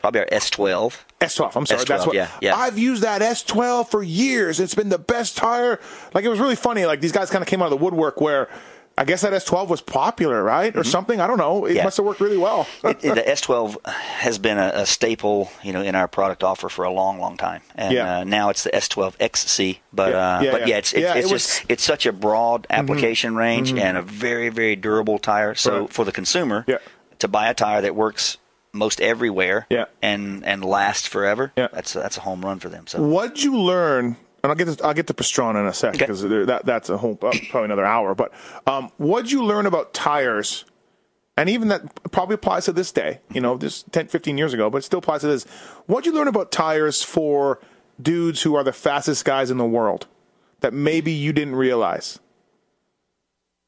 Probably 0.02 0.22
our 0.22 0.28
S12. 0.28 0.96
S12. 1.22 1.56
I'm 1.56 1.66
sorry. 1.66 1.82
S12, 1.82 1.88
that's 1.88 2.06
what. 2.06 2.16
yeah, 2.16 2.30
yeah. 2.42 2.56
I've 2.56 2.78
used 2.78 3.04
that 3.04 3.22
S12 3.22 3.90
for 3.90 4.04
years. 4.04 4.60
It's 4.60 4.76
been 4.76 4.90
the 4.90 5.00
best 5.00 5.36
tire. 5.38 5.80
Like 6.14 6.24
it 6.26 6.30
was 6.30 6.40
really 6.40 6.56
funny. 6.56 6.86
Like 6.86 7.02
these 7.02 7.12
guys 7.12 7.30
kind 7.30 7.42
of 7.42 7.48
came 7.48 7.62
out 7.62 7.66
of 7.66 7.72
the 7.80 7.84
woodwork 7.84 8.22
where 8.22 8.50
I 9.00 9.06
guess 9.06 9.22
that 9.22 9.32
S12 9.32 9.68
was 9.68 9.80
popular, 9.80 10.44
right, 10.44 10.76
or 10.76 10.84
something. 10.84 11.22
I 11.22 11.28
don't 11.28 11.38
know. 11.38 11.66
It 11.66 11.70
Mm-hmm. 11.70 11.78
Yeah. 11.78 11.84
must 11.84 11.98
have 11.98 12.06
worked 12.08 12.20
really 12.20 12.38
well. 12.38 12.68
it, 12.84 13.04
it- 13.06 13.14
the 13.16 13.22
S12 13.22 13.86
has 13.86 14.40
been 14.40 14.58
a, 14.58 14.72
a 14.74 14.86
staple, 14.88 15.52
you 15.64 15.72
know, 15.72 15.82
in 15.84 15.94
our 15.94 16.08
product 16.08 16.44
offer 16.44 16.68
for 16.68 16.84
a 16.84 16.92
long, 16.92 17.20
long 17.20 17.38
time, 17.38 17.62
and 17.76 17.94
Yeah. 17.94 18.20
uh, 18.20 18.24
now 18.24 18.50
it's 18.50 18.64
the 18.64 18.72
S12 18.72 19.14
XC. 19.20 19.82
But 19.94 20.12
Yeah. 20.14 20.18
uh, 20.38 20.42
Yeah, 20.42 20.52
but 20.52 20.68
yeah. 20.68 20.78
it's 20.78 20.94
it's, 20.94 21.06
it's 21.16 21.28
it 21.28 21.32
was- 21.32 21.46
just 21.48 21.66
it's 21.70 21.84
such 21.84 22.06
a 22.08 22.12
broad 22.12 22.66
application 22.72 23.36
range 23.36 23.72
and 23.72 23.98
a 23.98 24.02
very 24.02 24.50
very 24.50 24.76
durable 24.76 25.20
tire. 25.20 25.54
So 25.54 25.82
Right. 25.82 25.94
for 25.94 26.04
the 26.04 26.12
consumer, 26.12 26.64
Yeah. 26.68 26.78
to 27.20 27.28
buy 27.28 27.50
a 27.50 27.54
tire 27.54 27.82
that 27.82 27.96
works 27.96 28.38
most 28.78 29.02
everywhere, 29.02 29.66
Yeah. 29.70 29.86
and 30.02 30.46
and 30.46 30.64
lasts 30.64 31.08
forever, 31.08 31.52
Yeah. 31.58 31.68
that's 31.74 31.96
a, 31.96 32.00
that's 32.00 32.18
a 32.18 32.22
home 32.22 32.42
run 32.42 32.60
for 32.60 32.70
them. 32.70 32.88
So 32.88 33.02
What'd 33.02 33.44
you 33.44 33.58
learn? 33.60 34.18
And 34.44 34.52
I'll 34.52 34.56
get 34.56 34.78
to, 34.78 34.86
I'll 34.86 34.94
get 34.94 35.08
to 35.08 35.14
Pastrana 35.14 35.60
in 35.62 35.66
a 35.66 35.74
second 35.74 35.96
Okay. 36.02 36.06
because 36.06 36.22
that 36.48 36.66
that's 36.66 36.90
a 36.90 36.98
whole 36.98 37.18
uh, 37.22 37.32
probably 37.50 37.66
another 37.66 37.86
hour. 37.86 38.14
But 38.16 38.32
um, 38.68 38.92
what'd 38.98 39.32
you 39.32 39.44
learn 39.44 39.66
about 39.66 39.94
tires? 39.94 40.64
And 41.40 41.50
even 41.50 41.68
that 41.68 42.12
probably 42.12 42.36
applies 42.36 42.66
to 42.66 42.72
this 42.74 42.92
day. 42.92 43.20
You 43.32 43.42
know, 43.42 43.58
just 43.58 43.92
10, 43.92 44.08
15 44.08 44.38
years 44.40 44.54
ago, 44.54 44.70
but 44.72 44.80
it 44.80 44.84
still 44.84 45.00
applies 45.00 45.22
to 45.22 45.28
this. 45.28 45.44
What'd 45.86 46.06
you 46.06 46.14
learn 46.14 46.28
about 46.28 46.52
tires 46.52 47.04
for 47.04 47.60
dudes 48.02 48.42
who 48.42 48.56
are 48.56 48.64
the 48.64 48.74
fastest 48.74 49.24
guys 49.26 49.52
in 49.52 49.58
the 49.58 49.66
world 49.66 50.08
that 50.62 50.74
maybe 50.74 51.12
you 51.12 51.34
didn't 51.34 51.56
realize? 51.56 52.20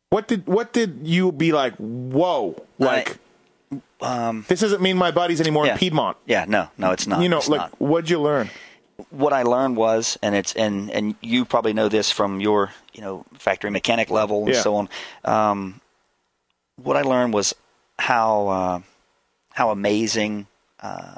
What 0.10 0.28
did 0.28 0.48
what 0.48 0.74
did 0.74 1.02
you 1.04 1.32
be 1.32 1.52
like? 1.52 1.76
Whoa! 1.76 2.56
Like 2.80 3.18
this 4.48 4.60
doesn't 4.62 4.82
mean 4.82 4.98
my 4.98 5.12
body's 5.12 5.42
anymore 5.42 5.64
um, 5.64 5.68
yeah. 5.68 5.74
in 5.74 5.80
Piedmont. 5.80 6.18
yeah, 6.26 6.46
no, 6.48 6.70
no, 6.78 6.92
it's 6.92 7.06
not. 7.08 7.22
You 7.22 7.30
know, 7.30 7.38
It's 7.38 7.50
like 7.50 7.62
not. 7.62 7.80
what'd 7.82 8.10
you 8.10 8.20
learn? 8.22 8.50
what 9.12 9.32
I 9.32 9.44
learned 9.44 9.78
was, 9.78 10.18
and 10.22 10.36
it's 10.36 10.54
and 10.56 10.92
and 10.92 11.16
you 11.22 11.46
probably 11.46 11.72
know 11.74 11.88
this 11.90 12.12
from 12.12 12.42
your 12.42 12.72
you 12.94 13.02
know 13.02 13.26
factory 13.38 13.70
mechanic 13.72 14.10
level 14.10 14.46
and 14.46 14.54
Yeah. 14.56 14.62
so 14.62 14.76
on. 14.76 14.90
Um, 15.24 15.82
what 16.76 16.98
I 16.98 17.02
learned 17.04 17.34
was 17.34 17.54
how 17.98 18.48
uh, 18.48 18.80
how 19.54 19.70
amazing 19.72 20.48
uh, 20.82 21.16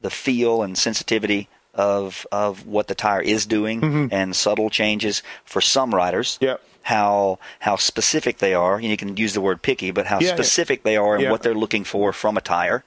the 0.00 0.10
feel 0.10 0.62
and 0.62 0.76
sensitivity 0.76 1.48
of 1.80 2.26
of 2.30 2.66
what 2.66 2.86
the 2.88 2.94
tire 2.94 3.22
is 3.22 3.46
doing 3.46 4.08
and 4.12 4.36
subtle 4.36 4.70
changes 4.70 5.22
for 5.44 5.60
some 5.60 5.94
riders. 5.94 6.34
Mm-hmm. 6.36 6.44
Yep. 6.44 6.60
How 6.82 7.38
how 7.60 7.76
specific 7.76 8.38
they 8.38 8.54
are. 8.54 8.80
You 8.80 8.96
can 8.96 9.16
use 9.16 9.32
the 9.34 9.40
word 9.40 9.62
picky, 9.62 9.90
but 9.90 10.06
how 10.06 10.18
Yeah, 10.20 10.28
yeah. 10.28 10.34
specific 10.34 10.82
they 10.82 10.96
are 10.96 11.14
and 11.14 11.22
Yeah. 11.24 11.30
what 11.30 11.42
they're 11.42 11.54
looking 11.64 11.84
for 11.84 12.12
from 12.12 12.36
a 12.36 12.40
tire. 12.40 12.84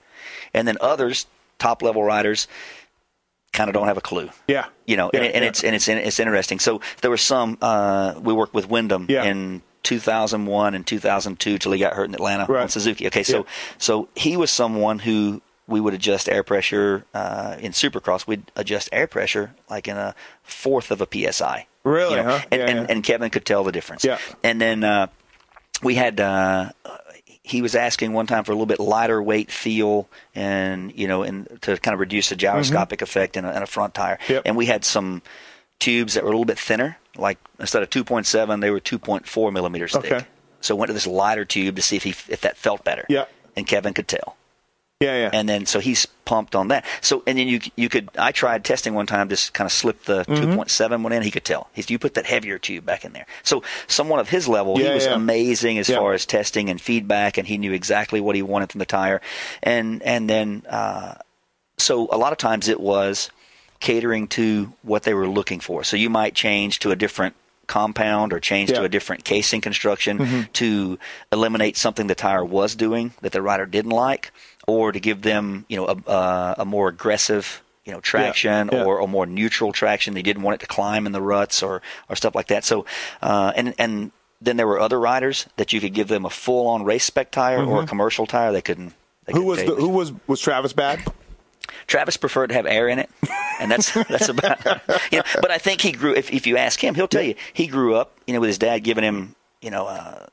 And 0.53 0.67
then 0.67 0.77
others, 0.81 1.25
top 1.59 1.81
level 1.81 2.03
riders, 2.03 2.47
kind 3.51 3.69
of 3.69 3.73
don't 3.73 3.87
have 3.87 3.97
a 3.97 4.01
clue 4.01 4.29
Yeah. 4.47 4.65
you 4.87 4.97
know, 4.97 5.09
Yeah, 5.13 5.19
and, 5.21 5.33
and 5.35 5.43
yeah. 5.43 5.49
it's 5.49 5.63
and 5.63 5.75
it's 5.75 5.87
it's 5.87 6.19
interesting. 6.19 6.59
So 6.59 6.81
there 7.01 7.11
were 7.11 7.17
some. 7.33 7.57
Uh, 7.61 8.15
we 8.27 8.33
worked 8.33 8.53
with 8.55 8.67
Windham 8.69 9.05
Yeah. 9.09 9.23
in 9.23 9.61
2001 9.83 10.73
and 10.75 10.85
2002 10.87 11.57
till 11.59 11.71
he 11.71 11.79
got 11.79 11.93
hurt 11.93 12.07
in 12.09 12.15
Atlanta 12.15 12.45
Right. 12.49 12.63
on 12.63 12.69
Suzuki. 12.69 13.05
Okay, 13.07 13.23
so 13.23 13.37
Yeah. 13.39 13.43
so 13.77 14.07
he 14.15 14.37
was 14.37 14.49
someone 14.49 14.99
who 14.99 15.41
we 15.68 15.80
would 15.80 15.93
adjust 15.93 16.28
air 16.30 16.43
pressure 16.43 17.05
uh, 17.14 17.55
in 17.59 17.72
Supercross. 17.72 18.28
We'd 18.28 18.51
adjust 18.55 18.89
air 18.91 19.07
pressure 19.07 19.55
like 19.70 19.88
in 19.88 19.97
a 19.97 20.14
fourth 20.43 20.91
of 20.91 21.01
a 21.01 21.07
psi. 21.32 21.68
Really, 21.84 22.18
you 22.18 22.24
know? 22.24 22.30
huh? 22.38 22.45
And, 22.51 22.59
Yeah, 22.61 22.68
and, 22.68 22.80
yeah. 22.80 22.86
and 22.95 23.03
Kevin 23.03 23.30
could 23.30 23.45
tell 23.45 23.64
the 23.64 23.72
difference. 23.72 24.03
Yeah. 24.03 24.18
And 24.43 24.59
then 24.61 24.84
uh, 24.84 25.07
we 25.82 25.95
had. 25.95 26.20
Uh, 26.20 26.72
he 27.45 27.61
was 27.61 27.76
asking 27.76 28.14
one 28.14 28.26
time 28.26 28.45
for 28.45 28.53
a 28.53 28.55
little 28.55 28.66
bit 28.66 28.80
lighter 28.80 29.22
weight 29.22 29.51
feel 29.51 30.07
and 30.34 30.97
you 30.97 31.09
know 31.09 31.24
and 31.24 31.45
to 31.61 31.76
kind 31.78 31.93
of 31.93 31.99
reduce 31.99 32.30
the 32.30 32.38
gyroscopic 32.38 33.01
effect 33.01 33.36
in 33.36 33.43
a, 33.43 33.51
in 33.53 33.61
a 33.61 33.66
front 33.66 33.93
tire 33.93 34.16
Mm-hmm. 34.18 34.32
Yep. 34.34 34.41
and 34.45 34.55
we 34.55 34.66
had 34.66 34.86
some 34.86 35.22
tubes 35.78 36.14
that 36.14 36.24
were 36.24 36.30
a 36.30 36.32
little 36.32 36.45
bit 36.45 36.57
thinner 36.57 36.97
like 37.18 37.38
instead 37.59 37.84
of 37.84 37.89
2.7 37.89 38.61
they 38.61 38.70
were 38.72 38.80
2.4 38.80 39.51
millimeters 39.51 39.91
thick 39.91 40.05
Okay. 40.09 40.26
so 40.61 40.74
went 40.78 40.88
to 40.88 40.93
this 40.93 41.05
lighter 41.05 41.43
tube 41.43 41.76
to 41.76 41.82
see 41.82 41.97
if 41.97 42.03
he 42.03 42.11
if 42.30 42.39
that 42.41 42.55
felt 42.55 42.86
better 42.86 43.05
Yeah. 43.09 43.26
and 43.57 43.68
kevin 43.68 43.93
could 43.93 44.07
tell 44.07 44.38
Yeah, 44.99 45.17
yeah. 45.23 45.29
and 45.33 45.49
then 45.49 45.65
so 45.65 45.79
he's 45.81 46.05
pumped 46.23 46.55
on 46.55 46.69
that. 46.69 46.85
So 47.01 47.23
and 47.27 47.37
then 47.37 47.47
you 47.49 47.59
you 47.75 47.89
could 47.89 48.09
I 48.17 48.31
tried 48.31 48.63
testing 48.63 48.93
one 48.93 49.05
time 49.05 49.27
just 49.27 49.53
kind 49.53 49.65
of 49.65 49.71
slip 49.73 50.03
the 50.05 50.23
Mm-hmm. 50.23 50.59
2.7 50.59 51.03
one 51.03 51.11
in. 51.11 51.23
He 51.23 51.31
could 51.31 51.43
tell. 51.43 51.67
He 51.73 51.83
you 51.89 51.99
put 51.99 52.13
that 52.13 52.25
heavier 52.25 52.57
tube 52.57 52.85
back 52.85 53.03
in 53.03 53.11
there. 53.11 53.25
So 53.43 53.63
someone 53.87 54.19
of 54.19 54.29
his 54.29 54.47
level, 54.47 54.79
Yeah, 54.79 54.89
he 54.89 54.93
was 54.95 55.05
yeah. 55.05 55.15
amazing 55.15 55.77
as 55.77 55.89
Yeah. 55.89 55.97
far 55.97 56.13
as 56.13 56.25
testing 56.25 56.69
and 56.69 56.79
feedback, 56.79 57.37
and 57.37 57.45
he 57.45 57.57
knew 57.57 57.73
exactly 57.73 58.21
what 58.21 58.35
he 58.35 58.41
wanted 58.41 58.71
from 58.71 58.79
the 58.79 58.85
tire. 58.85 59.19
And 59.61 60.01
and 60.03 60.29
then 60.29 60.63
uh, 60.69 61.15
so 61.77 62.07
a 62.09 62.17
lot 62.17 62.31
of 62.31 62.37
times 62.37 62.69
it 62.69 62.79
was 62.79 63.29
catering 63.81 64.29
to 64.29 64.71
what 64.83 65.03
they 65.03 65.13
were 65.13 65.27
looking 65.27 65.59
for. 65.59 65.83
So 65.83 65.97
you 65.97 66.09
might 66.09 66.33
change 66.33 66.79
to 66.79 66.91
a 66.91 66.95
different 66.95 67.35
compound 67.67 68.31
or 68.33 68.39
change 68.39 68.69
Yeah. 68.69 68.79
to 68.79 68.83
a 68.85 68.89
different 68.89 69.23
casing 69.25 69.59
construction 69.61 70.17
Mm-hmm. 70.19 70.41
to 70.53 70.99
eliminate 71.31 71.75
something 71.77 72.07
the 72.07 72.15
tire 72.15 72.43
was 72.45 72.75
doing 72.75 73.13
that 73.21 73.31
the 73.33 73.41
rider 73.41 73.65
didn't 73.65 73.91
like 73.91 74.31
or 74.68 74.91
to 74.91 74.99
give 74.99 75.22
them 75.22 75.66
you 75.70 75.78
know 75.78 75.86
a, 75.88 76.11
a, 76.11 76.55
a 76.59 76.66
more 76.66 76.88
aggressive 76.88 77.61
you 77.86 77.91
know 77.91 77.99
traction 77.99 78.70
yeah. 78.72 78.84
or 78.84 78.99
a 78.99 79.07
more 79.07 79.26
neutral 79.26 79.72
traction 79.72 80.14
they 80.14 80.22
didn't 80.22 80.43
want 80.43 80.55
it 80.55 80.59
to 80.61 80.68
climb 80.68 81.05
in 81.05 81.11
the 81.11 81.22
ruts 81.22 81.61
or 81.61 81.82
or 82.09 82.16
stuff 82.16 82.36
like 82.36 82.47
that 82.47 82.64
so 82.64 82.86
uh, 83.22 83.51
and 83.55 83.74
and 83.78 84.11
then 84.41 84.57
there 84.57 84.68
were 84.68 84.80
other 84.80 84.99
riders 84.99 85.47
that 85.55 85.72
you 85.72 85.80
could 85.80 85.93
give 85.93 86.07
them 86.09 86.26
a 86.26 86.30
full 86.30 86.68
on 86.68 86.84
race 86.84 87.05
spec 87.05 87.32
tire 87.32 87.64
or 87.64 87.84
a 87.84 87.88
commercial 87.88 88.26
tire 88.26 88.51
they 88.51 88.61
couldn't 88.61 88.93
they 89.26 89.34
Mm-hmm. 89.34 89.41
who 89.41 89.55
couldn't 89.55 89.68
was 89.68 89.76
the, 89.76 89.82
who 89.82 89.89
was 89.89 90.14
was 90.28 90.41
Travis 90.41 90.74
bad? 90.74 91.03
Travis 91.88 92.18
preferred 92.18 92.47
to 92.47 92.53
have 92.53 92.66
air 92.66 92.88
in 92.88 92.99
it, 92.99 93.09
and 93.59 93.72
that's 93.72 93.93
that's 94.09 94.30
about. 94.30 94.59
You 95.11 95.20
know, 95.20 95.24
but 95.41 95.51
I 95.51 95.57
think 95.57 95.82
he 95.82 95.91
grew. 95.91 96.14
If 96.14 96.32
if 96.32 96.47
you 96.47 96.57
ask 96.57 96.84
him, 96.84 96.95
he'll 96.95 97.07
tell 97.07 97.24
you 97.24 97.36
he 97.53 97.68
grew 97.68 97.95
up. 97.95 98.18
You 98.28 98.34
know, 98.34 98.39
with 98.39 98.49
his 98.49 98.57
dad 98.57 98.80
giving 98.80 99.03
him, 99.03 99.36
you 99.61 99.72
know, 99.72 99.88
uh, 99.88 100.26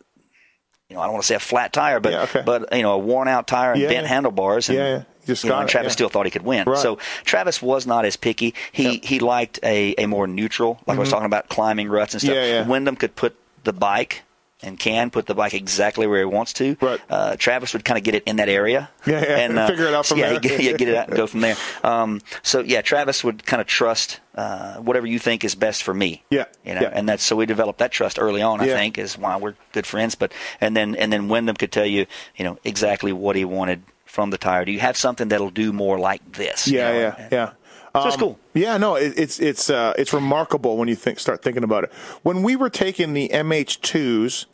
you 0.91 0.97
know, 0.97 1.03
I 1.03 1.05
don't 1.07 1.13
want 1.15 1.23
to 1.23 1.27
say 1.29 1.37
a 1.37 1.41
flat 1.41 1.73
tire, 1.73 2.01
but 2.01 2.13
Yeah, 2.13 2.23
okay. 2.25 2.43
but 2.45 2.75
you 2.77 2.83
know, 2.83 2.93
a 2.95 2.99
worn 2.99 3.29
out 3.29 3.47
tire 3.47 3.73
and 3.73 3.81
Yeah, 3.81 3.89
bent 3.89 4.03
yeah. 4.03 4.09
handlebars. 4.09 4.69
And, 4.69 4.77
Yeah. 4.79 5.03
Just 5.27 5.45
you 5.45 5.51
know, 5.51 5.59
and 5.59 5.69
Travis 5.69 5.93
still 5.93 6.09
thought 6.09 6.25
he 6.25 6.31
could 6.31 6.43
win. 6.45 6.67
Right. 6.67 6.79
So 6.79 6.99
Travis 7.25 7.61
was 7.63 7.87
not 7.87 8.05
as 8.05 8.17
picky. 8.17 8.55
He 8.73 8.99
he 9.05 9.21
liked 9.21 9.61
a, 9.63 9.95
a 9.99 10.07
more 10.07 10.27
neutral, 10.27 10.81
like 10.87 10.97
I 10.97 11.01
was 11.01 11.11
talking 11.11 11.27
about 11.27 11.49
climbing 11.49 11.89
ruts 11.89 12.15
and 12.15 12.21
stuff. 12.23 12.35
Mm-hmm. 12.35 12.71
Windham 12.71 12.97
could 12.97 13.15
put 13.15 13.37
the 13.65 13.73
bike. 13.73 14.23
And 14.63 14.79
can 14.79 15.09
put 15.11 15.25
the 15.25 15.35
bike 15.35 15.55
exactly 15.55 16.07
where 16.07 16.19
he 16.19 16.27
wants 16.27 16.53
to. 16.55 16.77
Right. 16.83 17.01
Uh, 17.09 17.35
Travis 17.37 17.73
would 17.73 17.83
kind 17.83 17.97
of 17.97 18.05
get 18.05 18.15
it 18.15 18.25
in 18.25 18.37
that 18.37 18.51
area. 18.51 18.91
Yeah, 19.07 19.21
yeah. 19.23 19.37
And 19.39 19.59
uh, 19.59 19.67
Figure 19.69 19.87
it 19.87 19.95
out 19.95 20.05
from 20.05 20.19
yeah, 20.19 20.39
there. 20.39 20.61
yeah, 20.61 20.73
get 20.73 20.89
it 20.89 20.95
out 20.95 21.09
and 21.09 21.17
go 21.17 21.27
from 21.27 21.41
there. 21.41 21.57
Um, 21.83 22.21
so 22.43 22.61
yeah, 22.61 22.83
Travis 22.83 23.25
would 23.25 23.47
kind 23.47 23.63
of 23.63 23.67
trust 23.67 24.21
uh, 24.35 24.77
whatever 24.77 25.07
you 25.07 25.19
think 25.19 25.43
is 25.45 25.55
best 25.55 25.83
for 25.83 25.95
me. 25.95 26.23
Yeah, 26.29 26.45
you 26.65 26.75
know, 26.75 26.83
yeah. 26.83 26.91
and 26.93 27.09
that's 27.09 27.23
so 27.23 27.37
we 27.37 27.47
developed 27.47 27.79
that 27.79 27.91
trust 27.93 28.19
early 28.19 28.43
on. 28.43 28.61
I 28.61 28.67
Yeah. 28.67 28.77
think 28.77 28.99
is 28.99 29.17
why 29.17 29.39
we're 29.39 29.55
good 29.73 29.87
friends. 29.87 30.15
But 30.15 30.33
and 30.61 30.77
then 30.77 30.95
and 30.97 31.11
then 31.11 31.29
Windham 31.29 31.57
could 31.57 31.73
tell 31.73 31.87
you, 31.87 32.05
you 32.37 32.45
know, 32.45 32.59
exactly 32.63 33.13
what 33.13 33.37
he 33.37 33.47
wanted 33.47 33.83
from 34.05 34.29
the 34.31 34.39
tire. 34.39 34.65
Do 34.67 34.73
you 34.73 34.81
have 34.81 34.97
something 34.99 35.29
that'll 35.29 35.51
do 35.51 35.73
more 35.73 35.99
like 35.99 36.33
this? 36.33 36.69
you 36.69 36.77
Yeah, 36.79 36.93
know? 36.93 37.29
yeah, 37.33 37.51
yeah. 37.95 38.01
So 38.03 38.07
it's 38.09 38.15
Um, 38.17 38.21
cool. 38.21 38.39
Yeah, 38.55 38.77
no, 38.79 38.95
it, 38.97 39.15
it's 39.17 39.39
it's 39.41 39.71
uh, 39.71 39.95
it's 39.99 40.13
remarkable 40.13 40.77
when 40.77 40.89
you 40.89 40.95
think 40.97 41.19
start 41.19 41.43
thinking 41.43 41.65
about 41.65 41.85
it. 41.85 41.93
When 42.23 42.43
we 42.43 42.57
were 42.57 42.71
taking 42.71 43.13
the 43.15 43.29
MH2s 43.29 44.47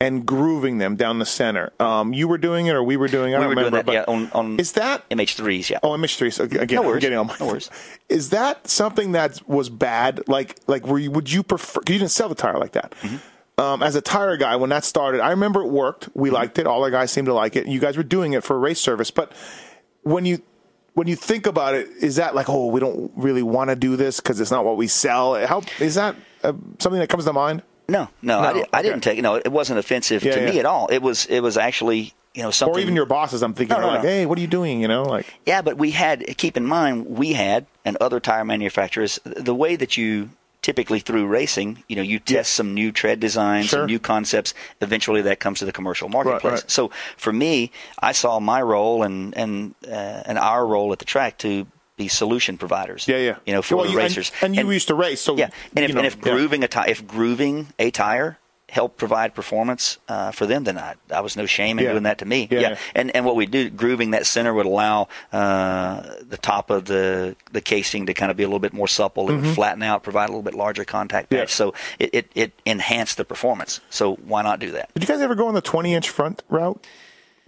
and 0.00 0.26
grooving 0.26 0.78
them 0.78 0.96
down 0.96 1.18
the 1.20 1.24
center, 1.26 1.72
um, 1.78 2.12
you 2.12 2.26
were 2.26 2.38
doing 2.38 2.66
it 2.66 2.74
or 2.74 2.82
we 2.82 2.96
were 2.96 3.06
doing 3.08 3.32
it. 3.32 3.36
I 3.36 3.38
We 3.38 3.42
don't 3.44 3.48
were 3.50 3.54
doing 3.54 3.64
remember. 3.66 3.92
that, 3.92 4.06
but 4.06 4.12
yeah, 4.12 4.32
on- 4.34 4.46
on 4.54 4.58
is 4.58 4.72
that 4.72 5.08
MH3s, 5.10 5.70
yeah. 5.70 5.78
Oh, 5.82 5.90
MH3s. 5.90 6.32
So 6.34 6.44
again, 6.44 6.66
No 6.72 6.80
I'm 6.82 6.86
worries. 6.88 7.00
getting 7.02 7.18
on 7.18 7.28
my. 7.28 7.36
No 7.38 7.46
worries. 7.46 7.70
Is 8.08 8.30
that 8.30 8.66
something 8.68 9.12
that 9.12 9.40
was 9.48 9.70
bad? 9.70 10.22
Like, 10.28 10.58
like, 10.66 10.86
were 10.86 10.98
you, 10.98 11.10
would 11.12 11.30
you 11.32 11.42
prefer? 11.42 11.80
Cause 11.80 11.92
you 11.92 11.98
didn't 12.00 12.10
sell 12.10 12.28
the 12.28 12.34
tire 12.34 12.58
like 12.58 12.72
that. 12.72 12.90
Mm-hmm. 13.02 13.60
Um, 13.60 13.82
as 13.82 13.94
a 13.94 14.00
tire 14.02 14.36
guy, 14.36 14.56
when 14.56 14.70
that 14.70 14.84
started, 14.84 15.20
I 15.20 15.30
remember 15.30 15.62
it 15.62 15.68
worked. 15.68 16.08
We 16.14 16.28
Mm-hmm. 16.28 16.34
liked 16.34 16.58
it. 16.58 16.66
All 16.66 16.82
our 16.82 16.90
guys 16.90 17.10
seemed 17.12 17.26
to 17.26 17.34
like 17.34 17.54
it. 17.56 17.66
You 17.68 17.78
guys 17.80 17.96
were 17.96 18.02
doing 18.02 18.32
it 18.32 18.42
for 18.42 18.56
a 18.56 18.58
race 18.58 18.80
service, 18.80 19.10
but 19.10 19.32
when 20.02 20.26
you 20.26 20.42
when 20.94 21.06
you 21.06 21.16
think 21.16 21.46
about 21.46 21.74
it, 21.74 21.88
is 22.00 22.16
that 22.16 22.34
like, 22.34 22.48
oh, 22.48 22.66
we 22.66 22.80
don't 22.80 23.10
really 23.16 23.42
want 23.42 23.70
to 23.70 23.76
do 23.76 23.96
this 23.96 24.20
because 24.20 24.40
it's 24.40 24.50
not 24.50 24.64
what 24.64 24.76
we 24.76 24.86
sell? 24.86 25.34
How 25.46 25.62
is 25.80 25.94
that 25.94 26.16
uh, 26.42 26.52
something 26.78 27.00
that 27.00 27.08
comes 27.08 27.24
to 27.24 27.32
mind? 27.32 27.62
No, 27.88 28.08
no, 28.22 28.38
I, 28.38 28.42
No, 28.42 28.52
did, 28.54 28.66
I 28.72 28.78
okay. 28.78 28.88
didn't 28.88 29.00
take. 29.02 29.20
No, 29.22 29.34
it 29.36 29.50
wasn't 29.50 29.78
offensive 29.78 30.22
Yeah, 30.24 30.36
to 30.36 30.44
me 30.52 30.58
at 30.58 30.66
all. 30.66 30.86
It 30.88 31.02
was 31.02 31.26
it 31.26 31.40
was 31.40 31.56
actually 31.56 32.14
you 32.34 32.42
know 32.42 32.50
something 32.50 32.76
Or 32.76 32.80
even 32.80 32.94
your 32.94 33.06
bosses? 33.06 33.42
I'm 33.42 33.54
thinking, 33.54 33.76
No, 33.76 33.82
no, 33.82 33.88
are 33.88 33.94
like, 33.96 34.02
hey, 34.02 34.24
what 34.26 34.38
are 34.38 34.40
you 34.40 34.46
doing? 34.46 34.80
You 34.80 34.88
know, 34.88 35.02
like, 35.02 35.26
Yeah, 35.46 35.62
but 35.62 35.76
we 35.78 35.90
had 35.90 36.24
keep 36.38 36.56
in 36.56 36.64
mind 36.64 37.06
we 37.06 37.32
had 37.32 37.66
and 37.84 37.96
other 37.98 38.20
tire 38.20 38.44
manufacturers 38.44 39.18
the 39.24 39.54
way 39.54 39.76
that 39.76 39.96
you 39.96 40.30
typically 40.62 41.00
through 41.00 41.26
racing, 41.26 41.82
you 41.88 41.96
know, 41.96 42.02
you 42.02 42.18
test 42.18 42.52
some 42.52 42.72
new 42.72 42.92
tread 42.92 43.18
designs, 43.20 43.66
Sure. 43.66 43.80
some 43.80 43.86
new 43.86 43.98
concepts. 43.98 44.54
Eventually, 44.80 45.20
that 45.22 45.40
comes 45.40 45.58
to 45.58 45.64
the 45.64 45.72
commercial 45.72 46.08
marketplace. 46.08 46.62
right. 46.62 46.70
So 46.70 46.90
for 47.16 47.32
me, 47.32 47.70
I 47.98 48.12
saw 48.12 48.40
my 48.40 48.62
role 48.62 49.02
and 49.02 49.36
and 49.36 49.74
uh, 49.86 50.22
and 50.24 50.38
our 50.38 50.64
role 50.66 50.92
at 50.92 50.98
the 51.00 51.04
track 51.04 51.38
to 51.38 51.66
be 51.96 52.08
solution 52.08 52.56
providers. 52.56 53.06
yeah, 53.06 53.18
yeah. 53.18 53.36
You 53.44 53.52
know, 53.52 53.60
for 53.62 53.76
Well, 53.76 53.84
the 53.84 53.92
you- 53.92 53.98
racers. 53.98 54.32
and, 54.40 54.56
you 54.56 54.70
used 54.70 54.88
to 54.88 54.94
race, 54.94 55.20
so 55.20 55.36
Yeah, 55.36 55.50
and 55.76 55.84
if, 55.84 55.88
you 55.90 55.94
know, 55.94 56.00
and 56.00 56.06
if 56.06 56.16
yeah. 56.16 56.22
grooving 56.32 56.64
a 56.64 56.68
tire, 56.68 56.88
if 56.88 57.06
grooving 57.06 57.66
a 57.78 57.90
tire 57.90 58.38
helped 58.72 58.96
provide 58.96 59.34
performance 59.34 59.98
uh, 60.08 60.30
for 60.32 60.46
them, 60.46 60.64
then 60.64 60.78
I, 60.78 60.94
I 61.14 61.20
was 61.20 61.36
no 61.36 61.44
shame 61.44 61.78
in 61.78 61.84
Yeah. 61.84 61.90
doing 61.92 62.04
that 62.04 62.18
to 62.18 62.24
me. 62.24 62.48
Yeah, 62.50 62.60
yeah. 62.60 62.78
and 62.94 63.14
and 63.14 63.26
what 63.26 63.36
we 63.36 63.44
do, 63.44 63.68
grooving 63.68 64.12
that 64.12 64.24
center 64.26 64.54
would 64.54 64.64
allow 64.64 65.08
uh, 65.30 66.14
the 66.26 66.38
top 66.38 66.70
of 66.70 66.86
the 66.86 67.36
the 67.52 67.60
casing 67.60 68.06
to 68.06 68.14
kind 68.14 68.30
of 68.30 68.36
be 68.38 68.44
a 68.44 68.46
little 68.46 68.58
bit 68.60 68.72
more 68.72 68.88
supple. 68.88 69.28
It 69.30 69.36
would 69.36 69.54
flatten 69.54 69.82
out, 69.82 70.02
provide 70.02 70.30
a 70.30 70.32
little 70.32 70.42
bit 70.42 70.54
larger 70.54 70.84
contact 70.84 71.28
patch. 71.28 71.38
Mm-hmm. 71.38 71.64
Yeah. 71.64 71.72
So 71.72 71.74
it, 71.98 72.10
it 72.14 72.32
it 72.34 72.52
enhanced 72.64 73.18
the 73.18 73.24
performance. 73.26 73.80
So 73.90 74.14
why 74.16 74.40
not 74.42 74.58
do 74.58 74.70
that? 74.72 74.92
Did 74.94 75.02
you 75.02 75.06
guys 75.14 75.20
ever 75.20 75.34
go 75.34 75.48
on 75.48 75.54
the 75.54 75.60
20 75.60 75.94
inch 75.94 76.08
front 76.08 76.42
route? 76.48 76.82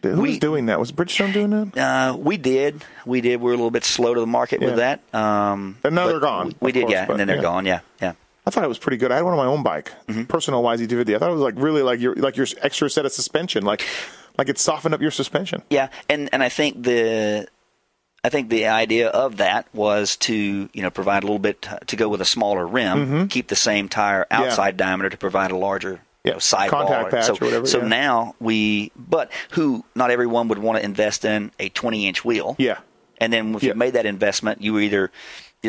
Who 0.03 0.20
was 0.20 0.39
doing 0.39 0.66
that? 0.66 0.79
Was 0.79 0.93
Bridgestone 0.93 1.33
doing 1.33 1.49
that? 1.72 1.79
Uh, 1.79 2.14
we 2.18 2.37
did, 2.37 2.85
we 3.07 3.22
did. 3.22 3.41
We 3.41 3.45
were 3.47 3.53
a 3.53 3.57
little 3.57 3.70
bit 3.70 3.85
slow 3.85 4.12
to 4.12 4.20
the 4.20 4.27
market 4.27 4.61
with 4.61 4.77
that. 4.77 5.01
Um, 5.14 5.79
And 5.83 5.95
now 5.95 6.07
they're 6.09 6.20
gone, 6.20 6.49
We, 6.61 6.66
we 6.66 6.72
did, 6.72 6.83
course, 6.83 6.93
yeah, 6.93 7.07
and 7.11 7.18
then 7.18 7.27
they're 7.27 7.41
gone. 7.41 7.64
Yeah, 7.64 7.81
yeah. 8.03 8.12
I 8.47 8.51
thought 8.51 8.64
it 8.64 8.68
was 8.68 8.78
pretty 8.78 8.97
good. 8.99 9.11
I 9.11 9.16
had 9.16 9.22
one 9.24 9.32
on 9.32 9.38
my 9.38 9.47
own 9.47 9.62
bike, 9.62 9.92
Mm-hmm. 10.07 10.24
personal 10.24 10.62
YZ250. 10.62 11.14
I 11.14 11.18
thought 11.18 11.30
it 11.30 11.34
was 11.34 11.40
like 11.42 11.55
really 11.57 11.82
like 11.82 12.01
your 12.01 12.14
like 12.14 12.36
your 12.36 12.47
extra 12.62 12.90
set 12.90 13.07
of 13.07 13.12
suspension, 13.12 13.64
like 13.64 13.86
like 14.36 14.49
it 14.49 14.59
softened 14.59 14.95
up 14.95 15.01
your 15.01 15.11
suspension. 15.11 15.62
Yeah, 15.70 15.88
and 16.09 16.28
and 16.32 16.42
I 16.42 16.49
think 16.51 16.82
the 16.82 17.49
I 18.22 18.28
think 18.28 18.49
the 18.51 18.66
idea 18.66 19.09
of 19.09 19.36
that 19.38 19.66
was 19.74 20.16
to 20.16 20.68
you 20.72 20.82
know 20.82 20.90
provide 20.90 21.22
a 21.22 21.26
little 21.26 21.38
bit 21.38 21.62
t- 21.62 21.70
to 21.86 21.97
go 21.97 22.09
with 22.09 22.20
a 22.20 22.24
smaller 22.26 22.66
rim, 22.66 23.28
keep 23.28 23.49
the 23.49 23.57
same 23.57 23.88
tire 23.88 24.26
outside 24.30 24.76
diameter 24.76 25.09
to 25.11 25.16
provide 25.16 25.51
a 25.51 25.57
larger 25.57 25.90
you 25.90 25.97
Mm-hmm. 25.97 26.28
Yeah, 26.28 26.32
know, 26.32 26.38
sidewall. 26.38 26.86
contact 26.86 27.11
patch 27.11 27.24
so 27.26 27.32
or 27.34 27.45
whatever, 27.47 27.66
so 27.66 27.78
yeah. 27.82 27.88
now 27.88 28.34
we, 28.40 28.92
but 28.97 29.30
who 29.51 29.84
not 29.95 30.11
everyone 30.11 30.49
would 30.49 30.59
want 30.59 30.78
to 30.78 30.82
invest 30.84 31.26
in 31.26 31.51
a 31.59 31.68
20 31.68 32.07
inch 32.09 32.24
wheel. 32.24 32.57
Yeah. 32.59 32.78
and 33.20 33.30
then 33.30 33.55
if 33.55 33.62
Yeah. 33.62 33.68
you 33.72 33.74
made 33.74 33.92
that 33.92 34.07
investment, 34.07 34.62
you 34.62 34.72
were 34.72 34.80
either 34.80 35.11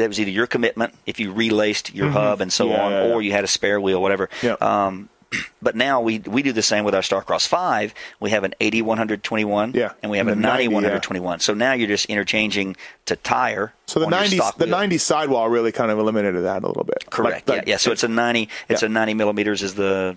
that 0.02 0.08
was 0.08 0.20
either 0.20 0.32
your 0.32 0.48
commitment 0.48 0.94
if 1.06 1.20
you 1.20 1.32
relaced 1.32 1.94
your 1.94 2.10
hub 2.10 2.42
and 2.42 2.52
so 2.52 2.66
Mm-hmm. 2.66 2.74
Yeah, 2.74 2.84
on, 2.86 2.92
yeah, 3.10 3.14
or 3.14 3.22
you 3.22 3.32
had 3.32 3.44
a 3.44 3.48
spare 3.48 3.80
wheel, 3.80 4.02
whatever. 4.02 4.30
Yeah. 4.42 4.54
Um, 4.62 5.10
but 5.62 5.76
now 5.76 6.02
we 6.02 6.20
we 6.20 6.42
do 6.44 6.52
the 6.52 6.62
same 6.62 6.84
with 6.84 6.96
our 6.96 7.02
Starcross 7.02 7.48
Five. 7.48 7.94
We 8.20 8.30
have 8.32 8.44
an 8.44 8.54
8121, 8.60 9.74
Yeah, 9.74 9.92
and 10.02 10.12
we 10.12 10.18
have 10.18 10.28
and 10.28 10.34
a 10.34 10.36
the 10.36 10.42
90, 10.48 10.64
9121. 10.70 11.40
So 11.42 11.54
now 11.54 11.74
you're 11.74 11.88
just 11.88 12.06
interchanging 12.08 12.76
to 13.06 13.16
tire. 13.16 13.74
So 13.88 14.00
the 14.00 14.06
on 14.08 14.12
your 14.12 14.22
90 14.22 14.36
stock 14.38 14.58
the. 14.58 14.66
90 14.68 14.98
sidewall 14.98 15.50
really 15.50 15.72
kind 15.72 15.92
of 15.92 16.00
eliminated 16.00 16.44
that 16.44 16.64
a 16.64 16.68
little 16.68 16.84
bit. 16.84 17.06
Correct. 17.10 17.48
Like- 17.48 17.58
like- 17.60 17.68
yeah, 17.68 17.74
yeah. 17.74 17.78
So 17.78 17.92
it's 17.92 18.04
a 18.04 18.08
90. 18.08 18.50
It's 18.70 18.84
a 18.84 18.90
90 18.90 19.14
millimeters 19.16 19.62
is 19.64 19.76
the 19.76 20.16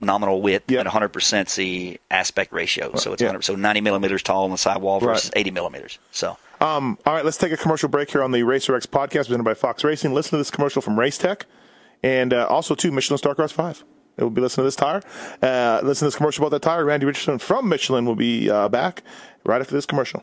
nominal 0.00 0.40
width 0.40 0.70
Yeah. 0.70 0.80
and 0.80 0.88
100% 0.88 1.46
is 1.46 1.54
the 1.56 2.00
aspect 2.10 2.52
ratio. 2.52 2.94
So 2.96 3.12
it's 3.12 3.20
yeah. 3.22 3.28
100, 3.28 3.42
so 3.44 3.54
90 3.54 3.80
millimeters 3.82 4.22
tall 4.22 4.44
on 4.44 4.50
the 4.50 4.56
sidewall 4.58 4.98
Right. 5.00 5.14
versus 5.14 5.30
80 5.36 5.50
millimeters. 5.50 5.98
So 6.10 6.36
Um, 6.60 6.98
all 7.06 7.14
right, 7.14 7.24
let's 7.24 7.38
take 7.38 7.52
a 7.52 7.56
commercial 7.56 7.88
break 7.88 8.10
here 8.10 8.22
on 8.22 8.32
the 8.32 8.42
Racer 8.42 8.74
X 8.74 8.84
podcast 8.84 9.26
presented 9.26 9.44
by 9.44 9.54
Fox 9.54 9.82
Racing. 9.82 10.12
Listen 10.12 10.32
to 10.32 10.36
this 10.36 10.50
commercial 10.50 10.82
from 10.82 10.98
Race 10.98 11.16
Tech 11.16 11.46
and 12.02 12.34
uh, 12.34 12.46
also 12.48 12.74
to 12.74 12.92
Michelin 12.92 13.18
Starcross 13.18 13.52
5. 13.52 13.82
It 14.18 14.22
will 14.22 14.30
be 14.30 14.42
listening 14.42 14.64
to 14.64 14.66
this 14.66 14.76
tire. 14.76 15.00
Uh, 15.40 15.80
listen 15.82 16.04
to 16.04 16.08
this 16.08 16.16
commercial 16.16 16.44
about 16.44 16.50
that 16.50 16.62
tire. 16.62 16.84
Randy 16.84 17.06
Richardson 17.06 17.38
from 17.38 17.66
Michelin 17.66 18.04
will 18.04 18.14
be 18.14 18.50
uh, 18.50 18.68
back 18.68 19.02
right 19.44 19.60
after 19.60 19.74
this 19.74 19.86
commercial. 19.86 20.22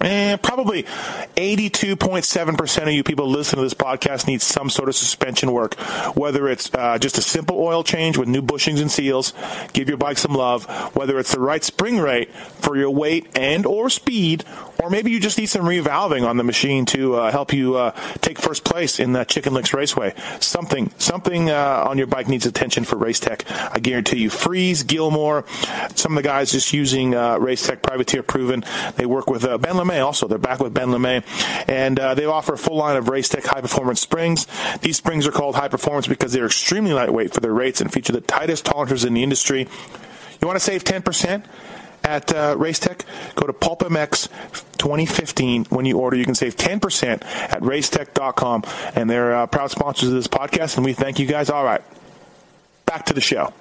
Eh, 0.00 0.36
probably 0.36 0.82
82.7% 1.36 2.82
of 2.82 2.92
you 2.92 3.02
people 3.02 3.26
listening 3.28 3.60
to 3.60 3.64
this 3.64 3.74
podcast 3.74 4.26
need 4.26 4.42
some 4.42 4.68
sort 4.68 4.88
of 4.88 4.94
suspension 4.94 5.52
work. 5.52 5.74
Whether 6.14 6.48
it's 6.48 6.72
uh, 6.74 6.98
just 6.98 7.16
a 7.16 7.22
simple 7.22 7.58
oil 7.58 7.82
change 7.82 8.18
with 8.18 8.28
new 8.28 8.42
bushings 8.42 8.80
and 8.80 8.90
seals, 8.90 9.32
give 9.72 9.88
your 9.88 9.96
bike 9.96 10.18
some 10.18 10.34
love. 10.34 10.66
Whether 10.94 11.18
it's 11.18 11.32
the 11.32 11.40
right 11.40 11.64
spring 11.64 11.98
rate 11.98 12.32
for 12.34 12.76
your 12.76 12.90
weight 12.90 13.38
and 13.38 13.64
or 13.64 13.88
speed, 13.88 14.44
or 14.82 14.90
maybe 14.90 15.10
you 15.10 15.18
just 15.18 15.38
need 15.38 15.46
some 15.46 15.64
revalving 15.64 16.26
on 16.28 16.36
the 16.36 16.44
machine 16.44 16.84
to 16.86 17.16
uh, 17.16 17.30
help 17.30 17.52
you 17.52 17.76
uh, 17.76 17.90
take 18.20 18.38
first 18.38 18.64
place 18.64 19.00
in 19.00 19.12
that 19.14 19.28
Chicken 19.28 19.54
Licks 19.54 19.72
Raceway. 19.72 20.14
Something, 20.40 20.92
something 20.98 21.50
uh, 21.50 21.84
on 21.88 21.96
your 21.96 22.06
bike 22.06 22.28
needs 22.28 22.44
attention 22.44 22.84
for 22.84 22.96
Racetech. 22.96 23.42
I 23.72 23.78
guarantee 23.78 24.18
you. 24.18 24.30
Freeze, 24.30 24.82
Gilmore, 24.82 25.44
some 25.94 26.12
of 26.12 26.22
the 26.22 26.28
guys 26.28 26.52
just 26.52 26.72
using 26.72 27.14
uh, 27.14 27.36
Racetech 27.38 27.82
Privateer 27.82 28.22
Proven. 28.22 28.64
They 28.96 29.06
work 29.06 29.28
with 29.28 29.44
uh, 29.44 29.58
Ben 29.58 29.74
LaMay 29.74 29.95
also. 30.00 30.26
They're 30.26 30.38
back 30.38 30.60
with 30.60 30.74
Ben 30.74 30.88
LaMay. 30.88 31.24
And 31.68 31.98
uh, 31.98 32.14
they 32.14 32.24
offer 32.24 32.54
a 32.54 32.58
full 32.58 32.76
line 32.76 32.96
of 32.96 33.08
race 33.08 33.28
tech 33.28 33.44
high 33.44 33.60
performance 33.60 34.00
springs. 34.00 34.46
These 34.80 34.96
springs 34.96 35.26
are 35.26 35.32
called 35.32 35.54
high 35.54 35.68
performance 35.68 36.06
because 36.06 36.32
they're 36.32 36.46
extremely 36.46 36.92
lightweight 36.92 37.32
for 37.32 37.40
their 37.40 37.52
rates 37.52 37.80
and 37.80 37.92
feature 37.92 38.12
the 38.12 38.20
tightest 38.20 38.64
tolerances 38.66 39.04
in 39.04 39.14
the 39.14 39.22
industry. 39.22 39.68
You 40.40 40.46
want 40.46 40.56
to 40.56 40.64
save 40.64 40.84
10%? 40.84 41.44
At 42.04 42.32
uh, 42.32 42.54
Racetech, 42.54 43.00
go 43.34 43.48
to 43.48 43.52
PulpMX 43.52 44.28
2015. 44.78 45.64
When 45.70 45.86
you 45.86 45.98
order, 45.98 46.16
you 46.16 46.24
can 46.24 46.36
save 46.36 46.54
10% 46.54 47.24
at 47.24 47.60
racetech.com. 47.62 48.62
And 48.94 49.10
they're 49.10 49.34
uh, 49.34 49.46
proud 49.48 49.72
sponsors 49.72 50.10
of 50.10 50.14
this 50.14 50.28
podcast, 50.28 50.76
and 50.76 50.84
we 50.84 50.92
thank 50.92 51.18
you 51.18 51.26
guys. 51.26 51.50
All 51.50 51.64
right, 51.64 51.82
back 52.84 53.06
to 53.06 53.12
the 53.12 53.20
show. 53.20 53.52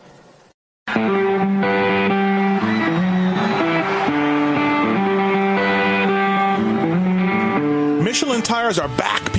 Tires 8.46 8.78
are 8.78 8.88
back, 8.89 9.35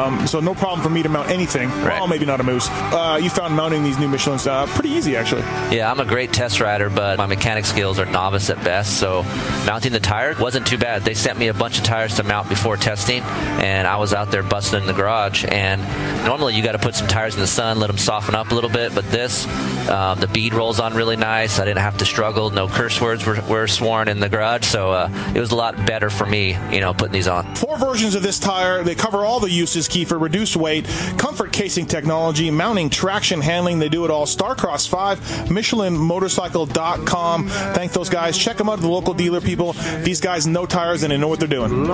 um, 0.00 0.26
so 0.26 0.40
no 0.40 0.54
problem 0.54 0.80
for 0.80 0.90
me 0.90 1.02
to 1.02 1.08
mount 1.08 1.30
anything. 1.30 1.68
Right. 1.68 1.98
Well, 1.98 2.08
maybe 2.08 2.26
not 2.26 2.40
a 2.40 2.42
mousse. 2.42 2.68
Uh, 2.70 3.18
you 3.22 3.30
found 3.30 3.54
mounting 3.54 3.84
these 3.84 3.98
new 3.98 4.08
Michelin's 4.08 4.46
uh, 4.46 4.66
pretty 4.66 4.90
easy, 4.90 5.16
actually. 5.16 5.42
Yeah, 5.74 5.90
I'm 5.90 6.00
a 6.00 6.04
great 6.04 6.32
test 6.32 6.60
rider, 6.60 6.90
but 6.90 7.18
my 7.18 7.26
mechanic 7.26 7.64
skills 7.64 7.98
are 7.98 8.06
novice 8.06 8.50
at 8.50 8.62
best. 8.64 8.98
So 8.98 9.22
mounting 9.66 9.92
the 9.92 10.00
tire 10.00 10.34
wasn't 10.38 10.66
too 10.66 10.78
bad. 10.78 11.02
They 11.02 11.14
sent 11.14 11.38
me 11.38 11.48
a 11.48 11.54
bunch 11.54 11.78
of 11.78 11.84
tires 11.84 12.16
to 12.16 12.22
mount 12.22 12.48
before 12.48 12.76
testing, 12.76 13.22
and 13.22 13.86
I 13.86 13.96
was 13.96 14.14
out 14.14 14.30
there 14.30 14.42
busting 14.42 14.80
in 14.80 14.86
the 14.86 14.92
garage. 14.92 15.44
And 15.46 15.82
normally 16.24 16.54
you 16.54 16.62
got 16.62 16.72
to 16.72 16.78
put 16.78 16.94
some 16.94 17.08
tires 17.08 17.34
in 17.34 17.40
the 17.40 17.46
sun, 17.46 17.78
let 17.78 17.88
them 17.88 17.98
soften 17.98 18.34
up 18.34 18.50
a 18.50 18.54
little 18.54 18.70
bit. 18.70 18.94
But 18.94 19.10
this, 19.10 19.46
um, 19.88 20.18
the 20.20 20.28
bead 20.28 20.54
rolls 20.54 20.80
on 20.80 20.94
really 20.94 21.16
nice. 21.16 21.58
I 21.58 21.64
didn't 21.64 21.82
have 21.82 21.98
to 21.98 22.04
struggle. 22.04 22.50
No 22.50 22.68
curse 22.68 23.00
words 23.00 23.26
were, 23.26 23.40
were 23.42 23.66
sworn 23.66 24.08
in 24.08 24.20
the 24.20 24.28
garage, 24.28 24.64
so 24.64 24.92
uh, 24.92 25.32
it 25.34 25.40
was 25.40 25.52
a 25.52 25.56
lot 25.56 25.76
better 25.86 26.10
for 26.10 26.26
me, 26.26 26.56
you 26.70 26.80
know, 26.80 26.94
putting 26.94 27.12
these 27.12 27.28
on. 27.28 27.54
Four 27.54 27.76
versions 27.78 28.14
of 28.14 28.22
this 28.22 28.38
tire. 28.38 28.82
They 28.82 28.94
cover 28.94 29.24
all 29.24 29.40
the 29.40 29.50
uses, 29.50 29.88
Keefer. 29.90 30.18
Reduced 30.18 30.56
weight, 30.56 30.86
comfort 31.18 31.52
casing 31.52 31.86
technology, 31.86 32.50
mounting, 32.50 32.90
traction, 32.90 33.40
handling. 33.40 33.78
They 33.78 33.88
do 33.88 34.04
it 34.04 34.10
all. 34.10 34.26
Starcross 34.26 34.88
5, 34.88 35.20
MichelinMotorcycle.com. 35.48 37.48
Thank 37.48 37.92
those 37.92 38.08
guys. 38.08 38.38
Check 38.38 38.56
them 38.56 38.68
out 38.68 38.74
at 38.74 38.80
the 38.80 38.88
local 38.88 39.14
dealer, 39.14 39.40
people. 39.40 39.72
These 40.02 40.20
guys 40.20 40.46
know 40.46 40.66
tires 40.66 41.02
and 41.02 41.12
they 41.12 41.18
know 41.18 41.28
what 41.28 41.38
they're 41.38 41.48
doing. 41.48 41.86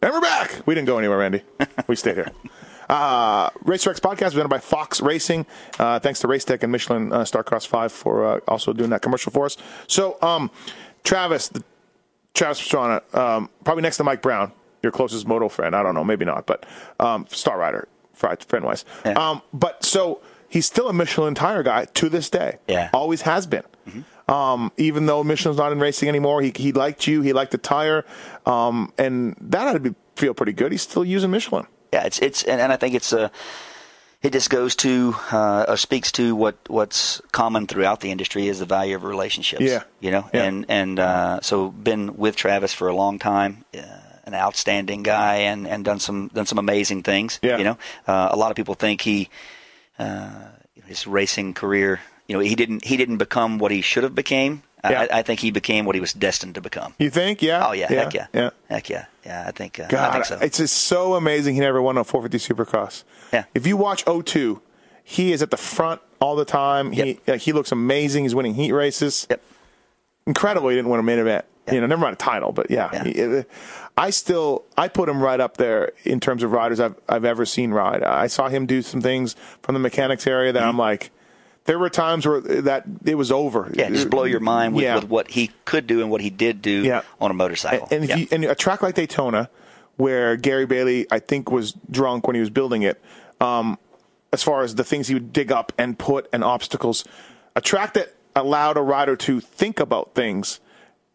And 0.00 0.12
we're 0.12 0.20
back. 0.20 0.62
We 0.64 0.74
didn't 0.74 0.86
go 0.86 0.98
anywhere, 0.98 1.18
Randy. 1.18 1.42
we 1.86 1.96
stayed 1.96 2.14
here. 2.14 2.30
Uh, 2.88 3.50
Racer 3.64 3.90
X 3.90 4.00
podcast 4.00 4.30
presented 4.30 4.48
by 4.48 4.56
Fox 4.56 5.02
Racing. 5.02 5.44
Uh, 5.78 5.98
thanks 5.98 6.20
to 6.20 6.26
Racetech 6.26 6.62
and 6.62 6.72
Michelin 6.72 7.12
uh, 7.12 7.20
Starcross 7.20 7.66
5 7.66 7.92
for 7.92 8.24
uh, 8.24 8.40
also 8.48 8.72
doing 8.72 8.88
that 8.88 9.02
commercial 9.02 9.30
for 9.30 9.44
us. 9.44 9.58
So, 9.88 10.16
um, 10.22 10.50
Travis, 11.04 11.48
the, 11.48 11.62
Travis 12.34 12.60
Pastrana, 12.60 13.14
um, 13.14 13.50
probably 13.64 13.82
next 13.82 13.96
to 13.98 14.04
Mike 14.04 14.22
Brown, 14.22 14.52
your 14.82 14.92
closest 14.92 15.26
moto 15.26 15.48
friend. 15.48 15.74
I 15.74 15.82
don't 15.82 15.94
know, 15.94 16.04
maybe 16.04 16.24
not, 16.24 16.46
but 16.46 16.64
um, 17.00 17.26
Star 17.28 17.58
Rider, 17.58 17.88
friend 18.12 18.64
wise. 18.64 18.84
Yeah. 19.04 19.12
Um, 19.12 19.42
but 19.52 19.84
so 19.84 20.20
he's 20.48 20.66
still 20.66 20.88
a 20.88 20.92
Michelin 20.92 21.34
tire 21.34 21.62
guy 21.62 21.86
to 21.86 22.08
this 22.08 22.30
day. 22.30 22.58
Yeah. 22.68 22.90
Always 22.92 23.22
has 23.22 23.46
been. 23.46 23.64
Um, 24.28 24.72
even 24.76 25.06
though 25.06 25.24
Michelin's 25.24 25.56
not 25.56 25.72
in 25.72 25.80
racing 25.80 26.06
anymore, 26.10 26.42
he, 26.42 26.52
he 26.54 26.72
liked 26.72 27.06
you, 27.06 27.22
he 27.22 27.32
liked 27.32 27.52
the 27.52 27.56
tire, 27.58 28.04
um, 28.44 28.92
and 28.98 29.34
that 29.40 29.62
had 29.62 29.72
to 29.72 29.80
be, 29.80 29.94
feel 30.16 30.34
pretty 30.34 30.52
good. 30.52 30.70
He's 30.70 30.82
still 30.82 31.02
using 31.04 31.30
Michelin. 31.30 31.66
yeah, 31.94 32.04
it's 32.04 32.18
it's 32.18 32.42
and, 32.42 32.60
and 32.60 32.70
I 32.70 32.76
think 32.76 32.94
it's 32.94 33.14
uh, 33.14 33.30
it 34.22 34.32
just 34.32 34.50
goes 34.50 34.74
to 34.76 35.14
uh, 35.30 35.66
or 35.68 35.76
speaks 35.76 36.10
to 36.12 36.34
what 36.34 36.56
what's 36.68 37.20
common 37.32 37.66
throughout 37.66 38.00
the 38.00 38.10
industry 38.10 38.48
is 38.48 38.58
the 38.58 38.66
value 38.66 38.96
of 38.96 39.04
relationships. 39.04 39.62
Yeah. 39.62 39.84
you 40.00 40.10
know, 40.10 40.28
Yeah. 40.32 40.44
and 40.44 40.66
and 40.68 40.98
uh, 40.98 41.40
so 41.40 41.70
been 41.70 42.16
with 42.16 42.36
Travis 42.36 42.72
for 42.72 42.88
a 42.88 42.94
long 42.94 43.18
time. 43.18 43.64
Uh, 43.76 43.82
an 44.24 44.34
outstanding 44.34 45.02
guy 45.02 45.36
and, 45.36 45.66
and 45.66 45.86
done 45.86 45.98
some 45.98 46.28
done 46.28 46.44
some 46.44 46.58
amazing 46.58 47.02
things. 47.02 47.38
Yeah. 47.42 47.56
You 47.56 47.64
know, 47.64 47.78
uh, 48.06 48.28
a 48.30 48.36
lot 48.36 48.50
of 48.50 48.56
people 48.56 48.74
think 48.74 49.00
he 49.00 49.30
uh, 49.98 50.48
his 50.86 51.06
racing 51.06 51.54
career. 51.54 52.00
You 52.26 52.34
know, 52.34 52.40
he 52.40 52.54
didn't 52.54 52.84
he 52.84 52.96
didn't 52.98 53.16
become 53.16 53.56
what 53.58 53.70
he 53.70 53.80
should 53.80 54.02
have 54.04 54.14
became. 54.14 54.62
Yeah. 54.84 55.06
I, 55.10 55.18
I 55.18 55.22
think 55.22 55.40
he 55.40 55.50
became 55.50 55.84
what 55.86 55.94
he 55.96 56.00
was 56.00 56.12
destined 56.12 56.54
to 56.54 56.60
become. 56.60 56.94
You 56.98 57.10
think? 57.10 57.42
Yeah. 57.42 57.66
Oh 57.66 57.72
yeah, 57.72 57.88
heck 57.88 58.14
yeah, 58.14 58.26
Yeah. 58.32 58.50
heck 58.68 58.88
yeah, 58.88 59.06
yeah. 59.26 59.44
I 59.46 59.50
think 59.50 59.80
uh, 59.80 59.86
I 59.90 60.12
think 60.12 60.24
so. 60.26 60.38
it's 60.40 60.58
just 60.58 60.74
so 60.76 61.14
amazing 61.14 61.54
he 61.54 61.60
never 61.60 61.82
won 61.82 61.96
a 61.98 62.04
450 62.04 62.54
Supercross. 62.54 63.02
Yeah. 63.32 63.44
If 63.54 63.66
you 63.66 63.76
watch 63.76 64.04
O2, 64.04 64.60
he 65.02 65.32
is 65.32 65.42
at 65.42 65.50
the 65.50 65.56
front 65.56 66.00
all 66.20 66.36
the 66.36 66.44
time. 66.44 66.92
He 66.92 67.04
Yep. 67.26 67.28
uh, 67.28 67.32
he 67.38 67.52
looks 67.52 67.72
amazing. 67.72 68.24
He's 68.24 68.34
winning 68.34 68.54
heat 68.54 68.72
races. 68.72 69.26
Yep. 69.30 69.42
Incredible 70.26 70.68
he 70.68 70.76
didn't 70.76 70.90
win 70.90 71.00
a 71.00 71.02
main 71.02 71.18
event. 71.18 71.44
Yeah. 71.66 71.74
You 71.74 71.80
know, 71.80 71.86
never 71.86 72.02
mind 72.02 72.14
a 72.14 72.16
title, 72.16 72.52
but 72.52 72.70
yeah. 72.70 72.90
Yeah. 72.92 73.04
He- 73.04 73.22
uh, 73.38 73.42
I 73.96 74.10
still 74.10 74.64
I 74.76 74.86
put 74.88 75.08
him 75.08 75.20
right 75.20 75.40
up 75.40 75.56
there 75.56 75.90
in 76.04 76.20
terms 76.20 76.42
of 76.44 76.52
riders 76.52 76.78
I've 76.78 76.94
I've 77.08 77.24
ever 77.24 77.44
seen 77.44 77.72
ride. 77.72 78.02
I 78.04 78.28
saw 78.28 78.48
him 78.48 78.64
do 78.66 78.80
some 78.82 79.00
things 79.00 79.34
from 79.62 79.72
the 79.74 79.80
mechanics 79.80 80.26
area 80.26 80.52
Mm-hmm. 80.52 80.58
that 80.62 80.68
I'm 80.68 80.78
like 80.78 81.10
there 81.68 81.78
were 81.78 81.90
times 81.90 82.26
where 82.26 82.40
that 82.40 82.84
it 83.04 83.14
was 83.14 83.30
over. 83.30 83.70
Yeah, 83.74 83.90
just 83.90 84.08
blow 84.08 84.24
your 84.24 84.40
mind 84.40 84.74
with, 84.74 84.84
Yeah. 84.84 84.94
with 84.94 85.04
what 85.04 85.30
he 85.30 85.50
could 85.66 85.86
do 85.86 86.00
and 86.00 86.10
what 86.10 86.22
he 86.22 86.30
did 86.30 86.62
do 86.62 86.80
Yeah. 86.82 87.02
on 87.20 87.30
a 87.30 87.34
motorcycle. 87.34 87.86
And, 87.90 88.04
if 88.04 88.08
Yeah. 88.10 88.16
you, 88.16 88.26
and 88.32 88.44
a 88.46 88.54
track 88.54 88.82
like 88.82 88.94
Daytona, 88.94 89.50
where 89.98 90.34
Gary 90.36 90.64
Bailey, 90.64 91.06
I 91.10 91.18
think, 91.18 91.50
was 91.50 91.72
drunk 91.90 92.26
when 92.26 92.34
he 92.34 92.40
was 92.40 92.48
building 92.48 92.82
it, 92.84 92.98
um, 93.38 93.78
as 94.32 94.42
far 94.42 94.62
as 94.62 94.76
the 94.76 94.82
things 94.84 95.08
he 95.08 95.14
would 95.14 95.30
dig 95.30 95.52
up 95.52 95.70
and 95.76 95.98
put 95.98 96.26
and 96.32 96.42
obstacles, 96.42 97.04
a 97.54 97.60
track 97.60 97.92
that 97.92 98.14
allowed 98.34 98.78
a 98.78 98.82
rider 98.82 99.14
to 99.16 99.38
think 99.38 99.78
about 99.78 100.14
things 100.14 100.60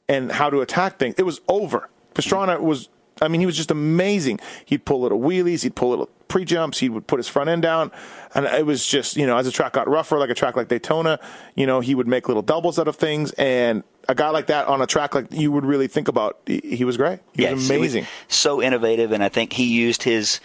and 0.08 0.34
how 0.34 0.52
to 0.52 0.62
attack 0.62 1.00
things, 1.00 1.16
it 1.18 1.24
was 1.24 1.42
over. 1.48 1.90
Pastrana 2.14 2.60
was, 2.60 2.90
I 3.22 3.28
mean, 3.28 3.40
he 3.40 3.46
was 3.46 3.56
just 3.58 3.72
amazing. 3.72 4.40
He'd 4.66 4.86
pull 4.86 5.02
little 5.02 5.20
wheelies, 5.20 5.64
he'd 5.64 5.76
pull 5.76 5.90
little 5.92 6.10
pre 6.28 6.46
jumps, 6.46 6.80
he 6.80 6.90
would 6.90 7.06
put 7.08 7.18
his 7.20 7.28
front 7.28 7.50
end 7.50 7.62
down. 7.62 7.92
And 8.36 8.46
it 8.46 8.66
was 8.66 8.86
just, 8.86 9.16
you 9.18 9.28
know, 9.28 9.38
as 9.38 9.46
the 9.46 9.52
track 9.52 9.74
got 9.74 9.88
rougher, 9.88 10.18
like 10.18 10.30
a 10.32 10.34
track 10.34 10.56
like 10.56 10.68
Daytona, 10.68 11.20
you 11.56 11.66
know, 11.68 11.80
he 11.80 11.94
would 11.96 12.08
make 12.08 12.28
little 12.28 12.42
doubles 12.44 12.80
out 12.80 12.88
of 12.88 12.96
things. 12.96 13.32
And 13.34 13.84
a 14.10 14.16
guy 14.16 14.30
like 14.32 14.48
that 14.48 14.68
on 14.68 14.82
a 14.82 14.88
track 14.88 15.14
like 15.16 15.28
you 15.32 15.52
would 15.52 15.64
really 15.66 15.88
think 15.88 16.08
about, 16.08 16.40
he, 16.48 16.60
he 16.64 16.84
was 16.86 16.98
great. 16.98 17.20
He 17.34 17.44
Yes, 17.44 17.54
was 17.54 17.70
amazing. 17.70 18.08
so 18.28 18.62
innovative, 18.62 19.12
and 19.12 19.24
I 19.24 19.30
think 19.30 19.54
he 19.54 19.66
used 19.66 20.04
his 20.04 20.40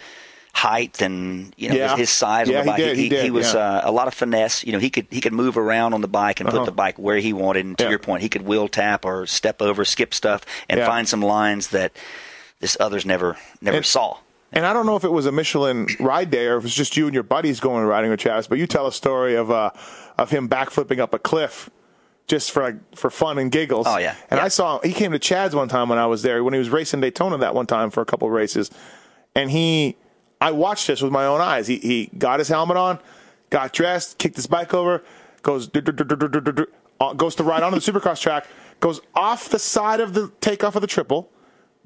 height 0.51 1.01
and 1.01 1.53
you 1.57 1.69
know 1.69 1.75
Yeah. 1.75 1.89
his, 1.91 1.99
his 1.99 2.09
size 2.09 2.49
Yeah, 2.49 2.59
on 2.61 2.65
the 2.65 2.71
he 2.71 2.77
bike. 2.77 2.83
did, 2.83 2.97
he 2.97 3.09
did, 3.09 3.31
was 3.31 3.53
yeah. 3.53 3.59
uh, 3.59 3.81
a 3.85 3.91
lot 3.91 4.07
of 4.07 4.13
finesse. 4.13 4.63
You 4.65 4.73
know, 4.73 4.79
he 4.79 4.89
could 4.89 5.07
he 5.09 5.21
could 5.21 5.31
move 5.33 5.57
around 5.57 5.93
on 5.93 6.01
the 6.01 6.07
bike 6.07 6.39
and 6.39 6.49
Uh-huh. 6.49 6.59
put 6.59 6.65
the 6.65 6.71
bike 6.71 6.97
where 6.97 7.17
he 7.17 7.33
wanted. 7.33 7.65
And 7.65 7.77
to 7.77 7.89
your 7.89 7.99
point, 7.99 8.23
he 8.23 8.29
could 8.29 8.41
wheel 8.43 8.67
tap 8.67 9.05
or 9.05 9.25
step 9.25 9.61
over, 9.61 9.85
skip 9.85 10.13
stuff, 10.13 10.41
and 10.67 10.81
find 10.81 11.07
some 11.07 11.21
lines 11.21 11.69
that 11.69 11.93
this 12.59 12.77
others 12.79 13.05
never 13.05 13.37
never 13.61 13.77
And- 13.77 13.85
saw. 13.85 14.17
And 14.51 14.65
I 14.65 14.73
don't 14.73 14.87
know 14.87 14.95
if 14.95 15.03
it 15.03 15.11
was 15.11 15.27
a 15.27 15.31
Michelin 15.31 15.87
ride 15.99 16.31
day 16.31 16.47
or 16.47 16.57
if 16.57 16.61
it 16.61 16.65
was 16.65 16.73
just 16.73 16.97
you 16.97 17.05
and 17.05 17.13
your 17.13 17.21
buddies 17.21 17.59
going 17.59 17.85
riding 17.85 18.09
with 18.09 18.19
Travis, 18.19 18.47
but 18.47 18.57
you 18.57 18.65
tell 18.65 18.87
a 18.87 18.91
story 18.91 19.35
of 19.35 19.51
uh, 19.51 19.69
of 20.17 20.31
him 20.31 20.49
backflipping 20.49 20.97
up 20.97 21.13
a 21.13 21.19
cliff 21.19 21.69
just 22.25 22.49
for 22.49 22.63
like 22.63 22.95
for 22.95 23.11
fun 23.11 23.37
and 23.37 23.51
giggles. 23.51 23.85
Oh, 23.87 23.97
yeah. 23.99 24.15
And 24.31 24.39
Yeah. 24.39 24.45
I 24.45 24.47
saw 24.47 24.79
he 24.79 24.91
came 24.91 25.11
to 25.11 25.19
Chad's 25.19 25.53
one 25.55 25.67
time 25.67 25.87
when 25.87 25.99
I 25.99 26.07
was 26.07 26.23
there 26.23 26.43
when 26.43 26.53
he 26.55 26.59
was 26.59 26.71
racing 26.71 26.99
Daytona 27.01 27.37
that 27.37 27.53
one 27.53 27.67
time 27.67 27.91
for 27.91 28.01
a 28.01 28.05
couple 28.05 28.27
of 28.27 28.33
races, 28.33 28.71
and 29.35 29.51
he 29.51 29.95
I 30.41 30.49
watched 30.49 30.87
this 30.87 31.01
with 31.03 31.11
my 31.11 31.25
own 31.27 31.41
eyes. 31.41 31.67
He 31.67 31.77
he 31.77 32.09
got 32.17 32.39
his 32.39 32.47
helmet 32.47 32.75
on, 32.77 32.97
got 33.51 33.71
dressed, 33.71 34.17
kicked 34.17 34.35
his 34.35 34.47
bike 34.47 34.73
over, 34.73 35.03
goes 35.43 35.69
uh, 35.69 37.13
goes 37.13 37.35
to 37.35 37.43
ride 37.43 37.61
onto 37.63 37.79
the 37.79 37.91
supercross 37.91 38.19
track, 38.19 38.47
goes 38.79 38.99
off 39.13 39.49
the 39.49 39.59
side 39.59 39.99
of 39.99 40.13
the 40.15 40.31
takeoff 40.41 40.75
of 40.75 40.81
the 40.81 40.87
triple, 40.87 41.29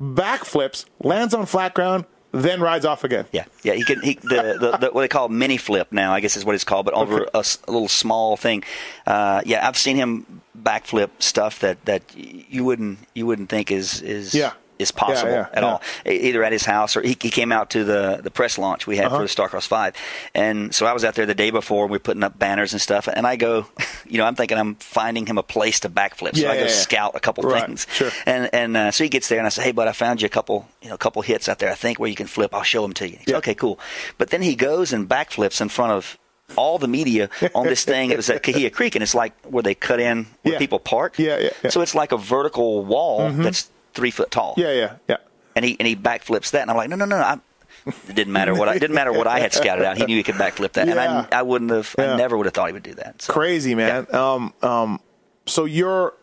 backflips, 0.02 0.86
lands 1.02 1.34
on 1.34 1.46
flat 1.46 1.74
ground, 1.74 2.06
then 2.32 2.62
rides 2.62 2.86
off 2.86 3.04
again. 3.04 3.26
Yeah, 3.32 3.46
yeah. 3.64 3.74
He 3.74 3.84
can 3.84 4.02
he 4.02 4.16
the, 4.16 4.58
the, 4.60 4.78
the 4.80 4.90
what 4.92 5.02
they 5.02 5.08
call 5.08 5.30
mini 5.30 5.58
flip 5.58 5.92
now, 5.92 6.14
I 6.14 6.20
guess 6.20 6.36
is 6.36 6.44
what 6.44 6.56
it's 6.56 6.64
called, 6.64 6.86
but 6.86 6.94
over 6.96 7.22
Okay. 7.22 7.30
a, 7.36 7.44
a 7.68 7.72
little 7.72 7.88
small 7.88 8.36
thing. 8.38 8.64
Uh, 9.06 9.42
yeah, 9.46 9.68
I've 9.68 9.78
seen 9.78 9.96
him 9.98 10.42
backflip 10.60 11.10
stuff 11.20 11.60
that, 11.60 11.84
that 11.86 12.02
you 12.16 12.64
wouldn't 12.64 13.00
you 13.14 13.26
wouldn't 13.28 13.50
think 13.50 13.70
is 13.72 14.02
is 14.02 14.34
Yeah. 14.34 14.54
Is 14.84 14.92
possible 14.92 15.32
Yeah, 15.32 15.48
yeah, 15.52 15.58
at 15.58 15.64
yeah. 15.64 15.70
all. 15.70 15.82
Either 16.06 16.44
at 16.44 16.52
his 16.52 16.66
house 16.66 16.96
or 16.96 17.02
he, 17.02 17.18
he 17.20 17.32
came 17.32 17.52
out 17.52 17.72
to 17.72 17.84
the 17.84 18.20
the 18.22 18.30
press 18.30 18.58
launch 18.58 18.86
we 18.86 18.98
had 18.98 19.08
Uh-huh. 19.08 19.18
for 19.18 19.24
the 19.24 19.28
Starcross 19.30 19.66
Five, 19.68 19.96
and 20.36 20.74
so 20.76 20.86
I 20.86 20.94
was 20.94 21.04
out 21.04 21.16
there 21.16 21.26
the 21.26 21.34
day 21.36 21.50
before. 21.52 21.86
and 21.86 21.92
We 21.92 21.96
are 21.96 22.00
putting 22.10 22.24
up 22.24 22.38
banners 22.38 22.74
and 22.74 22.82
stuff, 22.82 23.08
and 23.08 23.26
I 23.26 23.36
go, 23.38 23.66
you 24.06 24.18
know, 24.20 24.26
I'm 24.26 24.36
thinking 24.36 24.58
I'm 24.58 24.76
finding 24.76 25.26
him 25.26 25.38
a 25.38 25.44
place 25.44 25.80
to 25.82 25.90
backflip, 25.90 26.36
so 26.38 26.50
I 26.50 26.58
go 26.60 26.68
scout 26.68 27.16
a 27.16 27.20
couple 27.20 27.44
Right, 27.44 27.66
things, 27.66 27.88
sure. 27.94 28.12
and 28.26 28.50
and 28.54 28.78
uh, 28.78 28.92
so 28.92 29.04
he 29.04 29.10
gets 29.10 29.28
there, 29.30 29.40
and 29.40 29.48
I 29.48 29.50
say, 29.50 29.64
"Hey, 29.64 29.72
bud, 29.72 29.88
I 29.88 29.94
found 29.94 30.22
you 30.22 30.28
a 30.28 30.30
couple, 30.38 30.68
you 30.82 30.90
know, 30.90 30.96
a 30.96 31.04
couple 31.06 31.22
hits 31.24 31.48
out 31.50 31.58
there. 31.60 31.72
I 31.72 31.76
think 31.76 32.00
where 32.00 32.10
you 32.10 32.16
can 32.16 32.28
flip. 32.28 32.54
I'll 32.54 32.64
show 32.64 32.82
them 32.84 32.94
to 32.94 33.10
you." 33.10 33.18
Okay, 33.40 33.56
cool. 33.56 33.80
But 34.18 34.30
then 34.30 34.42
he 34.42 34.56
goes 34.56 34.94
and 34.94 35.08
backflips 35.10 35.62
in 35.62 35.70
front 35.70 35.92
of 35.94 36.18
all 36.56 36.78
the 36.78 36.88
media 36.88 37.30
on 37.56 37.66
this 37.66 37.84
thing. 37.86 38.12
It 38.12 38.18
was 38.18 38.30
at 38.30 38.44
Cahuilla 38.44 38.70
Creek, 38.70 38.96
and 38.96 39.02
it's 39.02 39.16
like 39.16 39.34
where 39.46 39.64
they 39.64 39.74
cut 39.74 40.00
in 40.00 40.28
where 40.44 40.54
Yeah. 40.54 40.60
people 40.60 40.78
park. 40.80 41.18
Yeah, 41.18 41.38
yeah, 41.40 41.50
yeah. 41.64 41.70
So 41.72 41.82
it's 41.82 41.96
like 41.96 42.12
a 42.12 42.18
vertical 42.18 42.84
wall 42.86 43.32
that's 43.32 43.70
three 43.94 44.12
foot 44.12 44.32
tall. 44.32 44.56
Yeah, 44.58 44.72
yeah, 44.72 44.96
yeah. 45.08 45.18
And 45.56 45.64
he 45.64 45.78
and 45.80 45.88
he 45.88 45.96
backflips 45.96 46.52
that, 46.52 46.62
and 46.64 46.72
I'm 46.72 46.78
like, 46.78 46.90
no, 46.90 46.96
no, 46.96 47.06
no, 47.06 47.18
no. 47.20 47.24
I, 47.24 47.40
it 47.86 48.16
didn't 48.16 48.34
matter 48.34 48.54
what 48.56 48.70
I 48.70 48.78
didn't 48.78 48.96
matter 48.96 49.12
what 49.12 49.28
I 49.28 49.40
had 49.40 49.54
scouted 49.54 49.84
out. 49.86 49.98
He 49.98 50.06
knew 50.06 50.16
he 50.16 50.24
could 50.24 50.36
backflip 50.36 50.74
that, 50.74 50.88
and 50.88 51.00
I 51.00 51.28
I 51.32 51.42
wouldn't 51.42 51.72
have. 51.72 51.94
Yeah. 51.98 52.14
I 52.14 52.18
never 52.18 52.38
would 52.38 52.46
have 52.46 52.54
thought 52.54 52.68
he 52.68 52.74
would 52.74 52.84
do 52.84 52.96
that. 52.96 53.22
So. 53.22 53.34
Crazy 53.34 53.76
man. 53.76 54.08
Um, 54.14 54.54
um, 54.62 55.00
so 55.46 55.66
you're, 55.66 56.14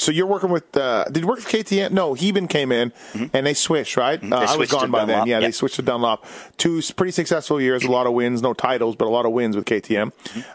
so 0.00 0.10
you're 0.12 0.26
working 0.26 0.50
with. 0.50 0.76
Uh, 0.76 1.04
did 1.04 1.22
you 1.22 1.26
work 1.26 1.36
with 1.36 1.48
KTM? 1.48 1.92
No, 1.92 2.14
Heben 2.14 2.48
came 2.48 2.72
in 2.72 2.92
and 3.32 3.46
they 3.46 3.54
switched, 3.54 3.96
right? 3.96 4.20
Uh, 4.22 4.36
I 4.36 4.56
was 4.56 4.70
gone 4.70 4.90
by 4.90 5.00
then. 5.00 5.08
Dunlop, 5.08 5.28
Yeah, 5.28 5.40
they 5.40 5.50
switched 5.50 5.76
to 5.76 5.82
Dunlop. 5.82 6.24
Two 6.56 6.80
pretty 6.96 7.12
successful 7.12 7.60
years, 7.60 7.84
a 7.84 7.90
lot 7.90 8.06
of 8.06 8.12
wins, 8.14 8.42
no 8.42 8.54
titles, 8.54 8.96
but 8.96 9.06
a 9.06 9.10
lot 9.10 9.26
of 9.26 9.32
wins 9.32 9.56
with 9.56 9.64
KTM. 9.66 10.12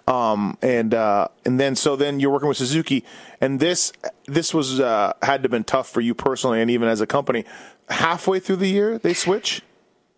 Um, 0.07 0.57
and 0.61 0.93
uh, 0.93 1.27
and 1.45 1.59
then 1.59 1.75
so 1.75 1.95
then 1.95 2.19
you're 2.19 2.31
working 2.31 2.47
with 2.49 2.57
Suzuki, 2.57 3.03
and 3.39 3.59
this 3.59 3.93
this 4.25 4.53
was 4.53 4.79
uh, 4.79 5.13
had 5.21 5.37
to 5.37 5.43
have 5.43 5.51
been 5.51 5.63
tough 5.63 5.89
for 5.89 6.01
you 6.01 6.13
personally 6.13 6.61
and 6.61 6.71
even 6.71 6.87
as 6.87 7.01
a 7.01 7.07
company. 7.07 7.45
Halfway 7.89 8.39
through 8.39 8.55
the 8.57 8.67
year, 8.69 8.97
they 8.97 9.13
switch. 9.13 9.61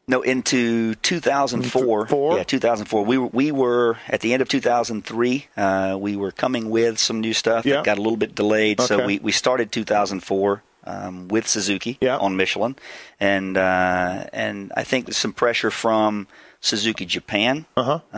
No, 0.09 0.21
into 0.21 0.95
2004. 0.95 2.07
Four? 2.07 2.37
Yeah, 2.37 2.43
2004. 2.43 3.03
We 3.03 3.17
were, 3.17 3.27
we 3.27 3.51
were 3.51 3.97
at 4.07 4.21
the 4.21 4.31
end 4.31 4.41
of 4.41 4.47
2003. 4.47 5.47
Uh, 5.57 5.97
we 5.99 6.15
were 6.15 6.31
coming 6.31 6.69
with 6.69 6.97
some 6.97 7.19
new 7.19 7.33
stuff 7.33 7.65
Yeah. 7.65 7.75
that 7.77 7.85
got 7.85 7.97
a 7.97 8.01
little 8.01 8.15
bit 8.17 8.33
delayed. 8.33 8.79
Okay. 8.79 8.87
So 8.87 9.05
we, 9.05 9.19
we 9.19 9.33
started 9.33 9.71
2004 9.73 10.63
um, 10.85 11.27
with 11.27 11.45
Suzuki 11.45 11.97
Yeah. 11.99 12.15
on 12.17 12.37
Michelin, 12.37 12.77
and 13.19 13.57
uh, 13.57 14.27
and 14.31 14.71
I 14.77 14.85
think 14.85 15.07
there's 15.07 15.17
some 15.17 15.33
pressure 15.33 15.69
from 15.71 16.27
Suzuki 16.61 17.05
Japan 17.05 17.65
Uh-huh. 17.75 17.99
uh, 18.13 18.17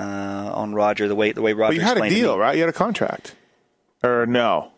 on 0.54 0.76
Roger 0.76 1.08
the 1.08 1.16
way 1.16 1.32
the 1.32 1.42
way 1.42 1.54
Roger 1.54 1.70
But 1.72 1.76
you 1.78 1.82
had 1.82 1.98
a 1.98 2.08
deal, 2.08 2.38
right? 2.38 2.54
You 2.56 2.62
had 2.62 2.70
a 2.70 2.74
contract, 2.74 3.34
or 4.04 4.28
no? 4.28 4.72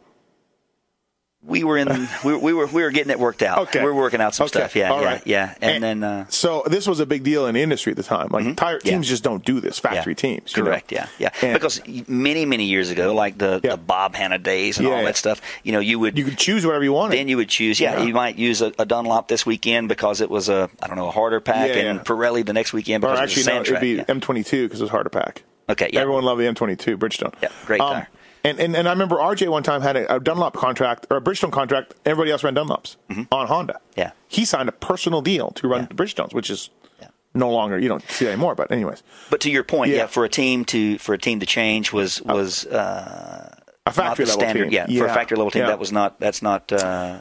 We 1.43 1.63
were 1.63 1.77
in 1.77 1.87
we, 2.23 2.37
we 2.37 2.53
were 2.53 2.67
we 2.67 2.83
were 2.83 2.91
getting 2.91 3.09
it 3.09 3.19
worked 3.19 3.41
out. 3.41 3.57
Okay. 3.69 3.79
we 3.79 3.85
were 3.85 3.95
working 3.95 4.21
out 4.21 4.35
some 4.35 4.45
Okay. 4.45 4.59
stuff. 4.59 4.75
Yeah, 4.75 4.91
All 4.91 5.01
yeah, 5.01 5.07
right. 5.07 5.21
yeah. 5.25 5.55
And, 5.59 5.83
And- 5.83 5.83
then 5.83 6.03
uh, 6.03 6.25
So 6.29 6.63
this 6.67 6.85
was 6.87 6.99
a 6.99 7.05
big 7.07 7.23
deal 7.23 7.47
in 7.47 7.55
the 7.55 7.61
industry 7.61 7.91
at 7.91 7.97
the 7.97 8.03
time. 8.03 8.27
Like 8.29 8.45
Mm-hmm. 8.45 8.87
Yeah. 8.87 8.91
teams 8.93 9.07
just 9.09 9.23
don't 9.23 9.43
do 9.43 9.59
this. 9.59 9.79
Factory 9.79 10.11
Yeah. 10.13 10.15
teams, 10.15 10.55
you 10.55 10.61
know? 10.63 10.69
Correct. 10.69 10.91
Yeah. 10.91 11.07
Yeah. 11.17 11.29
And- 11.41 11.53
because 11.53 11.81
many 12.07 12.45
many 12.45 12.65
years 12.65 12.91
ago, 12.91 13.15
like 13.15 13.39
the, 13.39 13.59
Yeah. 13.63 13.71
the 13.71 13.77
Bob 13.77 14.13
Hannah 14.15 14.37
days 14.37 14.77
and 14.77 14.87
Yeah, 14.87 14.93
all 14.93 14.99
yeah. 14.99 15.05
that 15.07 15.17
stuff, 15.17 15.41
you 15.63 15.71
know, 15.71 15.79
you 15.79 15.97
would 15.97 16.15
You 16.17 16.25
could 16.25 16.37
choose 16.37 16.63
whatever 16.65 16.83
you 16.83 16.93
wanted. 16.93 17.17
then 17.17 17.27
you 17.27 17.37
would 17.37 17.49
choose. 17.49 17.79
Yeah, 17.79 17.97
Yeah. 17.97 18.05
you 18.05 18.13
might 18.13 18.35
use 18.37 18.61
a, 18.61 18.71
a 18.77 18.85
Dunlop 18.85 19.27
this 19.27 19.43
weekend 19.45 19.89
because 19.89 20.21
it 20.21 20.29
was 20.29 20.47
a 20.47 20.69
I 20.81 20.87
don't 20.87 20.95
know 20.95 21.07
a 21.07 21.11
harder 21.11 21.39
pack, 21.39 21.69
Yeah, 21.69 21.81
and 21.89 21.97
yeah. 21.99 22.03
Pirelli 22.03 22.45
the 22.45 22.53
next 22.53 22.71
weekend 22.71 23.03
or 23.03 23.09
actually, 23.15 23.41
it 23.51 23.59
was 23.59 23.69
a 23.69 23.71
no, 23.71 23.77
it'd 23.77 23.81
be 23.81 23.93
yeah. 23.93 24.03
M22 24.03 24.65
because 24.65 24.79
it 24.79 24.83
was 24.83 24.91
hard 24.91 25.05
to 25.05 25.09
pack. 25.09 25.41
Okay. 25.69 25.89
Yeah. 25.91 26.01
Everyone 26.01 26.23
loved 26.23 26.39
the 26.41 26.45
M22 26.45 26.97
Bridgestone. 26.97 27.33
Yeah, 27.41 27.49
great 27.65 27.79
tire. 27.79 28.09
And, 28.43 28.59
and 28.59 28.75
and 28.75 28.87
I 28.87 28.91
remember 28.91 29.17
RJ 29.17 29.49
one 29.49 29.63
time 29.63 29.81
had 29.81 29.95
a, 29.95 30.15
a 30.15 30.19
Dunlop 30.19 30.53
contract 30.55 31.05
or 31.11 31.17
a 31.17 31.21
Bridgestone 31.21 31.51
contract. 31.51 31.93
Everybody 32.05 32.31
else 32.31 32.43
ran 32.43 32.55
Dunlops 32.55 32.95
on 33.31 33.47
Honda. 33.47 33.73
Mm-hmm. 33.73 33.99
Yeah. 33.99 34.11
He 34.27 34.45
signed 34.45 34.67
a 34.69 34.71
personal 34.71 35.21
deal 35.21 35.51
to 35.51 35.67
run 35.67 35.81
Yeah. 35.81 35.87
the 35.87 35.93
Bridgestones, 35.95 36.33
which 36.33 36.49
is 36.49 36.69
Yeah. 36.99 37.09
no 37.35 37.49
longer 37.51 37.77
you 37.77 37.87
don't 37.87 38.01
see 38.09 38.25
that 38.25 38.31
anymore. 38.31 38.55
But 38.55 38.71
anyways, 38.71 39.03
But 39.29 39.41
to 39.41 39.51
your 39.51 39.63
point, 39.63 39.91
yeah. 39.91 39.97
Yeah. 39.97 40.07
for 40.07 40.25
a 40.25 40.29
team 40.29 40.65
to 40.65 40.97
for 40.97 41.13
a 41.13 41.17
team 41.19 41.39
to 41.39 41.45
change 41.45 41.93
was 41.93 42.21
was 42.23 42.65
uh, 42.65 43.53
a 43.85 43.91
factory 43.91 44.25
level 44.25 44.41
standard. 44.41 44.71
team. 44.71 44.85
Yeah, 44.89 44.99
for 44.99 45.05
a 45.05 45.13
factory 45.13 45.37
level 45.37 45.51
team, 45.51 45.61
Yeah. 45.63 45.67
that 45.67 45.79
was 45.79 45.91
not 45.91 46.19
that's 46.19 46.41
not. 46.41 46.71
Uh, 46.71 47.19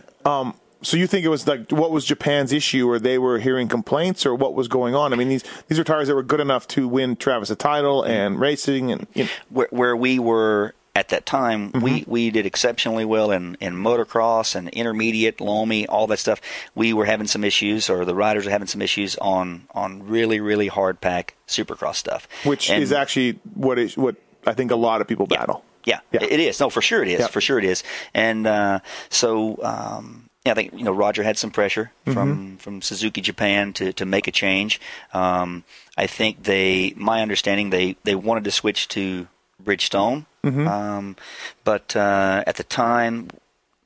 So 0.83 0.97
you 0.97 1.07
think 1.07 1.27
it 1.27 1.29
was 1.29 1.47
like 1.47 1.71
what 1.71 1.91
was 1.91 2.07
Japan's 2.07 2.55
issue, 2.55 2.89
or 2.89 2.99
they 2.99 3.19
were 3.19 3.39
hearing 3.39 3.69
complaints, 3.69 4.25
or 4.25 4.35
what 4.35 4.55
was 4.55 4.67
going 4.67 4.95
on? 4.95 5.13
I 5.13 5.17
mean, 5.17 5.29
these 5.29 5.45
these 5.69 5.77
were 5.77 5.85
tires 5.85 6.09
that 6.09 6.15
were 6.15 6.23
good 6.23 6.41
enough 6.41 6.67
to 6.69 6.89
win 6.89 7.17
Travis 7.17 7.51
a 7.51 7.55
title 7.55 8.03
and 8.03 8.41
racing, 8.41 8.91
and 8.91 9.07
you 9.13 9.25
know, 9.25 9.31
where, 9.51 9.69
where 9.71 9.95
we 9.95 10.19
were 10.19 10.73
at 10.95 11.09
that 11.11 11.25
time, 11.27 11.71
Mm-hmm. 11.73 11.81
we, 11.85 12.05
we 12.07 12.31
did 12.31 12.47
exceptionally 12.47 13.05
well 13.05 13.31
in, 13.31 13.57
in 13.61 13.75
motocross 13.75 14.55
and 14.57 14.69
intermediate, 14.71 15.41
Lomi, 15.41 15.87
all 15.87 16.07
that 16.09 16.19
stuff. 16.19 16.41
We 16.75 16.93
were 16.93 17.05
having 17.05 17.27
some 17.29 17.45
issues, 17.45 17.89
or 17.89 18.05
the 18.05 18.15
riders 18.15 18.45
were 18.45 18.51
having 18.51 18.67
some 18.69 18.83
issues 18.83 19.17
on 19.17 19.67
on 19.75 20.03
really 20.09 20.41
really 20.41 20.67
hard 20.69 21.01
pack 21.01 21.35
supercross 21.47 21.95
stuff, 21.97 22.27
which 22.45 22.71
And- 22.71 22.83
is 22.83 22.93
actually 22.93 23.39
what 23.55 23.79
is 23.79 23.97
what 23.97 24.17
I 24.47 24.53
think 24.55 24.71
a 24.71 24.77
lot 24.77 25.01
of 25.01 25.07
people 25.07 25.27
battle. 25.27 25.65
Yeah, 25.85 26.01
Yeah. 26.13 26.23
it 26.25 26.41
is. 26.41 26.61
No, 26.61 26.69
for 26.71 26.83
sure 26.83 27.03
it 27.03 27.09
is. 27.09 27.21
Yeah. 27.21 27.27
For 27.29 27.41
sure 27.41 27.59
it 27.59 27.65
is. 27.65 27.83
And 28.13 28.47
uh, 28.47 28.81
so 29.09 29.59
um, 29.63 30.29
yeah, 30.45 30.53
I 30.53 30.55
think 30.55 30.73
you 30.75 30.85
know 30.85 30.93
Roger 30.93 31.23
had 31.23 31.39
some 31.39 31.51
pressure 31.51 31.93
Mm-hmm. 32.07 32.13
from 32.13 32.57
from 32.59 32.83
Suzuki 32.83 33.21
Japan 33.21 33.73
to 33.75 33.93
to 33.93 34.05
make 34.05 34.27
a 34.27 34.33
change. 34.33 34.81
Um, 35.15 35.65
I 35.97 36.07
think 36.07 36.43
they, 36.45 36.95
my 36.97 37.23
understanding, 37.23 37.71
they 37.71 37.97
they 38.05 38.15
wanted 38.15 38.45
to 38.45 38.51
switch 38.51 38.89
to 38.89 39.29
Bridgestone, 39.63 40.25
Mm-hmm. 40.45 40.67
um, 40.69 41.17
but 41.65 41.95
uh, 41.97 42.45
at 42.47 42.57
the 42.57 42.65
time. 42.65 43.29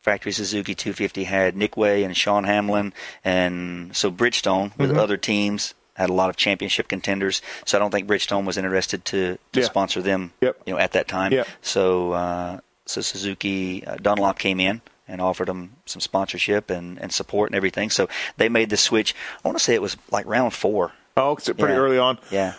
Factory 0.02 0.32
Suzuki 0.32 0.74
250 0.74 1.24
had 1.24 1.57
Nick 1.57 1.78
Wey 1.78 2.05
and 2.05 2.14
Sean 2.14 2.44
Hamblin, 2.44 2.92
and 3.24 3.96
so 3.96 4.11
Bridgestone 4.11 4.76
with 4.76 4.90
Mm-hmm. 4.90 4.98
other 4.98 5.16
teams 5.16 5.72
had 5.94 6.11
a 6.11 6.12
lot 6.12 6.28
of 6.28 6.36
championship 6.36 6.88
contenders. 6.88 7.40
So 7.64 7.78
I 7.78 7.80
don't 7.80 7.90
think 7.90 8.07
Bridgestone 8.07 8.44
was 8.44 8.59
interested 8.59 9.02
to, 9.07 9.38
to 9.52 9.61
Yeah. 9.61 9.64
sponsor 9.64 10.02
them. 10.02 10.32
Yep. 10.42 10.61
You 10.66 10.74
know, 10.74 10.78
at 10.78 10.92
that 10.92 11.09
time. 11.09 11.32
Yep. 11.32 11.48
So 11.62 12.12
uh, 12.12 12.61
so 12.84 13.00
Suzuki 13.00 13.82
uh, 13.86 13.96
Dunlop 13.96 14.38
came 14.38 14.61
in 14.61 14.82
and 15.09 15.22
offered 15.22 15.48
them 15.48 15.72
some 15.86 16.00
sponsorship 16.00 16.68
and, 16.68 16.98
and 17.00 17.11
support 17.11 17.48
and 17.48 17.57
everything. 17.57 17.88
So 17.88 18.07
they 18.36 18.50
made 18.50 18.68
the 18.68 18.76
switch. 18.76 19.14
I 19.42 19.48
want 19.48 19.57
to 19.57 19.64
say 19.64 19.72
it 19.72 19.80
was 19.80 19.96
like 20.11 20.26
round 20.26 20.52
four. 20.52 20.92
Oh, 21.16 21.34
it's 21.36 21.46
pretty 21.48 21.62
Yeah. 21.72 21.78
early 21.80 21.96
on. 21.98 22.18
Yeah. 22.30 22.52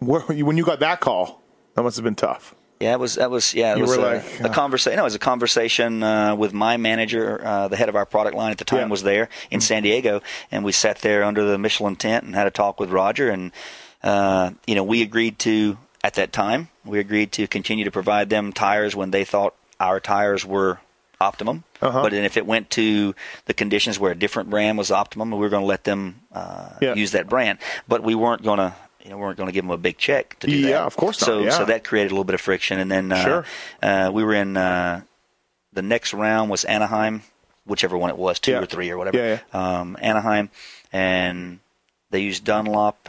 Where, 0.00 0.22
when 0.22 0.56
you 0.56 0.64
got 0.64 0.80
that 0.80 0.98
call, 0.98 1.40
that 1.74 1.84
must 1.84 1.96
have 1.98 2.04
been 2.04 2.16
tough. 2.16 2.56
Yeah, 2.80 2.92
it 2.92 3.00
was 3.00 3.16
that 3.16 3.30
was 3.30 3.54
yeah. 3.54 3.72
It 3.72 3.78
You 3.78 3.82
was 3.82 3.96
a, 3.96 4.00
like, 4.00 4.40
a 4.40 4.48
conversation. 4.50 4.96
No, 4.96 5.02
it 5.02 5.04
was 5.04 5.14
a 5.14 5.18
conversation 5.18 6.02
uh, 6.02 6.36
with 6.36 6.52
my 6.52 6.76
manager. 6.76 7.40
Uh, 7.44 7.68
the 7.68 7.76
head 7.76 7.88
of 7.88 7.96
our 7.96 8.06
product 8.06 8.36
line 8.36 8.52
at 8.52 8.58
the 8.58 8.64
time 8.64 8.80
Yeah. 8.80 8.86
Was 8.86 9.02
there 9.02 9.28
in 9.50 9.60
San 9.60 9.82
Diego, 9.82 10.22
and 10.52 10.64
we 10.64 10.72
sat 10.72 10.98
there 10.98 11.24
under 11.24 11.44
the 11.44 11.58
Michelin 11.58 11.96
tent 11.96 12.24
and 12.24 12.34
had 12.34 12.46
a 12.46 12.50
talk 12.52 12.78
with 12.78 12.90
Roger. 12.90 13.30
And 13.30 13.52
uh, 14.02 14.52
you 14.66 14.74
know, 14.76 14.84
we 14.84 15.02
agreed 15.02 15.38
to 15.40 15.76
at 16.04 16.14
that 16.14 16.32
time 16.32 16.68
we 16.84 17.00
agreed 17.00 17.32
to 17.32 17.46
continue 17.48 17.84
to 17.84 17.90
provide 17.90 18.30
them 18.30 18.52
tires 18.52 18.94
when 18.94 19.10
they 19.10 19.24
thought 19.24 19.54
our 19.80 19.98
tires 20.00 20.44
were 20.46 20.78
optimum. 21.20 21.64
Uh-huh. 21.82 22.02
But 22.02 22.12
then 22.12 22.24
if 22.24 22.36
it 22.36 22.46
went 22.46 22.70
to 22.70 23.14
the 23.46 23.54
conditions 23.54 23.98
where 23.98 24.12
a 24.12 24.14
different 24.14 24.50
brand 24.50 24.78
was 24.78 24.90
optimum, 24.92 25.32
we 25.32 25.38
were 25.38 25.48
going 25.48 25.62
to 25.62 25.66
let 25.66 25.82
them 25.84 26.20
uh, 26.32 26.70
Yeah. 26.80 26.94
use 26.94 27.10
that 27.12 27.28
brand. 27.28 27.58
But 27.88 28.02
we 28.04 28.14
weren't 28.14 28.42
going 28.42 28.58
to. 28.58 28.72
You 29.04 29.10
know, 29.10 29.16
we 29.16 29.22
weren't 29.22 29.36
going 29.36 29.46
to 29.48 29.52
give 29.52 29.64
them 29.64 29.70
a 29.70 29.76
big 29.78 29.96
check 29.96 30.38
to 30.40 30.46
do 30.48 30.62
that. 30.62 30.68
Yeah, 30.68 30.84
of 30.84 30.96
course 30.96 31.20
not, 31.20 31.26
So, 31.26 31.40
yeah. 31.40 31.50
so 31.50 31.64
that 31.66 31.84
created 31.84 32.10
a 32.10 32.14
little 32.14 32.24
bit 32.24 32.34
of 32.34 32.40
friction, 32.40 32.78
and 32.80 32.90
then 32.90 33.12
uh, 33.12 33.22
Sure. 33.24 33.44
uh, 33.82 34.10
we 34.12 34.24
were 34.24 34.34
in 34.34 34.56
uh, 34.56 35.02
the 35.72 35.82
next 35.82 36.12
round 36.12 36.50
was 36.50 36.64
Anaheim, 36.64 37.22
whichever 37.64 37.96
one 37.96 38.10
it 38.10 38.18
was, 38.18 38.38
two 38.40 38.50
Yeah. 38.52 38.60
or 38.60 38.66
three 38.66 38.90
or 38.90 38.98
whatever. 38.98 39.16
Yeah, 39.18 39.38
Um, 39.52 39.96
Anaheim, 40.00 40.50
and 40.92 41.60
they 42.10 42.20
used 42.20 42.44
Dunlop. 42.44 43.08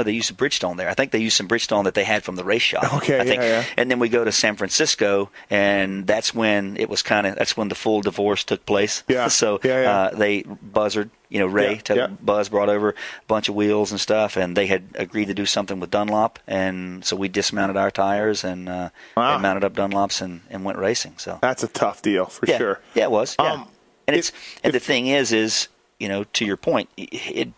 No, 0.00 0.04
they 0.04 0.12
used 0.12 0.28
some 0.28 0.36
Bridgestone 0.36 0.76
there. 0.76 0.88
I 0.88 0.94
think 0.94 1.12
they 1.12 1.18
used 1.18 1.36
some 1.36 1.46
Bridgestone 1.48 1.84
that 1.84 1.94
they 1.94 2.04
had 2.04 2.22
from 2.24 2.36
the 2.36 2.44
race 2.44 2.62
shop. 2.62 2.94
Okay, 2.94 3.20
I 3.20 3.24
think. 3.24 3.42
yeah, 3.42 3.48
yeah. 3.60 3.64
And 3.76 3.90
then 3.90 3.98
we 3.98 4.08
go 4.08 4.24
to 4.24 4.32
San 4.32 4.56
Francisco, 4.56 5.30
and 5.50 6.06
that's 6.06 6.34
when 6.34 6.76
it 6.76 6.88
was 6.88 7.02
kind 7.02 7.26
of 7.26 7.36
that's 7.36 7.56
when 7.56 7.68
the 7.68 7.74
full 7.74 8.00
divorce 8.00 8.44
took 8.44 8.64
place. 8.66 9.02
Yeah, 9.08 9.28
So 9.40 9.60
yeah, 9.62 9.82
yeah. 9.82 9.90
Uh, 9.98 10.10
they 10.16 10.42
buzzard. 10.42 11.10
You 11.32 11.38
know, 11.38 11.46
Ray, 11.46 11.80
Yeah, 11.88 11.94
yeah. 11.94 12.06
Buzz 12.08 12.48
brought 12.48 12.68
over 12.68 12.88
a 12.90 12.94
bunch 13.28 13.48
of 13.48 13.54
wheels 13.54 13.92
and 13.92 14.00
stuff, 14.00 14.36
and 14.36 14.56
they 14.56 14.66
had 14.66 14.82
agreed 14.96 15.26
to 15.26 15.34
do 15.34 15.46
something 15.46 15.78
with 15.78 15.88
Dunlop, 15.90 16.40
and 16.48 17.04
so 17.04 17.14
we 17.14 17.28
dismounted 17.28 17.76
our 17.76 17.92
tires 17.92 18.42
and, 18.42 18.68
uh, 18.68 18.90
Wow. 19.16 19.34
and 19.34 19.42
mounted 19.42 19.62
up 19.62 19.72
Dunlops 19.74 20.20
and, 20.22 20.40
and 20.50 20.64
went 20.64 20.76
racing. 20.78 21.14
So 21.18 21.38
That's 21.40 21.62
a 21.62 21.68
tough 21.68 22.02
deal 22.02 22.26
for 22.26 22.46
sure. 22.48 22.80
yeah, 22.96 23.04
it 23.04 23.12
was. 23.12 23.36
Yeah. 23.38 23.52
Um, 23.52 23.68
and 24.08 24.16
if- 24.16 24.30
it's 24.30 24.32
and 24.64 24.72
the 24.74 24.80
thing 24.80 25.06
is, 25.06 25.32
is 25.32 25.68
you 26.00 26.08
know, 26.08 26.24
to 26.24 26.44
your 26.44 26.56
point, 26.56 26.88
it, 26.96 27.52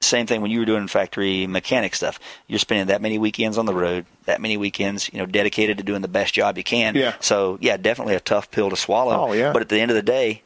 same 0.00 0.26
thing 0.26 0.40
when 0.40 0.50
you 0.50 0.60
were 0.60 0.64
doing 0.64 0.86
factory 0.88 1.46
mechanic 1.46 1.94
stuff. 1.94 2.18
You're 2.46 2.58
spending 2.58 2.86
that 2.86 3.02
many 3.02 3.18
weekends 3.18 3.58
on 3.58 3.66
the 3.66 3.74
road, 3.74 4.06
that 4.24 4.40
many 4.40 4.56
weekends, 4.56 5.10
you 5.12 5.18
know, 5.18 5.26
dedicated 5.26 5.78
to 5.78 5.84
doing 5.84 6.02
the 6.02 6.08
best 6.08 6.34
job 6.34 6.56
you 6.56 6.64
can. 6.64 6.94
Yeah. 6.94 7.14
So 7.20 7.58
yeah, 7.60 7.76
definitely 7.76 8.14
a 8.14 8.20
tough 8.20 8.50
pill 8.50 8.70
to 8.70 8.76
swallow. 8.76 9.28
Oh, 9.28 9.32
yeah. 9.32 9.52
But 9.52 9.62
at 9.62 9.68
the 9.68 9.80
end 9.80 9.90
of 9.90 9.94
the 9.94 10.02
day, 10.02 10.42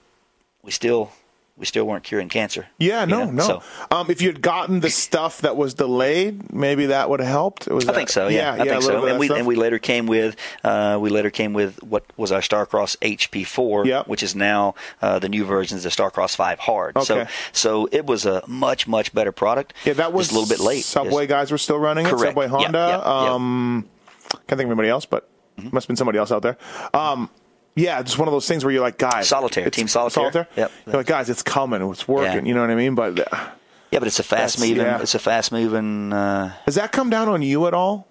we 0.62 0.70
still 0.70 1.12
we 1.56 1.64
still 1.66 1.84
weren't 1.84 2.02
curing 2.02 2.28
cancer. 2.28 2.66
Yeah, 2.78 3.02
you 3.02 3.06
no, 3.06 3.24
know? 3.26 3.30
no. 3.30 3.42
So, 3.44 3.62
um, 3.92 4.10
if 4.10 4.20
you 4.20 4.28
had 4.28 4.42
gotten 4.42 4.80
the 4.80 4.90
stuff 4.90 5.42
that 5.42 5.56
was 5.56 5.74
delayed, 5.74 6.52
maybe 6.52 6.86
that 6.86 7.08
would 7.08 7.20
have 7.20 7.28
helped. 7.28 7.68
Was 7.68 7.84
I 7.84 7.92
that- 7.92 7.94
think 7.96 8.08
so. 8.10 8.26
Yeah, 8.26 8.52
I 8.54 8.56
a 8.56 8.64
think 8.64 8.82
so. 8.82 9.06
And 9.06 9.18
we 9.20 9.28
that 9.28 9.38
and 9.38 9.46
we 9.46 9.54
later 9.54 9.78
came 9.78 10.06
with 10.06 10.34
uh, 10.64 10.98
we 11.00 11.10
later 11.10 11.30
came 11.30 11.52
with 11.52 11.80
what 11.84 12.04
was 12.16 12.32
our 12.32 12.40
Starcross 12.40 12.96
HP4, 12.98 13.86
Yep. 13.86 14.08
which 14.08 14.24
is 14.24 14.34
now 14.34 14.74
uh, 15.00 15.20
the 15.20 15.28
new 15.28 15.44
versions 15.44 15.84
of 15.84 15.92
Starcross 15.92 16.34
5 16.34 16.58
Hard. 16.58 17.00
So 17.02 17.20
Okay. 17.20 17.30
so 17.52 17.88
it 17.92 18.04
was 18.04 18.26
a 18.26 18.42
much 18.48 18.88
much 18.88 19.14
better 19.14 19.30
product. 19.32 19.74
yeah, 19.84 19.92
that 19.92 20.12
was 20.12 20.30
a 20.30 20.34
little 20.34 20.48
bit 20.48 20.58
late. 20.60 20.82
Subway 20.84 21.26
guys 21.28 21.52
were 21.52 21.58
still 21.58 21.78
running 21.78 22.04
it. 22.06 22.10
Correct. 22.10 22.30
Subway 22.30 22.46
Yeah, 22.46 22.50
Honda. 22.50 22.78
yeah, 22.78 23.22
yeah. 23.26 23.32
Um, 23.34 23.88
can't 24.32 24.58
think 24.58 24.62
of 24.62 24.70
anybody 24.70 24.88
else, 24.88 25.06
but 25.06 25.28
Mm-hmm. 25.56 25.68
must 25.72 25.84
have 25.84 25.88
been 25.90 25.96
somebody 25.96 26.18
else 26.18 26.32
out 26.32 26.42
there. 26.42 26.58
Um, 26.92 27.30
yeah, 27.74 28.02
just 28.02 28.18
one 28.18 28.28
of 28.28 28.32
those 28.32 28.46
things 28.48 28.64
where 28.64 28.72
you're 28.72 28.82
like, 28.82 28.98
guys, 28.98 29.28
Solitaire, 29.28 29.68
Team 29.70 29.88
Solitaire. 29.88 30.46
Yep. 30.56 30.72
You're 30.86 30.96
like, 30.96 31.06
guys, 31.06 31.28
it's 31.30 31.42
coming, 31.42 31.82
it's 31.90 32.06
working. 32.08 32.44
Yeah. 32.46 32.48
You 32.48 32.54
know 32.54 32.60
what 32.60 32.70
I 32.70 32.74
mean? 32.74 32.94
But 32.94 33.18
uh, 33.32 33.48
Yeah, 33.90 33.98
but 33.98 34.08
it's 34.08 34.18
a 34.18 34.22
fast 34.24 34.60
moving. 34.60 34.76
yeah. 34.76 35.00
It's 35.00 35.14
a 35.14 35.18
fast 35.18 35.52
moving. 35.52 36.12
Uh, 36.12 36.52
Does 36.66 36.74
that 36.76 36.92
come 36.92 37.10
down 37.10 37.28
on 37.28 37.42
you 37.42 37.66
at 37.66 37.74
all? 37.74 38.06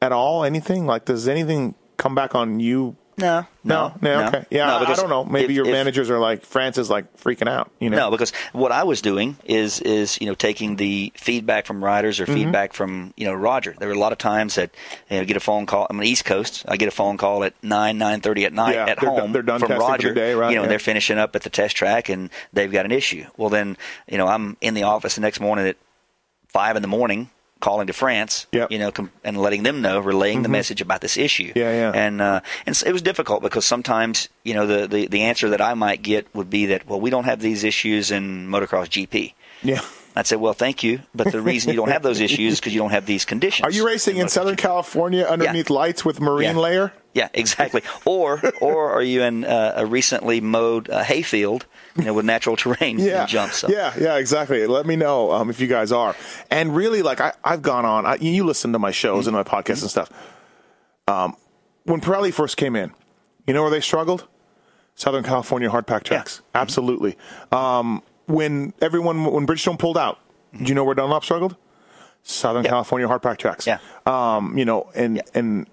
At 0.00 0.12
all? 0.12 0.44
Anything? 0.44 0.86
Like, 0.86 1.04
does 1.04 1.28
anything 1.28 1.74
come 1.96 2.14
back 2.14 2.34
on 2.34 2.58
you? 2.60 2.96
No, 3.18 3.46
No, 3.64 3.92
no, 4.00 4.20
no, 4.20 4.26
okay. 4.28 4.44
Yeah, 4.50 4.66
No, 4.66 4.78
I- 4.78 4.90
I 4.90 4.94
don't 4.94 5.08
know. 5.10 5.24
Maybe 5.24 5.52
if- 5.52 5.56
your 5.56 5.66
if- 5.66 5.72
managers 5.72 6.08
are 6.10 6.18
like, 6.18 6.44
France 6.44 6.78
is 6.78 6.88
like 6.90 7.16
freaking 7.18 7.48
out. 7.48 7.70
You 7.78 7.90
know? 7.90 7.96
No, 7.96 8.10
because 8.10 8.32
what 8.52 8.72
I 8.72 8.82
was 8.84 9.00
doing 9.02 9.36
is 9.44 9.80
is 9.80 10.18
you 10.20 10.26
know 10.26 10.34
taking 10.34 10.76
the 10.76 11.12
feedback 11.16 11.66
from 11.66 11.84
riders 11.84 12.18
or 12.20 12.24
Mm-hmm. 12.24 12.34
feedback 12.34 12.72
from 12.72 13.12
you 13.16 13.26
know 13.26 13.34
Roger. 13.34 13.74
There 13.78 13.88
were 13.88 13.94
a 13.94 13.98
lot 13.98 14.12
of 14.12 14.18
times 14.18 14.54
that 14.56 14.70
you 15.10 15.18
know, 15.18 15.24
get 15.24 15.36
a 15.36 15.40
phone 15.40 15.66
call. 15.66 15.86
I'm 15.90 15.96
on 15.98 16.02
the 16.02 16.08
East 16.08 16.24
Coast. 16.24 16.64
I 16.66 16.76
get 16.76 16.88
a 16.88 16.92
phone 16.92 17.16
call 17.18 17.44
at 17.44 17.54
nine 17.62 17.98
nine 17.98 18.20
thirty 18.20 18.44
at 18.44 18.52
night 18.52 18.74
Yeah, 18.74 18.86
at 18.86 19.00
they're 19.00 19.10
home 19.10 19.18
done- 19.18 19.32
they're 19.32 19.42
done 19.42 19.60
from 19.60 19.68
testing 19.68 19.84
for 19.86 19.90
Roger. 19.92 20.08
the 20.08 20.14
day, 20.14 20.34
right? 20.34 20.50
You 20.50 20.56
know, 20.56 20.62
Yeah. 20.62 20.68
they're 20.68 20.78
finishing 20.78 21.18
up 21.18 21.36
at 21.36 21.42
the 21.42 21.50
test 21.50 21.76
track 21.76 22.08
and 22.08 22.30
they've 22.52 22.72
got 22.72 22.84
an 22.86 22.92
issue. 22.92 23.26
Well, 23.36 23.50
then 23.50 23.76
you 24.08 24.18
know 24.18 24.26
I'm 24.26 24.56
in 24.60 24.74
the 24.74 24.84
office 24.84 25.14
the 25.16 25.20
next 25.20 25.38
morning 25.40 25.66
at 25.68 25.76
five 26.48 26.76
in 26.76 26.82
the 26.82 26.88
morning. 26.88 27.30
Calling 27.62 27.86
to 27.86 27.92
France, 27.92 28.48
Yep. 28.50 28.64
Mm-hmm. 28.64 28.72
you 28.72 28.78
know, 28.80 28.90
com- 28.90 29.12
and 29.22 29.36
letting 29.40 29.62
them 29.62 29.82
know, 29.82 30.00
relaying 30.00 30.42
the 30.42 30.48
message 30.48 30.80
about 30.80 31.00
this 31.00 31.16
issue. 31.16 31.52
Yeah, 31.54 31.70
yeah. 31.70 31.92
And 31.94 32.20
uh, 32.20 32.40
and 32.66 32.76
so 32.76 32.86
it 32.88 32.92
was 32.92 33.02
difficult 33.02 33.40
because 33.40 33.64
sometimes, 33.64 34.28
you 34.42 34.52
know, 34.54 34.66
the, 34.66 34.88
the 34.88 35.06
the 35.06 35.22
answer 35.22 35.48
that 35.50 35.60
I 35.60 35.74
might 35.74 36.02
get 36.02 36.26
would 36.34 36.50
be 36.50 36.66
that, 36.66 36.88
well, 36.88 37.00
we 37.00 37.08
don't 37.08 37.22
have 37.24 37.38
these 37.40 37.62
issues 37.62 38.10
in 38.10 38.48
motocross 38.48 38.88
GP. 38.88 39.34
Yeah. 39.62 39.80
I'd 40.16 40.26
say, 40.26 40.36
well, 40.36 40.52
thank 40.54 40.82
you, 40.82 41.00
but 41.14 41.30
the 41.32 41.40
reason 41.40 41.70
you 41.70 41.76
don't 41.76 41.88
have 41.88 42.02
those 42.02 42.20
issues 42.20 42.54
is 42.54 42.60
because 42.60 42.74
you 42.74 42.80
don't 42.80 42.90
have 42.90 43.06
these 43.06 43.24
conditions. 43.24 43.64
Are 43.64 43.70
you 43.70 43.86
racing 43.86 44.16
in 44.18 44.26
motocross 44.26 44.30
Southern 44.30 44.56
GP. 44.56 44.58
California 44.58 45.22
underneath 45.24 45.70
lights 45.70 46.04
with 46.04 46.20
marine 46.20 46.56
Yeah. 46.56 46.60
layer? 46.62 46.92
Yeah, 47.14 47.28
exactly. 47.34 47.82
Or 48.04 48.40
or 48.60 48.90
are 48.92 49.02
you 49.02 49.22
in 49.22 49.44
uh, 49.44 49.74
a 49.76 49.86
recently 49.86 50.40
mowed 50.40 50.88
uh, 50.88 51.02
hayfield, 51.02 51.66
you 51.96 52.04
know, 52.04 52.14
with 52.14 52.24
natural 52.24 52.56
terrain 52.56 52.98
Yeah, 53.00 53.20
and 53.22 53.28
jumps? 53.28 53.58
So. 53.58 53.68
yeah, 53.68 53.92
yeah, 53.98 54.16
exactly. 54.16 54.66
Let 54.66 54.86
me 54.86 54.96
know 54.96 55.30
um, 55.32 55.50
if 55.50 55.60
you 55.60 55.66
guys 55.66 55.92
are. 55.92 56.16
And 56.50 56.74
really, 56.74 57.02
like 57.02 57.20
I, 57.20 57.32
I've 57.44 57.60
gone 57.62 57.84
on. 57.84 58.06
I, 58.06 58.14
you 58.16 58.44
listen 58.44 58.72
to 58.72 58.78
my 58.78 58.90
shows 58.92 59.26
and 59.26 59.36
my 59.36 59.42
podcasts 59.42 59.82
and 59.82 59.90
stuff. 59.90 60.10
Um, 61.06 61.36
when 61.84 62.00
Pirelli 62.00 62.32
first 62.32 62.56
came 62.56 62.76
in, 62.76 62.92
you 63.46 63.52
know 63.54 63.62
where 63.62 63.70
they 63.70 63.80
struggled? 63.80 64.26
Southern 64.94 65.24
California 65.24 65.68
hard 65.70 65.86
pack 65.86 66.04
tracks. 66.04 66.42
Absolutely. 66.54 67.16
Um, 67.50 68.02
when 68.26 68.72
everyone, 68.80 69.24
when 69.24 69.46
Bridgestone 69.46 69.78
pulled 69.78 69.98
out, 69.98 70.18
do 70.56 70.64
you 70.64 70.74
know 70.74 70.84
where 70.84 70.94
Dunlop 70.94 71.24
struggled? 71.24 71.56
Southern 72.22 72.62
Yeah. 72.64 72.70
California 72.70 73.08
hard 73.08 73.22
pack 73.22 73.38
tracks. 73.38 73.66
Yeah. 73.66 73.78
Um, 74.06 74.56
you 74.56 74.64
know, 74.64 74.90
and 74.94 75.22
and 75.34 75.66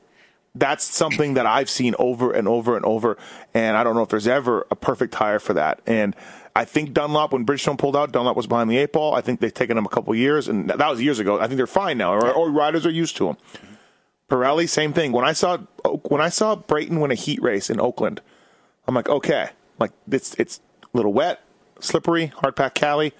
that's 0.59 0.83
something 0.83 1.35
that 1.35 1.45
I've 1.45 1.69
seen 1.69 1.95
over 1.97 2.31
and 2.31 2.47
over 2.47 2.75
and 2.75 2.85
over. 2.85 3.17
And 3.53 3.77
I 3.77 3.83
don't 3.83 3.95
know 3.95 4.03
if 4.03 4.09
there's 4.09 4.27
ever 4.27 4.67
a 4.69 4.75
perfect 4.75 5.13
tire 5.13 5.39
for 5.39 5.53
that. 5.53 5.81
And 5.85 6.15
I 6.55 6.65
think 6.65 6.93
Dunlop, 6.93 7.31
when 7.31 7.45
Bridgestone 7.45 7.77
pulled 7.77 7.95
out, 7.95 8.11
Dunlop 8.11 8.35
was 8.35 8.47
behind 8.47 8.69
the 8.69 8.77
eight 8.77 8.91
ball. 8.91 9.15
I 9.15 9.21
think 9.21 9.39
they've 9.39 9.53
taken 9.53 9.75
them 9.75 9.85
a 9.85 9.89
couple 9.89 10.13
years, 10.15 10.47
and 10.47 10.69
that 10.69 10.89
was 10.89 11.01
years 11.01 11.19
ago. 11.19 11.39
I 11.39 11.47
think 11.47 11.57
they're 11.57 11.67
fine 11.67 11.97
now, 11.97 12.13
or, 12.13 12.31
or 12.31 12.49
riders 12.51 12.85
are 12.85 12.91
used 12.91 13.15
to 13.17 13.27
them. 13.27 13.37
Pirelli, 14.29 14.67
same 14.67 14.93
thing. 14.93 15.11
When 15.11 15.25
I 15.25 15.33
saw 15.33 15.57
when 16.07 16.21
I 16.21 16.29
saw 16.29 16.55
Brayton 16.55 16.99
win 16.99 17.11
a 17.11 17.15
heat 17.15 17.41
race 17.41 17.69
in 17.69 17.79
Oakland, 17.79 18.21
I'm 18.87 18.93
like, 18.93 19.09
okay, 19.09 19.49
like 19.79 19.91
it's 20.11 20.35
it's 20.35 20.59
a 20.83 20.97
little 20.97 21.13
wet, 21.13 21.41
slippery, 21.79 22.27
hard 22.27 22.55
pack 22.55 22.75
Cali. 22.75 23.13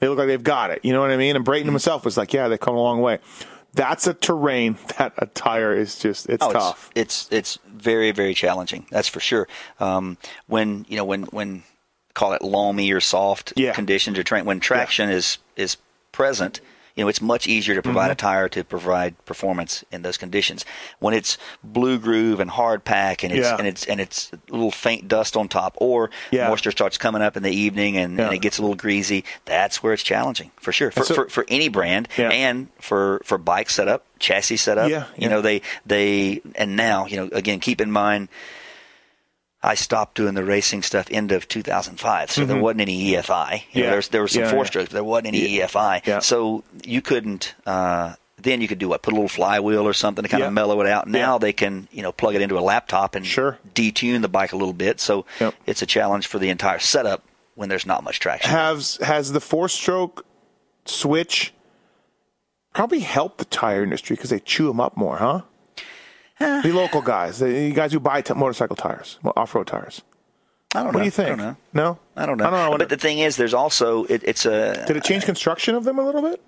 They 0.00 0.08
look 0.08 0.18
like 0.18 0.26
they've 0.26 0.42
got 0.42 0.70
it. 0.70 0.84
You 0.84 0.92
know 0.92 1.00
what 1.00 1.10
I 1.10 1.16
mean? 1.16 1.36
And 1.36 1.44
Brayton 1.44 1.66
mm-hmm. 1.66 1.74
himself 1.74 2.04
was 2.04 2.16
like, 2.16 2.32
yeah, 2.32 2.48
they've 2.48 2.60
come 2.60 2.74
a 2.74 2.82
long 2.82 3.00
way. 3.00 3.18
That's 3.74 4.06
a 4.06 4.14
terrain 4.14 4.76
that 4.98 5.12
a 5.18 5.26
tire 5.26 5.74
is 5.74 5.98
just 5.98 6.28
it's 6.28 6.44
Oh, 6.44 6.52
tough. 6.52 6.90
It's, 6.94 7.28
it's 7.30 7.56
it's 7.56 7.58
very 7.72 8.10
very 8.12 8.34
challenging. 8.34 8.86
That's 8.90 9.08
for 9.08 9.20
sure. 9.20 9.46
Um, 9.78 10.18
when 10.46 10.86
you 10.88 10.96
know 10.96 11.04
when 11.04 11.24
when 11.24 11.62
call 12.14 12.32
it 12.32 12.42
loamy 12.42 12.90
or 12.92 13.00
soft 13.00 13.52
Yeah. 13.56 13.72
conditions 13.72 14.18
or 14.18 14.22
train 14.24 14.44
when 14.44 14.60
traction 14.60 15.08
is 15.10 15.38
is 15.56 15.76
present. 16.12 16.60
You 17.00 17.04
know, 17.06 17.08
it's 17.08 17.22
much 17.22 17.46
easier 17.46 17.74
to 17.76 17.80
provide 17.80 18.00
Mm-hmm. 18.10 18.12
a 18.12 18.14
tire 18.16 18.48
to 18.50 18.62
provide 18.62 19.24
performance 19.24 19.82
in 19.90 20.02
those 20.02 20.18
conditions. 20.18 20.66
When 20.98 21.14
it's 21.14 21.38
blue 21.64 21.98
groove 21.98 22.40
and 22.40 22.50
hard 22.50 22.84
pack 22.84 23.22
and 23.24 23.32
it's 23.32 23.46
Yeah. 23.48 23.56
and 23.56 23.66
it's 23.66 23.86
and 23.86 24.00
it's 24.02 24.30
a 24.32 24.52
little 24.52 24.70
faint 24.70 25.08
dust 25.08 25.34
on 25.34 25.48
top, 25.48 25.72
or 25.78 26.10
Yeah. 26.30 26.48
moisture 26.50 26.70
starts 26.72 26.98
coming 26.98 27.22
up 27.22 27.38
in 27.38 27.42
the 27.42 27.50
evening 27.50 27.96
and, 27.96 28.18
Yeah. 28.18 28.26
and 28.26 28.34
it 28.34 28.42
gets 28.42 28.58
a 28.58 28.60
little 28.60 28.76
greasy, 28.76 29.24
that's 29.46 29.82
where 29.82 29.94
it's 29.94 30.02
challenging 30.02 30.50
for 30.60 30.72
sure 30.72 30.90
for, 30.90 31.04
so- 31.04 31.14
for, 31.14 31.28
for 31.30 31.44
any 31.48 31.68
brand 31.68 32.06
and 32.18 32.68
for 32.78 33.22
for 33.24 33.38
bike 33.38 33.70
setup, 33.70 34.04
chassis 34.18 34.58
setup. 34.58 34.90
Yeah, 34.90 35.04
you 35.16 35.30
know 35.30 35.40
they 35.40 35.62
they 35.86 36.42
and 36.54 36.76
now 36.76 37.06
you 37.06 37.16
know 37.16 37.30
again 37.32 37.60
keep 37.60 37.80
in 37.80 37.90
mind 37.90 38.28
I 39.62 39.74
stopped 39.74 40.14
doing 40.16 40.34
the 40.34 40.44
racing 40.44 40.82
stuff 40.82 41.06
end 41.10 41.32
of 41.32 41.46
2005, 41.48 42.30
so 42.30 42.44
there 42.46 42.56
wasn't 42.60 42.80
any 42.80 43.10
EFI. 43.12 43.12
You 43.12 43.18
know, 43.18 43.20
Mm-hmm. 43.20 43.78
Yeah. 43.78 43.90
there's, 43.90 44.08
there 44.08 44.22
was 44.22 44.32
some 44.32 44.42
Yeah, 44.44 44.50
four 44.50 44.60
yeah. 44.60 44.64
strokes, 44.66 44.88
but 44.88 44.94
there 44.94 45.04
wasn't 45.04 45.28
any 45.28 45.58
EFI. 45.58 46.06
Yeah. 46.06 46.18
So 46.20 46.64
you 46.84 47.02
couldn't. 47.02 47.54
Uh, 47.66 48.14
then 48.38 48.62
you 48.62 48.68
could 48.68 48.78
do 48.78 48.88
what? 48.88 49.02
Put 49.02 49.12
a 49.12 49.16
little 49.16 49.28
flywheel 49.28 49.86
or 49.86 49.92
something 49.92 50.22
to 50.22 50.28
kind 50.30 50.40
Yeah. 50.40 50.46
of 50.46 50.54
mellow 50.54 50.80
it 50.80 50.86
out. 50.86 51.06
Now 51.06 51.34
Yeah. 51.34 51.38
they 51.38 51.52
can 51.52 51.88
you 51.92 52.02
know 52.02 52.10
plug 52.10 52.34
it 52.34 52.40
into 52.40 52.58
a 52.58 52.60
laptop 52.60 53.14
and 53.14 53.26
Sure. 53.26 53.58
detune 53.74 54.22
the 54.22 54.28
bike 54.28 54.52
a 54.54 54.56
little 54.56 54.72
bit. 54.72 54.98
So 54.98 55.26
Yep. 55.40 55.54
it's 55.66 55.82
a 55.82 55.86
challenge 55.86 56.26
for 56.26 56.38
the 56.38 56.48
entire 56.48 56.78
setup 56.78 57.22
when 57.54 57.68
there's 57.68 57.84
not 57.84 58.02
much 58.02 58.18
traction. 58.18 58.50
Has 58.50 58.96
has 59.02 59.32
the 59.32 59.40
four 59.42 59.68
stroke 59.68 60.24
switch 60.86 61.52
probably 62.72 63.00
helped 63.00 63.36
the 63.38 63.44
tire 63.44 63.82
industry 63.82 64.16
because 64.16 64.30
they 64.30 64.38
chew 64.40 64.68
them 64.68 64.80
up 64.80 64.96
more, 64.96 65.18
huh? 65.18 65.42
the 66.62 66.72
local 66.72 67.02
guys, 67.02 67.38
the 67.38 67.50
you 67.50 67.72
guys 67.72 67.92
who 67.92 68.00
buy 68.00 68.22
t- 68.22 68.34
motorcycle 68.34 68.76
tires, 68.76 69.18
off 69.36 69.54
road 69.54 69.66
tires. 69.66 70.02
I 70.74 70.82
don't 70.82 70.92
know. 70.92 70.98
What 70.98 71.00
do 71.00 71.04
you 71.04 71.10
think? 71.10 71.26
I 71.26 71.28
don't 71.30 71.38
know. 71.38 71.56
No, 71.74 71.98
I 72.16 72.26
don't 72.26 72.38
know. 72.38 72.46
I 72.46 72.50
don't 72.50 72.70
know. 72.70 72.78
But 72.78 72.88
the 72.88 72.96
thing 72.96 73.18
is, 73.18 73.36
there's 73.36 73.54
also 73.54 74.04
it, 74.04 74.22
it's 74.24 74.46
a 74.46 74.84
Did 74.86 74.96
it 74.96 75.04
change 75.04 75.24
construction 75.24 75.74
of 75.74 75.84
them 75.84 75.98
a 75.98 76.04
little 76.04 76.22
bit? 76.22 76.40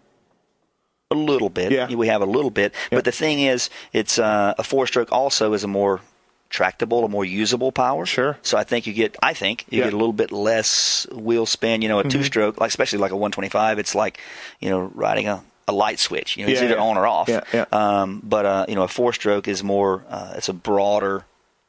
a 1.11 1.15
little 1.15 1.51
bit. 1.51 1.73
Yeah. 1.73 1.93
We 1.95 2.07
have 2.07 2.23
a 2.23 2.27
little 2.27 2.51
bit. 2.51 2.73
Yeah. 2.91 2.97
But 2.99 3.05
the 3.05 3.13
thing 3.13 3.41
is, 3.41 3.69
it's 3.93 4.19
uh, 4.19 4.55
a 4.59 4.65
four 4.65 4.87
stroke 4.87 5.13
also 5.13 5.53
is 5.53 5.63
a 5.63 5.69
more 5.69 6.01
tractable, 6.49 7.05
a 7.05 7.09
more 7.09 7.25
usable 7.25 7.71
power. 7.71 8.07
Sure. 8.07 8.39
So 8.43 8.57
I 8.57 8.65
think 8.65 8.87
you 8.87 8.95
get, 8.95 9.17
I 9.23 9.35
think 9.35 9.67
you 9.69 9.79
Yeah. 9.81 9.85
get 9.85 9.93
a 9.93 9.97
little 9.99 10.15
bit 10.15 10.33
less 10.33 11.07
wheel 11.13 11.45
spin. 11.45 11.83
You 11.83 11.89
know, 11.89 11.99
a 11.99 12.05
two 12.09 12.23
stroke, 12.23 12.59
like 12.61 12.69
especially 12.69 12.99
like 12.99 13.11
a 13.11 13.17
125, 13.17 13.79
it's 13.79 13.95
like, 13.95 14.21
you 14.61 14.71
know, 14.71 14.91
riding 14.95 15.29
a, 15.29 15.43
a 15.73 15.75
light 15.75 15.99
switch. 15.99 16.37
You 16.37 16.47
know, 16.47 16.53
it's 16.53 16.61
Yeah, 16.61 16.67
either 16.69 16.77
yeah. 16.77 16.83
on 16.83 16.97
or 16.99 17.07
off. 17.07 17.29
Yeah, 17.29 17.43
yeah. 17.53 17.65
Um, 17.73 18.21
but 18.25 18.47
uh, 18.47 18.67
you 18.69 18.75
know, 18.75 18.83
a 18.85 18.89
four 18.89 19.13
stroke 19.13 19.49
is 19.49 19.65
more, 19.65 20.05
uh, 20.09 20.35
it's 20.37 20.49
a 20.49 20.53
broader 20.53 21.25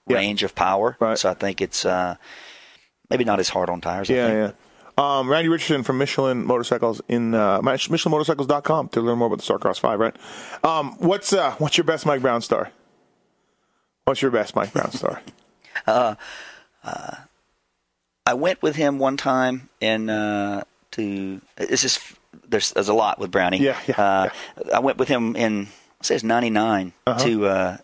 range 0.07 0.43
of 0.43 0.53
power. 0.55 0.95
Right. 0.99 1.17
So 1.17 1.29
I 1.29 1.33
think 1.33 1.61
it's 1.61 1.85
uh, 1.85 2.15
maybe 3.09 3.23
not 3.23 3.39
as 3.39 3.49
hard 3.49 3.69
on 3.69 3.81
tires. 3.81 4.09
I 4.09 4.13
Yeah, 4.13 4.27
think. 4.27 4.55
yeah. 4.97 5.19
Um, 5.19 5.27
Randy 5.29 5.49
Richardson 5.49 5.81
from 5.81 5.97
Michelin 5.97 6.45
Motorcycles 6.45 7.01
in 7.07 7.33
uh, 7.33 7.61
Mich- 7.63 7.89
MichelinMotorcycles.com 7.89 8.89
to 8.89 9.01
learn 9.01 9.17
more 9.17 9.27
about 9.27 9.39
the 9.43 9.53
Starcross 9.53 9.79
Five. 9.79 9.99
Right? 9.99 10.15
Um, 10.63 10.95
what's 10.99 11.33
uh, 11.33 11.55
what's 11.57 11.77
your 11.77 11.85
best 11.85 12.05
Mike 12.05 12.21
Brown 12.21 12.41
star? 12.41 12.69
What's 14.05 14.21
your 14.21 14.29
best 14.31 14.55
Mike 14.55 14.71
Brown 14.73 14.91
story? 14.91 15.21
I 18.25 18.33
went 18.35 18.61
with 18.61 18.75
him 18.75 18.99
one 18.99 19.17
time 19.17 19.69
and 19.81 20.09
uh, 20.09 20.63
to 20.91 21.41
this 21.57 21.83
is 21.83 21.99
there's 22.47 22.71
there's 22.71 22.89
a 22.89 22.93
lot 22.93 23.19
with 23.19 23.31
Brownie. 23.31 23.59
Yeah, 23.59 23.77
yeah, 23.87 23.95
uh, 24.01 24.29
I 24.73 24.79
went 24.79 24.97
with 24.97 25.07
him 25.07 25.35
in 25.35 25.63
it 25.99 26.05
says 26.05 26.23
'99 26.23 26.93
to 27.19 27.45
uh, 27.47 27.77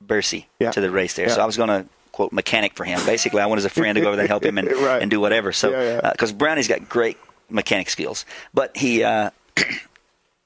Bercy 0.00 0.38
Uh-huh. 0.38 0.48
Yeah. 0.60 0.70
to 0.72 0.80
the 0.80 0.90
race 0.90 1.14
there. 1.14 1.28
Yeah. 1.28 1.34
So 1.34 1.42
I 1.42 1.46
was 1.46 1.56
going 1.56 1.68
to 1.68 1.86
quote 2.12 2.32
mechanic 2.32 2.74
for 2.74 2.84
him. 2.84 2.98
Basically, 3.04 3.40
I 3.42 3.46
went 3.46 3.58
as 3.58 3.64
a 3.66 3.70
friend 3.70 3.94
to 3.96 4.00
go 4.00 4.08
over 4.08 4.16
there 4.16 4.24
and 4.24 4.30
help 4.30 4.44
him 4.44 4.56
and, 4.58 4.68
Right. 4.72 5.02
and 5.02 5.10
do 5.10 5.20
whatever. 5.20 5.52
So 5.52 5.70
Yeah, 5.70 5.82
yeah. 6.02 6.10
because 6.12 6.32
Brownie's 6.32 6.68
got 6.68 6.88
great 6.88 7.18
mechanic 7.50 7.90
skills, 7.90 8.24
but 8.54 8.76
he. 8.76 9.02
Uh, 9.04 9.30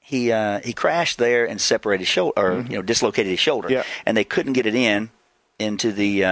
He 0.03 0.29
uh, 0.33 0.59
he 0.61 0.73
crashed 0.73 1.19
there 1.19 1.45
and 1.47 1.61
separated 1.61 2.01
his 2.01 2.09
shoulder, 2.09 2.33
or 2.35 2.59
you 2.63 2.75
know, 2.75 2.81
dislocated 2.81 3.29
his 3.29 3.39
shoulder, 3.39 3.69
Mm-hmm. 3.69 3.75
Yeah. 3.75 3.83
and 4.05 4.17
they 4.17 4.25
couldn't 4.25 4.53
get 4.53 4.65
it 4.65 4.75
in 4.75 5.09
into 5.57 5.93
the. 5.93 6.25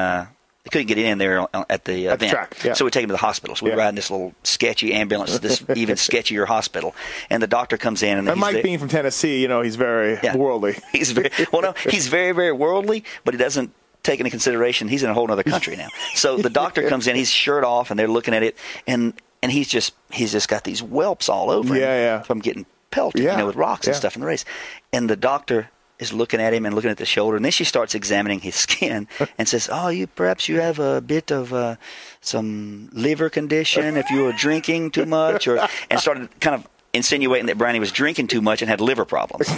Couldn't 0.72 0.88
get 0.88 0.98
in 0.98 1.18
there 1.18 1.40
at 1.40 1.50
the 1.54 1.60
At 1.70 1.86
the 1.86 2.06
event, 2.14 2.32
track, 2.32 2.64
yeah. 2.64 2.74
so 2.74 2.86
we 2.86 2.92
take 2.92 3.04
him 3.04 3.10
to 3.10 3.14
the 3.14 3.18
hospital. 3.18 3.56
So 3.56 3.66
we 3.66 3.72
Yeah. 3.72 3.78
ride 3.78 3.90
in 3.90 3.96
this 3.96 4.10
little 4.12 4.34
sketchy 4.44 4.94
ambulance, 4.94 5.34
to 5.34 5.40
this 5.40 5.64
even 5.76 5.96
sketchier 5.96 6.46
hospital, 6.48 6.96
and 7.30 7.42
the 7.44 7.48
doctor 7.48 7.78
comes 7.78 8.04
in 8.04 8.18
and, 8.18 8.28
And 8.28 8.38
he's 8.38 8.42
Mike 8.42 8.54
there- 8.54 8.64
being 8.64 8.80
from 8.80 8.90
Tennessee, 8.90 9.42
you 9.42 9.48
know, 9.48 9.62
he's 9.62 9.76
very 9.76 10.20
Yeah. 10.24 10.36
worldly. 10.38 10.78
He's 10.92 11.12
very 11.12 11.32
well. 11.52 11.62
No, 11.62 11.74
he's 11.90 12.08
very 12.08 12.32
very 12.32 12.52
worldly, 12.52 13.04
but 13.26 13.34
he 13.34 13.38
doesn't 13.38 13.72
take 14.04 14.20
into 14.20 14.30
consideration 14.30 14.88
he's 14.88 15.04
in 15.04 15.10
a 15.10 15.14
whole 15.14 15.30
other 15.32 15.44
country 15.44 15.76
now. 15.76 15.88
So 16.16 16.38
the 16.38 16.50
doctor 16.50 16.88
comes 16.88 17.08
in, 17.08 17.16
he's 17.16 17.30
shirt 17.30 17.64
off, 17.64 17.92
and 17.92 18.00
they're 18.00 18.08
looking 18.08 18.34
at 18.34 18.44
it, 18.44 18.58
and 18.88 19.14
and 19.44 19.52
he's 19.52 19.68
just 19.68 19.94
he's 20.12 20.32
just 20.32 20.48
got 20.50 20.64
these 20.64 20.80
whelps 20.82 21.30
all 21.30 21.50
over 21.50 21.74
him 21.76 21.82
Yeah, 21.82 21.96
yeah. 21.96 22.22
from 22.22 22.40
getting 22.40 22.66
pelted, 22.92 23.24
Yeah, 23.24 23.34
you 23.34 23.38
know, 23.40 23.46
with 23.48 23.56
rocks 23.56 23.88
and 23.88 23.96
stuff 23.96 24.16
in 24.16 24.22
the 24.22 24.28
race. 24.28 24.46
And 24.94 25.10
the 25.10 25.16
doctor 25.16 25.70
is 26.00 26.14
looking 26.14 26.40
at 26.42 26.54
him 26.54 26.66
and 26.66 26.74
looking 26.74 26.90
at 26.92 26.98
the 26.98 27.06
shoulder, 27.06 27.36
and 27.36 27.44
then 27.44 27.52
she 27.52 27.64
starts 27.64 27.94
examining 27.96 28.40
his 28.40 28.56
skin 28.66 29.08
and 29.38 29.48
says, 29.48 29.70
"Oh, 29.72 29.90
you 29.90 30.08
perhaps 30.08 30.48
you 30.50 30.60
have 30.62 30.80
a 30.80 31.02
bit 31.02 31.32
of 31.32 31.54
uh, 31.54 31.76
some 32.22 32.90
liver 32.94 33.30
condition 33.30 33.98
if 33.98 34.10
you 34.10 34.24
were 34.24 34.34
drinking 34.34 34.92
too 34.92 35.06
much," 35.06 35.48
or 35.48 35.68
and 35.90 36.00
started 36.00 36.28
kind 36.40 36.56
of 36.56 36.68
insinuating 36.94 37.46
that 37.48 37.58
Brownie 37.58 37.80
was 37.80 37.92
drinking 37.92 38.28
too 38.28 38.42
much 38.42 38.62
and 38.62 38.70
had 38.70 38.82
liver 38.82 39.06
problems. 39.06 39.50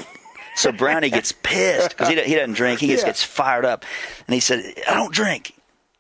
So 0.56 0.72
Brownie 0.72 1.10
gets 1.10 1.32
pissed 1.32 1.92
because 1.92 2.10
he, 2.10 2.22
he 2.24 2.36
doesn't 2.36 2.56
drink. 2.56 2.80
He 2.82 2.88
just 2.88 3.04
Yeah. 3.04 3.10
gets 3.10 3.24
fired 3.24 3.64
up, 3.66 3.86
and 4.28 4.34
he 4.34 4.40
said, 4.40 4.74
"I 4.88 4.96
don't 4.96 5.14
drink." 5.14 5.54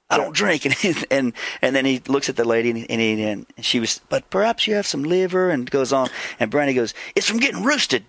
I 0.10 0.18
don't 0.18 0.36
drink, 0.36 0.66
and 0.66 0.74
he, 0.74 0.94
and 1.10 1.32
and 1.62 1.74
then 1.74 1.86
he 1.86 2.00
looks 2.08 2.28
at 2.28 2.36
the 2.36 2.44
lady, 2.44 2.72
and, 2.72 3.00
he, 3.00 3.24
and 3.24 3.46
she 3.62 3.80
was, 3.80 4.02
but 4.10 4.30
perhaps 4.30 4.68
you 4.68 4.74
have 4.76 4.86
some 4.86 5.04
liver, 5.04 5.50
and 5.50 5.72
goes 5.72 5.94
on, 5.94 6.10
and 6.38 6.52
Brownie 6.52 6.74
goes, 6.74 6.94
it's 7.16 7.26
from 7.30 7.38
getting 7.40 7.64
roosted. 7.64 8.04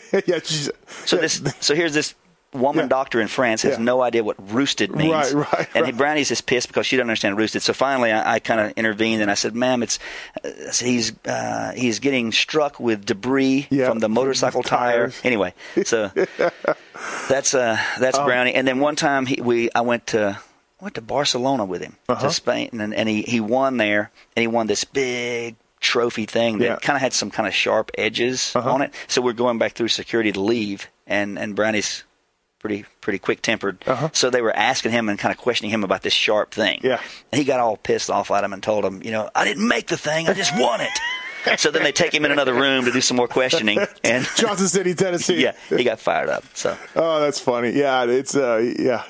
yeah, 0.26 0.38
So 0.42 1.16
yeah, 1.16 1.22
this, 1.22 1.42
so 1.60 1.74
here's 1.74 1.94
this 1.94 2.14
woman 2.54 2.84
Yeah. 2.84 2.88
doctor 2.88 3.20
in 3.20 3.28
France 3.28 3.62
has 3.62 3.78
Yeah. 3.78 3.84
no 3.84 4.02
idea 4.02 4.22
what 4.22 4.36
roosted 4.52 4.94
means, 4.94 5.32
Right, 5.32 5.48
right, 5.52 5.68
and 5.74 5.84
right. 5.84 5.96
Brownie's 5.96 6.28
just 6.28 6.44
pissed 6.44 6.68
because 6.68 6.86
she 6.86 6.96
doesn't 6.96 7.08
understand 7.08 7.38
roosted. 7.38 7.62
So 7.62 7.72
finally, 7.72 8.12
I, 8.12 8.34
I 8.34 8.38
kind 8.40 8.60
of 8.60 8.72
intervened 8.76 9.22
and 9.22 9.30
I 9.30 9.34
said, 9.34 9.54
"Ma'am, 9.54 9.82
it's 9.82 9.98
uh, 10.44 10.50
said, 10.70 10.86
he's 10.86 11.12
uh, 11.24 11.72
he's 11.74 11.98
getting 11.98 12.30
struck 12.30 12.78
with 12.78 13.06
debris 13.06 13.68
from 13.86 14.00
the 14.00 14.08
motorcycle 14.10 14.62
tire." 14.62 15.12
Anyway, 15.24 15.54
so 15.84 16.10
that's 17.28 17.54
uh 17.54 17.78
that's 17.98 18.18
Um, 18.18 18.26
Brownie. 18.26 18.54
And 18.54 18.66
then 18.68 18.80
one 18.80 18.96
time 18.96 19.26
he, 19.26 19.40
we 19.40 19.70
I 19.74 19.80
went 19.80 20.06
to 20.08 20.38
went 20.80 20.94
to 20.96 21.00
Barcelona 21.00 21.64
with 21.64 21.80
him 21.82 21.96
Uh-huh. 22.08 22.26
to 22.28 22.34
Spain, 22.34 22.68
and, 22.80 22.94
and 22.94 23.08
he 23.08 23.22
he 23.22 23.40
won 23.40 23.76
there, 23.78 24.10
and 24.36 24.42
he 24.42 24.46
won 24.46 24.66
this 24.66 24.84
big 24.84 25.56
trophy 25.82 26.24
thing 26.24 26.58
that 26.58 26.64
Yeah. 26.64 26.76
kind 26.76 26.96
of 26.96 27.02
had 27.02 27.12
some 27.12 27.30
kind 27.30 27.46
of 27.46 27.54
sharp 27.54 27.90
edges 27.98 28.52
Uh-huh. 28.56 28.72
on 28.72 28.80
it. 28.82 28.94
So 29.08 29.20
we're 29.20 29.34
going 29.34 29.58
back 29.58 29.72
through 29.74 29.88
security 29.88 30.32
to 30.32 30.40
leave, 30.40 30.86
and 31.06 31.38
and 31.38 31.54
Brownie's 31.54 32.04
pretty 32.60 32.84
pretty 33.00 33.18
quick 33.18 33.42
tempered. 33.42 33.78
Uh-huh. 33.86 34.08
So 34.12 34.30
they 34.30 34.40
were 34.40 34.54
asking 34.56 34.92
him 34.92 35.08
and 35.08 35.18
kind 35.18 35.34
of 35.34 35.38
questioning 35.38 35.72
him 35.72 35.82
about 35.84 36.02
this 36.02 36.12
sharp 36.14 36.52
thing. 36.54 36.80
Yeah. 36.82 37.00
and 37.32 37.38
he 37.38 37.44
got 37.44 37.58
all 37.60 37.76
pissed 37.76 38.08
off 38.10 38.30
at 38.30 38.44
him 38.44 38.52
and 38.52 38.62
told 38.62 38.84
him, 38.84 39.02
you 39.02 39.10
know, 39.10 39.28
I 39.34 39.44
didn't 39.44 39.66
make 39.66 39.88
the 39.88 39.96
thing, 39.98 40.28
I 40.28 40.32
just 40.34 40.56
won 40.56 40.80
it. 40.80 41.58
so 41.58 41.72
then 41.72 41.82
they 41.82 41.90
take 41.90 42.14
him 42.14 42.24
in 42.24 42.30
another 42.30 42.54
room 42.54 42.84
to 42.84 42.92
do 42.92 43.00
some 43.00 43.16
more 43.16 43.26
questioning, 43.26 43.80
and 44.04 44.24
Johnson 44.36 44.68
City, 44.68 44.94
Tennessee. 44.94 45.42
yeah, 45.42 45.54
he 45.68 45.82
got 45.82 45.98
fired 45.98 46.28
up. 46.28 46.44
So 46.54 46.76
Oh, 46.94 47.18
that's 47.18 47.40
funny. 47.40 47.70
Yeah, 47.72 48.04
it's 48.04 48.36
uh, 48.36 48.58
yeah. 48.78 49.02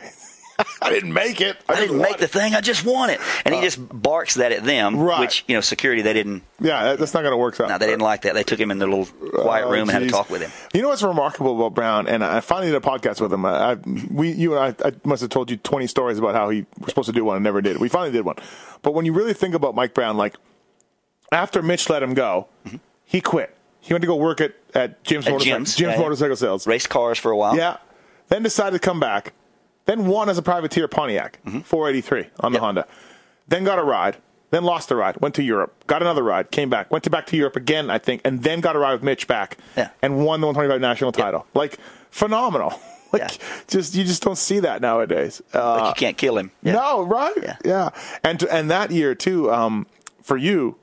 I 0.82 0.90
didn't 0.90 1.12
make 1.12 1.40
it. 1.40 1.56
I 1.68 1.74
just 1.74 1.88
didn't 1.88 1.98
make 2.02 2.18
the 2.18 2.24
it. 2.24 2.30
thing. 2.30 2.54
I 2.54 2.60
just 2.60 2.84
want 2.84 3.12
it. 3.12 3.20
And 3.44 3.54
he 3.54 3.60
uh, 3.60 3.64
just 3.64 3.78
barks 4.02 4.34
that 4.34 4.52
at 4.52 4.64
them, 4.64 4.98
Right. 4.98 5.20
which 5.20 5.44
you 5.48 5.54
know, 5.54 5.60
security 5.60 6.02
they 6.02 6.12
didn't. 6.12 6.42
Yeah, 6.60 6.84
that- 6.84 6.98
that's 6.98 7.14
not 7.14 7.22
going 7.22 7.32
to 7.32 7.36
work 7.36 7.58
out. 7.60 7.68
No, 7.68 7.78
they 7.78 7.86
didn't 7.86 8.02
like 8.02 8.22
that. 8.22 8.34
They 8.34 8.42
took 8.42 8.58
him 8.60 8.70
in 8.70 8.78
the 8.78 8.86
little 8.86 9.08
uh, 9.38 9.42
quiet 9.42 9.66
Oh, 9.66 9.70
room 9.70 9.88
and 9.88 9.90
had 9.90 10.02
a 10.02 10.08
talk 10.08 10.30
with 10.30 10.42
him. 10.42 10.50
You 10.74 10.82
know 10.82 10.88
what's 10.88 11.02
remarkable 11.02 11.56
about 11.56 11.74
Brown, 11.74 12.06
and 12.08 12.24
I 12.24 12.40
finally 12.40 12.70
did 12.70 12.76
a 12.76 12.80
podcast 12.80 13.20
with 13.20 13.32
him. 13.32 13.44
I, 13.44 13.72
I 13.72 13.74
we, 14.10 14.32
you 14.32 14.56
and 14.56 14.76
I, 14.82 14.88
I 14.88 14.92
must 15.04 15.20
have 15.22 15.30
told 15.30 15.50
you 15.50 15.56
twenty 15.56 15.86
stories 15.86 16.18
about 16.18 16.34
how 16.34 16.50
he 16.50 16.66
was 16.78 16.88
supposed 16.88 17.06
to 17.06 17.12
do 17.12 17.24
one 17.24 17.36
and 17.36 17.44
never 17.44 17.60
did. 17.60 17.78
We 17.78 17.88
finally 17.88 18.12
did 18.12 18.24
one, 18.24 18.36
but 18.82 18.94
when 18.94 19.04
you 19.06 19.12
really 19.12 19.34
think 19.34 19.54
about 19.54 19.74
Mike 19.74 19.94
Brown, 19.94 20.16
like 20.16 20.36
after 21.30 21.62
Mitch 21.62 21.88
let 21.88 22.02
him 22.02 22.14
go, 22.14 22.48
mm-hmm. 22.66 22.76
he 23.04 23.20
quit. 23.20 23.54
He 23.80 23.92
went 23.92 24.02
to 24.02 24.06
go 24.06 24.16
work 24.16 24.40
at 24.40 24.54
at 24.74 25.02
Jim's, 25.04 25.26
At 25.26 25.32
motorcycle, 25.32 25.58
Jim's, 25.58 25.74
Jim's 25.76 25.94
yeah. 25.94 26.00
motorcycle 26.00 26.36
sales. 26.36 26.66
Raced 26.66 26.88
cars 26.88 27.18
for 27.18 27.30
a 27.30 27.36
while. 27.36 27.56
Yeah, 27.56 27.78
then 28.28 28.42
decided 28.42 28.80
to 28.80 28.86
come 28.86 29.00
back. 29.00 29.32
Then 29.86 30.06
won 30.06 30.28
as 30.28 30.38
a 30.38 30.42
privateer 30.42 30.86
Pontiac, 30.88 31.38
483 31.64 32.26
on 32.40 32.52
the 32.52 32.56
Yep. 32.56 32.62
Honda. 32.62 32.86
Then 33.48 33.64
got 33.64 33.78
a 33.78 33.82
ride. 33.84 34.16
Then 34.50 34.64
lost 34.64 34.90
a 34.90 34.96
ride. 34.96 35.16
Went 35.20 35.34
to 35.36 35.42
Europe. 35.42 35.86
Got 35.86 36.02
another 36.02 36.22
ride. 36.22 36.50
Came 36.50 36.68
back. 36.70 36.90
Went 36.90 37.04
to 37.04 37.10
back 37.10 37.26
to 37.28 37.36
Europe 37.36 37.56
again, 37.56 37.90
I 37.90 37.98
think, 37.98 38.20
and 38.24 38.42
then 38.42 38.60
got 38.60 38.76
a 38.76 38.78
ride 38.78 38.92
with 38.92 39.02
Mitch 39.02 39.26
back. 39.26 39.56
Yeah. 39.76 39.88
And 40.02 40.24
won 40.24 40.40
the 40.40 40.46
125 40.46 40.80
national 40.80 41.10
title. 41.12 41.46
Like 41.54 41.78
phenomenal. 42.10 42.78
Like 43.12 43.20
Yeah. 43.20 43.28
just 43.68 43.94
you 43.94 44.04
just 44.04 44.22
don't 44.22 44.38
see 44.38 44.60
that 44.60 44.80
nowadays. 44.80 45.42
Uh, 45.52 45.80
But 45.80 45.88
you 45.88 45.94
can't 45.96 46.16
kill 46.16 46.38
him. 46.38 46.50
Yeah. 46.62 46.72
No, 46.72 47.02
right? 47.02 47.34
Yeah. 47.42 47.56
yeah. 47.62 47.90
And 48.24 48.42
and 48.44 48.70
that 48.70 48.90
year 48.90 49.14
too, 49.14 49.52
um, 49.52 49.86
for 50.22 50.38
you, 50.38 50.76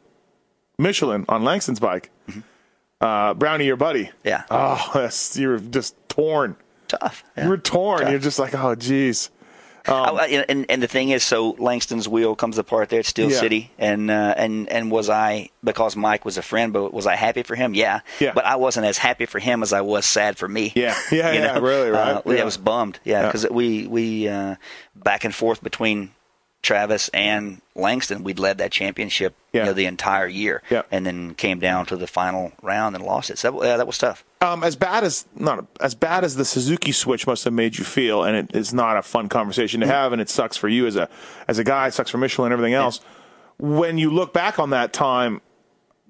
Michelin 0.77 1.25
on 1.27 1.43
Langston's 1.43 1.79
bike, 1.79 2.11
uh, 3.01 3.33
Brownie, 3.33 3.65
your 3.65 3.77
buddy. 3.77 4.05
Mm-hmm. 4.05 4.27
Yeah. 4.27 4.43
Oh, 4.51 4.89
that's, 4.93 5.37
you 5.37 5.47
were 5.49 5.57
just 5.59 5.95
torn. 6.07 6.55
Tough. 6.89 7.23
Yeah. 7.37 7.43
You 7.45 7.49
were 7.49 7.57
torn. 7.57 8.01
Tough. 8.01 8.09
You're 8.11 8.19
just 8.19 8.39
like, 8.39 8.53
oh, 8.53 8.75
geez. 8.75 9.29
I- 9.87 9.91
I- 9.93 10.45
and 10.49 10.65
and 10.69 10.83
the 10.83 10.87
thing 10.87 11.09
is, 11.09 11.23
so 11.23 11.55
Langston's 11.57 12.07
wheel 12.07 12.35
comes 12.35 12.57
apart 12.59 12.89
there 12.89 12.99
at 12.99 13.05
Steel 13.07 13.31
Yeah. 13.31 13.39
City, 13.39 13.71
and 13.79 14.11
uh, 14.11 14.33
and 14.37 14.67
and 14.69 14.91
was 14.91 15.09
I 15.09 15.49
because 15.63 15.95
Mike 15.95 16.25
was 16.25 16.37
a 16.37 16.41
friend, 16.43 16.73
but 16.73 16.93
was 16.93 17.07
I 17.07 17.15
happy 17.15 17.41
for 17.43 17.55
him? 17.55 17.73
Yeah. 17.73 18.01
Yeah. 18.19 18.33
But 18.35 18.45
I 18.45 18.57
wasn't 18.57 18.85
as 18.85 18.97
happy 18.99 19.25
for 19.25 19.39
him 19.39 19.63
as 19.63 19.71
I 19.73 19.81
was 19.81 20.05
sad 20.05 20.37
for 20.37 20.47
me. 20.47 20.73
Yeah. 20.75 20.95
Yeah, 21.11 21.31
yeah, 21.31 21.53
know? 21.53 21.61
really, 21.61 21.89
right? 21.89 22.17
Uh, 22.17 22.21
yeah. 22.25 22.41
I 22.41 22.43
was 22.43 22.57
bummed. 22.57 22.99
Yeah, 23.03 23.21
Yeah. 23.21 23.25
because 23.27 23.49
we 23.49 23.87
we 23.87 24.27
uh, 24.27 24.55
back 24.95 25.23
and 25.23 25.33
forth 25.33 25.63
between 25.63 26.11
Travis 26.62 27.10
and 27.14 27.62
Langston, 27.76 28.24
we'd 28.24 28.38
led 28.39 28.57
that 28.57 28.72
championship 28.72 29.34
Yeah. 29.53 29.62
you 29.62 29.66
know, 29.68 29.74
the 29.74 29.86
entire 29.86 30.28
year, 30.28 30.62
Yeah. 30.70 30.82
and 30.91 31.05
then 31.05 31.34
came 31.36 31.60
down 31.60 31.86
to 31.88 31.95
the 31.95 32.05
final 32.05 32.51
round 32.62 32.95
and 32.95 33.05
lost 33.05 33.30
it. 33.30 33.38
So 33.38 33.51
that, 33.51 33.66
yeah, 33.66 33.78
that 33.78 33.88
was 33.88 33.97
tough. 33.97 34.24
Um, 34.41 34.64
as 34.64 34.76
bad 34.76 35.03
as 35.03 35.26
not 35.36 35.66
as 35.82 35.95
bad 35.95 36.24
as 36.24 36.36
the 36.36 36.45
Suzuki 36.45 36.91
switch 36.91 37.26
must 37.28 37.43
have 37.45 37.53
made 37.53 37.78
you 37.78 37.84
feel, 37.86 38.24
and 38.24 38.36
it 38.36 38.55
is 38.55 38.74
not 38.74 38.97
a 38.97 39.01
fun 39.01 39.30
conversation 39.30 39.80
to 39.82 39.88
have, 39.88 40.12
and 40.14 40.22
it 40.22 40.30
sucks 40.30 40.57
for 40.57 40.68
you 40.68 40.86
as 40.86 40.95
a 40.95 41.07
as 41.47 41.60
a 41.60 41.64
guy, 41.64 41.88
it 41.88 41.93
sucks 41.93 42.12
for 42.12 42.18
Michelin 42.18 42.51
and 42.51 42.53
everything 42.60 42.74
else. 42.74 42.99
When 43.57 43.97
you 43.97 44.10
look 44.12 44.34
back 44.34 44.60
on 44.60 44.70
that 44.70 44.93
time, 44.93 45.41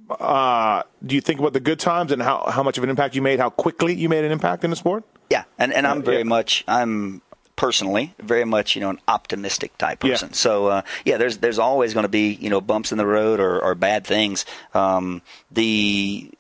uh, 0.09 0.83
do 1.05 1.15
you 1.15 1.21
think 1.21 1.39
about 1.39 1.53
the 1.53 1.59
good 1.59 1.79
times 1.79 2.11
and 2.11 2.21
how, 2.21 2.45
how 2.49 2.63
much 2.63 2.77
of 2.77 2.83
an 2.83 2.89
impact 2.89 3.15
you 3.15 3.21
made, 3.21 3.39
how 3.39 3.49
quickly 3.49 3.93
you 3.95 4.09
made 4.09 4.25
an 4.25 4.31
impact 4.31 4.63
in 4.63 4.69
the 4.69 4.75
sport? 4.75 5.03
Yeah, 5.29 5.43
and 5.59 5.71
and 5.73 5.85
I'm 5.85 6.01
very 6.03 6.19
yeah. 6.19 6.23
much 6.23 6.63
I'm 6.67 7.21
personally 7.59 8.13
very 8.19 8.45
much 8.45 8.73
you 8.75 8.79
know 8.81 8.89
an 8.89 8.99
optimistic 9.09 9.77
type 9.77 10.01
Yeah. 10.03 10.11
person. 10.13 10.31
So 10.33 10.67
uh, 10.67 10.81
yeah, 11.03 11.17
there's 11.17 11.39
there's 11.39 11.59
always 11.59 11.93
going 11.93 12.05
to 12.05 12.09
be 12.09 12.31
you 12.35 12.49
know 12.49 12.61
bumps 12.61 12.93
in 12.93 12.97
the 12.97 13.05
road 13.05 13.41
or, 13.41 13.59
or 13.61 13.75
bad 13.75 14.07
things. 14.07 14.45
Um, 14.73 15.21
the 15.51 16.31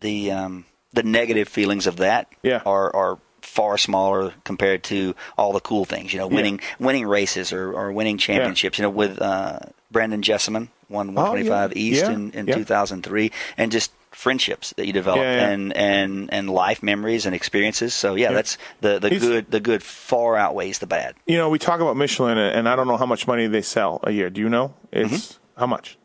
the 0.00 0.30
um, 0.30 0.64
the 0.92 1.02
negative 1.02 1.48
feelings 1.48 1.86
of 1.88 1.96
that 1.96 2.28
Yeah. 2.42 2.62
are 2.64 2.94
are 2.94 3.18
far 3.40 3.76
smaller 3.76 4.32
compared 4.44 4.84
to 4.84 5.14
all 5.36 5.52
the 5.52 5.60
cool 5.60 5.84
things. 5.84 6.12
You 6.12 6.20
know, 6.20 6.28
winning 6.28 6.60
winning 6.78 7.04
races 7.06 7.52
or, 7.52 7.72
or 7.72 7.90
winning 7.92 8.16
championships. 8.18 8.78
You 8.78 8.82
know, 8.84 8.90
with 8.90 9.20
uh, 9.20 9.58
Brandon 9.90 10.22
Jesseman 10.22 10.68
won 10.88 11.14
125 11.14 11.70
Oh, 11.70 11.72
yeah. 11.74 11.82
East 11.82 12.02
Yeah. 12.04 12.12
in, 12.12 12.30
in 12.30 12.46
Yeah. 12.46 12.54
2003, 12.54 13.32
and 13.56 13.72
just 13.72 13.90
friendships 14.14 14.72
that 14.76 14.86
you 14.86 14.92
develop 14.92 15.20
Yeah, 15.20 15.36
yeah. 15.36 15.48
and 15.48 15.72
and 15.76 16.32
and 16.32 16.50
life 16.50 16.82
memories 16.82 17.26
and 17.26 17.34
experiences. 17.34 17.94
So 17.94 18.14
yeah, 18.14 18.32
that's 18.32 18.58
the 18.80 18.98
the 18.98 19.08
He's- 19.08 19.22
good 19.22 19.50
the 19.50 19.60
good 19.60 19.82
far 19.82 20.36
outweighs 20.36 20.78
the 20.78 20.86
bad. 20.86 21.14
You 21.26 21.38
know, 21.38 21.48
we 21.48 21.58
talk 21.58 21.80
about 21.80 21.96
Michelin, 21.96 22.38
and 22.38 22.68
I 22.68 22.76
don't 22.76 22.86
know 22.88 22.96
how 22.96 23.06
much 23.06 23.26
money 23.26 23.46
they 23.46 23.62
sell 23.62 24.00
a 24.04 24.10
year. 24.10 24.30
Do 24.30 24.40
you 24.40 24.48
know? 24.48 24.74
It's 24.92 25.12
Mm-hmm. 25.12 25.60
how 25.60 25.66
much? 25.66 25.98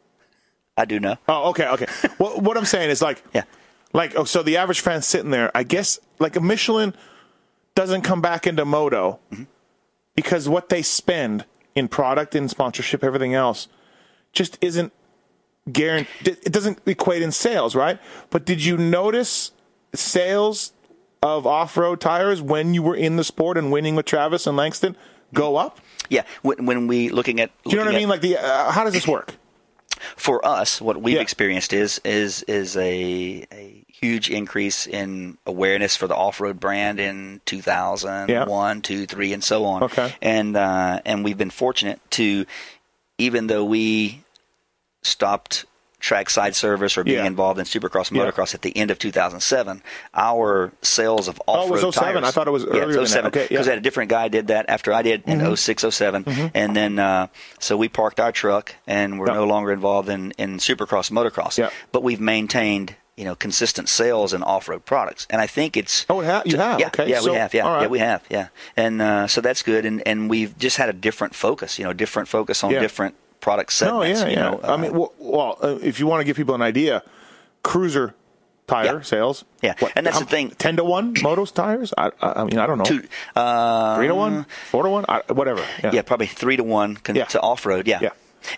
I 0.77 0.85
do 0.85 0.99
know. 0.99 1.17
Oh, 1.27 1.49
okay, 1.49 1.67
okay. 1.69 1.87
what, 2.17 2.41
what 2.41 2.55
I'm 2.57 2.65
saying 2.65 2.89
is 2.91 3.01
like, 3.01 3.23
Yeah. 3.33 3.43
like, 3.93 4.15
oh, 4.15 4.25
so 4.25 4.43
the 4.43 4.57
average 4.57 4.81
fan 4.81 5.01
sitting 5.01 5.31
there, 5.31 5.49
I 5.55 5.63
guess, 5.63 5.99
like 6.19 6.35
a 6.35 6.39
Michelin 6.39 6.93
doesn't 7.73 8.03
come 8.03 8.21
back 8.21 8.45
into 8.47 8.63
moto 8.63 9.19
Mm-hmm. 9.31 9.43
because 10.15 10.47
what 10.47 10.69
they 10.69 10.81
spend 10.83 11.45
in 11.75 11.87
product 11.87 12.35
and 12.35 12.49
sponsorship, 12.49 13.03
everything 13.03 13.33
else, 13.33 13.67
just 14.33 14.57
isn't 14.61 14.93
guaranteed. 15.71 16.37
It 16.43 16.51
doesn't 16.51 16.79
equate 16.85 17.21
in 17.21 17.31
sales, 17.31 17.75
right? 17.75 17.99
But 18.29 18.45
did 18.45 18.63
you 18.63 18.77
notice 18.77 19.51
sales 19.93 20.73
of 21.23 21.47
off-road 21.47 21.99
tires 21.99 22.41
when 22.41 22.73
you 22.73 22.83
were 22.83 22.95
in 22.95 23.15
the 23.15 23.23
sport 23.23 23.57
and 23.57 23.71
winning 23.71 23.95
with 23.95 24.05
Travis 24.05 24.45
and 24.47 24.55
Langston 24.57 24.95
go 25.33 25.55
up? 25.57 25.79
Yeah, 26.09 26.23
when, 26.41 26.65
when 26.65 26.87
we 26.87 27.09
looking 27.09 27.39
at 27.41 27.51
Do 27.63 27.71
you 27.71 27.77
know 27.77 27.85
what 27.85 27.95
I 27.95 27.97
mean? 27.97 28.07
Like 28.09 28.21
the 28.21 28.37
uh, 28.37 28.71
how 28.71 28.83
does 28.83 28.93
this 28.93 29.07
work? 29.07 29.33
for 30.15 30.45
us, 30.45 30.79
what 30.79 31.01
we've 31.01 31.15
Yeah. 31.15 31.21
experienced 31.21 31.73
is 31.73 31.99
is 32.05 32.43
is 32.43 32.77
a 32.77 33.47
a 33.51 33.83
huge 33.87 34.29
increase 34.29 34.85
in 34.85 35.39
awareness 35.47 35.95
for 35.95 36.05
the 36.07 36.15
off 36.15 36.39
road 36.39 36.59
brand 36.59 36.99
in 36.99 37.41
2000, 37.47 38.29
Yeah. 38.29 38.45
one, 38.45 38.83
two, 38.83 39.07
three, 39.07 39.33
and 39.33 39.43
so 39.43 39.65
on. 39.65 39.81
Okay. 39.83 40.13
and 40.21 40.55
uh, 40.55 41.01
and 41.03 41.23
we've 41.23 41.37
been 41.37 41.49
fortunate 41.49 41.99
to, 42.11 42.45
even 43.17 43.47
though 43.47 43.65
we 43.65 44.23
stopped 45.07 45.65
trackside 45.99 46.55
service 46.55 46.95
or 46.95 47.03
being 47.03 47.17
Yeah. 47.17 47.25
involved 47.25 47.57
in 47.59 47.65
Supercross 47.65 48.09
and 48.09 48.17
Yeah. 48.17 48.25
motocross 48.29 48.53
at 48.53 48.61
the 48.61 48.75
end 48.77 48.91
of 48.91 48.99
2007, 48.99 49.81
our 50.13 50.71
sales 50.83 51.27
of 51.27 51.41
off 51.47 51.65
Oh, 51.65 51.67
it 51.67 51.71
was 51.71 51.81
07. 51.95 52.21
tires. 52.21 52.27
I 52.27 52.31
thought 52.31 52.47
it 52.47 52.51
was 52.51 52.63
yeah, 52.63 52.69
earlier 52.81 52.87
than 52.87 53.03
that. 53.03 53.09
07. 53.09 53.27
Okay, 53.27 53.39
yeah. 53.39 53.45
Mm-hmm. 53.45 53.53
Because 53.55 53.67
a 53.67 53.79
different 53.81 54.09
guy 54.11 54.27
did 54.27 54.47
that 54.47 54.65
after 54.69 54.93
I 54.93 55.01
did 55.01 55.23
in 55.25 55.39
06, 55.55 55.83
07. 55.83 56.51
And 56.53 56.75
then, 56.75 56.99
uh, 56.99 57.27
so 57.59 57.75
we 57.77 57.89
parked 57.89 58.19
our 58.19 58.31
truck 58.31 58.75
and 58.85 59.19
we're 59.19 59.25
no 59.25 59.45
longer 59.45 59.71
involved 59.71 60.07
in, 60.07 60.31
in 60.37 60.57
Supercross 60.57 61.09
motocross. 61.09 61.57
Yeah. 61.57 61.71
But 61.91 62.03
we've 62.03 62.21
maintained, 62.21 62.95
you 63.15 63.25
know, 63.25 63.33
consistent 63.33 63.89
sales 63.89 64.33
in 64.35 64.43
off-road 64.43 64.85
products. 64.85 65.25
And 65.31 65.41
I 65.41 65.47
think 65.47 65.75
it's 65.75 66.05
Oh, 66.11 66.21
ha- 66.23 66.43
you 66.45 66.57
have? 66.57 66.79
yeah, 66.79 66.87
Okay, 66.87 67.09
yeah, 67.09 67.21
so- 67.21 67.31
we 67.31 67.37
have, 67.39 67.55
yeah, 67.55 67.67
right. 67.67 67.81
yeah, 67.81 67.87
we 67.87 67.99
have, 67.99 68.21
yeah, 68.29 68.47
and 68.77 69.01
uh, 69.01 69.25
so 69.25 69.41
that's 69.41 69.63
good, 69.63 69.83
and 69.83 70.03
and 70.07 70.29
we've 70.29 70.55
just 70.59 70.77
had 70.77 70.89
a 70.89 70.93
different 70.93 71.33
focus, 71.33 71.79
you 71.79 71.85
know, 71.85 71.93
different 71.93 72.29
focus 72.29 72.63
on 72.63 72.71
different 72.71 73.15
product 73.39 73.79
No, 73.81 73.99
Oh, 73.99 74.03
yeah, 74.03 74.27
yeah. 74.27 74.35
know, 74.35 74.59
I 74.63 74.77
mean, 74.77 74.91
uh, 74.91 74.99
well, 74.99 75.13
well 75.19 75.57
uh, 75.61 75.77
if 75.81 75.99
you 75.99 76.07
want 76.07 76.21
to 76.21 76.25
give 76.25 76.35
people 76.37 76.55
an 76.55 76.61
idea, 76.61 77.03
cruiser 77.63 78.13
tire 78.67 78.97
Yeah. 78.97 79.01
sales. 79.01 79.45
Yeah, 79.61 79.73
and 79.95 80.05
that's 80.05 80.19
the 80.19 80.25
thing. 80.25 80.49
Ten 80.51 80.75
to 80.77 80.83
one, 80.83 81.13
motos 81.23 81.53
tires. 81.53 81.93
I, 81.97 82.11
I 82.21 82.43
mean, 82.43 82.57
I 82.59 82.67
don't 82.67 82.77
know. 82.79 82.83
two, 82.83 83.03
uh, 83.35 83.95
Three 83.97 84.07
to 84.07 84.15
one, 84.15 84.45
four 84.69 84.83
to 84.83 84.89
one, 84.89 85.05
I, 85.07 85.21
whatever. 85.31 85.63
Yeah. 85.83 85.91
yeah, 85.93 86.01
probably 86.01 86.27
three 86.27 86.57
to 86.57 86.63
one 86.63 86.95
con- 86.97 87.15
Yeah. 87.15 87.25
to 87.25 87.41
off 87.41 87.65
road. 87.65 87.87
Yeah. 87.87 87.99
Yeah. 88.01 88.09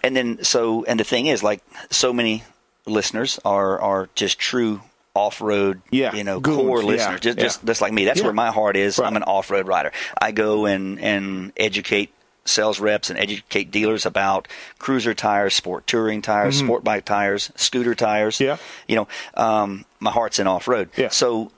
And 0.04 0.16
then 0.16 0.44
so 0.44 0.84
and 0.86 1.00
the 1.00 1.04
thing 1.04 1.26
is, 1.28 1.42
like 1.44 1.62
so 1.90 2.14
many 2.14 2.44
listeners 2.86 3.40
are 3.46 3.80
are 3.80 4.10
just 4.16 4.38
true 4.40 4.82
off 5.16 5.42
road. 5.42 5.82
Yeah, 5.90 6.14
You 6.16 6.24
know, 6.24 6.40
goons, 6.40 6.58
core 6.58 6.84
listeners, 6.84 7.20
just 7.22 7.38
just 7.40 7.66
just 7.66 7.82
like 7.82 7.92
me. 7.94 8.06
That's 8.06 8.22
where 8.22 8.34
my 8.34 8.52
heart 8.52 8.76
is. 8.76 8.98
Right. 9.00 9.08
I'm 9.08 9.16
an 9.16 9.24
off 9.24 9.50
road 9.52 9.68
rider. 9.68 9.92
I 10.20 10.32
go 10.32 10.66
and 10.66 11.00
and 11.00 11.52
educate 11.58 12.14
sales 12.50 12.80
reps 12.80 13.10
and 13.10 13.18
educate 13.20 13.72
dealers 13.72 14.06
about 14.06 14.48
cruiser 14.78 15.14
tires, 15.14 15.54
sport 15.54 15.88
touring 15.88 16.22
tires, 16.22 16.58
sport 16.58 16.84
bike 16.84 17.06
tires, 17.06 17.52
scooter 17.56 17.96
tires. 17.96 18.36
Mm-hmm. 18.36 18.44
Yeah. 18.46 18.58
You 18.88 18.96
know, 18.98 19.08
um, 19.36 19.86
my 20.00 20.12
heart's 20.12 20.40
in 20.40 20.48
off 20.48 20.68
road. 20.68 20.90
Yeah. 20.98 21.10
So 21.10 21.52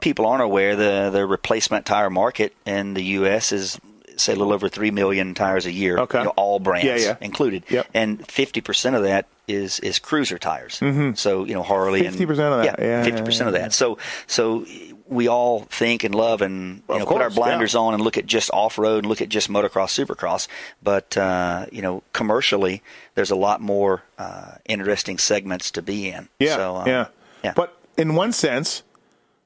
people 0.00 0.26
aren't 0.26 0.42
aware 0.42 0.76
the 0.76 1.10
the 1.12 1.26
replacement 1.26 1.86
tire 1.86 2.10
market 2.10 2.54
in 2.66 2.94
the 2.94 3.02
U.S. 3.20 3.52
is 3.52 3.78
say 4.16 4.32
a 4.32 4.36
little 4.36 4.52
over 4.52 4.68
three 4.68 4.90
million 4.90 5.34
tires 5.34 5.64
a 5.66 5.72
year. 5.72 5.98
Okay. 5.98 6.18
you 6.18 6.24
know, 6.24 6.32
all 6.36 6.58
brands 6.58 6.84
Yeah, 6.86 6.96
yeah. 6.96 7.16
included. 7.20 7.64
Yep. 7.68 7.88
And 7.94 8.26
fifty 8.28 8.60
percent 8.60 8.96
of 8.96 9.02
that 9.04 9.26
is 9.52 9.80
is 9.80 9.98
cruiser 9.98 10.38
tires. 10.38 10.80
Mm-hmm. 10.80 11.14
So 11.14 11.44
you 11.44 11.54
know 11.54 11.62
Harley 11.62 12.06
and 12.06 12.16
50% 12.16 12.28
of 12.30 12.36
that. 12.36 12.78
Yeah, 12.78 13.04
fifty 13.04 13.22
percent 13.22 13.48
of 13.48 13.54
yeah, 13.54 13.62
that. 13.62 13.72
So 13.72 13.98
so 14.26 14.64
we 15.10 15.26
all 15.28 15.60
think 15.62 16.04
and 16.04 16.14
love 16.14 16.40
and 16.40 16.82
you 16.88 16.94
Of 16.94 17.00
know 17.00 17.06
put 17.06 17.20
our 17.20 17.30
blinders 17.30 17.74
yeah. 17.74 17.80
on 17.80 17.94
and 17.94 18.02
look 18.02 18.16
at 18.16 18.26
just 18.26 18.50
off 18.52 18.78
road 18.78 18.98
and 18.98 19.06
look 19.06 19.20
at 19.20 19.28
just 19.28 19.50
motocross, 19.50 19.92
supercross. 19.92 20.46
But 20.82 21.16
uh, 21.16 21.66
you 21.72 21.82
know 21.82 22.02
commercially, 22.12 22.82
there's 23.16 23.30
a 23.30 23.36
lot 23.36 23.60
more 23.60 24.04
uh, 24.18 24.52
interesting 24.66 25.18
segments 25.18 25.70
to 25.72 25.82
be 25.82 26.08
in. 26.08 26.28
Yeah, 26.38 26.56
So, 26.56 26.76
um, 26.76 26.86
yeah, 26.86 27.08
yeah. 27.42 27.52
But 27.54 27.76
in 27.96 28.14
one 28.14 28.32
sense, 28.32 28.84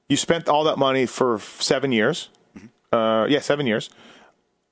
you 0.08 0.16
spent 0.16 0.48
all 0.48 0.64
that 0.64 0.76
money 0.78 1.06
for 1.06 1.38
seven 1.38 1.92
years. 1.92 2.28
Mm-hmm. 2.56 2.96
Uh, 2.96 3.26
yeah, 3.26 3.40
seven 3.40 3.66
years, 3.66 3.88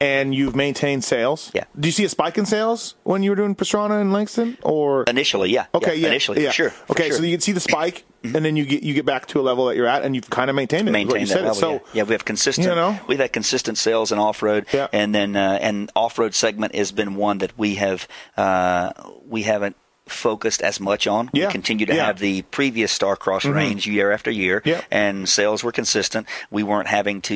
and 0.02 0.34
you've 0.34 0.56
maintained 0.56 1.04
sales. 1.04 1.50
Yeah. 1.54 1.64
Do 1.78 1.86
you 1.88 1.92
see 1.92 2.04
a 2.04 2.08
spike 2.08 2.36
in 2.36 2.44
sales 2.44 2.96
when 3.04 3.22
you 3.22 3.30
were 3.30 3.36
doing 3.36 3.54
Pastrana 3.54 4.00
and 4.00 4.12
Langston, 4.12 4.58
or 4.62 5.04
initially, 5.04 5.50
yeah. 5.50 5.66
okay, 5.74 5.94
yeah, 5.94 6.08
initially, 6.08 6.42
yeah. 6.42 6.48
for 6.48 6.54
sure. 6.54 6.70
for 6.70 6.92
okay, 6.92 7.04
sure. 7.04 7.12
Mm-hmm. 7.12 7.22
so 7.22 7.26
you 7.26 7.34
can 7.34 7.40
see 7.40 7.52
the 7.52 7.60
spike, 7.60 8.04
and 8.24 8.44
then 8.44 8.56
you 8.56 8.64
get 8.64 8.82
you 8.82 8.94
get 8.94 9.06
back 9.06 9.26
to 9.26 9.40
a 9.40 9.42
level 9.42 9.66
that 9.66 9.76
you're 9.76 9.86
at, 9.86 10.02
and 10.02 10.14
you've 10.14 10.28
kind 10.28 10.50
of 10.50 10.56
maintained 10.56 10.88
it. 10.88 10.92
what 10.92 11.14
maintain 11.14 11.26
that 11.28 11.36
level. 11.42 11.54
So 11.54 11.72
yeah. 11.72 11.78
yeah, 11.94 12.02
we 12.02 12.12
have 12.12 12.24
consistent. 12.24 12.66
you 12.66 12.74
know? 12.74 12.98
we've 13.06 13.18
had 13.18 13.32
consistent 13.32 13.78
sales 13.78 14.10
in 14.10 14.18
off 14.18 14.42
road, 14.42 14.66
Yeah. 14.72 14.88
and 14.92 15.14
then 15.14 15.36
uh, 15.36 15.58
and 15.60 15.90
off 15.94 16.18
road 16.18 16.34
segment 16.34 16.74
has 16.74 16.90
been 16.90 17.14
one 17.14 17.38
that 17.38 17.56
we 17.56 17.76
have 17.76 18.08
uh, 18.36 18.92
we 19.26 19.42
haven't 19.42 19.76
focused 20.12 20.62
as 20.62 20.78
much 20.80 21.06
on. 21.06 21.30
Yeah. 21.32 21.46
We 21.46 21.52
continue 21.52 21.86
to 21.86 21.92
Yeah. 21.92 21.98
Mm-hmm. 22.00 22.06
have 22.06 22.18
the 22.18 22.42
previous 22.42 22.96
Starcross 22.96 23.52
range 23.52 23.86
year 23.86 24.12
after 24.12 24.30
year, 24.30 24.62
Yeah. 24.64 24.80
and 24.90 25.28
sales 25.28 25.62
were 25.64 25.72
consistent. 25.72 26.26
We 26.50 26.62
weren't 26.62 26.88
having 26.88 27.20
to 27.22 27.34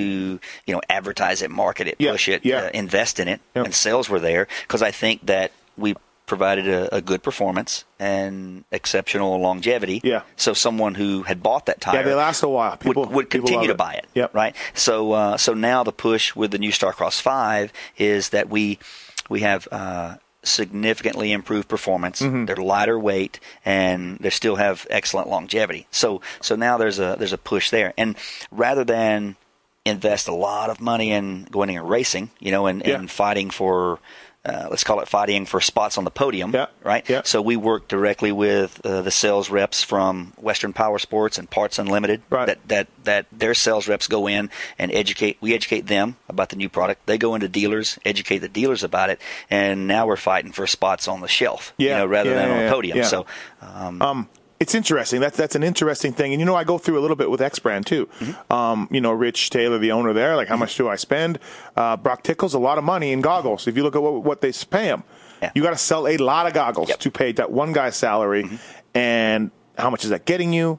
you 0.66 0.74
know 0.74 0.80
advertise 0.88 1.42
it, 1.42 1.50
market 1.50 1.86
it, 1.88 1.98
push 1.98 2.28
it, 2.28 2.46
uh, 2.46 2.70
invest 2.74 3.18
in 3.20 3.28
it, 3.28 3.40
and 3.54 3.74
sales 3.74 4.08
were 4.08 4.20
there 4.20 4.46
because 4.62 4.82
I 4.82 4.90
think 4.90 5.26
that 5.26 5.52
we 5.76 5.94
provided 6.26 6.66
a, 6.66 6.92
a 6.96 7.00
good 7.00 7.22
performance 7.22 7.84
and 8.00 8.64
exceptional 8.72 9.38
longevity. 9.40 10.00
Yeah. 10.02 10.22
So 10.34 10.54
someone 10.54 10.96
who 10.96 11.22
had 11.22 11.40
bought 11.40 11.66
that 11.66 11.80
tire 11.80 11.98
yeah, 11.98 12.02
they 12.02 12.14
last 12.14 12.42
a 12.42 12.48
while. 12.48 12.76
People 12.76 13.04
would, 13.04 13.12
would 13.14 13.30
continue 13.30 13.68
to 13.68 13.76
buy 13.76 13.92
it. 13.94 14.06
Yep. 14.14 14.34
Right. 14.34 14.56
So 14.74 15.12
uh, 15.12 15.36
so 15.36 15.54
now 15.54 15.84
the 15.84 15.92
push 15.92 16.34
with 16.34 16.50
the 16.50 16.58
new 16.58 16.72
Starcross 16.72 17.20
Five 17.20 17.72
is 17.96 18.30
that 18.30 18.48
we 18.48 18.78
we 19.28 19.40
have 19.40 19.68
uh, 19.70 20.16
significantly 20.46 21.32
improved 21.32 21.68
performance. 21.68 22.22
Mm-hmm. 22.22 22.44
They're 22.46 22.56
lighter 22.56 22.98
weight 22.98 23.40
and 23.64 24.18
they 24.18 24.30
still 24.30 24.56
have 24.56 24.86
excellent 24.90 25.28
longevity. 25.28 25.86
So 25.90 26.20
so 26.40 26.56
now 26.56 26.76
there's 26.78 26.98
a 26.98 27.16
there's 27.18 27.32
a 27.32 27.38
push 27.38 27.70
there. 27.70 27.92
And 27.98 28.16
rather 28.50 28.84
than 28.84 29.36
invest 29.84 30.26
a 30.26 30.34
lot 30.34 30.68
of 30.68 30.80
money 30.80 31.12
in 31.12 31.44
going 31.44 31.70
and 31.76 31.88
racing, 31.88 32.30
you 32.40 32.50
know, 32.50 32.66
and, 32.66 32.82
Yeah. 32.84 32.98
and 32.98 33.10
fighting 33.10 33.50
for. 33.50 33.98
Uh, 34.46 34.68
let's 34.70 34.84
call 34.84 35.00
it 35.00 35.08
fighting 35.08 35.44
for 35.44 35.60
spots 35.60 35.98
on 35.98 36.04
the 36.04 36.10
podium, 36.10 36.52
Yeah. 36.54 36.66
right? 36.84 37.08
Yeah. 37.08 37.22
So 37.24 37.42
we 37.42 37.56
work 37.56 37.88
directly 37.88 38.30
with 38.30 38.80
uh, 38.86 39.02
the 39.02 39.10
sales 39.10 39.50
reps 39.50 39.82
from 39.82 40.32
Western 40.36 40.72
Power 40.72 41.00
Sports 41.00 41.36
and 41.36 41.50
Parts 41.50 41.78
Unlimited. 41.80 42.22
Right. 42.30 42.46
That 42.46 42.68
that 42.68 42.86
that 43.04 43.26
their 43.32 43.54
sales 43.54 43.88
reps 43.88 44.06
go 44.06 44.28
in 44.28 44.48
and 44.78 44.92
educate. 44.92 45.38
We 45.40 45.52
educate 45.52 45.86
them 45.88 46.16
about 46.28 46.50
the 46.50 46.56
new 46.56 46.68
product. 46.68 47.06
They 47.06 47.18
go 47.18 47.34
into 47.34 47.48
dealers, 47.48 47.98
educate 48.04 48.38
the 48.38 48.48
dealers 48.48 48.84
about 48.84 49.10
it, 49.10 49.20
and 49.50 49.88
now 49.88 50.06
we're 50.06 50.16
fighting 50.16 50.52
for 50.52 50.66
spots 50.68 51.08
on 51.08 51.20
the 51.22 51.28
shelf, 51.28 51.72
Yeah. 51.76 51.90
you 51.90 51.96
know, 51.98 52.06
rather 52.06 52.30
Yeah, 52.30 52.36
than 52.36 52.50
on 52.52 52.64
the 52.64 52.70
podium. 52.70 53.04
So, 53.04 53.26
um, 53.60 54.00
Um, 54.02 54.28
it's 54.58 54.74
interesting. 54.74 55.20
That's 55.20 55.36
that's 55.36 55.54
an 55.54 55.62
interesting 55.62 56.12
thing, 56.12 56.32
and 56.32 56.40
you 56.40 56.46
know, 56.46 56.54
I 56.54 56.64
go 56.64 56.78
through 56.78 56.98
a 56.98 57.02
little 57.02 57.16
bit 57.16 57.30
with 57.30 57.40
X 57.42 57.58
Brand 57.58 57.86
too. 57.86 58.06
Mm-hmm. 58.20 58.52
Um, 58.52 58.88
you 58.90 59.00
know, 59.00 59.12
Rich 59.12 59.50
Taylor, 59.50 59.78
the 59.78 59.92
owner 59.92 60.12
there, 60.12 60.34
like 60.36 60.48
how 60.48 60.56
much 60.56 60.76
do 60.76 60.88
I 60.88 60.96
spend? 60.96 61.38
Uh, 61.76 61.96
Brock 61.96 62.22
Tickle's 62.22 62.54
a 62.54 62.58
lot 62.58 62.78
of 62.78 62.84
money 62.84 63.12
in 63.12 63.20
goggles. 63.20 63.66
If 63.66 63.76
you 63.76 63.82
look 63.82 63.94
at 63.96 64.02
what, 64.02 64.22
what 64.24 64.40
they 64.40 64.52
pay 64.70 64.86
him, 64.86 65.02
Yeah. 65.42 65.50
you 65.54 65.62
got 65.62 65.70
to 65.70 65.76
sell 65.78 66.06
a 66.08 66.16
lot 66.16 66.46
of 66.46 66.54
goggles 66.54 66.88
Yep. 66.88 66.98
to 67.00 67.10
pay 67.10 67.32
that 67.32 67.50
one 67.52 67.72
guy's 67.72 67.96
salary. 67.96 68.44
Mm-hmm. 68.44 68.56
And 68.94 69.50
how 69.76 69.90
much 69.90 70.04
is 70.04 70.10
that 70.10 70.24
getting 70.24 70.52
you? 70.54 70.78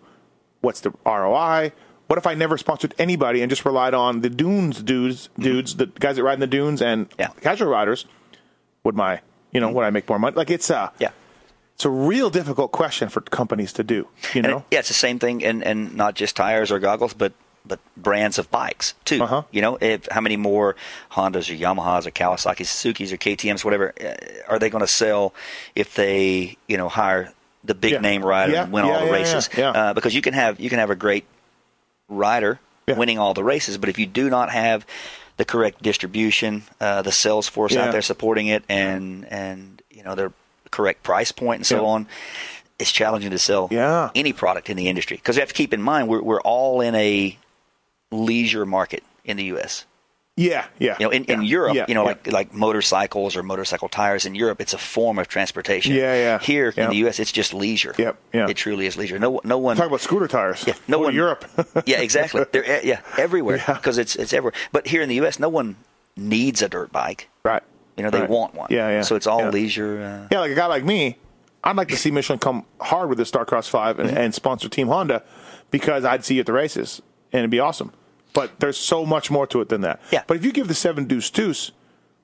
What's 0.61 0.79
the 0.81 0.91
ROI? 1.05 1.71
What 2.07 2.17
if 2.17 2.25
I 2.25 2.33
never 2.33 2.57
sponsored 2.57 2.95
anybody 2.97 3.41
and 3.41 3.49
just 3.49 3.63
relied 3.65 3.93
on 3.93 4.21
the 4.21 4.29
dunes 4.29 4.81
dudes, 4.81 5.29
dudes, 5.37 5.75
the 5.75 5.85
guys 5.85 6.15
that 6.15 6.23
ride 6.23 6.33
in 6.35 6.39
the 6.39 6.47
dunes 6.47 6.81
and 6.81 7.09
Mm-hmm. 7.09 7.19
Yeah. 7.21 7.27
Mm-hmm. 7.27 7.39
casual 7.41 7.67
riders? 7.69 8.05
Would 8.83 8.95
my, 8.95 9.19
you 9.51 9.59
know, 9.59 9.69
would 9.71 9.83
I 9.85 9.89
make 9.91 10.07
more 10.09 10.17
money? 10.17 10.35
Like 10.35 10.49
it's 10.49 10.71
uh, 10.71 10.89
yeah. 10.99 11.09
It's 11.77 11.85
a 11.85 11.89
real 11.91 12.31
difficult 12.31 12.71
question 12.71 13.07
for 13.07 13.21
companies 13.21 13.71
to 13.73 13.83
do. 13.83 14.07
You 14.33 14.41
know, 14.41 14.57
it- 14.57 14.63
yeah, 14.71 14.79
it's 14.79 14.87
the 14.87 14.95
same 14.95 15.19
thing, 15.19 15.45
and 15.45 15.63
and 15.63 15.95
not 15.95 16.15
just 16.15 16.35
tires 16.35 16.71
or 16.71 16.79
goggles, 16.79 17.13
but 17.13 17.33
but 17.65 17.79
brands 17.95 18.39
of 18.39 18.49
bikes 18.49 18.95
too. 19.05 19.21
Uh-huh. 19.21 19.43
You 19.51 19.61
know, 19.61 19.77
if 19.79 20.07
how 20.09 20.21
many 20.21 20.37
more 20.37 20.75
Hondas 21.11 21.49
or 21.51 21.55
Yamahas 21.55 22.07
or 22.07 22.11
Kawasaki's, 22.11 22.69
Suzuki's 22.69 23.11
or 23.13 23.17
KTM's, 23.17 23.63
whatever, 23.63 23.93
uh, 24.01 24.15
are 24.51 24.57
they 24.57 24.69
going 24.71 24.81
to 24.83 24.87
sell 24.87 25.33
if 25.75 25.93
they 25.93 26.57
you 26.67 26.77
know 26.77 26.89
hire 26.89 27.31
the 27.63 27.75
big 27.75 27.91
Yeah. 27.91 27.99
name 27.99 28.25
rider 28.25 28.53
Yeah, 28.53 28.63
and 28.63 28.71
win 28.71 28.85
yeah, 28.85 28.91
all 28.97 29.05
the 29.05 29.11
races? 29.11 29.49
Uh, 29.55 29.93
because 29.93 30.15
you 30.15 30.21
can 30.21 30.33
have 30.33 30.59
you 30.59 30.69
can 30.71 30.79
have 30.79 30.89
a 30.89 30.95
great 30.95 31.25
rider 32.09 32.59
winning 32.87 33.19
all 33.19 33.33
the 33.35 33.43
races, 33.43 33.77
but 33.77 33.89
if 33.89 33.99
you 33.99 34.05
do 34.07 34.29
not 34.29 34.49
have 34.49 34.85
the 35.35 35.45
correct 35.45 35.83
distribution, 35.83 36.63
uh, 36.81 37.01
the 37.03 37.11
sales 37.11 37.47
force 37.47 37.75
out 37.75 37.91
there 37.91 38.01
supporting 38.01 38.47
it, 38.47 38.63
and 38.69 39.25
and 39.31 39.81
you 39.91 40.01
know 40.03 40.15
their 40.15 40.31
correct 40.69 41.03
price 41.03 41.31
point 41.31 41.59
and 41.59 41.65
so 41.65 41.77
Yeah. 41.81 41.87
on, 41.87 42.07
it's 42.79 42.91
challenging 42.91 43.31
to 43.31 43.39
sell 43.39 43.67
Yeah. 43.71 44.09
any 44.15 44.33
product 44.33 44.69
in 44.69 44.77
the 44.77 44.87
industry 44.87 45.17
because 45.17 45.35
you 45.35 45.41
have 45.41 45.49
to 45.49 45.55
keep 45.55 45.73
in 45.73 45.81
mind 45.81 46.07
we're 46.07 46.21
we're 46.21 46.41
all 46.41 46.81
in 46.81 46.95
a 46.95 47.37
leisure 48.11 48.65
market 48.65 49.03
in 49.25 49.37
the 49.37 49.45
U.S. 49.45 49.85
Yeah, 50.39 50.65
yeah. 50.77 50.95
You 50.99 51.07
know, 51.07 51.09
in, 51.09 51.23
in 51.25 51.41
Europe, 51.41 51.73
yeah, 51.75 51.85
you 51.87 51.95
know, 51.95 52.03
yeah. 52.03 52.09
like 52.09 52.27
like 52.31 52.53
motorcycles 52.53 53.35
or 53.35 53.41
motorcycle 53.41 53.89
tires 53.89 54.23
in 54.27 54.35
Europe, 54.35 54.61
it's 54.61 54.73
a 54.73 54.77
form 54.77 55.17
of 55.17 55.27
transportation. 55.27 55.95
Yeah, 55.95 56.13
yeah, 56.13 56.37
Here 56.39 56.71
yeah. 56.77 56.83
in 56.83 56.89
the 56.91 56.97
U.S., 56.97 57.19
it's 57.19 57.31
just 57.31 57.55
leisure. 57.55 57.95
Yep, 57.97 58.15
yeah. 58.33 58.47
It 58.47 58.53
truly 58.55 58.85
is 58.85 58.95
leisure. 58.97 59.17
No, 59.17 59.41
no 59.43 59.57
one. 59.57 59.75
Talk 59.77 59.87
about 59.87 60.01
scooter 60.01 60.27
tires. 60.27 60.63
Yeah, 60.67 60.75
no 60.87 60.99
Go 60.99 61.03
one- 61.05 61.15
Europe. 61.15 61.43
yeah, 61.87 62.01
exactly. 62.01 62.45
They're 62.51 62.85
yeah 62.85 63.01
everywhere 63.17 63.57
Yeah. 63.57 63.73
because 63.73 63.97
it's 63.97 64.15
it's 64.15 64.31
everywhere. 64.31 64.53
But 64.71 64.85
here 64.85 65.01
in 65.01 65.09
the 65.09 65.15
U.S., 65.15 65.39
no 65.39 65.49
one 65.49 65.75
needs 66.15 66.61
a 66.61 66.69
dirt 66.69 66.91
bike. 66.91 67.29
right. 67.43 67.63
You 67.97 68.03
know, 68.03 68.09
they 68.11 68.21
Right. 68.21 68.29
want 68.29 68.53
one. 68.53 68.67
Yeah, 68.69 68.89
yeah. 68.89 69.01
So 69.01 69.15
it's 69.15 69.27
all 69.27 69.41
yeah. 69.41 69.49
leisure. 69.49 70.01
Uh, 70.01 70.27
Yeah, 70.31 70.39
like 70.41 70.51
a 70.51 70.55
guy 70.55 70.67
like 70.67 70.85
me, 70.85 71.17
I'd 71.63 71.75
like 71.75 71.87
to 71.89 71.97
see 71.97 72.11
Michelin 72.11 72.39
come 72.39 72.65
hard 72.79 73.09
with 73.09 73.17
the 73.17 73.23
Starcross 73.25 73.67
5 73.69 73.99
and, 73.99 74.09
and 74.15 74.33
sponsor 74.33 74.69
Team 74.69 74.87
Honda 74.87 75.23
because 75.71 76.05
I'd 76.05 76.23
see 76.23 76.35
you 76.35 76.41
at 76.41 76.45
the 76.45 76.53
races 76.53 77.01
and 77.33 77.39
it'd 77.39 77.49
be 77.51 77.59
awesome. 77.59 77.91
But 78.33 78.59
there's 78.59 78.77
so 78.77 79.05
much 79.05 79.31
more 79.31 79.47
to 79.47 79.61
it 79.61 79.69
than 79.69 79.81
that. 79.81 79.99
Yeah. 80.11 80.23
But 80.27 80.37
if 80.37 80.45
you 80.45 80.51
give 80.51 80.67
the 80.67 80.75
seven 80.75 81.05
deuce 81.05 81.29
deuce 81.31 81.71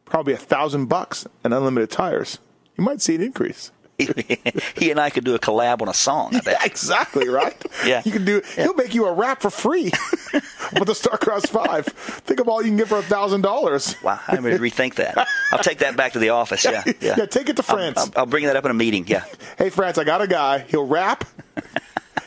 probably 0.05 0.33
a 0.33 0.37
thousand 0.37 0.85
bucks 0.85 1.25
and 1.43 1.53
unlimited 1.53 1.89
tires, 1.89 2.37
you 2.77 2.83
might 2.83 3.01
see 3.01 3.15
an 3.15 3.21
increase. 3.21 3.71
he 4.77 4.89
and 4.91 4.99
I 4.99 5.09
could 5.09 5.23
do 5.23 5.35
a 5.35 5.39
collab 5.39 5.81
on 5.81 5.87
a 5.89 5.93
song. 5.93 6.39
Yeah, 6.45 6.57
exactly, 6.63 7.29
right? 7.29 7.55
Yeah. 7.85 8.01
You 8.05 8.11
can 8.11 8.23
do 8.25 8.41
he'll 8.55 8.73
make 8.75 8.93
you 8.93 9.05
a 9.05 9.11
rap 9.13 9.41
for 9.41 9.49
free 9.49 9.85
with 10.33 10.85
the 10.85 10.93
Starcross 10.93 11.47
5. 11.49 11.85
Think 11.85 12.39
of 12.39 12.47
all 12.47 12.61
you 12.61 12.69
can 12.69 12.77
get 12.77 12.87
for 12.87 12.97
a 12.99 13.03
thousand 13.03 13.41
dollars. 13.41 13.95
Wow, 14.03 14.19
I'm 14.27 14.41
going 14.41 14.55
to 14.55 14.61
rethink 14.61 14.95
that. 14.95 15.27
I'll 15.51 15.59
take 15.59 15.79
that 15.79 15.95
back 15.97 16.13
to 16.13 16.19
the 16.19 16.29
office. 16.29 16.63
Yeah, 16.65 16.83
yeah. 17.01 17.15
Yeah, 17.17 17.25
take 17.25 17.49
it 17.49 17.57
to 17.57 17.63
I'll- 17.67 17.75
France. 17.75 17.97
I'll, 17.99 18.11
I'll 18.21 18.25
bring 18.25 18.45
that 18.45 18.55
up 18.55 18.63
in 18.65 18.71
a 18.71 18.73
meeting. 18.75 19.05
Yeah, 19.07 19.25
Hey 19.57 19.69
France, 19.69 19.97
I 19.97 20.03
got 20.05 20.21
a 20.21 20.27
guy. 20.27 20.59
He'll 20.59 20.87
rap. 20.87 21.25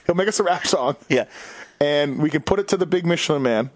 he'll 0.07 0.15
make 0.15 0.29
us 0.29 0.39
a 0.41 0.43
rap 0.45 0.67
song. 0.67 0.97
yeah, 1.09 1.25
and 1.81 2.19
we 2.23 2.29
can 2.31 2.43
put 2.43 2.59
it 2.59 2.69
to 2.69 2.77
the 2.77 2.87
big 2.87 3.07
Michelin 3.07 3.43
man. 3.43 3.71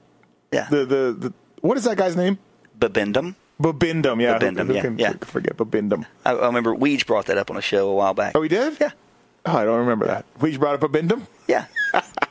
yeah. 0.52 0.68
The 0.70 0.84
the, 0.84 1.16
the 1.18 1.32
what 1.62 1.76
is 1.78 1.84
that 1.84 1.96
guy's 1.96 2.16
name? 2.16 2.38
Bibendum. 2.78 3.34
Bibendum. 3.60 4.20
Yeah, 4.20 4.38
Bibendum, 4.38 4.58
Who, 4.58 4.64
who 4.64 4.74
yeah, 4.74 4.80
can 4.82 4.98
yeah. 4.98 5.12
forget 5.20 5.56
Bibendum? 5.56 6.06
I, 6.24 6.32
I 6.32 6.46
remember 6.46 6.74
Weege 6.74 7.06
brought 7.06 7.26
that 7.26 7.38
up 7.38 7.50
on 7.50 7.56
a 7.56 7.60
show 7.60 7.88
a 7.90 7.94
while 7.94 8.14
back. 8.14 8.32
Oh, 8.34 8.42
he 8.42 8.48
did. 8.48 8.78
Yeah, 8.80 8.90
Oh, 9.46 9.56
I 9.56 9.64
don't 9.64 9.78
remember 9.80 10.06
that. 10.06 10.24
We 10.40 10.56
brought 10.56 10.82
up 10.82 10.90
Bibendum. 10.90 11.26
yeah, 11.48 11.66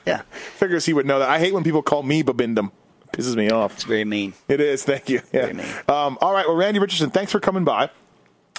yeah. 0.05 0.21
Figures 0.57 0.85
he 0.85 0.93
would 0.93 1.05
know 1.05 1.19
that. 1.19 1.29
I 1.29 1.39
hate 1.39 1.53
when 1.53 1.63
people 1.63 1.81
call 1.81 2.03
me 2.03 2.23
Bibendum. 2.23 2.71
Pisses 3.11 3.35
me 3.35 3.49
off. 3.49 3.73
It's 3.73 3.83
very 3.83 4.05
mean. 4.05 4.33
It 4.47 4.61
is. 4.61 4.83
Thank 4.83 5.09
you. 5.09 5.21
Yeah. 5.33 5.41
Very 5.41 5.53
mean. 5.53 5.65
Um, 5.87 6.17
all 6.21 6.31
right. 6.31 6.47
Well, 6.47 6.55
Randy 6.55 6.79
Richardson, 6.79 7.09
thanks 7.09 7.31
for 7.31 7.39
coming 7.39 7.63
by. 7.63 7.85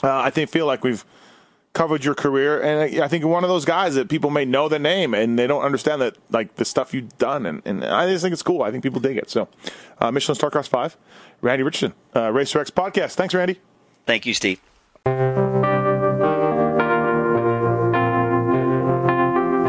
Uh, 0.02 0.18
I 0.18 0.30
think 0.30 0.50
feel 0.50 0.66
like 0.66 0.82
we've 0.82 1.04
covered 1.72 2.04
your 2.04 2.16
career, 2.16 2.60
and 2.60 2.80
I 3.00 3.04
I 3.04 3.08
think 3.08 3.22
you're 3.22 3.30
one 3.30 3.44
of 3.44 3.50
those 3.50 3.64
guys 3.64 3.94
that 3.94 4.08
people 4.08 4.30
may 4.30 4.44
know 4.44 4.68
the 4.68 4.80
name 4.80 5.14
and 5.14 5.38
they 5.38 5.46
don't 5.46 5.62
understand 5.62 6.02
that 6.02 6.16
like 6.30 6.56
the 6.56 6.64
stuff 6.64 6.92
you've 6.92 7.16
done, 7.18 7.46
and, 7.46 7.62
and 7.64 7.84
I 7.84 8.08
just 8.10 8.22
think 8.22 8.32
it's 8.32 8.42
cool. 8.42 8.62
I 8.62 8.72
think 8.72 8.82
people 8.82 8.98
dig 9.00 9.16
it. 9.16 9.30
So, 9.30 9.46
uh, 10.00 10.10
Michelin 10.10 10.36
Starcross 10.36 10.66
Five, 10.66 10.96
Randy 11.40 11.62
Richardson, 11.62 11.94
uh, 12.14 12.30
Racer 12.32 12.60
X 12.60 12.70
podcast. 12.70 13.14
Thanks, 13.14 13.34
Randy. 13.34 13.60
Thank 14.06 14.26
you, 14.26 14.34
Steve. 14.34 14.60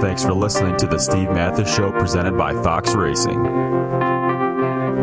Thanks 0.02 0.24
for 0.24 0.34
listening 0.34 0.76
to 0.78 0.88
the 0.88 0.98
Steve 0.98 1.30
Matthes 1.30 1.72
Show 1.74 1.92
presented 1.92 2.36
by 2.38 2.54
Fox 2.64 2.96
Racing. 2.96 3.81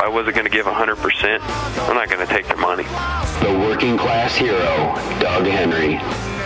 If 0.00 0.06
I 0.06 0.08
wasn't 0.08 0.34
going 0.34 0.46
to 0.46 0.50
give 0.50 0.64
100%, 0.64 1.40
I'm 1.86 1.94
not 1.94 2.08
going 2.08 2.26
to 2.26 2.32
take 2.32 2.46
their 2.46 2.56
money. 2.56 2.84
The 2.84 3.54
working 3.68 3.98
class 3.98 4.34
hero, 4.34 4.56
Doug 5.20 5.44
Henry. 5.44 5.96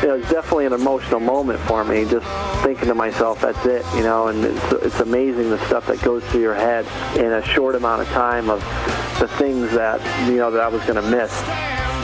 it 0.03 0.13
was 0.13 0.29
definitely 0.29 0.67
an 0.67 0.73
emotional 0.73 1.21
moment 1.21 1.61
for 1.61 1.85
me. 1.85 2.05
Just 2.05 2.27
thinking 2.65 2.89
to 2.89 2.97
myself, 2.97 3.43
that's 3.43 3.65
it, 3.65 3.87
you 3.95 4.03
know. 4.03 4.27
And 4.27 4.45
it's, 4.45 4.73
it's 4.73 4.99
amazing 4.99 5.51
the 5.51 5.65
stuff 5.69 5.87
that 5.87 6.03
goes 6.03 6.25
through 6.25 6.41
your 6.41 6.57
head 6.57 6.85
in 7.17 7.31
a 7.31 7.43
short 7.45 7.77
amount 7.77 8.03
of 8.03 8.09
time 8.09 8.51
of 8.51 8.59
the 9.21 9.29
things 9.39 9.71
that 9.71 10.01
you 10.29 10.39
know 10.39 10.51
that 10.51 10.61
I 10.61 10.67
was 10.67 10.83
going 10.83 11.01
to 11.01 11.09
miss. 11.09 11.33